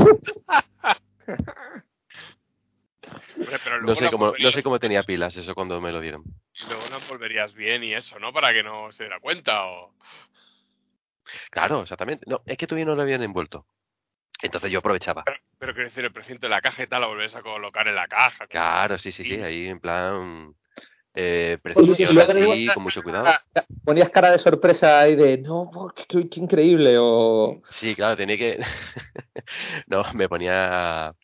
Hombre, 3.36 3.58
pero 3.62 3.82
No 3.82 3.94
sé 3.94 4.10
cómo, 4.10 4.32
no 4.38 4.50
sé 4.50 4.62
cómo 4.62 4.78
tenía 4.78 5.02
pilas 5.02 5.36
eso 5.36 5.54
cuando 5.54 5.80
me 5.80 5.92
lo 5.92 6.00
dieron. 6.00 6.22
y 6.54 6.66
luego 6.66 6.86
la 6.88 6.98
volverías 7.08 7.54
bien 7.54 7.84
y 7.84 7.94
eso, 7.94 8.18
¿no? 8.18 8.32
Para 8.32 8.52
que 8.52 8.62
no 8.62 8.92
se 8.92 9.04
diera 9.04 9.20
cuenta 9.20 9.66
o... 9.66 9.94
Claro, 11.50 11.82
exactamente. 11.82 12.24
No, 12.28 12.42
es 12.46 12.56
que 12.56 12.66
todavía 12.66 12.86
no 12.86 12.94
lo 12.94 13.02
habían 13.02 13.22
envuelto. 13.22 13.66
Entonces 14.42 14.70
yo 14.70 14.80
aprovechaba. 14.80 15.24
Pero 15.58 15.72
quiero 15.72 15.88
decir, 15.88 16.04
el 16.04 16.12
precinto 16.12 16.46
de 16.46 16.50
la 16.50 16.60
caja 16.60 16.82
y 16.82 16.86
tal, 16.86 17.00
la 17.00 17.06
volvés 17.06 17.34
a 17.34 17.42
colocar 17.42 17.88
en 17.88 17.94
la 17.94 18.06
caja. 18.08 18.46
Claro, 18.46 18.98
sí, 18.98 19.10
sí, 19.12 19.24
sí, 19.24 19.36
Sí. 19.36 19.40
ahí 19.42 19.66
en 19.68 19.80
plan 19.80 20.54
eh, 21.14 21.58
precisión, 21.62 22.18
así, 22.18 22.66
con 22.74 22.82
mucho 22.82 23.02
cuidado. 23.02 23.26
Ponías 23.84 24.10
cara 24.10 24.30
de 24.32 24.38
sorpresa 24.38 25.00
ahí 25.00 25.14
de, 25.14 25.38
no, 25.38 25.70
qué, 25.94 26.04
qué- 26.08 26.28
qué 26.28 26.40
increíble, 26.40 26.96
o... 26.98 27.62
Sí, 27.70 27.94
claro, 27.94 28.16
tenía 28.16 28.36
que. 28.36 28.58
no, 29.86 30.02
me 30.14 30.28
ponía 30.28 31.06
a, 31.06 31.14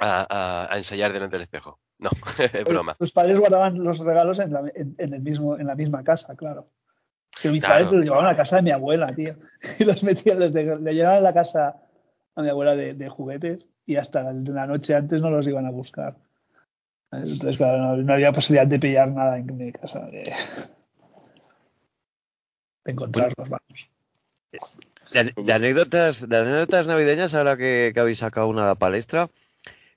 a- 0.00 0.68
a 0.70 0.76
ensayar 0.76 1.12
delante 1.12 1.36
del 1.36 1.44
espejo. 1.44 1.80
No, 1.98 2.10
es 2.38 2.64
broma. 2.64 2.94
Tus 2.94 3.10
padres 3.12 3.38
guardaban 3.38 3.82
los 3.82 3.98
regalos 3.98 4.38
en 4.38 4.52
la, 4.52 4.60
en, 4.74 4.94
en 4.98 5.14
el 5.14 5.20
mismo, 5.20 5.56
en 5.58 5.66
la 5.66 5.74
misma 5.74 6.04
casa, 6.04 6.36
claro. 6.36 6.68
Que 7.42 7.48
mis 7.50 7.60
Claro. 7.62 7.74
padres 7.76 7.92
los 7.92 8.04
llevaban 8.04 8.26
a 8.26 8.30
la 8.32 8.36
casa 8.36 8.56
de 8.56 8.62
mi 8.62 8.70
abuela, 8.70 9.08
tío. 9.12 9.34
Y 9.78 9.84
los 9.84 10.02
metían, 10.02 10.38
les 10.38 10.52
de- 10.52 10.78
le 10.78 10.94
llevaban 10.94 11.18
a 11.18 11.22
la 11.22 11.34
casa 11.34 11.76
a 12.38 12.42
mi 12.42 12.50
abuela 12.50 12.76
de, 12.76 13.08
juguetes 13.08 13.68
y 13.84 13.96
hasta 13.96 14.22
la 14.32 14.66
noche 14.66 14.94
antes 14.94 15.20
no 15.20 15.28
los 15.28 15.46
iban 15.48 15.66
a 15.66 15.70
buscar. 15.70 16.16
Entonces, 17.10 17.56
claro, 17.56 17.96
no, 17.96 18.12
había 18.12 18.32
posibilidad 18.32 18.66
de 18.66 18.78
pillar 18.78 19.08
nada 19.10 19.38
en 19.38 19.56
mi 19.56 19.72
casa, 19.72 20.06
de, 20.06 20.32
encontrarlos, 22.84 23.48
vamos. 23.48 23.90
De, 25.12 25.52
anécdotas, 25.52 26.28
de 26.28 26.36
anécdotas 26.36 26.86
navideñas, 26.86 27.34
ahora 27.34 27.56
que, 27.56 27.92
habéis 27.96 28.18
sacado 28.18 28.46
una 28.46 28.66
la 28.66 28.76
palestra, 28.76 29.30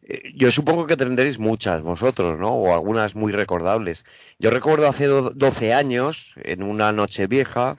eh, 0.01 0.31
yo 0.35 0.49
supongo 0.49 0.87
que 0.87 0.97
tendréis 0.97 1.37
muchas 1.37 1.83
vosotros, 1.83 2.39
¿no? 2.39 2.55
O 2.55 2.73
algunas 2.73 3.13
muy 3.13 3.33
recordables. 3.33 4.03
Yo 4.39 4.49
recuerdo 4.49 4.87
hace 4.87 5.05
do- 5.05 5.29
12 5.29 5.73
años, 5.73 6.33
en 6.37 6.63
una 6.63 6.91
noche 6.91 7.27
vieja, 7.27 7.77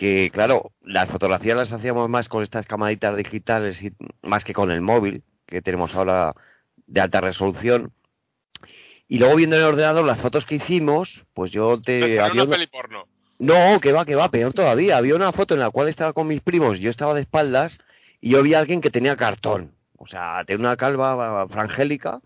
que 0.00 0.30
claro, 0.32 0.72
las 0.82 1.10
fotografías 1.10 1.56
las 1.58 1.72
hacíamos 1.74 2.08
más 2.08 2.28
con 2.30 2.42
estas 2.42 2.64
camaritas 2.66 3.14
digitales 3.16 3.82
y 3.82 3.92
más 4.22 4.44
que 4.44 4.54
con 4.54 4.70
el 4.70 4.80
móvil, 4.80 5.22
que 5.46 5.60
tenemos 5.60 5.94
ahora 5.94 6.32
de 6.86 7.00
alta 7.02 7.20
resolución. 7.20 7.92
Y 9.08 9.18
luego 9.18 9.36
viendo 9.36 9.56
en 9.56 9.62
el 9.62 9.68
ordenador 9.68 10.06
las 10.06 10.18
fotos 10.20 10.46
que 10.46 10.54
hicimos, 10.54 11.22
pues 11.34 11.50
yo 11.52 11.80
te... 11.82 12.18
Había 12.18 12.32
una 12.32 12.44
una- 12.44 12.56
peli 12.56 12.66
porno. 12.68 13.04
no, 13.38 13.78
que 13.80 13.92
va, 13.92 14.06
que 14.06 14.14
va, 14.14 14.30
peor 14.30 14.54
todavía. 14.54 14.96
Había 14.96 15.16
una 15.16 15.32
foto 15.32 15.52
en 15.52 15.60
la 15.60 15.70
cual 15.70 15.88
estaba 15.88 16.14
con 16.14 16.26
mis 16.28 16.40
primos, 16.40 16.80
yo 16.80 16.88
estaba 16.90 17.12
de 17.12 17.20
espaldas 17.20 17.76
y 18.22 18.30
yo 18.30 18.42
vi 18.42 18.54
a 18.54 18.58
alguien 18.60 18.80
que 18.80 18.90
tenía 18.90 19.16
cartón. 19.16 19.74
O 19.98 20.06
sea, 20.06 20.42
tenía 20.46 20.60
una 20.66 20.76
calva 20.78 21.46
frangélica, 21.48 22.20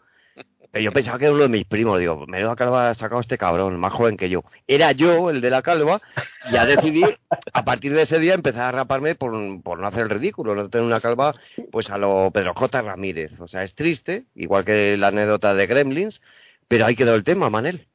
pero 0.75 0.87
yo 0.87 0.93
pensaba 0.93 1.20
que 1.20 1.27
era 1.27 1.35
uno 1.35 1.45
de 1.45 1.49
mis 1.51 1.66
primos. 1.66 2.01
Digo, 2.01 2.27
menuda 2.27 2.57
calva 2.57 2.91
ha 2.91 2.95
sacado 2.95 3.20
este 3.20 3.39
cabrón, 3.39 3.79
más 3.79 3.93
joven 3.93 4.16
que 4.16 4.29
yo. 4.29 4.43
Era 4.66 4.91
yo 4.91 5.31
el 5.31 5.41
de 5.41 5.49
la 5.49 5.62
calva 5.62 6.03
y 6.49 6.53
ya 6.53 6.66
decidí, 6.66 7.05
a 7.53 7.64
partir 7.64 7.95
de 7.95 8.03
ese 8.03 8.18
día, 8.18 8.35
empezar 8.35 8.62
a 8.62 8.72
raparme 8.72 9.14
por, 9.14 9.33
no 9.33 9.87
hacer 9.87 10.01
el 10.01 10.11
ridículo, 10.11 10.57
no 10.57 10.68
tener 10.68 10.85
una 10.85 11.01
calva 11.01 11.37
pues 11.70 11.91
a 11.91 11.97
lo 11.97 12.33
Pedro 12.33 12.55
J. 12.57 12.83
Ramírez. 12.83 13.39
O 13.39 13.47
sea, 13.47 13.62
es 13.62 13.77
triste, 13.77 14.25
igual 14.35 14.64
que 14.64 14.97
la 14.97 15.09
anécdota 15.09 15.55
de 15.55 15.68
Gremlins, 15.68 16.20
pero 16.66 16.87
ahí 16.87 16.97
quedó 16.97 17.14
el 17.14 17.22
tema, 17.22 17.49
Manel. 17.51 17.87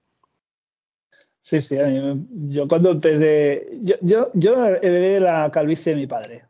Sí, 1.42 1.60
sí, 1.60 1.76
yo 2.48 2.66
cuando 2.70 2.92
empecé, 2.92 3.68
yo, 3.82 3.96
yo, 4.00 4.32
yo 4.36 4.66
heredé 4.68 5.20
la 5.20 5.52
calvicie 5.52 5.94
de 5.94 6.00
mi 6.00 6.08
padre. 6.08 6.44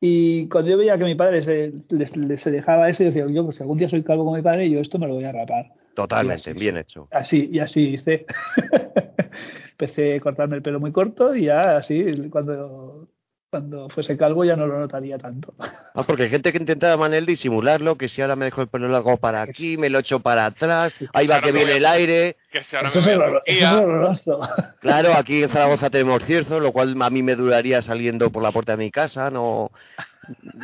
Y 0.00 0.48
cuando 0.48 0.70
yo 0.70 0.78
veía 0.78 0.96
que 0.96 1.04
mi 1.04 1.14
padre 1.14 1.42
se, 1.42 1.72
les- 1.90 2.16
les- 2.16 2.40
se 2.40 2.50
dejaba 2.50 2.88
eso, 2.88 3.02
yo 3.02 3.10
decía, 3.10 3.26
yo, 3.28 3.44
pues 3.44 3.56
si 3.56 3.62
algún 3.62 3.78
día 3.78 3.88
soy 3.88 4.02
calvo 4.02 4.24
como 4.24 4.36
mi 4.36 4.42
padre, 4.42 4.70
yo 4.70 4.80
esto 4.80 4.98
me 4.98 5.06
lo 5.06 5.14
voy 5.14 5.24
a 5.24 5.32
rapar. 5.32 5.72
Totalmente, 5.94 6.52
bien 6.54 6.78
hecho. 6.78 7.08
Así, 7.10 7.50
y 7.52 7.58
así 7.58 7.88
hice. 7.94 8.24
Empecé 9.72 10.14
a 10.16 10.20
cortarme 10.20 10.56
el 10.56 10.62
pelo 10.62 10.80
muy 10.80 10.92
corto 10.92 11.34
y 11.34 11.44
ya 11.46 11.76
así, 11.76 12.02
cuando, 12.30 13.08
cuando 13.50 13.88
fuese 13.88 14.16
calvo 14.16 14.44
ya 14.44 14.54
no 14.54 14.66
lo 14.66 14.78
notaría 14.78 15.18
tanto. 15.18 15.52
Ah, 15.58 16.04
porque 16.06 16.22
hay 16.24 16.30
gente 16.30 16.52
que 16.52 16.58
intenta, 16.58 16.96
Manel, 16.96 17.26
disimularlo, 17.26 17.96
que 17.96 18.06
si 18.06 18.22
ahora 18.22 18.36
me 18.36 18.44
dejo 18.44 18.62
el 18.62 18.68
pelo 18.68 18.88
largo 18.88 19.16
para 19.16 19.42
aquí, 19.42 19.76
me 19.76 19.90
lo 19.90 19.98
echo 19.98 20.20
para 20.20 20.46
atrás, 20.46 20.92
ahí 21.12 21.26
va 21.26 21.40
que 21.40 21.50
viene 21.50 21.76
el 21.76 21.84
aire. 21.84 22.36
Que 22.52 22.62
si 22.62 22.76
ahora 22.76 22.88
Eso 22.88 23.00
me 23.02 23.12
es, 23.12 23.18
horror- 23.18 23.42
eso 23.44 23.82
horroroso. 23.82 24.40
Claro, 24.80 25.12
aquí 25.16 25.42
en 25.42 25.50
Zaragoza 25.50 25.90
tenemos 25.90 26.24
cierzo, 26.24 26.60
lo 26.60 26.70
cual 26.72 26.94
a 27.02 27.10
mí 27.10 27.22
me 27.24 27.34
duraría 27.34 27.82
saliendo 27.82 28.30
por 28.30 28.42
la 28.44 28.52
puerta 28.52 28.72
de 28.76 28.84
mi 28.84 28.90
casa, 28.92 29.30
no, 29.30 29.72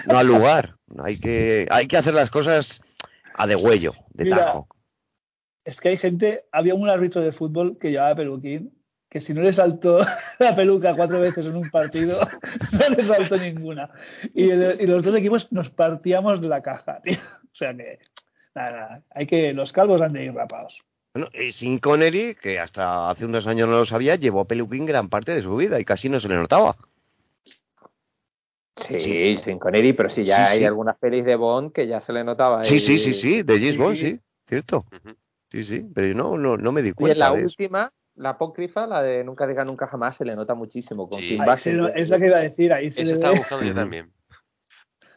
no 0.07 0.17
al 0.19 0.27
lugar. 0.29 0.77
Hay 1.03 1.19
que, 1.19 1.67
hay 1.71 1.89
que 1.89 1.97
hacer 1.97 2.15
las 2.15 2.31
cosas 2.31 2.81
a 3.35 3.49
de 3.49 3.57
huello, 3.57 3.95
de 4.15 4.25
Mira, 4.25 4.37
tajo. 4.37 4.69
Es 5.65 5.81
que 5.81 5.89
hay 5.89 5.97
gente, 5.99 6.45
había 6.53 6.77
un 6.77 6.89
árbitro 6.89 7.21
de 7.21 7.33
fútbol 7.33 7.77
que 7.81 7.91
llevaba 7.91 8.15
peluquín, 8.15 8.73
que 9.17 9.21
si 9.23 9.33
no 9.33 9.41
le 9.41 9.53
saltó 9.55 10.01
la 10.39 10.55
peluca 10.55 10.95
cuatro 10.95 11.21
veces 11.21 11.47
en 11.47 11.57
un 11.57 11.71
partido, 11.71 12.21
no 12.73 12.89
le 12.95 13.03
saltó 13.03 13.39
ninguna. 13.39 13.89
Y, 14.35 14.51
el- 14.51 14.79
y 14.79 14.87
los 14.87 15.03
dos 15.03 15.15
equipos 15.15 15.51
nos 15.53 15.71
partíamos 15.71 16.43
de 16.43 16.49
la 16.49 16.61
caja, 16.61 17.01
tío. 17.03 17.17
O 17.17 17.55
sea 17.57 17.75
que, 17.75 17.99
nada, 18.55 18.71
nada, 18.71 19.03
hay 19.11 19.27
que, 19.27 19.55
los 19.55 19.73
calvos 19.73 20.03
han 20.03 20.13
de 20.13 20.25
ir 20.27 20.35
rapados. 20.35 20.83
Bueno, 21.15 21.31
y 21.33 21.51
Sin 21.51 21.79
Connery, 21.79 22.35
que 22.35 22.61
hasta 22.61 23.09
hace 23.09 23.25
unos 23.25 23.47
años 23.47 23.69
no 23.71 23.79
lo 23.79 23.87
sabía, 23.87 24.17
llevó 24.17 24.45
peluquín 24.45 24.85
gran 24.85 25.09
parte 25.09 25.33
de 25.35 25.41
su 25.41 25.57
vida 25.57 25.81
y 25.81 25.85
casi 25.87 26.11
no 26.11 26.21
se 26.21 26.29
le 26.29 26.35
notaba. 26.35 26.77
Sí, 28.87 29.39
sin 29.43 29.59
Connery, 29.59 29.95
pero 29.95 30.11
sí, 30.11 30.25
ya 30.25 30.45
Sí, 30.45 30.53
hay 30.53 30.59
sí. 30.59 30.65
algunas 30.67 30.99
pelis 30.99 31.25
de 31.25 31.37
Bond 31.37 31.73
que 31.73 31.87
ya 31.87 32.03
se 32.03 32.13
le 32.13 32.23
notaba. 32.23 32.63
Sí, 32.65 32.75
ahí. 32.75 32.81
sí, 32.81 32.99
sí, 32.99 33.15
sí, 33.15 33.43
de 33.43 33.55
James 33.55 33.71
Sí, 33.73 33.79
Bond, 33.79 33.97
sí. 33.97 34.03
sí, 34.13 34.21
cierto. 34.47 34.85
Ujú. 34.93 35.17
Sí, 35.51 35.65
sí, 35.65 35.87
pero 35.95 36.13
no, 36.15 36.37
no, 36.37 36.59
no 36.59 36.73
me 36.73 36.83
di 36.83 36.89
Y 36.89 36.91
en 36.91 36.95
cuenta 36.95 37.31
la 37.31 37.33
de 37.35 37.45
eso. 37.47 37.57
La 38.17 38.31
apócrifa, 38.31 38.87
la 38.87 39.03
de 39.03 39.25
Nunca 39.25 39.47
diga 39.47 39.65
nunca 39.65 39.87
jamás, 39.87 40.17
se 40.17 40.25
le 40.25 40.35
nota 40.37 40.55
muchísimo 40.55 41.09
con 41.09 41.21
Sí. 41.21 41.39
Ahí 41.41 41.59
se 41.59 41.73
lo- 41.73 41.89
es 41.95 42.09
la 42.09 42.19
que 42.19 42.27
iba 42.27 42.37
a 42.39 42.41
decir, 42.41 42.73
ahí 42.73 42.91
se 42.91 43.03
Eso 43.03 43.15
estaba 43.15 43.35
buscando 43.35 43.65
yo 43.65 43.75
también. 43.75 44.13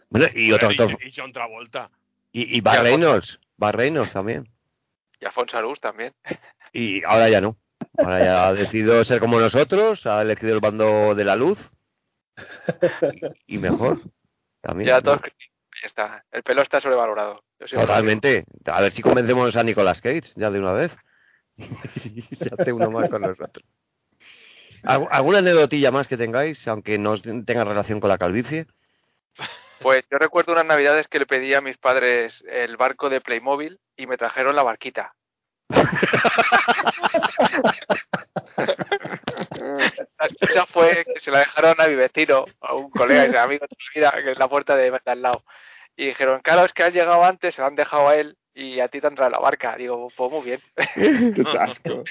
Bueno, 0.09 0.27
y 0.33 0.51
otro 0.51 0.69
actor, 0.69 0.97
y, 1.03 1.07
y 1.07 1.11
John 1.15 1.31
Travolta. 1.31 1.89
y, 2.31 2.57
y 2.57 2.61
Bar 2.61 2.83
Reynolds, 2.83 3.39
Bar 3.57 3.75
Reynolds 3.77 4.13
también. 4.13 4.49
Y 5.19 5.25
Alfonso 5.25 5.57
Arús 5.57 5.79
también. 5.79 6.13
Y 6.73 7.03
ahora 7.03 7.29
ya 7.29 7.41
no. 7.41 7.57
Ahora 7.97 8.23
ya 8.23 8.47
ha 8.47 8.53
decidido 8.53 9.03
ser 9.03 9.19
como 9.19 9.39
nosotros, 9.39 10.05
ha 10.05 10.21
elegido 10.21 10.53
el 10.53 10.61
bando 10.61 11.13
de 11.15 11.25
la 11.25 11.35
luz. 11.35 11.71
Y, 13.47 13.55
y 13.55 13.57
mejor. 13.57 14.01
También. 14.61 14.87
Ya 14.87 14.95
¿no? 14.97 15.01
todos. 15.03 15.21
Ya 15.81 15.87
está. 15.87 16.25
El 16.31 16.43
pelo 16.43 16.61
está 16.61 16.79
sobrevalorado. 16.79 17.43
Lo 17.59 17.67
Totalmente. 17.67 18.45
A 18.65 18.81
ver 18.81 18.91
si 18.91 19.01
convencemos 19.01 19.55
a 19.55 19.63
Nicolas 19.63 20.01
Cage 20.01 20.31
ya 20.35 20.49
de 20.49 20.59
una 20.59 20.73
vez. 20.73 20.95
Y 21.59 22.21
se 22.35 22.49
hace 22.57 22.71
uno 22.73 22.89
más 22.91 23.09
con 23.09 23.21
nosotros. 23.21 23.65
¿Algu- 24.83 25.09
¿Alguna 25.11 25.39
anécdotilla 25.39 25.91
más 25.91 26.07
que 26.07 26.15
tengáis, 26.17 26.65
aunque 26.67 26.97
no 26.97 27.19
tenga 27.21 27.63
relación 27.65 27.99
con 27.99 28.09
la 28.09 28.17
calvicie? 28.17 28.65
Pues 29.81 30.03
yo 30.11 30.17
recuerdo 30.17 30.51
unas 30.53 30.65
navidades 30.65 31.07
que 31.07 31.19
le 31.19 31.25
pedí 31.25 31.53
a 31.53 31.61
mis 31.61 31.77
padres 31.77 32.43
el 32.49 32.75
barco 32.77 33.09
de 33.09 33.21
Playmobil 33.21 33.79
y 33.95 34.07
me 34.07 34.17
trajeron 34.17 34.55
la 34.55 34.63
barquita. 34.63 35.13
La 40.19 40.25
excusa 40.25 40.65
fue 40.67 41.05
que 41.05 41.19
se 41.19 41.31
la 41.31 41.39
dejaron 41.39 41.75
a 41.79 41.87
mi 41.87 41.95
vecino, 41.95 42.45
a 42.61 42.73
un 42.73 42.89
colega 42.89 43.25
y 43.27 43.35
amigo 43.37 43.65
de 43.69 43.75
mi 43.77 43.85
vida, 43.99 44.11
que 44.23 44.31
es 44.31 44.37
la 44.39 44.47
puerta 44.47 44.75
de, 44.75 44.99
al 45.05 45.21
lado. 45.21 45.43
Y 45.95 46.07
dijeron, 46.07 46.41
claro, 46.41 46.65
es 46.65 46.73
que 46.73 46.83
has 46.83 46.93
llegado 46.93 47.23
antes, 47.23 47.55
se 47.55 47.61
la 47.61 47.67
han 47.67 47.75
dejado 47.75 48.07
a 48.09 48.15
él 48.15 48.37
y 48.59 48.79
a 48.79 48.87
ti 48.87 48.99
te 48.99 49.07
han 49.07 49.15
traído 49.15 49.31
la 49.31 49.39
barca. 49.39 49.75
Digo, 49.77 50.09
pues 50.15 50.31
muy 50.31 50.41
bien. 50.43 50.59
Qué 51.35 51.43
chasco. 51.51 52.03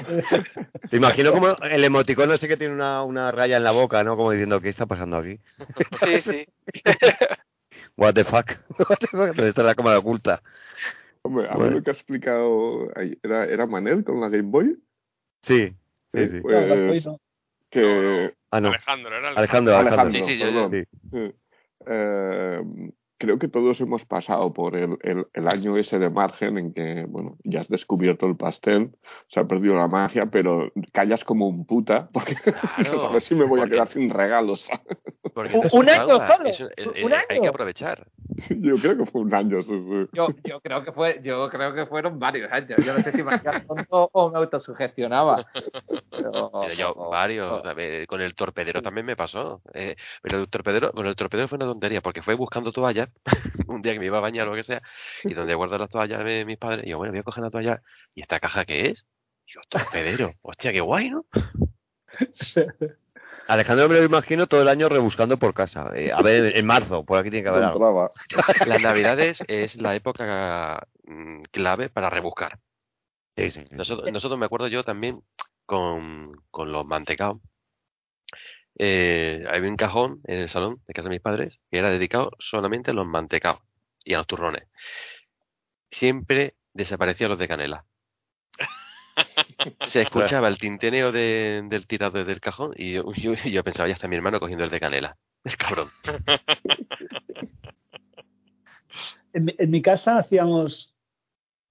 Te 0.90 0.96
imagino 0.96 1.32
como 1.32 1.48
el 1.62 1.84
emoticono 1.84 2.34
ese 2.34 2.48
que 2.48 2.56
tiene 2.56 2.74
una, 2.74 3.02
una 3.02 3.30
raya 3.30 3.56
en 3.58 3.64
la 3.64 3.72
boca, 3.72 4.02
¿no? 4.04 4.16
Como 4.16 4.30
diciendo, 4.32 4.60
¿qué 4.60 4.68
está 4.70 4.86
pasando 4.86 5.18
aquí? 5.18 5.38
Sí, 6.04 6.20
sí. 6.22 6.46
What 7.96 8.14
the 8.14 8.24
fuck? 8.24 8.52
What 8.88 8.98
the 9.00 9.06
fuck? 9.08 9.26
¿Dónde 9.34 9.48
está 9.48 9.62
la 9.62 9.74
cámara 9.74 9.98
oculta? 9.98 10.40
Hombre, 11.22 11.46
a 11.48 11.54
Bueno. 11.54 11.64
ver 11.64 11.72
lo 11.74 11.82
que 11.82 11.90
ha 11.90 11.94
explicado. 11.94 12.88
¿Era, 13.22 13.44
¿Era 13.44 13.66
Manel 13.66 14.04
con 14.04 14.20
la 14.20 14.28
Game 14.28 14.50
Boy? 14.50 14.76
Sí, 15.42 15.74
sí, 16.12 16.26
sí. 16.28 16.40
Pues 16.40 16.68
Rajoy 16.68 17.02
no. 17.04 17.20
que... 17.70 18.34
Ah, 18.50 18.60
no. 18.60 18.68
Alejandro, 18.68 19.16
era 19.16 19.28
Alejandro, 19.30 19.76
Alejandro. 19.76 20.02
Alejandro, 20.02 20.26
Sí, 20.26 20.36
sí, 20.36 20.38
yo-. 20.38 20.68
Sí. 20.70 20.84
Sí. 21.10 21.34
Eh, 21.86 22.60
creo 23.18 23.38
que 23.38 23.48
todos 23.48 23.80
hemos 23.80 24.04
pasado 24.04 24.52
por 24.52 24.76
el, 24.76 24.96
el, 25.02 25.26
el 25.34 25.48
año 25.48 25.76
ese 25.76 25.98
de 25.98 26.08
margen 26.08 26.56
en 26.56 26.72
que, 26.72 27.04
bueno, 27.08 27.36
ya 27.44 27.60
has 27.60 27.68
descubierto 27.68 28.26
el 28.26 28.36
pastel, 28.36 28.92
se 29.28 29.40
ha 29.40 29.44
perdido 29.44 29.74
la 29.74 29.88
magia, 29.88 30.26
pero 30.26 30.72
callas 30.92 31.24
como 31.24 31.48
un 31.48 31.66
puta, 31.66 32.08
porque 32.12 32.36
Claro, 32.36 33.06
a 33.08 33.12
ver 33.12 33.22
si 33.22 33.34
me 33.34 33.44
voy 33.44 33.60
a 33.60 33.66
quedar 33.66 33.88
sin 33.88 34.08
regalos. 34.10 34.68
Porque 35.34 35.56
Un- 35.56 35.86
no 35.86 35.92
año 35.92 36.26
solo, 36.26 36.48
eso, 36.48 36.68
eh, 36.76 37.04
un 37.04 37.12
eh, 37.12 37.16
año. 37.16 37.26
Hay 37.28 37.40
que 37.40 37.48
aprovechar. 37.48 38.08
Yo 38.50 38.76
creo 38.76 38.96
que 38.96 39.06
fue 39.06 39.20
un 39.20 39.32
año, 39.34 39.60
sí, 39.62 39.78
sí. 39.78 40.08
Yo, 40.12 40.28
yo 40.44 40.60
creo 40.60 40.82
que 40.84 40.90
fue, 40.90 41.20
yo 41.22 41.48
creo 41.50 41.74
que 41.74 41.86
fueron 41.86 42.18
varios 42.18 42.50
años. 42.50 42.84
Yo 42.84 42.92
no 42.94 43.02
sé 43.02 43.12
si 43.12 43.22
me 43.22 43.38
tonto 43.38 44.10
o 44.12 44.30
me 44.30 44.38
autosugestionaba. 44.38 45.46
Pero, 46.10 46.50
Pero 46.52 46.74
yo, 46.74 46.94
varios, 47.10 47.62
con 48.08 48.20
el 48.20 48.34
torpedero 48.34 48.82
también 48.82 49.06
me 49.06 49.16
pasó. 49.16 49.60
eh, 49.74 49.96
pero 50.22 50.38
el 50.38 50.48
torpedero, 50.48 50.92
con 50.92 51.06
el 51.06 51.14
torpedero 51.14 51.46
fue 51.48 51.56
una 51.56 51.66
tontería, 51.66 52.00
porque 52.00 52.22
fue 52.22 52.34
buscando 52.34 52.72
toallas, 52.72 53.07
un 53.68 53.82
día 53.82 53.92
que 53.92 53.98
me 53.98 54.06
iba 54.06 54.18
a 54.18 54.22
bañar 54.22 54.46
o 54.46 54.50
lo 54.50 54.56
que 54.56 54.64
sea, 54.64 54.82
y 55.24 55.34
donde 55.34 55.54
guardo 55.54 55.78
las 55.78 55.90
toallas 55.90 56.24
de 56.24 56.44
mis 56.44 56.58
padres, 56.58 56.86
y 56.86 56.90
yo, 56.90 56.98
bueno, 56.98 57.12
voy 57.12 57.20
a 57.20 57.24
coger 57.24 57.44
la 57.44 57.50
toalla, 57.50 57.82
¿y 58.14 58.22
esta 58.22 58.40
caja 58.40 58.64
qué 58.64 58.90
es? 58.90 59.04
Y 59.46 59.52
yo, 59.54 59.60
torpedero, 59.68 60.32
hostia, 60.42 60.72
qué 60.72 60.80
guay, 60.80 61.10
¿no? 61.10 61.26
Alejandro 63.46 63.88
me 63.88 63.98
lo 63.98 64.04
imagino 64.04 64.46
todo 64.46 64.62
el 64.62 64.68
año 64.68 64.88
rebuscando 64.88 65.38
por 65.38 65.54
casa. 65.54 65.90
Eh, 65.94 66.12
a 66.12 66.20
ver, 66.22 66.56
en, 66.56 66.66
marzo, 66.66 67.04
por 67.04 67.18
aquí 67.18 67.30
tiene 67.30 67.44
que 67.44 67.48
haber 67.50 67.64
algo. 67.64 68.10
Las 68.66 68.82
navidades 68.82 69.42
es 69.48 69.76
la 69.76 69.94
época 69.94 70.86
mm, 71.04 71.42
clave 71.50 71.88
para 71.88 72.10
rebuscar. 72.10 72.58
Sí, 73.36 73.50
sí. 73.50 73.64
Nosotros, 73.70 74.10
nosotros 74.12 74.38
me 74.38 74.46
acuerdo 74.46 74.68
yo 74.68 74.82
también 74.82 75.22
con, 75.64 76.24
con 76.50 76.72
los 76.72 76.86
mantecaos. 76.86 77.38
Eh, 78.78 79.44
había 79.50 79.68
un 79.68 79.76
cajón 79.76 80.20
en 80.24 80.38
el 80.38 80.48
salón 80.48 80.80
de 80.86 80.94
casa 80.94 81.08
de 81.08 81.14
mis 81.16 81.20
padres 81.20 81.60
que 81.70 81.78
era 81.78 81.90
dedicado 81.90 82.30
solamente 82.38 82.92
a 82.92 82.94
los 82.94 83.06
mantecaos 83.06 83.60
y 84.04 84.14
a 84.14 84.18
los 84.18 84.26
turrones. 84.26 84.68
Siempre 85.90 86.54
desaparecían 86.74 87.30
los 87.30 87.38
de 87.38 87.48
canela. 87.48 87.84
Se 89.86 90.02
escuchaba 90.02 90.46
el 90.46 90.58
tinteneo 90.58 91.10
de- 91.10 91.62
del 91.64 91.86
tirado 91.88 92.24
del 92.24 92.40
cajón 92.40 92.72
y 92.76 92.92
yo, 92.92 93.64
pensaba, 93.64 93.88
ya 93.88 93.94
está 93.94 94.06
mi 94.06 94.14
hermano 94.14 94.38
cogiendo 94.38 94.64
el 94.64 94.70
de 94.70 94.78
canela. 94.80 95.16
El 95.44 95.56
cabrón. 95.56 95.90
En, 99.32 99.70
mi- 99.70 99.82
casa 99.82 100.18
hacíamos, 100.18 100.94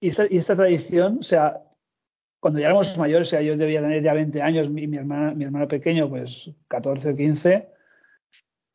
esta, 0.00 0.26
y 0.30 0.38
esta 0.38 0.56
tradición, 0.56 1.18
o 1.20 1.22
sea, 1.22 1.58
cuando 2.40 2.60
ya 2.60 2.66
éramos 2.66 2.96
mayores, 2.96 3.28
o 3.28 3.30
sea, 3.30 3.42
yo 3.42 3.56
debía 3.56 3.80
tener 3.80 4.02
ya 4.02 4.14
20 4.14 4.42
años, 4.42 4.70
mi, 4.70 4.86
mi 4.86 4.96
hermana, 4.96 5.34
mi 5.34 5.44
hermano 5.44 5.66
pequeño, 5.66 6.08
pues 6.08 6.50
14 6.68 7.10
o 7.10 7.16
15, 7.16 7.68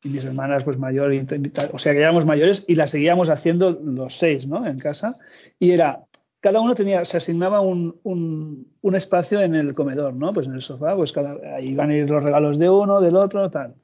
y 0.02 0.08
mis 0.10 0.24
hermanas, 0.24 0.64
pues 0.64 0.78
mayor, 0.78 1.14
y 1.14 1.24
tal, 1.24 1.70
o 1.72 1.78
sea, 1.78 1.92
que 1.92 2.00
éramos 2.00 2.26
mayores 2.26 2.64
y 2.68 2.74
la 2.74 2.86
seguíamos 2.86 3.30
haciendo 3.30 3.70
los 3.70 4.18
seis, 4.18 4.46
¿no? 4.46 4.66
En 4.66 4.78
casa, 4.78 5.16
y 5.58 5.70
era, 5.70 6.04
cada 6.40 6.60
uno 6.60 6.74
tenía, 6.74 7.04
se 7.06 7.16
asignaba 7.16 7.62
un, 7.62 7.98
un, 8.02 8.68
un 8.82 8.94
espacio 8.94 9.40
en 9.40 9.54
el 9.54 9.72
comedor, 9.72 10.12
¿no? 10.12 10.34
Pues 10.34 10.46
en 10.46 10.52
el 10.52 10.62
sofá, 10.62 10.94
pues 10.94 11.12
cada, 11.12 11.56
ahí 11.56 11.68
iban 11.70 11.90
a 11.90 11.96
ir 11.96 12.10
los 12.10 12.22
regalos 12.22 12.58
de 12.58 12.68
uno, 12.68 13.00
del 13.00 13.16
otro, 13.16 13.50
tal. 13.50 13.76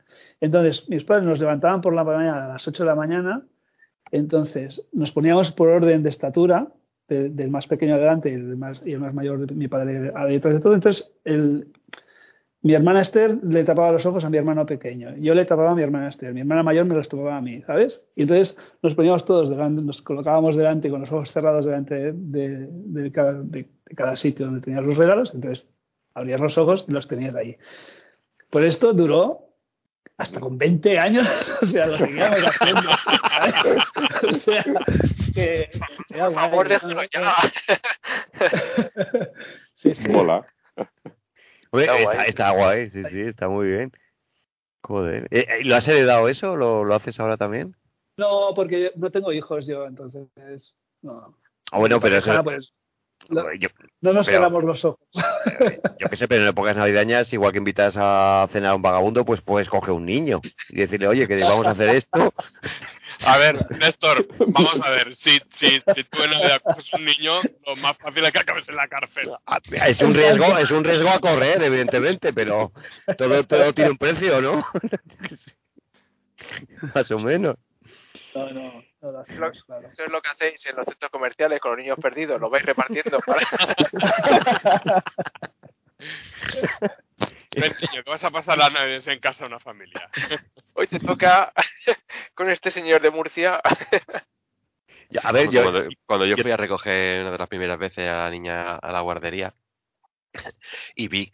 Entonces, 0.43 0.87
mis 0.91 1.05
padres 1.05 1.25
nos 1.25 1.41
levantaban 1.41 1.81
por 1.81 1.95
la 1.95 2.05
mañana 2.05 2.45
a 2.45 2.49
las 2.49 2.69
8 2.69 2.83
de 2.83 2.87
la 2.87 2.95
mañana, 2.95 3.47
entonces 4.11 4.83
nos 4.93 5.13
poníamos 5.13 5.53
por 5.53 5.69
orden 5.69 6.03
de 6.03 6.11
estatura, 6.11 6.69
de- 7.15 7.29
del 7.29 7.51
más 7.51 7.67
pequeño 7.67 7.95
adelante 7.97 8.31
y 8.31 8.35
el 8.35 8.57
más, 8.57 8.83
y 8.87 8.93
el 8.93 9.01
más 9.01 9.13
mayor, 9.13 9.47
de 9.47 9.55
mi 9.55 9.69
padre, 9.69 10.01
detrás 10.29 10.55
de 10.55 10.61
todo. 10.61 10.75
Entonces, 10.75 11.11
el, 11.25 11.69
mi 12.63 12.75
hermana 12.75 13.01
Esther 13.03 13.39
le 13.43 13.65
tapaba 13.65 13.91
los 13.93 14.05
ojos 14.07 14.25
a 14.25 14.31
mi 14.31 14.37
hermano 14.37 14.67
pequeño, 14.67 15.17
yo 15.19 15.35
le 15.35 15.45
tapaba 15.47 15.71
a 15.73 15.75
mi 15.75 15.83
hermana 15.83 16.09
Esther, 16.09 16.33
mi 16.35 16.41
hermana 16.41 16.63
mayor 16.63 16.85
me 16.87 16.95
los 16.95 17.09
tapaba 17.09 17.37
a 17.37 17.41
mí, 17.41 17.63
¿sabes? 17.63 18.05
Y 18.17 18.23
entonces 18.23 18.57
nos 18.83 18.95
poníamos 18.95 19.25
todos 19.25 19.49
delante, 19.51 19.83
nos 19.83 20.03
colocábamos 20.03 20.57
delante 20.57 20.91
con 20.91 21.01
los 21.01 21.11
ojos 21.13 21.31
cerrados 21.33 21.65
delante 21.67 22.13
de- 22.13 22.69
de 22.71 23.13
cada 23.97 24.17
sitio 24.17 24.47
donde 24.47 24.61
tenías 24.61 24.85
los 24.85 24.97
regalos, 24.97 25.35
entonces 25.35 25.71
abrías 26.15 26.41
los 26.41 26.57
ojos 26.59 26.85
y 26.89 26.93
los 26.93 27.09
tenías 27.09 27.35
ahí. 27.35 27.57
Pues 28.51 28.65
esto 28.67 28.93
duró 28.93 29.47
hasta 30.19 30.39
con 30.39 30.59
20 30.59 30.99
años, 30.99 31.27
o 31.63 31.67
sea, 31.67 31.87
lo 31.87 31.97
seguíamos 31.97 32.41
haciendo. 32.45 32.83
¿sabes? 33.31 33.55
O 34.29 34.33
sea, 34.35 34.65
que 35.33 35.69
Por 36.19 36.35
favor, 36.35 36.69
déjalo. 36.69 37.01
Sí, 39.75 39.95
sí. 39.95 40.09
Mola. 40.09 40.47
Hombre, 41.71 41.87
Está 41.87 41.97
está, 41.97 42.15
guay. 42.15 42.29
está 42.29 42.51
guay, 42.51 42.91
sí, 42.91 43.05
sí, 43.05 43.21
está 43.21 43.49
muy 43.49 43.67
bien. 43.69 43.93
Joder. 44.83 45.27
Eh, 45.31 45.47
eh, 45.49 45.65
¿Lo 45.65 45.77
has 45.77 45.87
heredado 45.89 46.29
eso? 46.29 46.57
¿Lo, 46.57 46.85
lo 46.85 46.95
haces 46.95 47.19
ahora 47.21 47.37
también? 47.37 47.75
No, 48.17 48.53
porque 48.55 48.93
no 48.97 49.11
tengo 49.11 49.33
hijos 49.33 49.67
yo, 49.67 49.87
entonces 49.87 50.29
no. 51.03 51.37
Ah, 51.73 51.79
bueno, 51.79 52.01
pero 52.01 52.17
eso... 52.17 52.33
Ah, 52.33 52.43
pues, 52.43 52.73
lo- 53.29 53.53
yo, 53.55 53.69
no 54.01 54.13
nos 54.13 54.27
pero- 54.27 54.39
cerramos 54.39 54.65
los 54.65 54.85
ojos. 54.85 55.01
yo 55.99 56.09
qué 56.11 56.17
sé, 56.17 56.27
pero 56.29 56.43
en 56.43 56.49
épocas 56.49 56.77
navideñas, 56.77 57.33
igual 57.33 57.53
que 57.53 57.59
invitas 57.59 57.95
a 57.99 58.49
cenar 58.53 58.73
a 58.73 58.75
un 58.75 58.83
vagabundo, 58.83 59.25
pues 59.25 59.41
puedes 59.41 59.69
coger 59.69 59.93
un 59.93 60.05
niño 60.07 60.41
y 60.71 60.77
decirle, 60.81 61.07
oye, 61.09 61.27
que 61.29 61.39
vamos 61.43 61.67
a 61.67 61.71
hacer 61.71 61.91
esto. 61.91 62.35
A 63.23 63.37
ver, 63.39 63.71
Néstor, 63.79 64.27
vamos 64.49 64.81
a 64.85 64.91
ver. 64.91 65.15
Si, 65.15 65.39
si, 65.51 65.83
si 65.95 66.05
tú 66.05 66.23
en 66.23 66.31
Navidad 66.31 66.61
coges 66.63 66.91
un 66.95 67.05
niño, 67.05 67.41
lo 67.67 67.77
más 67.77 67.97
fácil 67.99 68.25
es 68.25 68.33
que 68.33 68.39
acabes 68.39 68.67
en 68.69 68.77
la 68.77 68.89
cárcel. 68.89 69.29
Ah, 69.47 69.59
Es 69.87 70.01
un 70.01 70.15
riesgo, 70.15 70.57
es 70.59 70.71
un 70.71 70.85
riesgo 70.85 71.11
a 71.11 71.19
correr, 71.19 71.63
evidentemente, 71.63 72.33
pero 72.33 72.73
todo, 73.19 73.45
todo 73.45 73.73
tiene 73.75 73.91
un 73.91 73.99
precio, 73.99 74.41
¿no? 74.41 74.65
Más 76.95 77.11
o 77.11 77.19
menos. 77.19 77.57
No, 78.35 78.51
no, 78.53 78.83
no 79.03 79.13
lo 79.13 79.19
hacemos, 79.21 79.65
claro. 79.65 79.89
Eso 79.89 80.05
es 80.05 80.11
lo 80.11 80.23
que 80.23 80.31
hacéis 80.31 80.65
en 80.67 80.77
los 80.77 80.87
centros 80.87 81.11
comerciales 81.11 81.61
con 81.61 81.73
los 81.73 81.81
niños 81.81 81.99
perdidos, 82.01 82.41
lo 82.41 82.49
vais 82.49 82.65
repartiendo. 82.65 83.19
para- 83.21 83.47
Ven, 87.57 87.75
niño, 87.81 88.03
que 88.05 88.11
vas 88.11 88.25
a 88.25 88.31
pasar 88.31 88.57
las 88.59 88.73
navidades 88.73 89.07
en 89.09 89.19
casa 89.21 89.45
de 89.45 89.49
una 89.49 89.59
familia. 89.61 90.09
Hoy 90.75 90.87
te 90.87 90.99
toca 91.01 91.53
con 92.35 92.49
este 92.49 92.71
señor 92.71 93.01
de 93.03 93.11
Murcia. 93.11 93.61
Ya, 95.11 95.21
A 95.25 95.33
ver, 95.33 95.47
Cuando- 95.47 95.53
yo, 95.53 95.63
cuando, 95.63 95.89
cuando 96.07 96.27
yo 96.27 96.37
fui 96.37 96.51
a 96.51 96.57
recoger 96.57 97.21
una 97.23 97.33
de 97.33 97.39
las 97.39 97.49
primeras 97.49 97.79
veces 97.79 98.09
a 98.09 98.19
la 98.25 98.31
niña 98.31 98.77
a 98.77 98.93
la 98.93 99.01
guardería 99.01 99.53
y 100.95 101.09
vi 101.09 101.33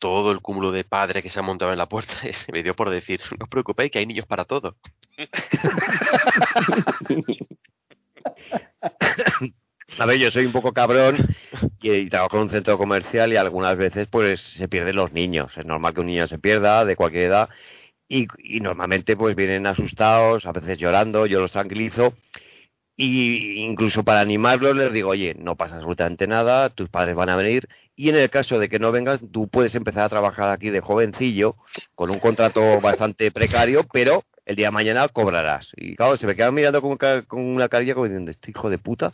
todo 0.00 0.32
el 0.32 0.40
cúmulo 0.40 0.72
de 0.72 0.82
padres 0.82 1.22
que 1.22 1.30
se 1.30 1.38
han 1.38 1.44
montado 1.44 1.70
en 1.70 1.78
la 1.78 1.88
puerta, 1.88 2.12
y 2.28 2.32
se 2.32 2.50
me 2.50 2.64
dio 2.64 2.74
por 2.74 2.90
decir, 2.90 3.20
no 3.38 3.44
os 3.44 3.48
preocupéis 3.48 3.92
que 3.92 4.00
hay 4.00 4.06
niños 4.06 4.26
para 4.26 4.44
todo. 4.44 4.76
A 9.98 10.06
ver, 10.06 10.18
yo 10.18 10.30
soy 10.30 10.46
un 10.46 10.52
poco 10.52 10.72
cabrón 10.72 11.26
y, 11.80 12.08
trabajo 12.08 12.36
en 12.36 12.44
un 12.44 12.50
centro 12.50 12.78
comercial 12.78 13.32
y 13.32 13.36
algunas 13.36 13.76
veces 13.76 14.06
pues 14.08 14.40
se 14.40 14.68
pierden 14.68 14.96
los 14.96 15.12
niños. 15.12 15.56
Es 15.56 15.66
normal 15.66 15.94
que 15.94 16.00
un 16.00 16.06
niño 16.06 16.28
se 16.28 16.38
pierda 16.38 16.84
de 16.84 16.96
cualquier 16.96 17.24
edad 17.24 17.48
y, 18.08 18.26
y 18.38 18.60
normalmente 18.60 19.16
pues 19.16 19.36
vienen 19.36 19.66
asustados, 19.66 20.46
a 20.46 20.52
veces 20.52 20.78
llorando, 20.78 21.26
yo 21.26 21.40
los 21.40 21.52
tranquilizo 21.52 22.14
y 22.96 23.64
incluso 23.64 24.04
para 24.04 24.20
animarlos 24.20 24.76
les 24.76 24.92
digo, 24.92 25.10
oye, 25.10 25.34
no 25.38 25.56
pasa 25.56 25.76
absolutamente 25.76 26.26
nada, 26.26 26.70
tus 26.70 26.88
padres 26.88 27.16
van 27.16 27.30
a 27.30 27.36
venir 27.36 27.68
y 27.96 28.08
en 28.08 28.16
el 28.16 28.30
caso 28.30 28.58
de 28.58 28.68
que 28.68 28.78
no 28.78 28.92
vengas, 28.92 29.20
tú 29.32 29.48
puedes 29.48 29.74
empezar 29.74 30.04
a 30.04 30.08
trabajar 30.08 30.50
aquí 30.50 30.70
de 30.70 30.80
jovencillo 30.80 31.56
con 31.94 32.10
un 32.10 32.18
contrato 32.18 32.80
bastante 32.80 33.30
precario, 33.30 33.86
pero 33.92 34.24
el 34.44 34.56
día 34.56 34.66
de 34.68 34.70
mañana 34.72 35.08
cobrarás. 35.08 35.70
Y 35.76 35.94
claro, 35.96 36.16
se 36.16 36.26
me 36.26 36.34
quedan 36.34 36.54
mirando 36.54 36.80
con, 36.82 36.96
con 36.96 37.40
una 37.40 37.68
carilla 37.68 37.94
como 37.94 38.06
diciendo, 38.06 38.30
este 38.30 38.50
hijo 38.50 38.68
de 38.70 38.78
puta. 38.78 39.12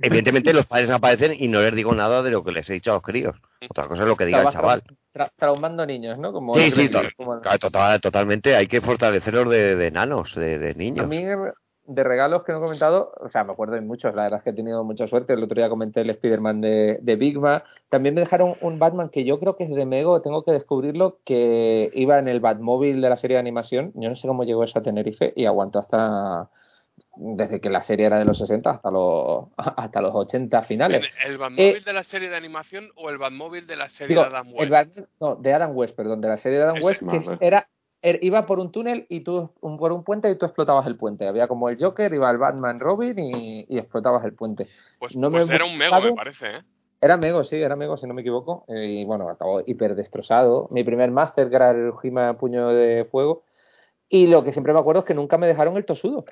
Evidentemente 0.00 0.52
los 0.52 0.66
padres 0.66 0.90
aparecen 0.90 1.34
y 1.38 1.48
no 1.48 1.60
les 1.60 1.74
digo 1.74 1.94
nada 1.94 2.22
de 2.22 2.30
lo 2.30 2.42
que 2.42 2.52
les 2.52 2.68
he 2.70 2.74
dicho 2.74 2.90
a 2.90 2.94
los 2.94 3.02
críos. 3.02 3.36
Otra 3.68 3.86
cosa 3.86 4.02
es 4.02 4.08
lo 4.08 4.16
que 4.16 4.24
diga 4.26 4.42
el 4.42 4.48
chaval. 4.48 4.82
tra- 5.14 5.30
traumando 5.36 5.86
niños, 5.86 6.18
¿no? 6.18 6.32
Como 6.32 6.54
Sí, 6.54 6.70
sí, 6.70 6.88
grandes, 6.88 7.12
to- 7.12 7.16
como- 7.16 7.40
claro, 7.40 7.58
total- 7.58 8.00
totalmente. 8.00 8.56
Hay 8.56 8.66
que 8.66 8.80
fortalecerlos 8.80 9.48
de, 9.50 9.76
de 9.76 9.86
enanos, 9.86 10.34
de, 10.34 10.58
de 10.58 10.70
A 10.70 10.74
niños. 10.74 11.06
mí, 11.06 11.22
de 11.84 12.04
regalos 12.04 12.44
que 12.44 12.52
no 12.52 12.58
he 12.58 12.62
comentado, 12.62 13.12
o 13.20 13.28
sea, 13.28 13.42
me 13.44 13.52
acuerdo 13.52 13.74
de 13.74 13.80
muchos, 13.80 14.14
la 14.14 14.22
verdad 14.22 14.38
es 14.38 14.44
que 14.44 14.50
he 14.50 14.54
tenido 14.54 14.84
mucha 14.84 15.08
suerte. 15.08 15.32
El 15.32 15.42
otro 15.42 15.56
día 15.56 15.68
comenté 15.68 16.00
el 16.02 16.10
Spider-Man 16.10 16.60
de, 16.60 16.98
de 17.02 17.16
Bigma. 17.16 17.64
También 17.88 18.14
me 18.14 18.20
dejaron 18.20 18.54
un 18.60 18.78
Batman 18.78 19.08
que 19.08 19.24
yo 19.24 19.40
creo 19.40 19.56
que 19.56 19.64
es 19.64 19.70
de 19.74 19.84
Mego, 19.84 20.22
tengo 20.22 20.44
que 20.44 20.52
descubrirlo, 20.52 21.18
que 21.24 21.90
iba 21.94 22.18
en 22.18 22.28
el 22.28 22.40
Batmóvil 22.40 23.00
de 23.00 23.08
la 23.10 23.16
serie 23.16 23.36
de 23.36 23.40
animación. 23.40 23.90
Yo 23.94 24.08
no 24.10 24.16
sé 24.16 24.28
cómo 24.28 24.44
llegó 24.44 24.62
eso 24.64 24.78
a 24.78 24.82
Tenerife 24.82 25.32
y 25.34 25.44
aguantó 25.46 25.78
hasta. 25.80 26.48
Desde 27.14 27.60
que 27.60 27.68
la 27.68 27.82
serie 27.82 28.06
era 28.06 28.18
de 28.18 28.24
los 28.24 28.38
60 28.38 28.70
hasta 28.70 28.90
los, 28.90 29.46
hasta 29.56 30.00
los 30.00 30.14
80 30.14 30.62
finales. 30.62 31.04
¿El 31.26 31.36
Batmóvil 31.36 31.76
Eh, 31.76 31.80
de 31.84 31.92
la 31.92 32.02
serie 32.04 32.30
de 32.30 32.36
animación 32.36 32.88
o 32.96 33.10
el 33.10 33.18
Batmóvil 33.18 33.66
de 33.66 33.76
la 33.76 33.88
serie 33.90 34.08
Digo, 34.14 34.22
de 34.22 34.28
Adam 34.28 34.46
el 34.48 34.54
West? 34.54 34.70
Batman- 34.70 35.08
no, 35.20 35.34
de 35.36 35.52
Adam 35.52 35.76
West, 35.76 35.94
perdón, 35.96 36.20
de 36.22 36.28
la 36.28 36.38
serie 36.38 36.58
de 36.58 36.64
Adam 36.64 36.76
Ese, 36.76 36.86
West, 36.86 37.02
que 37.02 37.46
era, 37.46 37.58
er- 37.58 37.66
iba 38.02 38.46
por 38.46 38.58
un 38.58 38.72
túnel 38.72 39.06
y 39.08 39.20
tú 39.20 39.50
un- 39.60 39.78
por 39.78 39.92
un 39.92 40.02
puente 40.04 40.30
y 40.30 40.36
tú 40.36 40.44
explotabas 40.46 40.86
el 40.86 40.96
puente. 40.96 41.26
Había 41.26 41.48
como 41.48 41.68
el 41.68 41.78
Joker, 41.82 42.12
iba 42.12 42.30
el 42.30 42.38
Batman 42.38 42.80
Robin 42.80 43.18
y, 43.18 43.64
y 43.68 43.78
explotabas 43.78 44.24
el 44.24 44.34
puente. 44.34 44.68
Pues, 44.98 45.16
no 45.16 45.30
me 45.30 45.38
pues 45.38 45.50
era 45.50 45.64
un 45.64 45.76
mego, 45.78 46.00
me 46.00 46.12
parece, 46.12 46.46
¿eh? 46.56 46.62
Era 47.00 47.16
Mego, 47.16 47.42
sí, 47.42 47.56
era 47.56 47.74
Mego, 47.74 47.96
si 47.96 48.06
no 48.06 48.14
me 48.14 48.20
equivoco. 48.20 48.64
eh, 48.68 48.86
Y 48.86 49.04
bueno, 49.04 49.28
acabó 49.28 49.60
hiper 49.66 49.96
destrozado. 49.96 50.68
Mi 50.70 50.84
primer 50.84 51.10
máster, 51.10 51.50
que 51.50 51.56
era 51.56 51.72
el 51.72 51.92
Jima 52.00 52.38
Puño 52.38 52.68
de 52.68 53.06
Fuego. 53.10 53.42
Y 54.08 54.28
lo 54.28 54.44
que 54.44 54.52
siempre 54.52 54.72
me 54.72 54.78
acuerdo 54.78 55.00
es 55.00 55.06
que 55.06 55.14
nunca 55.14 55.36
me 55.36 55.48
dejaron 55.48 55.76
el 55.76 55.84
tosudo. 55.84 56.24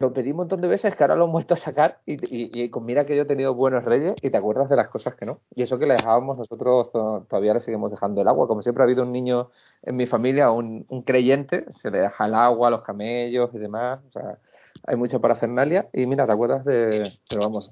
Lo 0.00 0.14
pedí 0.14 0.30
un 0.30 0.38
montón 0.38 0.62
de 0.62 0.66
veces, 0.68 0.96
que 0.96 1.04
ahora 1.04 1.14
lo 1.14 1.26
han 1.26 1.32
vuelto 1.32 1.52
a 1.52 1.58
sacar. 1.58 1.98
Y, 2.06 2.14
y- 2.14 2.50
y 2.64 2.68
con 2.70 2.86
mira 2.86 3.04
que 3.04 3.14
yo 3.14 3.22
he 3.22 3.26
tenido 3.26 3.54
buenos 3.54 3.84
reyes 3.84 4.14
y 4.22 4.30
te 4.30 4.36
acuerdas 4.38 4.70
de 4.70 4.76
las 4.76 4.88
cosas 4.88 5.14
que 5.14 5.26
no. 5.26 5.40
Y 5.54 5.62
eso 5.62 5.78
que 5.78 5.84
le 5.86 5.92
dejábamos 5.94 6.38
nosotros, 6.38 6.90
to- 6.90 7.26
todavía 7.28 7.52
le 7.52 7.60
seguimos 7.60 7.90
dejando 7.90 8.22
el 8.22 8.28
agua. 8.28 8.48
Como 8.48 8.62
siempre 8.62 8.82
ha 8.82 8.86
habido 8.86 9.02
un 9.02 9.12
niño 9.12 9.50
en 9.82 9.96
mi 9.96 10.06
familia, 10.06 10.50
un, 10.52 10.86
un 10.88 11.02
creyente, 11.02 11.66
se 11.70 11.90
le 11.90 11.98
deja 11.98 12.24
el 12.24 12.34
agua, 12.34 12.70
los 12.70 12.80
camellos 12.80 13.50
y 13.52 13.58
demás. 13.58 14.00
O 14.08 14.10
sea, 14.12 14.38
hay 14.86 14.96
mucha 14.96 15.18
parafernalia. 15.18 15.88
Y 15.92 16.06
mira, 16.06 16.24
te 16.26 16.32
acuerdas 16.32 16.64
de. 16.64 17.12
Pero 17.28 17.42
vamos, 17.42 17.70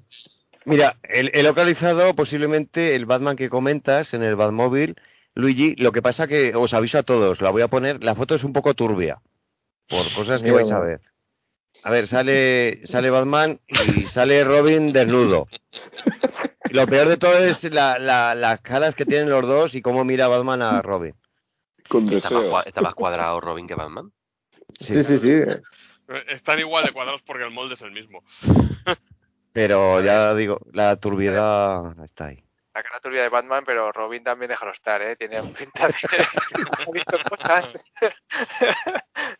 Mira, 0.65 0.97
he, 1.03 1.41
localizado 1.41 2.13
posiblemente 2.13 2.95
el 2.95 3.07
Batman 3.07 3.37
que 3.37 3.49
comentas 3.49 4.13
en 4.13 4.21
el 4.21 4.35
Batmóvil, 4.35 4.97
Luigi. 5.33 5.75
Lo 5.77 5.91
que 5.91 6.03
pasa 6.03 6.27
que 6.27 6.53
os 6.55 6.75
aviso 6.75 6.99
a 6.99 7.03
todos, 7.03 7.41
la 7.41 7.49
voy 7.49 7.63
a 7.63 7.69
poner. 7.69 8.03
La 8.03 8.13
foto 8.13 8.35
es 8.35 8.43
un 8.43 8.53
poco 8.53 8.75
turbia 8.75 9.19
por 9.89 10.05
cosas 10.13 10.43
que 10.43 10.51
vais 10.51 10.71
a 10.71 10.79
ver. 10.79 11.01
A 11.83 11.91
ver, 11.91 12.07
sale, 12.07 12.85
sale 12.85 13.09
Batman 13.09 13.59
y 13.67 14.05
sale 14.05 14.43
Robin 14.43 14.91
desnudo. 14.91 15.47
Y 16.69 16.73
lo 16.73 16.85
peor 16.87 17.07
de 17.07 17.17
todo 17.17 17.33
es 17.37 17.63
la, 17.71 17.97
la- 17.99 18.35
las 18.35 18.59
caras 18.61 18.95
que 18.95 19.05
tienen 19.05 19.29
los 19.29 19.47
dos 19.47 19.75
y 19.75 19.81
cómo 19.81 20.03
mira 20.03 20.27
Batman 20.27 20.61
a 20.61 20.81
Robin. 20.81 21.15
Con 21.87 22.11
Está 22.11 22.29
más, 22.29 22.67
está 22.67 22.93
cuadrado 22.93 23.39
Robin 23.41 23.65
que 23.67 23.75
Batman. 23.75 24.11
sí, 24.77 25.03
sí. 25.03 25.17
sí. 25.17 25.29
Eh, 25.31 25.61
Están 26.29 26.59
igual 26.59 26.85
de 26.85 26.91
cuadrados 26.91 27.21
porque 27.23 27.43
el 27.43 27.51
molde 27.51 27.73
es 27.75 27.81
el 27.81 27.91
mismo. 27.91 28.23
Pero 29.53 30.01
ya 30.01 30.33
digo, 30.35 30.59
la 30.73 30.95
turbiedad 30.97 31.97
está 32.03 32.25
ahí. 32.27 32.43
La 32.79 32.83
cara 32.83 32.99
turbia 33.01 33.23
de 33.23 33.29
Batman, 33.29 33.63
pero 33.65 33.91
Robin 33.91 34.23
también 34.23 34.49
déjalo 34.49 34.71
estar, 34.71 35.01
¿eh? 35.01 35.17
Tiene 35.17 35.41
pinta 35.43 35.87
de 35.87 35.93
ha 36.87 36.91
visto 36.91 37.17
cosas. 37.29 37.85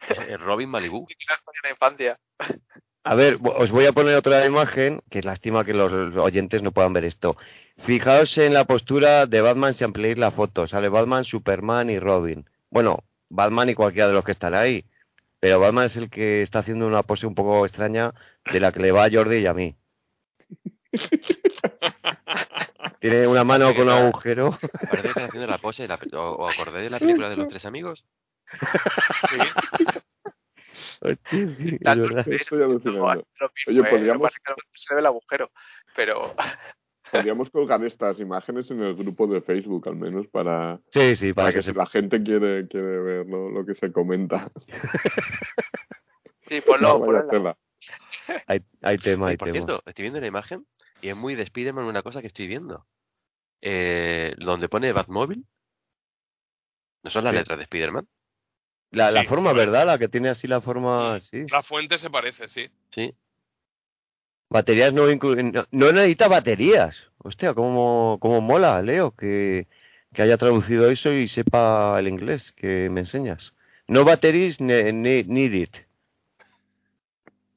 Eh, 0.10 0.38
Robin 0.38 0.70
Malibu. 0.70 1.08
la 1.64 1.70
infancia. 1.70 2.20
A 3.06 3.16
ver, 3.16 3.38
os 3.42 3.72
voy 3.72 3.86
a 3.86 3.94
poner 3.94 4.18
otra 4.18 4.46
imagen, 4.46 5.02
que 5.10 5.20
es 5.20 5.26
lástima 5.26 5.64
que 5.64 5.74
los 5.74 6.18
oyentes 6.18 6.62
no 6.62 6.74
puedan 6.74 6.92
ver 6.92 7.06
esto. 7.06 7.38
Fijaos 7.78 8.38
en 8.38 8.54
la 8.54 8.66
postura 8.66 9.26
de 9.26 9.40
Batman 9.40 9.74
si 9.74 9.86
ampliáis 9.86 10.18
la 10.18 10.32
foto. 10.32 10.68
Sale 10.68 10.90
Batman, 10.90 11.24
Superman 11.24 11.90
y 11.90 11.98
Robin. 11.98 12.46
Bueno, 12.70 13.06
Batman 13.30 13.70
y 13.70 13.74
cualquiera 13.74 14.10
de 14.10 14.16
los 14.16 14.26
que 14.26 14.34
están 14.34 14.54
ahí. 14.54 14.84
Pero 15.40 15.62
Batman 15.62 15.86
es 15.86 15.96
el 15.96 16.10
que 16.10 16.42
está 16.42 16.60
haciendo 16.60 16.88
una 16.88 17.04
pose 17.04 17.26
un 17.26 17.36
poco 17.36 17.66
extraña 17.66 18.14
de 18.52 18.60
la 18.60 18.74
que 18.74 18.82
le 18.82 18.92
va 18.92 19.06
a 19.06 19.10
Jordi 19.10 19.38
y 19.38 19.46
a 19.46 19.54
mí. 19.54 19.78
Tiene 23.00 23.28
una 23.28 23.44
mano 23.44 23.74
con 23.74 23.84
un 23.84 23.90
agujero. 23.94 24.52
Parece 24.90 25.02
que 25.04 25.08
están 25.10 25.26
haciendo 25.26 25.48
la 25.48 25.58
pose. 25.58 25.88
la 25.88 25.98
¿O, 26.14 26.18
o 26.36 26.50
acordé 26.50 26.82
de 26.82 26.90
la 26.90 27.00
película 27.00 27.30
de 27.30 27.36
los 27.38 27.48
tres 27.48 27.66
amigos? 27.66 28.06
Sí, 29.30 29.38
Oye, 31.02 31.18
lo 31.88 33.84
que 33.84 33.90
podríamos- 33.90 34.32
se 34.74 34.94
ve 34.96 35.00
el 35.00 35.06
agujero, 35.06 35.52
pero 35.96 36.34
Podríamos 37.12 37.50
colgar 37.50 37.84
estas 37.86 38.20
imágenes 38.20 38.70
en 38.70 38.82
el 38.84 38.94
grupo 38.96 39.26
de 39.28 39.42
Facebook, 39.42 39.88
al 39.88 39.96
menos, 39.96 40.28
para, 40.28 40.80
Sí, 40.92 41.16
sí, 41.16 41.34
para 41.34 41.46
para 41.46 41.52
que 41.52 41.58
que 41.58 41.62
si 41.64 41.72
se... 41.72 41.78
la 41.78 41.86
gente 41.88 42.20
quiere, 42.22 42.68
quiere 42.68 43.00
ver 43.00 43.26
¿no? 43.28 43.50
lo 43.50 43.66
que 43.66 43.74
se 43.76 43.92
comenta. 43.92 44.52
sí, 46.48 46.62
ponlo, 46.62 47.00
No, 47.00 47.06
ponlo. 47.06 47.58
Hay, 48.46 48.62
hay 48.84 48.98
tema, 49.00 49.30
hay 49.30 49.38
por 49.38 49.48
tema. 49.48 49.66
cierto, 49.66 49.84
estoy 49.88 50.04
viendo 50.04 50.20
la 50.22 50.28
imagen 50.28 50.66
y 51.02 51.10
es 51.10 51.16
muy 51.16 51.36
de 51.36 51.44
Spider-Man 51.44 51.86
una 51.86 52.02
cosa 52.04 52.22
que 52.22 52.28
estoy 52.28 52.48
viendo. 52.48 52.86
Eh, 53.62 54.36
donde 54.38 54.70
pone 54.70 54.92
Batmóvil. 54.94 55.46
¿No 57.04 57.10
son 57.10 57.24
las 57.24 57.34
Sí. 57.34 57.38
letras 57.40 57.58
de 57.58 57.64
Spider-Man? 57.64 58.08
La, 58.92 59.12
la 59.12 59.24
forma. 59.26 59.54
¿verdad? 59.54 59.86
La 59.86 59.98
que 59.98 60.08
tiene 60.10 60.30
así 60.30 60.48
la 60.48 60.62
forma, 60.62 61.20
sí. 61.20 61.46
La 61.50 61.62
fuente 61.64 61.98
se 61.98 62.10
parece, 62.10 62.48
sí. 62.50 62.70
Sí. 62.92 63.14
Baterías 64.50 64.92
no 64.94 65.10
incluyen. 65.12 65.52
No, 65.52 65.66
no 65.72 65.92
necesita 65.92 66.28
baterías. 66.28 67.12
Hostia, 67.20 67.54
cómo, 67.54 68.18
cómo 68.20 68.42
mola, 68.42 68.82
Leo, 68.82 69.12
que, 69.12 69.68
que 70.14 70.22
haya 70.24 70.38
traducido 70.38 70.90
eso 70.90 71.12
y 71.12 71.28
sepa 71.28 72.00
el 72.00 72.08
inglés 72.08 72.52
que 72.54 72.90
me 72.90 73.02
enseñas. 73.02 73.54
No 73.88 74.06
batteries 74.06 74.60
ne, 74.60 74.92
ne- 74.92 75.24
needed. 75.26 75.70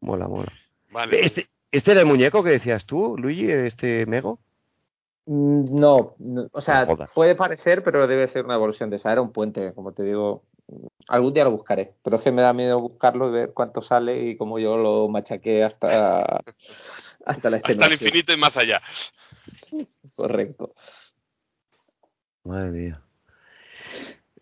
Mola, 0.00 0.28
mola. 0.28 0.52
Vale. 0.90 1.24
Este, 1.24 1.48
¿Este 1.72 1.92
era 1.92 2.00
el 2.00 2.06
muñeco 2.06 2.44
que 2.44 2.50
decías 2.50 2.84
tú, 2.84 3.16
Luigi, 3.18 3.50
este 3.50 4.04
Mego? 4.06 4.38
Mm, 5.24 5.78
No, 5.78 6.14
no, 6.18 6.48
o 6.52 6.60
sea, 6.60 6.84
No 6.84 6.96
puede 7.14 7.34
parecer, 7.34 7.82
pero 7.82 8.06
debe 8.06 8.28
ser 8.28 8.44
una 8.44 8.54
evolución 8.56 8.90
de 8.90 8.96
esa. 8.96 9.10
Era 9.10 9.22
un 9.22 9.32
puente, 9.32 9.72
como 9.74 9.92
te 9.92 10.02
digo. 10.02 10.44
Algún 11.08 11.32
día 11.32 11.44
lo 11.44 11.50
buscaré, 11.50 11.94
pero 12.02 12.16
es 12.16 12.22
que 12.22 12.30
me 12.30 12.40
da 12.42 12.52
miedo 12.52 12.80
buscarlo 12.80 13.28
y 13.28 13.32
ver 13.32 13.52
cuánto 13.52 13.82
sale 13.82 14.22
y 14.22 14.36
cómo 14.36 14.58
yo 14.58 14.76
lo 14.76 15.08
machaqué 15.08 15.64
hasta, 15.64 16.40
hasta 17.26 17.50
la 17.50 17.56
Hasta 17.58 17.86
el 17.86 17.92
infinito 17.92 18.32
y 18.32 18.36
más 18.36 18.56
allá. 18.56 18.80
Correcto. 20.14 20.74
Madre 22.44 22.70
mía. 22.70 23.02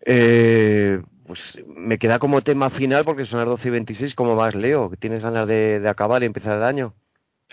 Eh, 0.05 1.01
pues 1.27 1.59
me 1.65 1.97
queda 1.97 2.19
como 2.19 2.41
tema 2.41 2.69
final 2.69 3.05
porque 3.05 3.25
son 3.25 3.39
las 3.39 3.47
12 3.47 3.67
y 3.69 3.71
26. 3.71 4.15
¿Cómo 4.15 4.35
vas, 4.35 4.55
Leo? 4.55 4.91
¿Tienes 4.99 5.21
ganas 5.21 5.47
de, 5.47 5.79
de 5.79 5.89
acabar 5.89 6.23
y 6.23 6.27
empezar 6.27 6.57
el 6.57 6.63
año? 6.63 6.93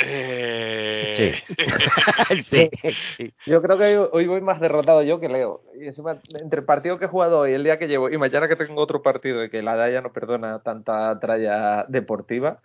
Eh... 0.01 1.35
sí, 2.51 2.71
sí. 3.17 3.35
Yo 3.47 3.61
creo 3.63 3.79
que 3.79 3.85
hoy, 3.99 4.09
hoy 4.13 4.27
voy 4.27 4.41
más 4.41 4.61
derrotado 4.61 5.03
yo 5.03 5.19
que 5.21 5.29
Leo. 5.29 5.63
Y 5.81 5.87
encima, 5.87 6.21
entre 6.41 6.61
el 6.61 6.67
partido 6.67 6.99
que 6.99 7.07
he 7.07 7.09
jugado 7.09 7.41
hoy, 7.41 7.53
el 7.53 7.65
día 7.65 7.79
que 7.79 7.89
llevo, 7.89 8.09
y 8.11 8.19
mañana 8.19 8.49
que 8.49 8.57
tengo 8.57 8.81
otro 8.81 9.03
partido 9.03 9.43
y 9.45 9.51
que 9.51 9.63
la 9.63 9.77
DAIA 9.77 10.01
no 10.01 10.13
perdona 10.13 10.63
tanta 10.63 11.19
tralla 11.21 11.85
deportiva, 11.89 12.61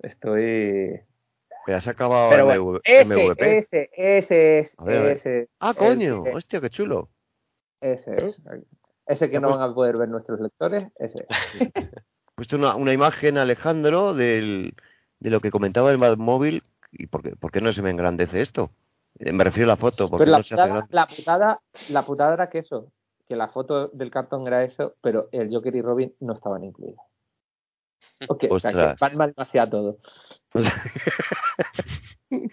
estoy. 0.00 1.00
Pero 1.66 1.78
has 1.78 1.88
acabado 1.88 2.30
Pero 2.30 2.50
el 2.52 2.60
bueno, 2.60 2.78
MV- 2.78 2.80
ese, 2.84 3.04
MVP. 3.14 3.58
ese, 3.58 3.90
ese 3.96 4.58
es. 4.60 4.74
A 4.78 4.84
ver, 4.84 4.96
a 4.98 5.02
ver. 5.02 5.16
ese, 5.18 5.48
Ah, 5.60 5.74
coño. 5.76 6.24
que- 6.24 6.30
Hostia, 6.30 6.60
qué 6.60 6.70
chulo. 6.70 7.10
ese 7.80 8.26
es. 8.26 8.40
Ese 9.06 9.28
que 9.30 9.40
no 9.40 9.48
pues- 9.48 9.58
van 9.60 9.70
a 9.70 9.74
poder 9.74 9.96
ver 9.96 10.08
nuestros 10.08 10.40
lectores, 10.40 10.84
ese. 10.98 11.26
He 12.30 12.42
puesto 12.42 12.56
una, 12.56 12.74
una 12.76 12.92
imagen, 12.94 13.36
Alejandro, 13.36 14.14
del, 14.14 14.72
de 15.20 15.30
lo 15.30 15.40
que 15.40 15.50
comentaba 15.50 15.92
el 15.92 15.98
móvil. 16.18 16.62
¿Y 16.92 17.06
por 17.06 17.22
qué, 17.22 17.36
por 17.36 17.52
qué 17.52 17.60
no 17.60 17.72
se 17.72 17.82
me 17.82 17.90
engrandece 17.90 18.40
esto? 18.40 18.70
Eh, 19.18 19.32
Me 19.32 19.44
refiero 19.44 19.70
a 19.70 19.74
la 19.74 19.76
foto, 19.76 20.08
porque 20.08 20.22
Pero 20.22 20.32
la 20.32 20.38
no 20.38 20.44
se 20.44 20.54
hace 20.54 20.62
putada, 20.64 20.86
la, 20.90 21.06
putada, 21.06 21.60
la 21.88 22.02
putada 22.04 22.34
era 22.34 22.50
que 22.50 22.58
eso, 22.58 22.90
que 23.28 23.36
la 23.36 23.48
foto 23.48 23.88
del 23.88 24.10
cartón 24.10 24.46
era 24.46 24.64
eso, 24.64 24.94
pero 25.00 25.28
el 25.30 25.54
Joker 25.54 25.74
y 25.76 25.82
Robin 25.82 26.14
no 26.20 26.32
estaban 26.32 26.64
incluidos. 26.64 27.00
Ok, 28.28 28.44
o 28.50 28.58
sea, 28.58 28.72
que 28.72 28.78
Ostras. 28.78 29.00
Batman 29.00 29.32
lo 29.36 29.42
hacía 29.42 29.70
todo. 29.70 29.98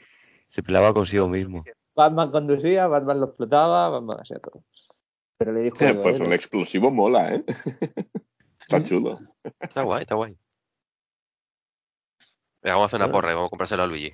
se 0.47 0.63
pelaba 0.63 0.93
consigo 0.93 1.27
mismo. 1.27 1.63
Batman 1.95 2.31
conducía, 2.31 2.87
Batman 2.87 3.19
lo 3.19 3.25
explotaba, 3.27 3.89
Batman 3.89 4.17
hacía 4.21 4.39
todo. 4.39 4.63
Pero 5.37 5.51
le 5.51 5.63
dijo. 5.63 5.77
Pues 6.03 6.19
él, 6.19 6.27
el 6.27 6.33
explosivo 6.33 6.91
mola, 6.91 7.35
¿eh? 7.35 7.43
Está 8.59 8.83
chulo. 8.83 9.19
Está 9.59 9.83
guay, 9.83 10.01
está 10.01 10.15
guay. 10.15 10.35
Venga, 12.67 12.75
vamos 12.75 12.87
a 12.91 12.97
hacer 12.97 13.05
una 13.05 13.11
porra 13.13 13.31
y 13.31 13.33
vamos 13.33 13.47
a 13.47 13.49
comprárselo 13.51 13.83
a 13.83 13.87
Luigi. 13.87 14.13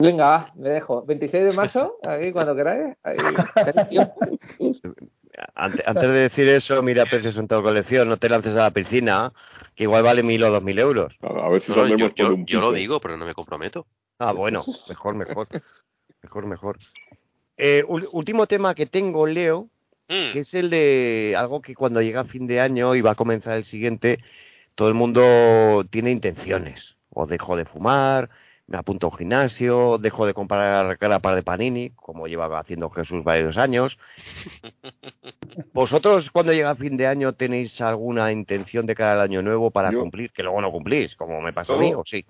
Venga, 0.00 0.26
va, 0.26 0.52
me 0.56 0.68
dejo. 0.70 1.04
26 1.06 1.44
de 1.44 1.52
marzo, 1.52 1.94
ahí 2.02 2.32
cuando 2.32 2.56
queráis. 2.56 2.96
Ahí, 3.04 3.18
Antes, 5.54 5.94
de 5.94 6.08
decir 6.08 6.48
eso, 6.48 6.82
mira 6.82 7.06
precios 7.06 7.36
en 7.36 7.46
toda 7.46 7.62
colección, 7.62 8.08
no 8.08 8.16
te 8.16 8.28
lances 8.28 8.56
a 8.56 8.62
la 8.64 8.70
piscina, 8.72 9.32
que 9.76 9.84
igual 9.84 10.02
vale 10.02 10.24
mil 10.24 10.42
o 10.42 10.50
dos 10.50 10.60
mil 10.64 10.76
euros. 10.76 11.14
A, 11.20 11.48
ver 11.48 11.62
si 11.62 11.70
No, 11.70 11.86
yo, 11.86 12.08
yo- 12.16 12.34
un 12.34 12.46
yo 12.46 12.60
lo 12.60 12.72
digo, 12.72 12.98
pero 13.00 13.16
no 13.16 13.24
me 13.24 13.34
comprometo. 13.34 13.86
Ah, 14.18 14.32
bueno, 14.32 14.64
mejor, 14.88 15.14
mejor. 15.14 15.46
Mejor, 16.20 16.46
mejor. 16.46 16.78
Eh, 17.56 17.84
último 17.86 18.48
tema 18.48 18.74
que 18.74 18.86
tengo, 18.86 19.24
Leo, 19.28 19.68
Mm. 20.08 20.32
que 20.32 20.40
es 20.40 20.52
el 20.54 20.68
de 20.70 21.36
algo 21.38 21.60
que 21.62 21.76
cuando 21.76 22.02
llega 22.02 22.24
fin 22.24 22.48
de 22.48 22.60
año 22.60 22.96
y 22.96 23.02
va 23.02 23.12
a 23.12 23.14
comenzar 23.14 23.56
el 23.56 23.64
siguiente, 23.64 24.18
todo 24.74 24.88
el 24.88 24.94
mundo 24.94 25.84
tiene 25.90 26.10
intenciones. 26.10 26.97
O 27.20 27.26
dejo 27.26 27.56
de 27.56 27.64
fumar, 27.64 28.30
me 28.68 28.78
apunto 28.78 29.08
a 29.08 29.10
un 29.10 29.16
gimnasio, 29.16 29.98
dejo 29.98 30.24
de 30.24 30.34
comprar 30.34 30.96
par 31.20 31.34
de 31.34 31.42
panini, 31.42 31.90
como 31.90 32.28
llevaba 32.28 32.60
haciendo 32.60 32.90
Jesús 32.90 33.24
varios 33.24 33.58
años. 33.58 33.98
¿Vosotros 35.74 36.30
cuando 36.30 36.52
llega 36.52 36.76
fin 36.76 36.96
de 36.96 37.08
año 37.08 37.32
tenéis 37.32 37.80
alguna 37.80 38.30
intención 38.30 38.86
de 38.86 38.94
cara 38.94 39.14
al 39.14 39.20
año 39.22 39.42
nuevo 39.42 39.72
para 39.72 39.90
Yo- 39.90 39.98
cumplir? 39.98 40.30
Que 40.30 40.44
luego 40.44 40.60
no 40.60 40.70
cumplís, 40.70 41.16
como 41.16 41.40
me 41.40 41.52
pasa 41.52 41.74
a 41.74 41.78
mí, 41.78 41.92
¿o 41.92 42.04
sí? 42.06 42.24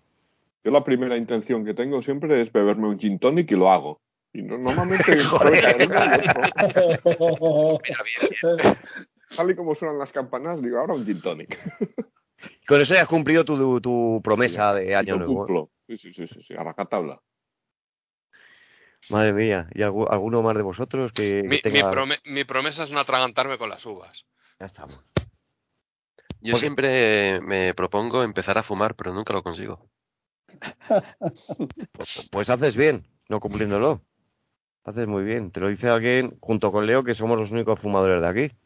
Yo 0.64 0.70
la 0.70 0.82
primera 0.82 1.18
intención 1.18 1.66
que 1.66 1.74
tengo 1.74 2.02
siempre 2.02 2.40
es 2.40 2.50
beberme 2.50 2.88
un 2.88 2.98
gin 2.98 3.18
tonic 3.18 3.50
y 3.50 3.56
lo 3.56 3.70
hago. 3.70 4.00
Y 4.32 4.40
no- 4.40 4.56
normalmente 4.56 5.02
Joder. 5.24 5.60
suele 5.60 5.60
caerme, 5.60 6.26
¿no? 6.26 7.78
Mira, 7.84 7.98
bien, 8.04 8.56
bien. 8.56 8.76
tal 9.36 9.50
y 9.50 9.54
como 9.54 9.74
suenan 9.74 9.98
las 9.98 10.12
campanas, 10.12 10.62
digo, 10.62 10.78
ahora 10.78 10.94
un 10.94 11.04
gin 11.04 11.20
tonic. 11.20 11.58
Con 12.66 12.80
eso 12.80 12.94
ya 12.94 13.02
has 13.02 13.08
cumplido 13.08 13.44
tu, 13.44 13.80
tu 13.80 14.20
promesa 14.22 14.74
de 14.74 14.94
año 14.94 15.16
nuevo. 15.16 15.34
cumplo. 15.36 15.70
Sí, 15.86 15.98
sí, 15.98 16.12
sí, 16.12 16.26
sí, 16.28 16.42
sí, 16.42 16.54
a 16.54 16.62
rajatabla. 16.62 17.20
Madre 19.10 19.32
mía, 19.32 19.68
¿y 19.74 19.80
algu- 19.80 20.06
alguno 20.10 20.42
más 20.42 20.54
de 20.56 20.62
vosotros 20.62 21.12
que, 21.12 21.40
que 21.42 21.48
Mi, 21.48 21.56
mi 21.56 21.62
tenga... 21.62 21.90
prome- 21.90 22.20
mi 22.24 22.44
promesa 22.44 22.84
es 22.84 22.90
no 22.92 23.00
atragantarme 23.00 23.56
con 23.56 23.70
las 23.70 23.84
uvas. 23.86 24.24
Ya 24.60 24.66
estamos. 24.66 25.02
Yo 26.40 26.52
Porque- 26.52 26.60
siempre 26.60 27.40
me 27.40 27.74
propongo 27.74 28.22
empezar 28.22 28.58
a 28.58 28.62
fumar, 28.62 28.94
pero 28.94 29.12
nunca 29.14 29.32
lo 29.32 29.42
consigo. 29.42 29.88
Pues, 31.92 32.28
pues 32.30 32.50
haces 32.50 32.76
bien, 32.76 33.06
no 33.28 33.40
cumpliéndolo. 33.40 34.02
Haces 34.84 35.06
muy 35.06 35.24
bien. 35.24 35.50
Te 35.50 35.60
lo 35.60 35.68
dice 35.68 35.88
alguien, 35.88 36.36
junto 36.40 36.70
con 36.72 36.86
Leo, 36.86 37.02
que 37.04 37.14
somos 37.14 37.38
los 37.38 37.50
únicos 37.50 37.80
fumadores 37.80 38.20
de 38.22 38.28
aquí. 38.28 38.56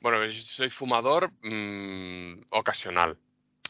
Bueno, 0.00 0.24
yo 0.24 0.32
soy 0.42 0.70
fumador 0.70 1.30
mm, 1.42 2.42
ocasional. 2.50 3.16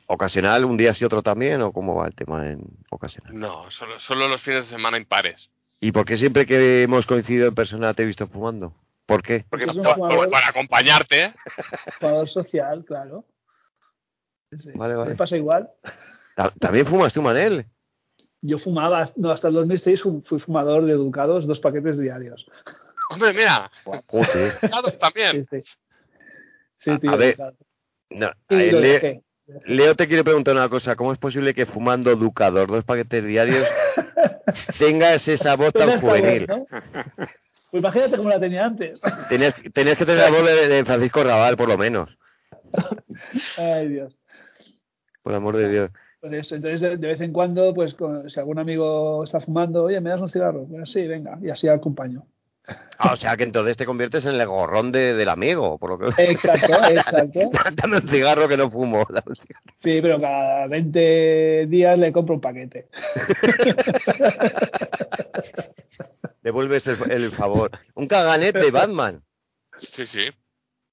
¿Ocasional, 0.07 0.65
un 0.65 0.77
día 0.77 0.95
sí 0.95 1.05
otro 1.05 1.23
también? 1.23 1.61
¿O 1.63 1.73
cómo 1.73 1.97
va 1.97 2.07
el 2.07 2.15
tema 2.15 2.47
en 2.47 2.63
ocasional? 2.91 3.35
No, 3.37 3.71
solo, 3.71 3.99
solo 3.99 4.29
los 4.29 4.41
fines 4.41 4.65
de 4.65 4.71
semana 4.71 4.97
impares. 4.99 5.51
¿Y 5.81 5.93
por 5.93 6.05
qué 6.07 6.17
siempre 6.17 6.47
que 6.47 6.83
hemos 6.85 7.07
coincidido 7.07 7.49
en 7.49 7.55
persona 7.55 7.93
te 7.93 8.03
he 8.05 8.07
visto 8.07 8.27
fumando? 8.29 8.73
¿Por 9.05 9.23
qué? 9.23 9.45
Porque 9.51 9.65
Es 9.67 9.77
un 9.77 9.83
pa- 9.83 9.95
jugador- 9.95 10.31
para 10.31 10.49
acompañarte, 10.49 11.25
¿eh? 11.25 11.35
Jugador 12.01 12.29
social, 12.29 12.85
claro. 12.85 13.25
Sí. 14.53 14.71
Vale, 14.75 14.95
vale. 14.95 15.11
Me 15.11 15.17
pasa 15.17 15.37
igual. 15.37 15.69
Ta- 16.35 16.53
¿También 16.59 16.87
fumas 16.87 17.13
tú, 17.13 17.21
Manel? 17.23 17.67
Yo 18.43 18.59
fumaba, 18.59 19.11
no, 19.17 19.31
hasta 19.31 19.49
el 19.49 19.55
2006 19.55 20.03
fu- 20.03 20.23
fui 20.25 20.39
fumador 20.39 20.85
de 20.85 20.93
Educados, 20.93 21.47
dos 21.47 21.59
paquetes 21.59 21.99
diarios. 21.99 22.47
Hombre, 23.11 23.33
mira, 23.33 23.71
Sí, 23.85 24.99
también. 25.01 25.45
sí. 25.51 25.63
Sí, 25.63 25.69
A- 26.87 26.99
tío, 26.99 27.11
a 27.11 27.17
ver. 27.17 27.37
No, 28.11 28.31
Sí, 28.49 28.55
Le-. 28.57 29.23
Leo 29.65 29.95
te 29.95 30.09
quiere 30.09 30.25
preguntar 30.25 30.55
una 30.55 30.69
cosa. 30.69 30.97
¿Cómo 30.97 31.13
es 31.13 31.19
posible 31.19 31.55
que 31.55 31.67
fumando 31.67 32.15
Ducador, 32.17 32.69
dos 32.69 32.85
paquetes 32.85 33.25
diarios, 33.25 33.67
tengas 34.79 35.27
esa 35.29 35.55
voz 35.57 35.73
tan 35.73 36.01
juvenil? 36.01 36.47
¿no? 36.49 36.67
Pues 37.71 37.81
imagínate 37.83 38.17
cómo 38.17 38.29
la 38.29 38.41
tenía 38.41 38.67
antes. 38.67 39.01
Tenías, 39.29 39.55
tenías 39.73 39.97
que 39.97 40.05
tener 40.07 40.23
la 40.25 40.31
voz 40.31 40.47
de, 40.47 40.69
de 40.69 40.85
Francisco 40.85 41.23
Raval, 41.23 41.57
por 41.57 41.69
lo 41.69 41.79
menos. 41.79 42.17
Ay, 43.57 43.89
Dios. 43.89 44.17
Por 45.23 45.35
amor 45.35 45.57
de 45.57 45.69
Dios. 45.69 45.91
Pues 46.21 46.33
eso, 46.33 46.57
entonces 46.57 46.81
de, 46.81 46.97
de 46.97 47.07
vez 47.09 47.21
en 47.21 47.33
cuando, 47.33 47.73
pues 47.75 47.95
con- 47.95 48.29
si 48.31 48.41
algún 48.41 48.59
amigo 48.59 49.23
está 49.25 49.41
fumando, 49.41 49.85
oye, 49.85 50.01
¿me 50.01 50.11
das 50.11 50.21
un 50.21 50.29
cigarro? 50.29 50.67
Pues 50.67 50.91
sí, 50.91 51.07
venga, 51.07 51.39
y 51.43 51.51
así 51.51 51.69
acompaño. 51.69 52.27
Ah, 52.99 53.13
o 53.13 53.17
sea 53.17 53.37
que 53.37 53.45
entonces 53.45 53.77
te 53.77 53.85
conviertes 53.85 54.25
en 54.25 54.41
el 54.41 54.47
gorrón 54.47 54.91
de, 54.91 55.15
del 55.15 55.29
amigo, 55.29 55.79
por 55.79 55.91
lo 55.91 55.99
que... 55.99 56.23
Exacto, 56.23 56.73
exacto. 56.89 57.51
Dame 57.75 57.99
un 57.99 58.09
cigarro 58.09 58.49
que 58.49 58.57
no 58.57 58.71
fumo. 58.71 59.07
Sí, 59.83 60.01
pero 60.01 60.21
cada 60.21 60.67
20 60.67 61.67
días 61.69 61.99
le 61.99 62.13
compro 62.13 62.37
un 62.37 62.41
paquete. 62.41 62.89
Devuelves 66.43 66.87
el, 66.87 67.11
el 67.11 67.33
favor. 67.33 67.73
Un 67.95 68.07
caganet 68.07 68.57
de 68.57 68.71
Batman. 68.71 69.23
Sí, 69.79 70.07
sí. 70.07 70.31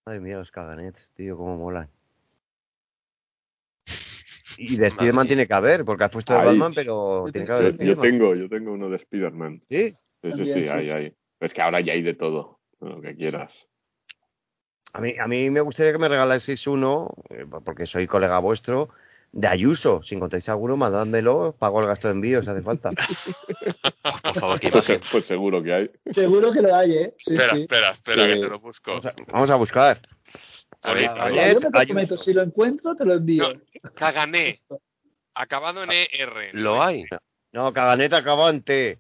Madre 0.06 0.20
mía, 0.20 0.38
los 0.38 0.52
caganets, 0.52 1.12
tío, 1.16 1.38
cómo 1.38 1.58
molan. 1.58 1.90
Y 4.58 4.78
de 4.78 4.90
Spiderman 4.90 5.28
tiene 5.28 5.48
que 5.48 5.54
haber, 5.54 5.86
porque 5.86 6.04
has 6.04 6.12
puesto 6.12 6.34
de. 6.34 6.46
Batman, 6.46 6.74
pero 6.74 7.26
tiene 7.32 7.48
que 7.48 7.54
haber 7.54 7.78
Yo, 7.78 7.98
tengo, 7.98 8.36
yo 8.36 8.50
tengo 8.50 8.74
uno 8.74 8.90
de 8.90 8.98
Spider-Man. 8.98 9.62
¿Sí? 9.70 9.94
Sí, 10.22 10.32
sí, 10.36 10.46
sí. 10.46 10.68
hay, 10.68 10.90
hay. 10.90 11.14
Es 11.44 11.54
que 11.54 11.62
ahora 11.62 11.82
ya 11.82 11.94
hay 11.94 12.02
de 12.02 12.14
todo, 12.14 12.60
lo 12.80 13.02
que 13.02 13.16
quieras. 13.16 13.54
A 14.94 15.02
mí, 15.02 15.16
a 15.20 15.28
mí 15.28 15.50
me 15.50 15.62
gustaría 15.62 15.92
que 15.92 15.98
me 15.98 16.08
regalaseis 16.08 16.68
uno, 16.68 17.10
eh, 17.30 17.46
porque 17.66 17.86
soy 17.86 18.08
colega 18.08 18.40
vuestro, 18.40 18.90
de 19.32 19.48
Ayuso. 19.48 20.02
Si 20.04 20.16
encontráis 20.16 20.48
alguno, 20.48 20.78
mandádmelo, 20.78 21.56
pago 21.58 21.82
el 21.82 21.88
gasto 21.88 22.08
de 22.08 22.14
envío 22.14 22.44
si 22.44 22.50
hace 22.50 22.62
falta. 22.62 22.92
Por 24.24 24.40
favor, 24.40 24.60
que 24.60 24.70
Pues, 24.72 24.86
pues 25.12 25.26
seguro 25.26 25.62
que 25.64 25.74
hay. 25.74 25.92
Seguro 26.12 26.52
que 26.52 26.62
lo 26.62 26.76
hay, 26.76 26.98
¿eh? 26.98 27.16
Sí, 27.18 27.34
espera, 27.34 27.54
sí. 27.56 27.62
espera, 27.64 27.92
espera, 27.92 28.24
Sí. 28.24 28.30
que 28.30 28.40
te 28.40 28.48
lo 28.48 28.60
busco. 28.60 28.92
Vamos 28.92 29.06
a, 29.08 29.14
vamos 29.28 29.50
a 29.50 29.56
buscar. 29.56 30.02
A 30.84 30.94
ver, 30.94 31.10
a 31.10 31.26
ver. 31.30 31.54
Yo 31.56 31.60
me 31.60 31.72
comprometo, 31.72 32.14
Ayuso. 32.14 32.24
si 32.24 32.34
lo 32.34 32.44
encuentro, 32.44 32.96
te 32.96 33.06
lo 33.06 33.16
envío. 33.16 33.54
Cagané, 33.96 34.56
acabado 35.34 35.84
en 35.84 35.92
ER. 35.92 36.50
Lo 36.54 36.84
hay. 36.84 37.06
No, 37.52 37.74
caganet 37.74 38.14
acaba 38.14 38.50
en 38.50 38.62
T. 38.64 39.00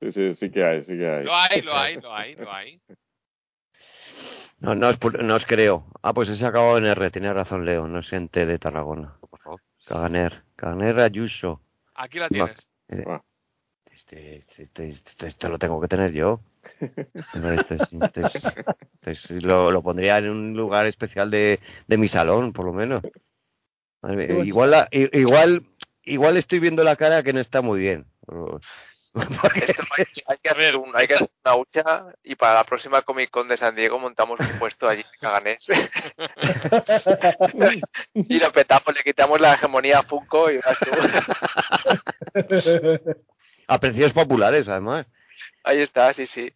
Sí, 0.00 0.12
sí, 0.12 0.34
sí 0.34 0.50
que 0.50 0.64
hay, 0.64 0.80
sí 0.84 0.96
que 0.96 1.08
hay. 1.08 1.24
Lo 1.24 1.34
hay, 1.36 1.62
lo 1.62 1.76
hay, 1.76 1.96
lo 2.00 2.14
hay, 2.14 2.34
lo 2.36 2.52
hay. 2.52 2.80
No, 4.60 4.74
no 4.74 4.88
os, 4.88 4.98
pu- 5.00 5.22
no 5.22 5.34
os 5.36 5.46
creo. 5.46 5.86
Ah, 6.02 6.12
pues 6.12 6.28
ese 6.28 6.44
acabado 6.46 6.78
en 6.78 6.86
R, 6.86 7.10
tiene 7.10 7.32
razón 7.32 7.64
Leo, 7.64 7.88
no 7.88 8.00
es 8.00 8.12
en 8.12 8.28
T 8.28 8.44
de 8.46 8.58
Tarragona. 8.58 9.16
Por 9.20 9.38
favor. 9.40 9.60
Caganer, 9.86 10.42
Caganer 10.56 11.00
Ayuso. 11.00 11.60
Aquí 11.94 12.18
la 12.18 12.28
tienes. 12.28 12.68
Eh, 12.88 13.04
Ah. 13.06 13.22
Este, 13.92 14.36
este, 14.36 14.62
este, 14.62 14.86
este- 14.86 15.26
este 15.26 15.48
lo 15.48 15.58
tengo 15.58 15.80
que 15.80 15.88
tener 15.88 16.12
yo. 16.12 16.40
Este, 16.80 17.74
este 17.74 18.22
este 19.02 19.40
lo, 19.40 19.70
lo 19.70 19.82
pondría 19.82 20.18
en 20.18 20.30
un 20.30 20.56
lugar 20.56 20.86
especial 20.86 21.30
de, 21.30 21.58
de 21.86 21.96
mi 21.98 22.06
salón, 22.08 22.52
por 22.52 22.64
lo 22.66 22.72
menos. 22.72 23.02
Madre 24.02 24.44
igual, 24.46 24.70
la- 24.70 24.88
i- 24.92 25.10
igual, 25.18 25.66
igual 26.04 26.36
estoy 26.36 26.60
viendo 26.60 26.84
la 26.84 26.96
cara 26.96 27.22
que 27.22 27.32
no 27.32 27.40
está 27.40 27.60
muy 27.62 27.80
bien. 27.80 28.06
Hay, 30.26 30.38
que 30.40 30.48
hacer 30.48 30.76
un, 30.76 30.92
hay 30.94 31.08
que 31.08 31.14
hacer 31.14 31.28
una 31.44 31.56
hucha 31.56 32.06
y 32.22 32.36
para 32.36 32.54
la 32.54 32.62
próxima 32.64 33.02
Comic 33.02 33.30
Con 33.30 33.48
de 33.48 33.56
San 33.56 33.74
Diego 33.74 33.98
montamos 33.98 34.38
un 34.38 34.56
puesto 34.58 34.88
allí 34.88 35.00
en 35.00 35.18
Caganés. 35.20 35.66
y 38.14 38.38
lo 38.38 38.52
petamos, 38.52 38.94
le 38.94 39.02
quitamos 39.02 39.40
la 39.40 39.54
hegemonía 39.54 39.98
a 39.98 40.04
Funko 40.04 40.52
y 40.52 40.60
tú. 40.60 40.68
a 43.66 43.80
precios 43.80 44.12
populares, 44.12 44.68
además. 44.68 45.06
ahí 45.64 45.80
está, 45.80 46.14
sí, 46.14 46.26
sí. 46.26 46.52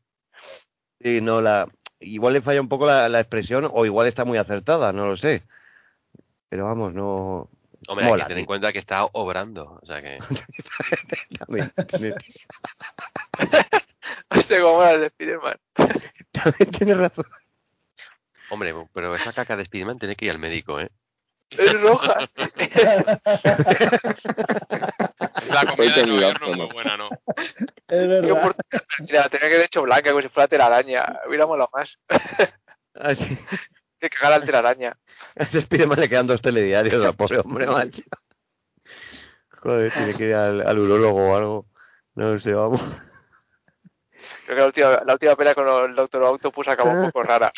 Sí, 1.00 1.20
no, 1.20 1.40
la, 1.40 1.66
igual 1.98 2.34
le 2.34 2.42
falla 2.42 2.60
un 2.60 2.68
poco 2.68 2.86
la, 2.86 3.08
la 3.08 3.18
expresión 3.18 3.68
o 3.70 3.84
igual 3.84 4.06
está 4.06 4.24
muy 4.24 4.38
acertada, 4.38 4.92
no 4.92 5.06
lo 5.06 5.16
sé. 5.16 5.42
Pero 6.48 6.66
vamos, 6.66 6.94
no. 6.94 7.50
Hombre, 7.88 8.06
Mola, 8.06 8.14
hay 8.14 8.20
que 8.22 8.28
tener 8.28 8.40
en 8.40 8.46
cuenta 8.46 8.72
que 8.72 8.78
está 8.78 9.04
obrando. 9.12 9.78
O 9.82 9.86
sea 9.86 10.02
que. 10.02 10.18
Hostia, 14.30 14.60
como 14.60 14.82
las 14.82 15.00
de 15.00 15.08
Spiderman. 15.10 15.58
también 16.32 16.70
tienes 16.70 16.96
razón. 16.96 17.26
Hombre, 18.50 18.74
pero 18.92 19.14
esa 19.14 19.32
caca 19.32 19.56
de 19.56 19.64
Spiderman 19.64 19.98
tiene 19.98 20.16
que 20.16 20.26
ir 20.26 20.30
al 20.30 20.38
médico, 20.38 20.80
¿eh? 20.80 20.90
Es 21.50 21.80
roja. 21.80 22.18
La 25.48 25.66
comida 25.66 25.96
de 25.96 26.06
Nueva 26.06 26.22
York 26.22 26.40
no 26.40 26.50
es 26.50 26.56
muy 26.56 26.68
buena, 26.72 26.96
¿no? 26.96 27.08
Es 27.88 28.08
verdad. 28.08 28.56
Mira, 29.00 29.28
tenía 29.28 29.50
que 29.50 29.58
de 29.58 29.64
hecho 29.64 29.82
blanca, 29.82 30.10
como 30.10 30.22
si 30.22 30.28
fuera 30.28 30.48
telaraña. 30.48 31.20
Hubiera 31.28 31.46
molado 31.46 31.68
más. 31.72 31.96
Así. 32.94 33.38
Que 34.10 34.16
cagar 34.18 34.34
al 34.34 34.44
telaraña. 34.44 34.96
A 35.36 35.42
ese 35.44 35.62
Spiderman 35.62 35.98
le 36.00 36.08
quedan 36.08 36.26
dos 36.26 36.42
telediarios 36.42 37.02
al 37.04 37.14
pobre 37.16 37.38
hombre, 37.38 37.66
macho. 37.66 38.02
Joder, 39.62 39.92
tiene 39.94 40.14
que 40.14 40.24
ir 40.28 40.34
al, 40.34 40.60
al 40.66 40.78
urólogo 40.78 41.30
o 41.30 41.36
algo. 41.36 41.66
No 42.14 42.32
lo 42.32 42.38
sé, 42.38 42.52
vamos. 42.52 42.82
Creo 44.46 44.56
que 44.56 44.60
la 44.60 44.66
última, 44.66 45.02
la 45.06 45.12
última 45.14 45.36
pelea 45.36 45.54
con 45.54 45.66
el 45.90 45.94
Doctor 45.96 46.22
Octopus 46.22 46.68
acabó 46.68 46.90
un 46.90 47.06
poco 47.06 47.22
rara. 47.22 47.50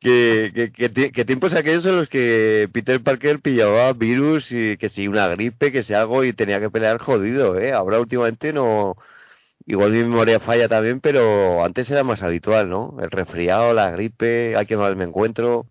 ¿Qué, 0.00 0.50
qué, 0.54 0.72
qué 0.72 0.90
tie- 0.90 1.12
qué 1.12 1.24
tiempos 1.26 1.54
aquellos 1.54 1.84
en 1.86 1.96
los 1.96 2.08
que 2.08 2.68
Peter 2.72 3.02
Parker 3.02 3.40
pillaba 3.40 3.92
virus 3.92 4.50
y 4.50 4.76
que 4.78 4.88
si 4.88 5.08
una 5.08 5.28
gripe, 5.28 5.72
que 5.72 5.82
si 5.82 5.92
algo 5.92 6.24
y 6.24 6.32
tenía 6.32 6.58
que 6.60 6.70
pelear 6.70 6.98
jodido, 6.98 7.58
¿eh? 7.58 7.72
Ahora 7.72 8.00
últimamente 8.00 8.52
no... 8.52 8.96
Igual 9.66 9.92
mi 9.92 9.98
memoria 9.98 10.40
falla 10.40 10.68
también, 10.68 11.00
pero 11.00 11.62
antes 11.64 11.90
era 11.90 12.02
más 12.02 12.22
habitual, 12.22 12.68
¿no? 12.68 12.96
El 13.00 13.10
resfriado, 13.10 13.72
la 13.74 13.90
gripe, 13.90 14.56
hay 14.56 14.66
que 14.66 14.76
mal 14.76 14.96
me 14.96 15.04
encuentro. 15.04 15.66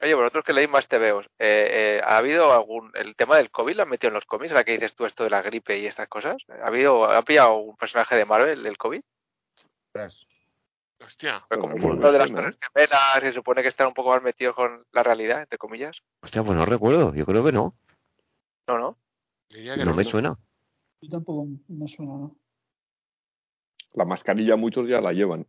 Oye, 0.00 0.14
vosotros 0.14 0.44
que 0.44 0.52
leéis 0.52 0.68
más 0.68 0.88
TVOs, 0.88 1.26
eh, 1.38 1.98
eh, 1.98 2.00
¿ha 2.04 2.18
habido 2.18 2.52
algún. 2.52 2.90
El 2.94 3.14
tema 3.14 3.36
del 3.36 3.50
COVID 3.52 3.76
lo 3.76 3.82
han 3.84 3.88
metido 3.88 4.08
en 4.08 4.14
los 4.14 4.24
cómics? 4.24 4.52
¿La 4.52 4.64
que 4.64 4.72
dices 4.72 4.94
tú 4.96 5.06
esto 5.06 5.22
de 5.22 5.30
la 5.30 5.42
gripe 5.42 5.78
y 5.78 5.86
estas 5.86 6.08
cosas? 6.08 6.36
¿Ha 6.62 6.66
habido. 6.66 7.04
¿Ha 7.04 7.22
pillado 7.22 7.54
un 7.58 7.76
personaje 7.76 8.16
de 8.16 8.24
Marvel 8.24 8.66
el 8.66 8.76
COVID? 8.76 9.00
Hostia. 11.04 11.44
Como 11.48 11.68
Pues, 11.70 11.84
uno 11.84 12.12
de 12.12 12.18
las 12.18 12.30
¿no? 12.30 12.36
torres 12.36 12.56
gemelas, 12.74 13.20
se 13.20 13.32
supone 13.32 13.62
que 13.62 13.68
están 13.68 13.88
un 13.88 13.94
poco 13.94 14.10
más 14.10 14.22
metidos 14.22 14.54
con 14.54 14.84
la 14.92 15.02
realidad, 15.02 15.42
entre 15.42 15.58
comillas. 15.58 15.96
Hostia, 16.22 16.42
pues 16.42 16.56
no 16.56 16.64
recuerdo, 16.66 17.14
yo 17.14 17.24
creo 17.26 17.44
que 17.44 17.52
no, 17.52 17.74
No, 18.68 18.78
no. 18.78 18.96
Diría 19.50 19.76
que 19.76 19.84
no 19.84 19.94
me 19.94 20.04
suena. 20.04 20.36
Yo 21.00 21.10
tampoco 21.10 21.46
me 21.68 21.88
suena, 21.88 22.12
¿no? 22.12 22.36
La 23.94 24.04
mascarilla 24.04 24.56
muchos 24.56 24.88
ya 24.88 25.00
la 25.00 25.12
llevan. 25.12 25.46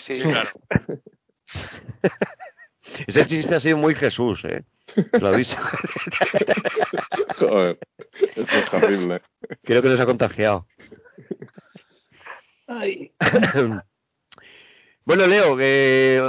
Sí, 0.00 0.20
claro. 0.20 0.50
Ese 3.06 3.24
chiste 3.26 3.54
ha 3.54 3.60
sido 3.60 3.76
muy 3.76 3.94
Jesús, 3.94 4.44
¿eh? 4.44 4.64
Lo 5.12 5.28
aviso. 5.28 5.56
Joder, 7.38 7.78
esto 8.20 8.40
es 8.40 8.70
terrible. 8.70 9.22
Creo 9.62 9.82
que 9.82 9.88
nos 9.88 10.00
ha 10.00 10.06
contagiado. 10.06 10.66
Ay. 12.66 13.12
Bueno, 15.04 15.26
Leo, 15.26 15.56
eh, 15.58 16.20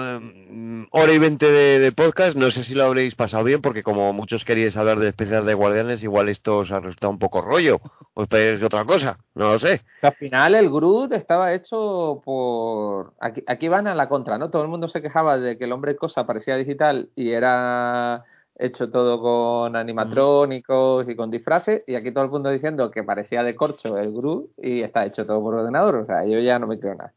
hora 0.90 1.14
y 1.14 1.20
veinte 1.20 1.46
de, 1.46 1.78
de 1.78 1.92
podcast, 1.92 2.36
no 2.36 2.50
sé 2.50 2.64
si 2.64 2.74
lo 2.74 2.86
habréis 2.86 3.14
pasado 3.14 3.44
bien, 3.44 3.62
porque 3.62 3.84
como 3.84 4.12
muchos 4.14 4.46
queríais 4.46 4.76
hablar 4.76 4.98
de 4.98 5.10
especial 5.10 5.46
de 5.46 5.54
Guardianes, 5.54 6.02
igual 6.02 6.28
esto 6.28 6.58
os 6.58 6.72
ha 6.72 6.80
resultado 6.80 7.12
un 7.12 7.20
poco 7.20 7.42
rollo. 7.42 7.80
¿O 8.16 8.24
esperáis 8.24 8.64
otra 8.64 8.84
cosa? 8.84 9.20
No 9.36 9.54
lo 9.54 9.60
sé. 9.60 9.82
Al 10.02 10.14
final 10.14 10.56
el 10.56 10.72
Groot 10.72 11.14
estaba 11.14 11.54
hecho 11.54 12.22
por... 12.26 13.14
Aquí, 13.20 13.44
aquí 13.46 13.68
van 13.68 13.86
a 13.86 13.94
la 13.94 14.10
contra, 14.10 14.40
¿no? 14.40 14.50
Todo 14.50 14.64
el 14.64 14.70
mundo 14.70 14.88
se 14.88 15.04
quejaba 15.04 15.38
de 15.38 15.58
que 15.58 15.66
el 15.66 15.72
hombre 15.72 15.96
cosa 15.96 16.26
parecía 16.26 16.56
digital 16.56 17.10
y 17.16 17.30
era 17.30 18.24
hecho 18.58 18.90
todo 18.90 19.22
con 19.22 19.76
animatrónicos 19.76 21.08
y 21.10 21.16
con 21.16 21.30
disfraces 21.30 21.84
y 21.88 21.96
aquí 21.96 22.12
todo 22.12 22.24
el 22.24 22.30
mundo 22.30 22.50
diciendo 22.50 22.92
que 22.92 23.04
parecía 23.04 23.44
de 23.44 23.56
corcho 23.56 23.98
el 23.98 24.14
Groot 24.14 24.50
y 24.58 24.82
está 24.82 25.06
hecho 25.06 25.28
todo 25.28 25.42
por 25.42 25.56
ordenador. 25.56 25.96
O 25.96 26.06
sea, 26.06 26.26
yo 26.26 26.40
ya 26.40 26.58
no 26.58 26.66
me 26.66 26.80
creo 26.80 26.96
nada. 26.96 27.14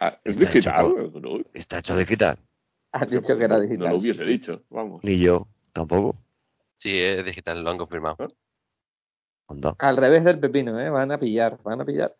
Ah, 0.00 0.18
¿Es 0.24 0.36
Está 0.36 0.50
digital? 0.52 0.86
hecho 0.86 1.20
No, 1.20 1.38
Está 1.52 1.78
hecho 1.78 1.94
de 1.94 2.06
quitar. 2.06 2.38
Han 2.92 3.08
dicho 3.10 3.36
que 3.36 3.44
era 3.44 3.56
no 3.56 3.60
digital. 3.60 3.90
lo 3.90 3.96
hubiese 3.98 4.24
dicho, 4.24 4.62
vamos. 4.70 5.04
Ni 5.04 5.18
yo, 5.18 5.46
tampoco. 5.72 6.16
Sí, 6.78 6.98
es 6.98 7.24
digital, 7.24 7.62
lo 7.62 7.70
han 7.70 7.78
confirmado. 7.78 8.16
Anda. 9.48 9.74
Al 9.78 9.96
revés 9.96 10.24
del 10.24 10.38
pepino, 10.40 10.80
¿eh? 10.80 10.88
Van 10.90 11.12
a 11.12 11.18
pillar, 11.18 11.58
van 11.62 11.80
a 11.82 11.84
pillar. 11.84 12.14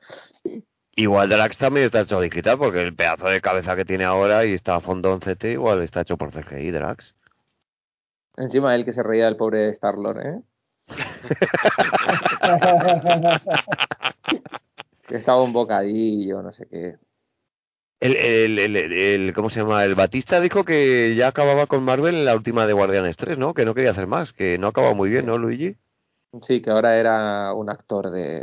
Igual 0.97 1.29
Drax 1.31 1.57
también 1.57 1.87
está 1.87 2.01
hecho 2.01 2.21
digital, 2.21 2.59
porque 2.59 2.83
el 2.83 2.95
pedazo 2.95 3.29
de 3.29 3.41
cabeza 3.41 3.75
que 3.77 3.85
tiene 3.85 4.05
ahora 4.05 4.45
y 4.45 4.53
está 4.53 4.75
a 4.77 4.81
fondo 4.81 5.15
en 5.15 5.21
CT, 5.21 5.45
igual 5.45 5.83
está 5.83 6.01
hecho 6.03 6.17
por 6.19 6.31
CGI, 6.33 6.71
Drax. 6.73 7.15
Encima 8.37 8.75
él 8.75 8.85
que 8.85 8.93
se 8.93 9.03
reía 9.03 9.25
del 9.27 9.37
pobre 9.37 9.71
Star-Lord, 9.71 10.27
¿eh? 10.27 10.41
Que 15.07 15.17
estaba 15.17 15.43
un 15.43 15.53
bocadillo, 15.53 16.43
no 16.43 16.53
sé 16.53 16.67
qué. 16.69 16.97
El, 18.01 18.17
el, 18.17 18.59
el, 18.59 18.77
el- 18.77 19.33
¿Cómo 19.35 19.51
se 19.51 19.61
llama? 19.61 19.85
El 19.85 19.95
Batista 19.95 20.41
dijo 20.41 20.65
que 20.65 21.15
ya 21.15 21.29
acababa 21.29 21.67
con 21.67 21.83
Marvel 21.85 22.15
en 22.15 22.25
la 22.25 22.35
última 22.35 22.67
de 22.67 22.73
Guardianes 22.73 23.17
3, 23.19 23.37
¿no? 23.37 23.53
Que 23.53 23.65
no 23.67 23.75
quería 23.75 23.91
hacer 23.91 24.07
más, 24.07 24.33
que 24.33 24.57
no 24.59 24.69
acababa 24.69 24.95
muy 24.95 25.11
bien, 25.11 25.27
¿no, 25.27 25.37
Luigi? 25.37 25.77
Sí, 26.41 26.63
que 26.63 26.71
ahora 26.71 26.97
era 26.99 27.53
un 27.53 27.69
actor 27.69 28.11
de, 28.11 28.41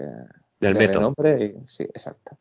Del 0.59 0.73
de 0.73 0.79
método. 0.79 1.13
renombre 1.15 1.45
y- 1.45 1.67
sí, 1.67 1.84
exacto. 1.84 2.38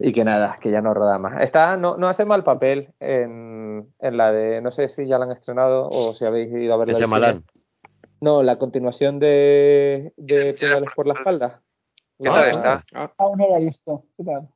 Y 0.00 0.12
que 0.12 0.24
nada, 0.24 0.58
que 0.60 0.70
ya 0.70 0.80
no 0.80 0.94
roda 0.94 1.18
más. 1.18 1.40
Está, 1.42 1.76
no, 1.76 1.96
no 1.96 2.08
hace 2.08 2.24
mal 2.24 2.44
papel 2.44 2.88
en, 3.00 3.92
en 3.98 4.16
la 4.16 4.32
de, 4.32 4.60
no 4.60 4.70
sé 4.70 4.88
si 4.88 5.06
ya 5.06 5.18
la 5.18 5.24
han 5.26 5.32
estrenado 5.32 5.88
o 5.88 6.14
si 6.14 6.24
habéis 6.24 6.52
ido 6.52 6.74
a 6.74 6.76
verla. 6.78 7.06
Malán. 7.06 7.44
No, 8.20 8.42
la 8.42 8.58
continuación 8.58 9.18
de, 9.20 10.12
de 10.16 10.56
por 10.96 11.06
la 11.06 11.14
espalda. 11.14 11.62
¿Qué 12.18 12.28
tal 12.28 12.50
está? 12.50 12.84
Aún 13.18 13.38
no 13.38 13.48
la 13.50 13.58
he 13.58 13.64
visto. 13.64 14.04
¿Qué 14.16 14.24
tal? 14.24 14.48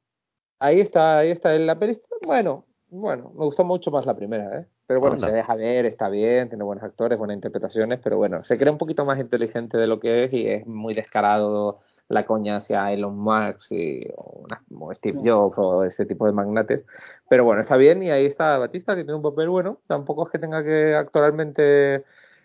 Ahí 0.63 0.81
está, 0.81 1.19
ahí 1.19 1.33
está. 1.33 1.57
En 1.57 1.67
la 1.67 1.77
peli 1.77 2.01
bueno, 2.25 2.65
bueno, 2.89 3.33
me 3.35 3.45
gustó 3.45 3.65
mucho 3.65 3.91
más 3.91 4.07
la 4.07 4.15
primera, 4.15 4.61
¿eh? 4.61 4.67
Pero 4.87 5.01
bueno, 5.01 5.15
Anda. 5.15 5.27
se 5.27 5.35
deja 5.35 5.57
ver, 5.57 5.87
está 5.87 6.09
bien, 6.09 6.49
tiene 6.51 6.63
buenos 6.63 6.85
actores, 6.85 7.19
buenas 7.19 7.35
interpretaciones, 7.35 7.99
pero 8.01 8.17
bueno, 8.17 8.45
se 8.45 8.57
cree 8.57 8.71
un 8.71 8.79
poquito 8.79 9.05
más 9.05 9.19
inteligente 9.19 9.77
de 9.77 9.89
lo 9.89 9.99
que 9.99 10.25
es 10.25 10.33
y 10.33 10.47
es 10.47 10.65
muy 10.65 10.95
descarado 10.95 11.81
la 12.09 12.27
coña 12.27 12.59
hacia 12.59 12.93
Elon 12.93 13.19
Musk 13.19 13.73
y, 13.73 14.05
o, 14.17 14.95
Steve 14.95 15.19
Jobs 15.25 15.57
o 15.59 15.83
ese 15.83 16.07
tipo 16.07 16.27
de 16.27 16.33
magnates. 16.33 16.85
Pero 17.29 17.45
bueno, 17.45 17.63
está 17.63 17.77
bien 17.77 18.01
y 18.05 18.11
ahí 18.11 18.27
está 18.27 18.57
Batista, 18.59 18.95
que 18.95 19.03
tiene 19.03 19.17
un 19.17 19.23
papel 19.23 19.49
bueno. 19.49 19.81
Tampoco 19.89 20.27
es 20.27 20.31
que 20.31 20.39
tenga 20.39 20.63
que 20.63 20.95
actualmente 20.95 22.05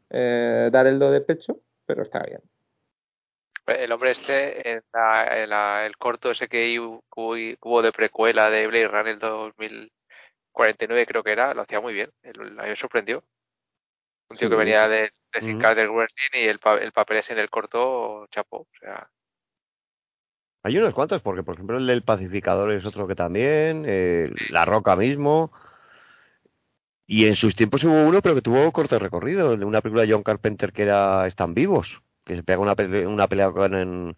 eh, 0.10 0.70
dar 0.72 0.88
el 0.88 0.98
do 0.98 1.12
de 1.12 1.22
pecho, 1.22 1.60
pero 1.86 2.02
está 2.02 2.24
bien. 2.24 2.42
El 3.68 3.92
hombre 3.92 4.12
este, 4.12 4.70
en, 4.72 4.82
la- 4.94 5.44
en 5.44 5.50
la- 5.50 5.86
el 5.86 5.98
corto 5.98 6.32
ese 6.32 6.48
que 6.48 6.80
hu- 6.80 7.02
hubo, 7.12 7.82
de 7.82 7.92
precuela 7.92 8.50
de 8.50 8.66
Blade 8.68 8.88
Runner 8.88 9.20
2049 9.20 11.06
creo 11.06 11.24
que 11.24 11.32
era, 11.34 11.54
lo 11.54 11.62
hacía 11.64 11.82
muy 11.82 11.94
bien. 11.94 12.10
El- 12.24 12.60
a 12.60 12.64
mí 12.64 12.70
me 12.70 12.76
sorprendió. 12.76 13.24
Un 14.30 14.38
tío 14.38 14.50
que 14.50 14.56
venía 14.56 14.88
de, 14.88 15.12
de 15.34 15.42
Sin. 15.42 15.60
Carter 15.60 15.90
Wrestling 15.90 16.42
y 16.42 16.48
el, 16.48 16.60
el 16.82 16.92
papel 16.92 17.18
ese 17.18 17.34
en 17.34 17.40
el 17.40 17.50
corto, 17.50 18.28
chapo. 18.28 18.58
O 18.62 18.68
sea, 18.80 19.10
Hay 20.64 20.78
unos 20.78 20.94
cuantos, 20.94 21.22
porque 21.22 21.44
por 21.44 21.56
ejemplo 21.56 21.78
el 21.78 21.88
del 21.88 22.04
pacificador 22.04 22.74
es 22.74 22.86
otro 22.86 23.08
que 23.08 23.16
también, 23.16 23.86
eh, 23.88 24.30
La 24.50 24.66
Roca 24.66 24.96
mismo. 24.96 25.52
Y 27.06 27.26
en 27.26 27.36
sus 27.36 27.56
tiempos 27.56 27.84
hubo 27.86 28.06
uno, 28.06 28.22
pero 28.22 28.36
que 28.36 28.42
tuvo 28.42 28.70
corto 28.74 29.00
recorrido, 29.00 29.54
una 29.54 29.82
película 29.82 30.04
de 30.04 30.12
John 30.12 30.24
Carpenter 30.24 30.74
que 30.74 30.84
era 30.84 31.26
Están 31.26 31.54
vivos, 31.54 32.02
que 32.28 32.36
se 32.36 32.44
pega 32.44 32.60
una, 32.60 32.76
pele- 32.76 33.08
una 33.08 33.28
pelea 33.28 33.52
con, 33.52 33.74
en- 33.74 34.16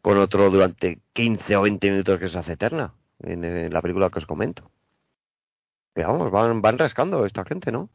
con 0.00 0.16
otro 0.18 0.48
durante 0.50 1.00
15 1.12 1.56
o 1.56 1.62
20 1.62 1.90
minutos 1.90 2.18
que 2.20 2.28
se 2.28 2.38
hace 2.38 2.52
eterna, 2.52 2.94
en, 3.20 3.72
la 3.72 3.82
película 3.82 4.08
que 4.10 4.20
os 4.20 4.26
comento. 4.26 4.70
Pero 5.92 6.08
vamos, 6.08 6.30
van, 6.30 6.62
van 6.62 6.78
rascando 6.78 7.26
esta 7.26 7.44
gente, 7.44 7.70
¿no? 7.70 7.90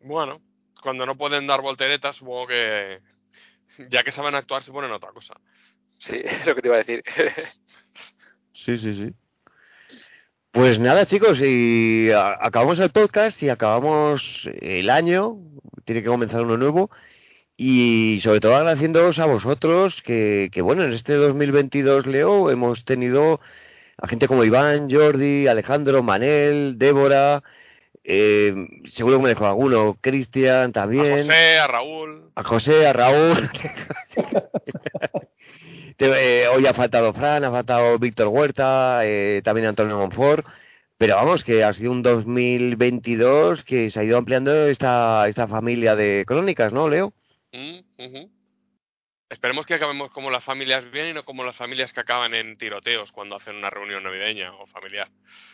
Bueno, 0.00 0.40
cuando 0.82 1.04
no 1.06 1.16
pueden 1.16 1.46
dar 1.46 1.60
volteretas, 1.60 2.16
supongo 2.16 2.46
que 2.46 3.00
ya 3.90 4.02
que 4.04 4.12
saben 4.12 4.34
actuar 4.34 4.62
se 4.62 4.72
ponen 4.72 4.92
otra 4.92 5.10
cosa. 5.12 5.34
sí, 5.98 6.20
es 6.24 6.46
lo 6.46 6.54
que 6.54 6.62
te 6.62 6.68
iba 6.68 6.76
a 6.76 6.78
decir. 6.84 7.02
Sí, 8.52 8.78
sí, 8.78 8.94
sí. 8.94 9.14
Pues 10.52 10.78
nada, 10.78 11.04
chicos, 11.04 11.40
y 11.42 12.10
acabamos 12.12 12.78
el 12.78 12.90
podcast 12.90 13.42
y 13.42 13.48
acabamos 13.48 14.48
el 14.60 14.88
año, 14.88 15.36
tiene 15.84 16.00
que 16.00 16.08
comenzar 16.08 16.42
uno 16.42 16.56
nuevo, 16.56 16.90
y 17.56 18.20
sobre 18.22 18.40
todo 18.40 18.56
agradeciéndoos 18.56 19.18
a 19.18 19.26
vosotros 19.26 20.02
que, 20.02 20.48
que 20.52 20.62
bueno, 20.62 20.84
en 20.84 20.92
este 20.92 21.14
2022, 21.14 22.06
Leo, 22.06 22.50
hemos 22.50 22.84
tenido 22.84 23.40
a 23.98 24.08
gente 24.08 24.26
como 24.26 24.44
Iván, 24.44 24.90
Jordi, 24.90 25.46
Alejandro, 25.46 26.02
Manel, 26.02 26.78
Débora, 26.78 27.42
eh, 28.02 28.54
seguro 28.86 29.18
que 29.18 29.22
me 29.22 29.28
dejó 29.30 29.46
alguno, 29.46 29.96
Cristian 30.00 30.70
A 30.70 30.72
también 30.72 31.18
José, 31.20 31.58
a 31.58 31.66
Raúl. 31.68 32.30
a 32.34 32.42
José, 32.44 32.86
a 32.86 32.92
Raúl. 32.92 33.50
Te- 35.96 36.42
eh, 36.42 36.48
hoy 36.48 36.66
ha 36.66 36.74
faltado 36.74 37.12
Fran, 37.14 37.44
ha 37.44 37.50
faltado 37.52 37.98
Víctor 37.98 38.26
Huerta, 38.28 39.00
eh, 39.04 39.40
también 39.44 39.68
Antonio 39.68 39.96
Monfort. 39.96 40.44
Pero 40.96 41.16
vamos, 41.16 41.44
que 41.44 41.62
ha 41.64 41.72
sido 41.72 41.92
un 41.92 42.02
2022 42.02 43.64
que 43.64 43.90
se 43.90 44.00
ha 44.00 44.04
ido 44.04 44.16
ampliando 44.18 44.66
esta, 44.66 45.28
esta 45.28 45.46
familia 45.48 45.94
de 45.96 46.24
crónicas, 46.26 46.72
¿no, 46.72 46.88
Leo? 46.88 47.12
Mm. 47.54 48.26
Esperemos 49.30 49.64
que 49.64 49.74
acabemos 49.74 50.10
como 50.10 50.30
las 50.30 50.44
familias 50.44 50.90
bien 50.90 51.08
y 51.08 51.12
no 51.12 51.24
como 51.24 51.44
las 51.44 51.56
familias 51.56 51.92
que 51.92 52.00
acaban 52.00 52.34
en 52.34 52.58
tiroteos 52.58 53.10
cuando 53.12 53.36
hacen 53.36 53.56
una 53.56 53.70
reunión 53.70 54.02
navideña 54.02 54.52
o 54.54 54.66
familiar. 54.66 55.08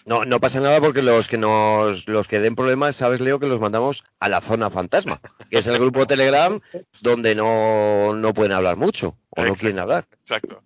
No, 0.06 0.24
no 0.24 0.40
pasa 0.40 0.60
nada 0.60 0.80
porque 0.80 1.02
los 1.02 1.28
que 1.28 1.38
nos, 1.38 2.06
los 2.08 2.26
que 2.26 2.40
den 2.40 2.56
problemas, 2.56 2.96
sabes, 2.96 3.20
Leo, 3.20 3.38
que 3.38 3.46
los 3.46 3.60
mandamos 3.60 4.02
a 4.18 4.28
la 4.28 4.40
zona 4.40 4.70
fantasma, 4.70 5.20
que 5.50 5.58
es 5.58 5.66
el 5.66 5.78
grupo 5.78 6.06
Telegram 6.06 6.60
donde 7.00 7.34
no, 7.34 8.14
no 8.14 8.34
pueden 8.34 8.52
hablar 8.52 8.76
mucho 8.76 9.16
o 9.30 9.44
no 9.44 9.54
quieren 9.54 9.78
hablar. 9.78 10.06
Exacto. 10.22 10.62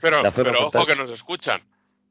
Pero, 0.00 0.22
La 0.22 0.30
zona 0.30 0.52
pero 0.52 0.66
ojo 0.68 0.86
que 0.86 0.96
nos 0.96 1.10
escuchan. 1.10 1.62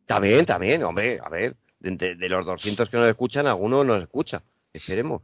También, 0.05 0.45
también, 0.45 0.83
hombre, 0.83 1.19
a 1.23 1.29
ver, 1.29 1.55
de, 1.79 2.15
de 2.15 2.29
los 2.29 2.45
200 2.45 2.89
que 2.89 2.97
nos 2.97 3.07
escuchan, 3.07 3.47
alguno 3.47 3.83
nos 3.83 4.01
escucha, 4.03 4.43
esperemos. 4.73 5.21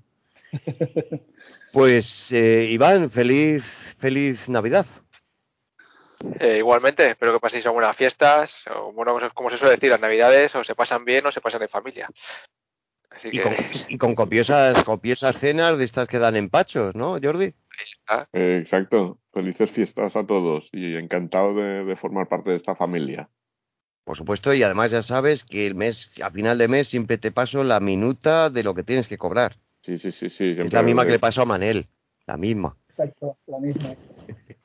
Pues, 1.72 2.32
eh, 2.32 2.68
Iván, 2.72 3.12
feliz, 3.12 3.64
feliz 4.00 4.50
Navidad. 4.50 4.88
Eh, 6.40 6.58
igualmente, 6.58 7.12
espero 7.12 7.34
que 7.34 7.40
paséis 7.40 7.66
buenas 7.68 7.96
fiestas, 7.96 8.56
o 8.76 8.92
bueno, 8.92 9.18
como 9.34 9.50
se 9.50 9.58
suele 9.58 9.76
decir, 9.76 9.90
las 9.90 10.02
navidades 10.02 10.54
o 10.56 10.64
se 10.64 10.76
pasan 10.76 11.06
bien 11.06 11.26
o 11.28 11.32
se 11.32 11.42
pasan 11.42 11.62
en 11.62 11.70
familia. 11.70 12.10
Así 13.12 13.30
Y 13.30 13.32
que 13.32 13.42
con, 13.42 13.54
y 13.90 13.98
con 13.98 14.16
copiosas, 14.16 14.84
copiosas 14.84 15.38
cenas 15.38 15.78
de 15.78 15.86
estas 15.86 16.08
que 16.08 16.20
dan 16.20 16.36
empachos, 16.36 16.96
¿no, 16.96 17.20
Jordi? 17.22 17.54
Eh, 18.34 18.60
exacto. 18.64 19.20
Felices 19.32 19.72
fiestas 19.72 20.16
a 20.16 20.26
todos 20.26 20.68
y 20.74 20.96
encantado 20.96 21.54
de, 21.54 21.86
de 21.86 21.96
formar 21.96 22.28
parte 22.28 22.50
de 22.50 22.56
esta 22.56 22.76
familia. 22.76 23.30
Por 24.04 24.18
supuesto, 24.18 24.54
y 24.56 24.64
además 24.64 24.90
ya 24.90 25.04
sabes 25.04 25.46
que 25.46 25.68
el 25.68 25.76
mes, 25.76 26.12
a 26.22 26.32
final 26.32 26.58
de 26.58 26.68
mes, 26.68 26.88
siempre 26.88 27.20
te 27.20 27.32
paso 27.32 27.64
la 27.64 27.80
minuta 27.80 28.50
de 28.50 28.64
lo 28.64 28.74
que 28.74 28.84
tienes 28.84 29.08
que 29.08 29.20
cobrar. 29.20 29.58
Sí, 29.82 29.98
sí, 29.98 30.12
sí, 30.12 30.30
sí. 30.30 30.56
Es 30.58 30.74
la 30.74 30.84
misma 30.84 31.04
que 31.04 31.08
de- 31.10 31.14
le 31.14 31.20
pasó 31.20 31.42
a 31.42 31.46
Manel, 31.46 31.88
la 32.28 32.38
misma. 32.38 32.78
Exacto, 32.90 33.38
la 33.48 33.60
misma. 33.60 33.96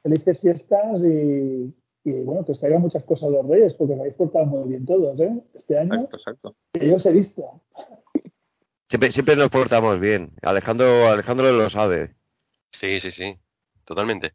Felices 0.03 0.41
fiestas 0.41 1.03
y, 1.05 1.73
y, 2.05 2.13
bueno, 2.25 2.45
que 2.45 2.53
os 2.53 2.61
traigan 2.61 2.83
muchas 2.83 3.05
cosas 3.05 3.31
los 3.31 3.47
reyes, 3.47 3.75
porque 3.75 3.95
os 3.95 4.01
habéis 4.01 4.15
portado 4.15 4.45
muy 4.47 4.69
bien 4.69 4.85
todos, 4.85 5.19
¿eh? 5.21 5.33
Este 5.55 5.79
año, 5.79 5.95
Exacto, 5.95 6.17
exacto. 6.17 6.57
que 6.73 6.89
yo 6.89 6.97
os 6.97 7.07
he 7.07 7.13
visto. 7.13 7.63
Siempre, 8.89 9.11
siempre 9.13 9.37
nos 9.37 9.51
portamos 9.51 9.99
bien. 9.99 10.33
Alejandro, 10.43 11.09
Alejandro 11.09 11.51
lo 11.53 11.71
sabe. 11.71 12.15
Sí, 12.73 13.01
sí, 13.01 13.11
sí. 13.11 13.37
Totalmente. 13.85 14.33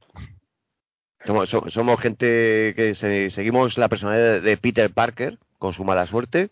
Somos, 1.25 1.49
so- 1.49 1.69
somos 1.69 1.99
gente 1.99 2.73
que 2.75 2.93
se- 2.95 3.29
seguimos 3.29 3.77
la 3.77 3.89
personalidad 3.89 4.33
de, 4.35 4.41
de 4.41 4.57
Peter 4.57 4.91
Parker 4.91 5.37
con 5.57 5.73
su 5.73 5.83
mala 5.83 6.07
suerte, 6.07 6.49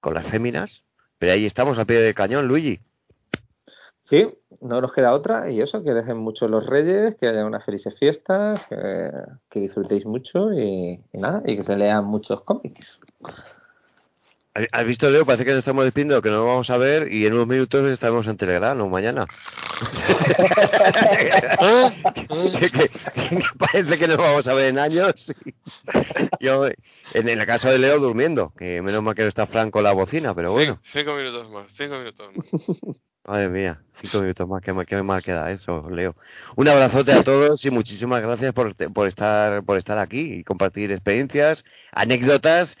con 0.00 0.14
las 0.14 0.26
féminas, 0.26 0.82
pero 1.18 1.32
ahí 1.32 1.46
estamos 1.46 1.78
al 1.78 1.86
pie 1.86 2.00
del 2.00 2.14
cañón, 2.14 2.48
Luigi. 2.48 2.80
Sí, 4.08 4.28
no 4.60 4.80
nos 4.80 4.92
queda 4.92 5.12
otra 5.12 5.50
y 5.50 5.60
eso, 5.60 5.82
que 5.82 5.92
dejen 5.92 6.16
mucho 6.18 6.46
los 6.46 6.64
reyes, 6.66 7.16
que 7.16 7.26
haya 7.26 7.44
unas 7.44 7.64
felices 7.64 7.92
fiestas, 7.98 8.62
que, 8.68 9.10
que 9.50 9.60
disfrutéis 9.60 10.06
mucho 10.06 10.52
y, 10.52 11.00
y 11.12 11.18
nada, 11.18 11.42
y 11.44 11.56
que 11.56 11.64
se 11.64 11.76
lean 11.76 12.04
muchos 12.04 12.42
cómics. 12.42 13.00
¿Has- 14.54 14.68
¿Has 14.72 14.86
visto, 14.86 15.10
Leo? 15.10 15.26
Parece 15.26 15.44
que 15.44 15.50
nos 15.50 15.58
estamos 15.58 15.84
despidiendo, 15.84 16.22
que 16.22 16.30
no 16.30 16.36
nos 16.36 16.46
vamos 16.46 16.70
a 16.70 16.78
ver 16.78 17.12
y 17.12 17.26
en 17.26 17.32
unos 17.34 17.48
minutos 17.48 17.84
estaremos 17.90 18.26
en 18.28 18.36
Telegram 18.36 18.80
o 18.80 18.88
mañana. 18.88 19.26
que, 22.60 22.70
que- 22.70 22.88
que 22.88 23.42
parece 23.58 23.98
que 23.98 24.08
nos 24.08 24.18
vamos 24.18 24.46
a 24.48 24.54
ver 24.54 24.68
en 24.68 24.78
años. 24.78 25.32
Yo, 26.40 26.66
en 27.12 27.28
el 27.28 27.44
caso 27.46 27.68
de 27.68 27.78
Leo, 27.78 27.98
durmiendo, 27.98 28.52
que 28.56 28.80
menos 28.82 29.02
mal 29.02 29.14
que 29.14 29.22
no 29.22 29.28
está 29.28 29.46
Franco 29.46 29.80
la 29.82 29.92
bocina, 29.92 30.34
pero 30.34 30.52
bueno. 30.52 30.78
Cinco, 30.92 30.92
cinco 30.92 31.14
minutos 31.16 31.50
más, 31.50 31.66
cinco 31.76 31.98
minutos 31.98 32.28
más. 32.36 32.46
Madre 33.26 33.48
mía, 33.48 33.80
cinco 34.00 34.20
minutos 34.20 34.48
más, 34.48 34.62
qué, 34.62 34.72
mal- 34.72 34.86
qué 34.86 35.02
mal 35.02 35.20
queda 35.22 35.50
eso, 35.50 35.88
Leo. 35.90 36.14
Un 36.54 36.68
abrazote 36.68 37.12
a 37.12 37.24
todos 37.24 37.64
y 37.64 37.70
muchísimas 37.70 38.22
gracias 38.22 38.52
por, 38.52 38.74
por, 38.92 39.08
estar, 39.08 39.64
por 39.64 39.78
estar 39.78 39.98
aquí 39.98 40.34
y 40.34 40.44
compartir 40.44 40.92
experiencias, 40.92 41.64
anécdotas 41.92 42.78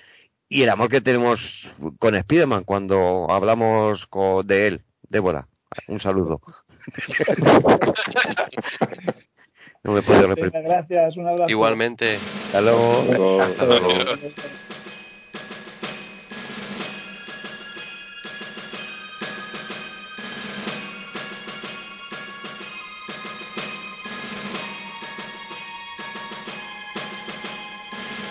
y 0.48 0.62
el 0.62 0.70
amor 0.70 0.88
que 0.88 1.00
tenemos 1.00 1.68
con 1.98 2.16
Spiderman 2.16 2.62
cuando 2.62 3.26
hablamos 3.28 4.06
con, 4.06 4.46
de 4.46 4.68
él. 4.68 4.82
Débora, 5.08 5.48
un 5.88 6.00
saludo. 6.00 6.40
no 9.82 9.92
me 9.92 10.02
puedo 10.02 10.28
repetir. 10.28 10.62
Gracias, 10.62 11.16
un 11.16 11.26
abrazo. 11.26 11.50
Igualmente. 11.50 12.20
Hasta 12.46 12.60
luego. 12.60 13.04
Luego- 13.08 13.42
Hasta 13.42 13.64
luego. 13.64 13.88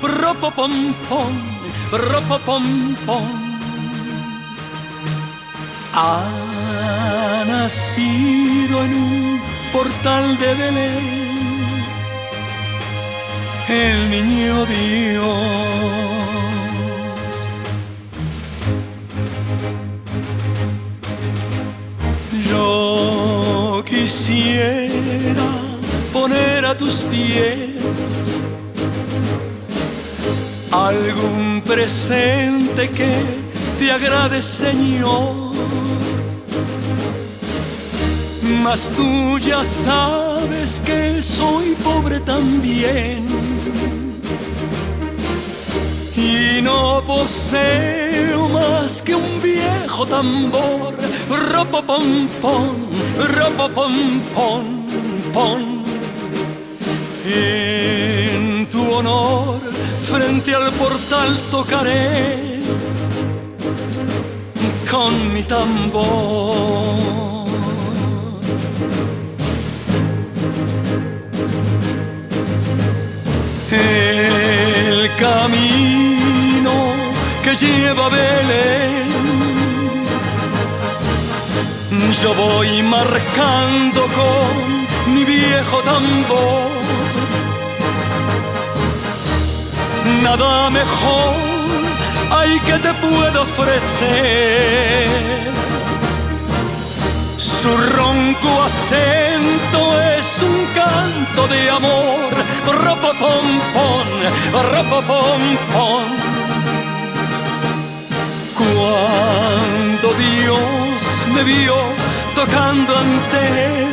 Propopom 0.00 0.94
pom, 1.08 1.34
propopom 1.90 2.96
pom. 3.06 3.28
Ha 5.92 7.44
nacido 7.46 8.84
en 8.84 8.94
un 8.94 9.40
portal 9.72 10.38
de 10.38 10.54
Belén 10.54 11.24
el 13.68 14.10
niño 14.10 14.66
Dios. 14.66 15.24
Yo 22.48 23.82
quisiera 23.86 25.50
poner 26.12 26.66
a 26.66 26.76
tus 26.76 26.94
pies 27.10 27.73
presente 31.74 32.88
que 32.90 33.10
te 33.80 33.90
agrade, 33.90 34.40
Señor. 34.42 35.52
Mas 38.62 38.80
tú 38.96 39.38
ya 39.40 39.64
sabes 39.84 40.70
que 40.86 41.20
soy 41.20 41.74
pobre 41.82 42.20
también 42.20 43.26
y 46.16 46.62
no 46.62 47.02
poseo 47.04 48.48
más 48.50 49.02
que 49.02 49.16
un 49.16 49.42
viejo 49.42 50.06
tambor. 50.06 50.94
Ropopom 51.28 52.28
pom, 52.40 52.76
ropopom 53.36 54.20
pom, 54.32 54.64
pom. 55.32 55.84
En 57.26 58.68
tu 58.70 58.80
honor, 58.92 59.73
frente 60.04 60.54
al 60.54 60.72
portal 60.72 61.40
tocaré 61.50 62.60
con 64.90 65.32
mi 65.32 65.42
tambor. 65.44 67.14
El 73.70 75.10
camino 75.16 76.72
que 77.42 77.56
lleva 77.56 78.06
a 78.06 78.08
Belén, 78.08 79.08
yo 82.22 82.34
voy 82.34 82.82
marcando 82.82 84.06
con 84.18 85.14
mi 85.14 85.24
viejo 85.24 85.82
tambor. 85.82 86.83
Nada 90.24 90.70
mejor 90.70 91.34
hay 92.30 92.58
que 92.60 92.78
te 92.78 92.94
puedo 92.94 93.42
ofrecer. 93.42 95.04
Su 97.36 97.76
ronco 97.76 98.62
acento 98.62 100.00
es 100.00 100.42
un 100.42 100.66
canto 100.74 101.46
de 101.46 101.70
amor. 101.70 102.30
Ropopom 102.66 103.60
pom, 103.74 104.08
ropopom 104.72 105.42
pom. 105.74 106.04
Cuando 108.60 110.14
Dios 110.14 111.02
me 111.34 111.42
vio 111.44 111.76
tocando 112.34 112.96
ante 112.96 113.38
él, 113.66 113.88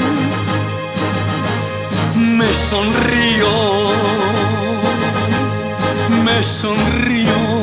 me 2.16 2.54
sonrió, 2.70 3.50
me 6.62 6.68
sonrió. 6.68 7.61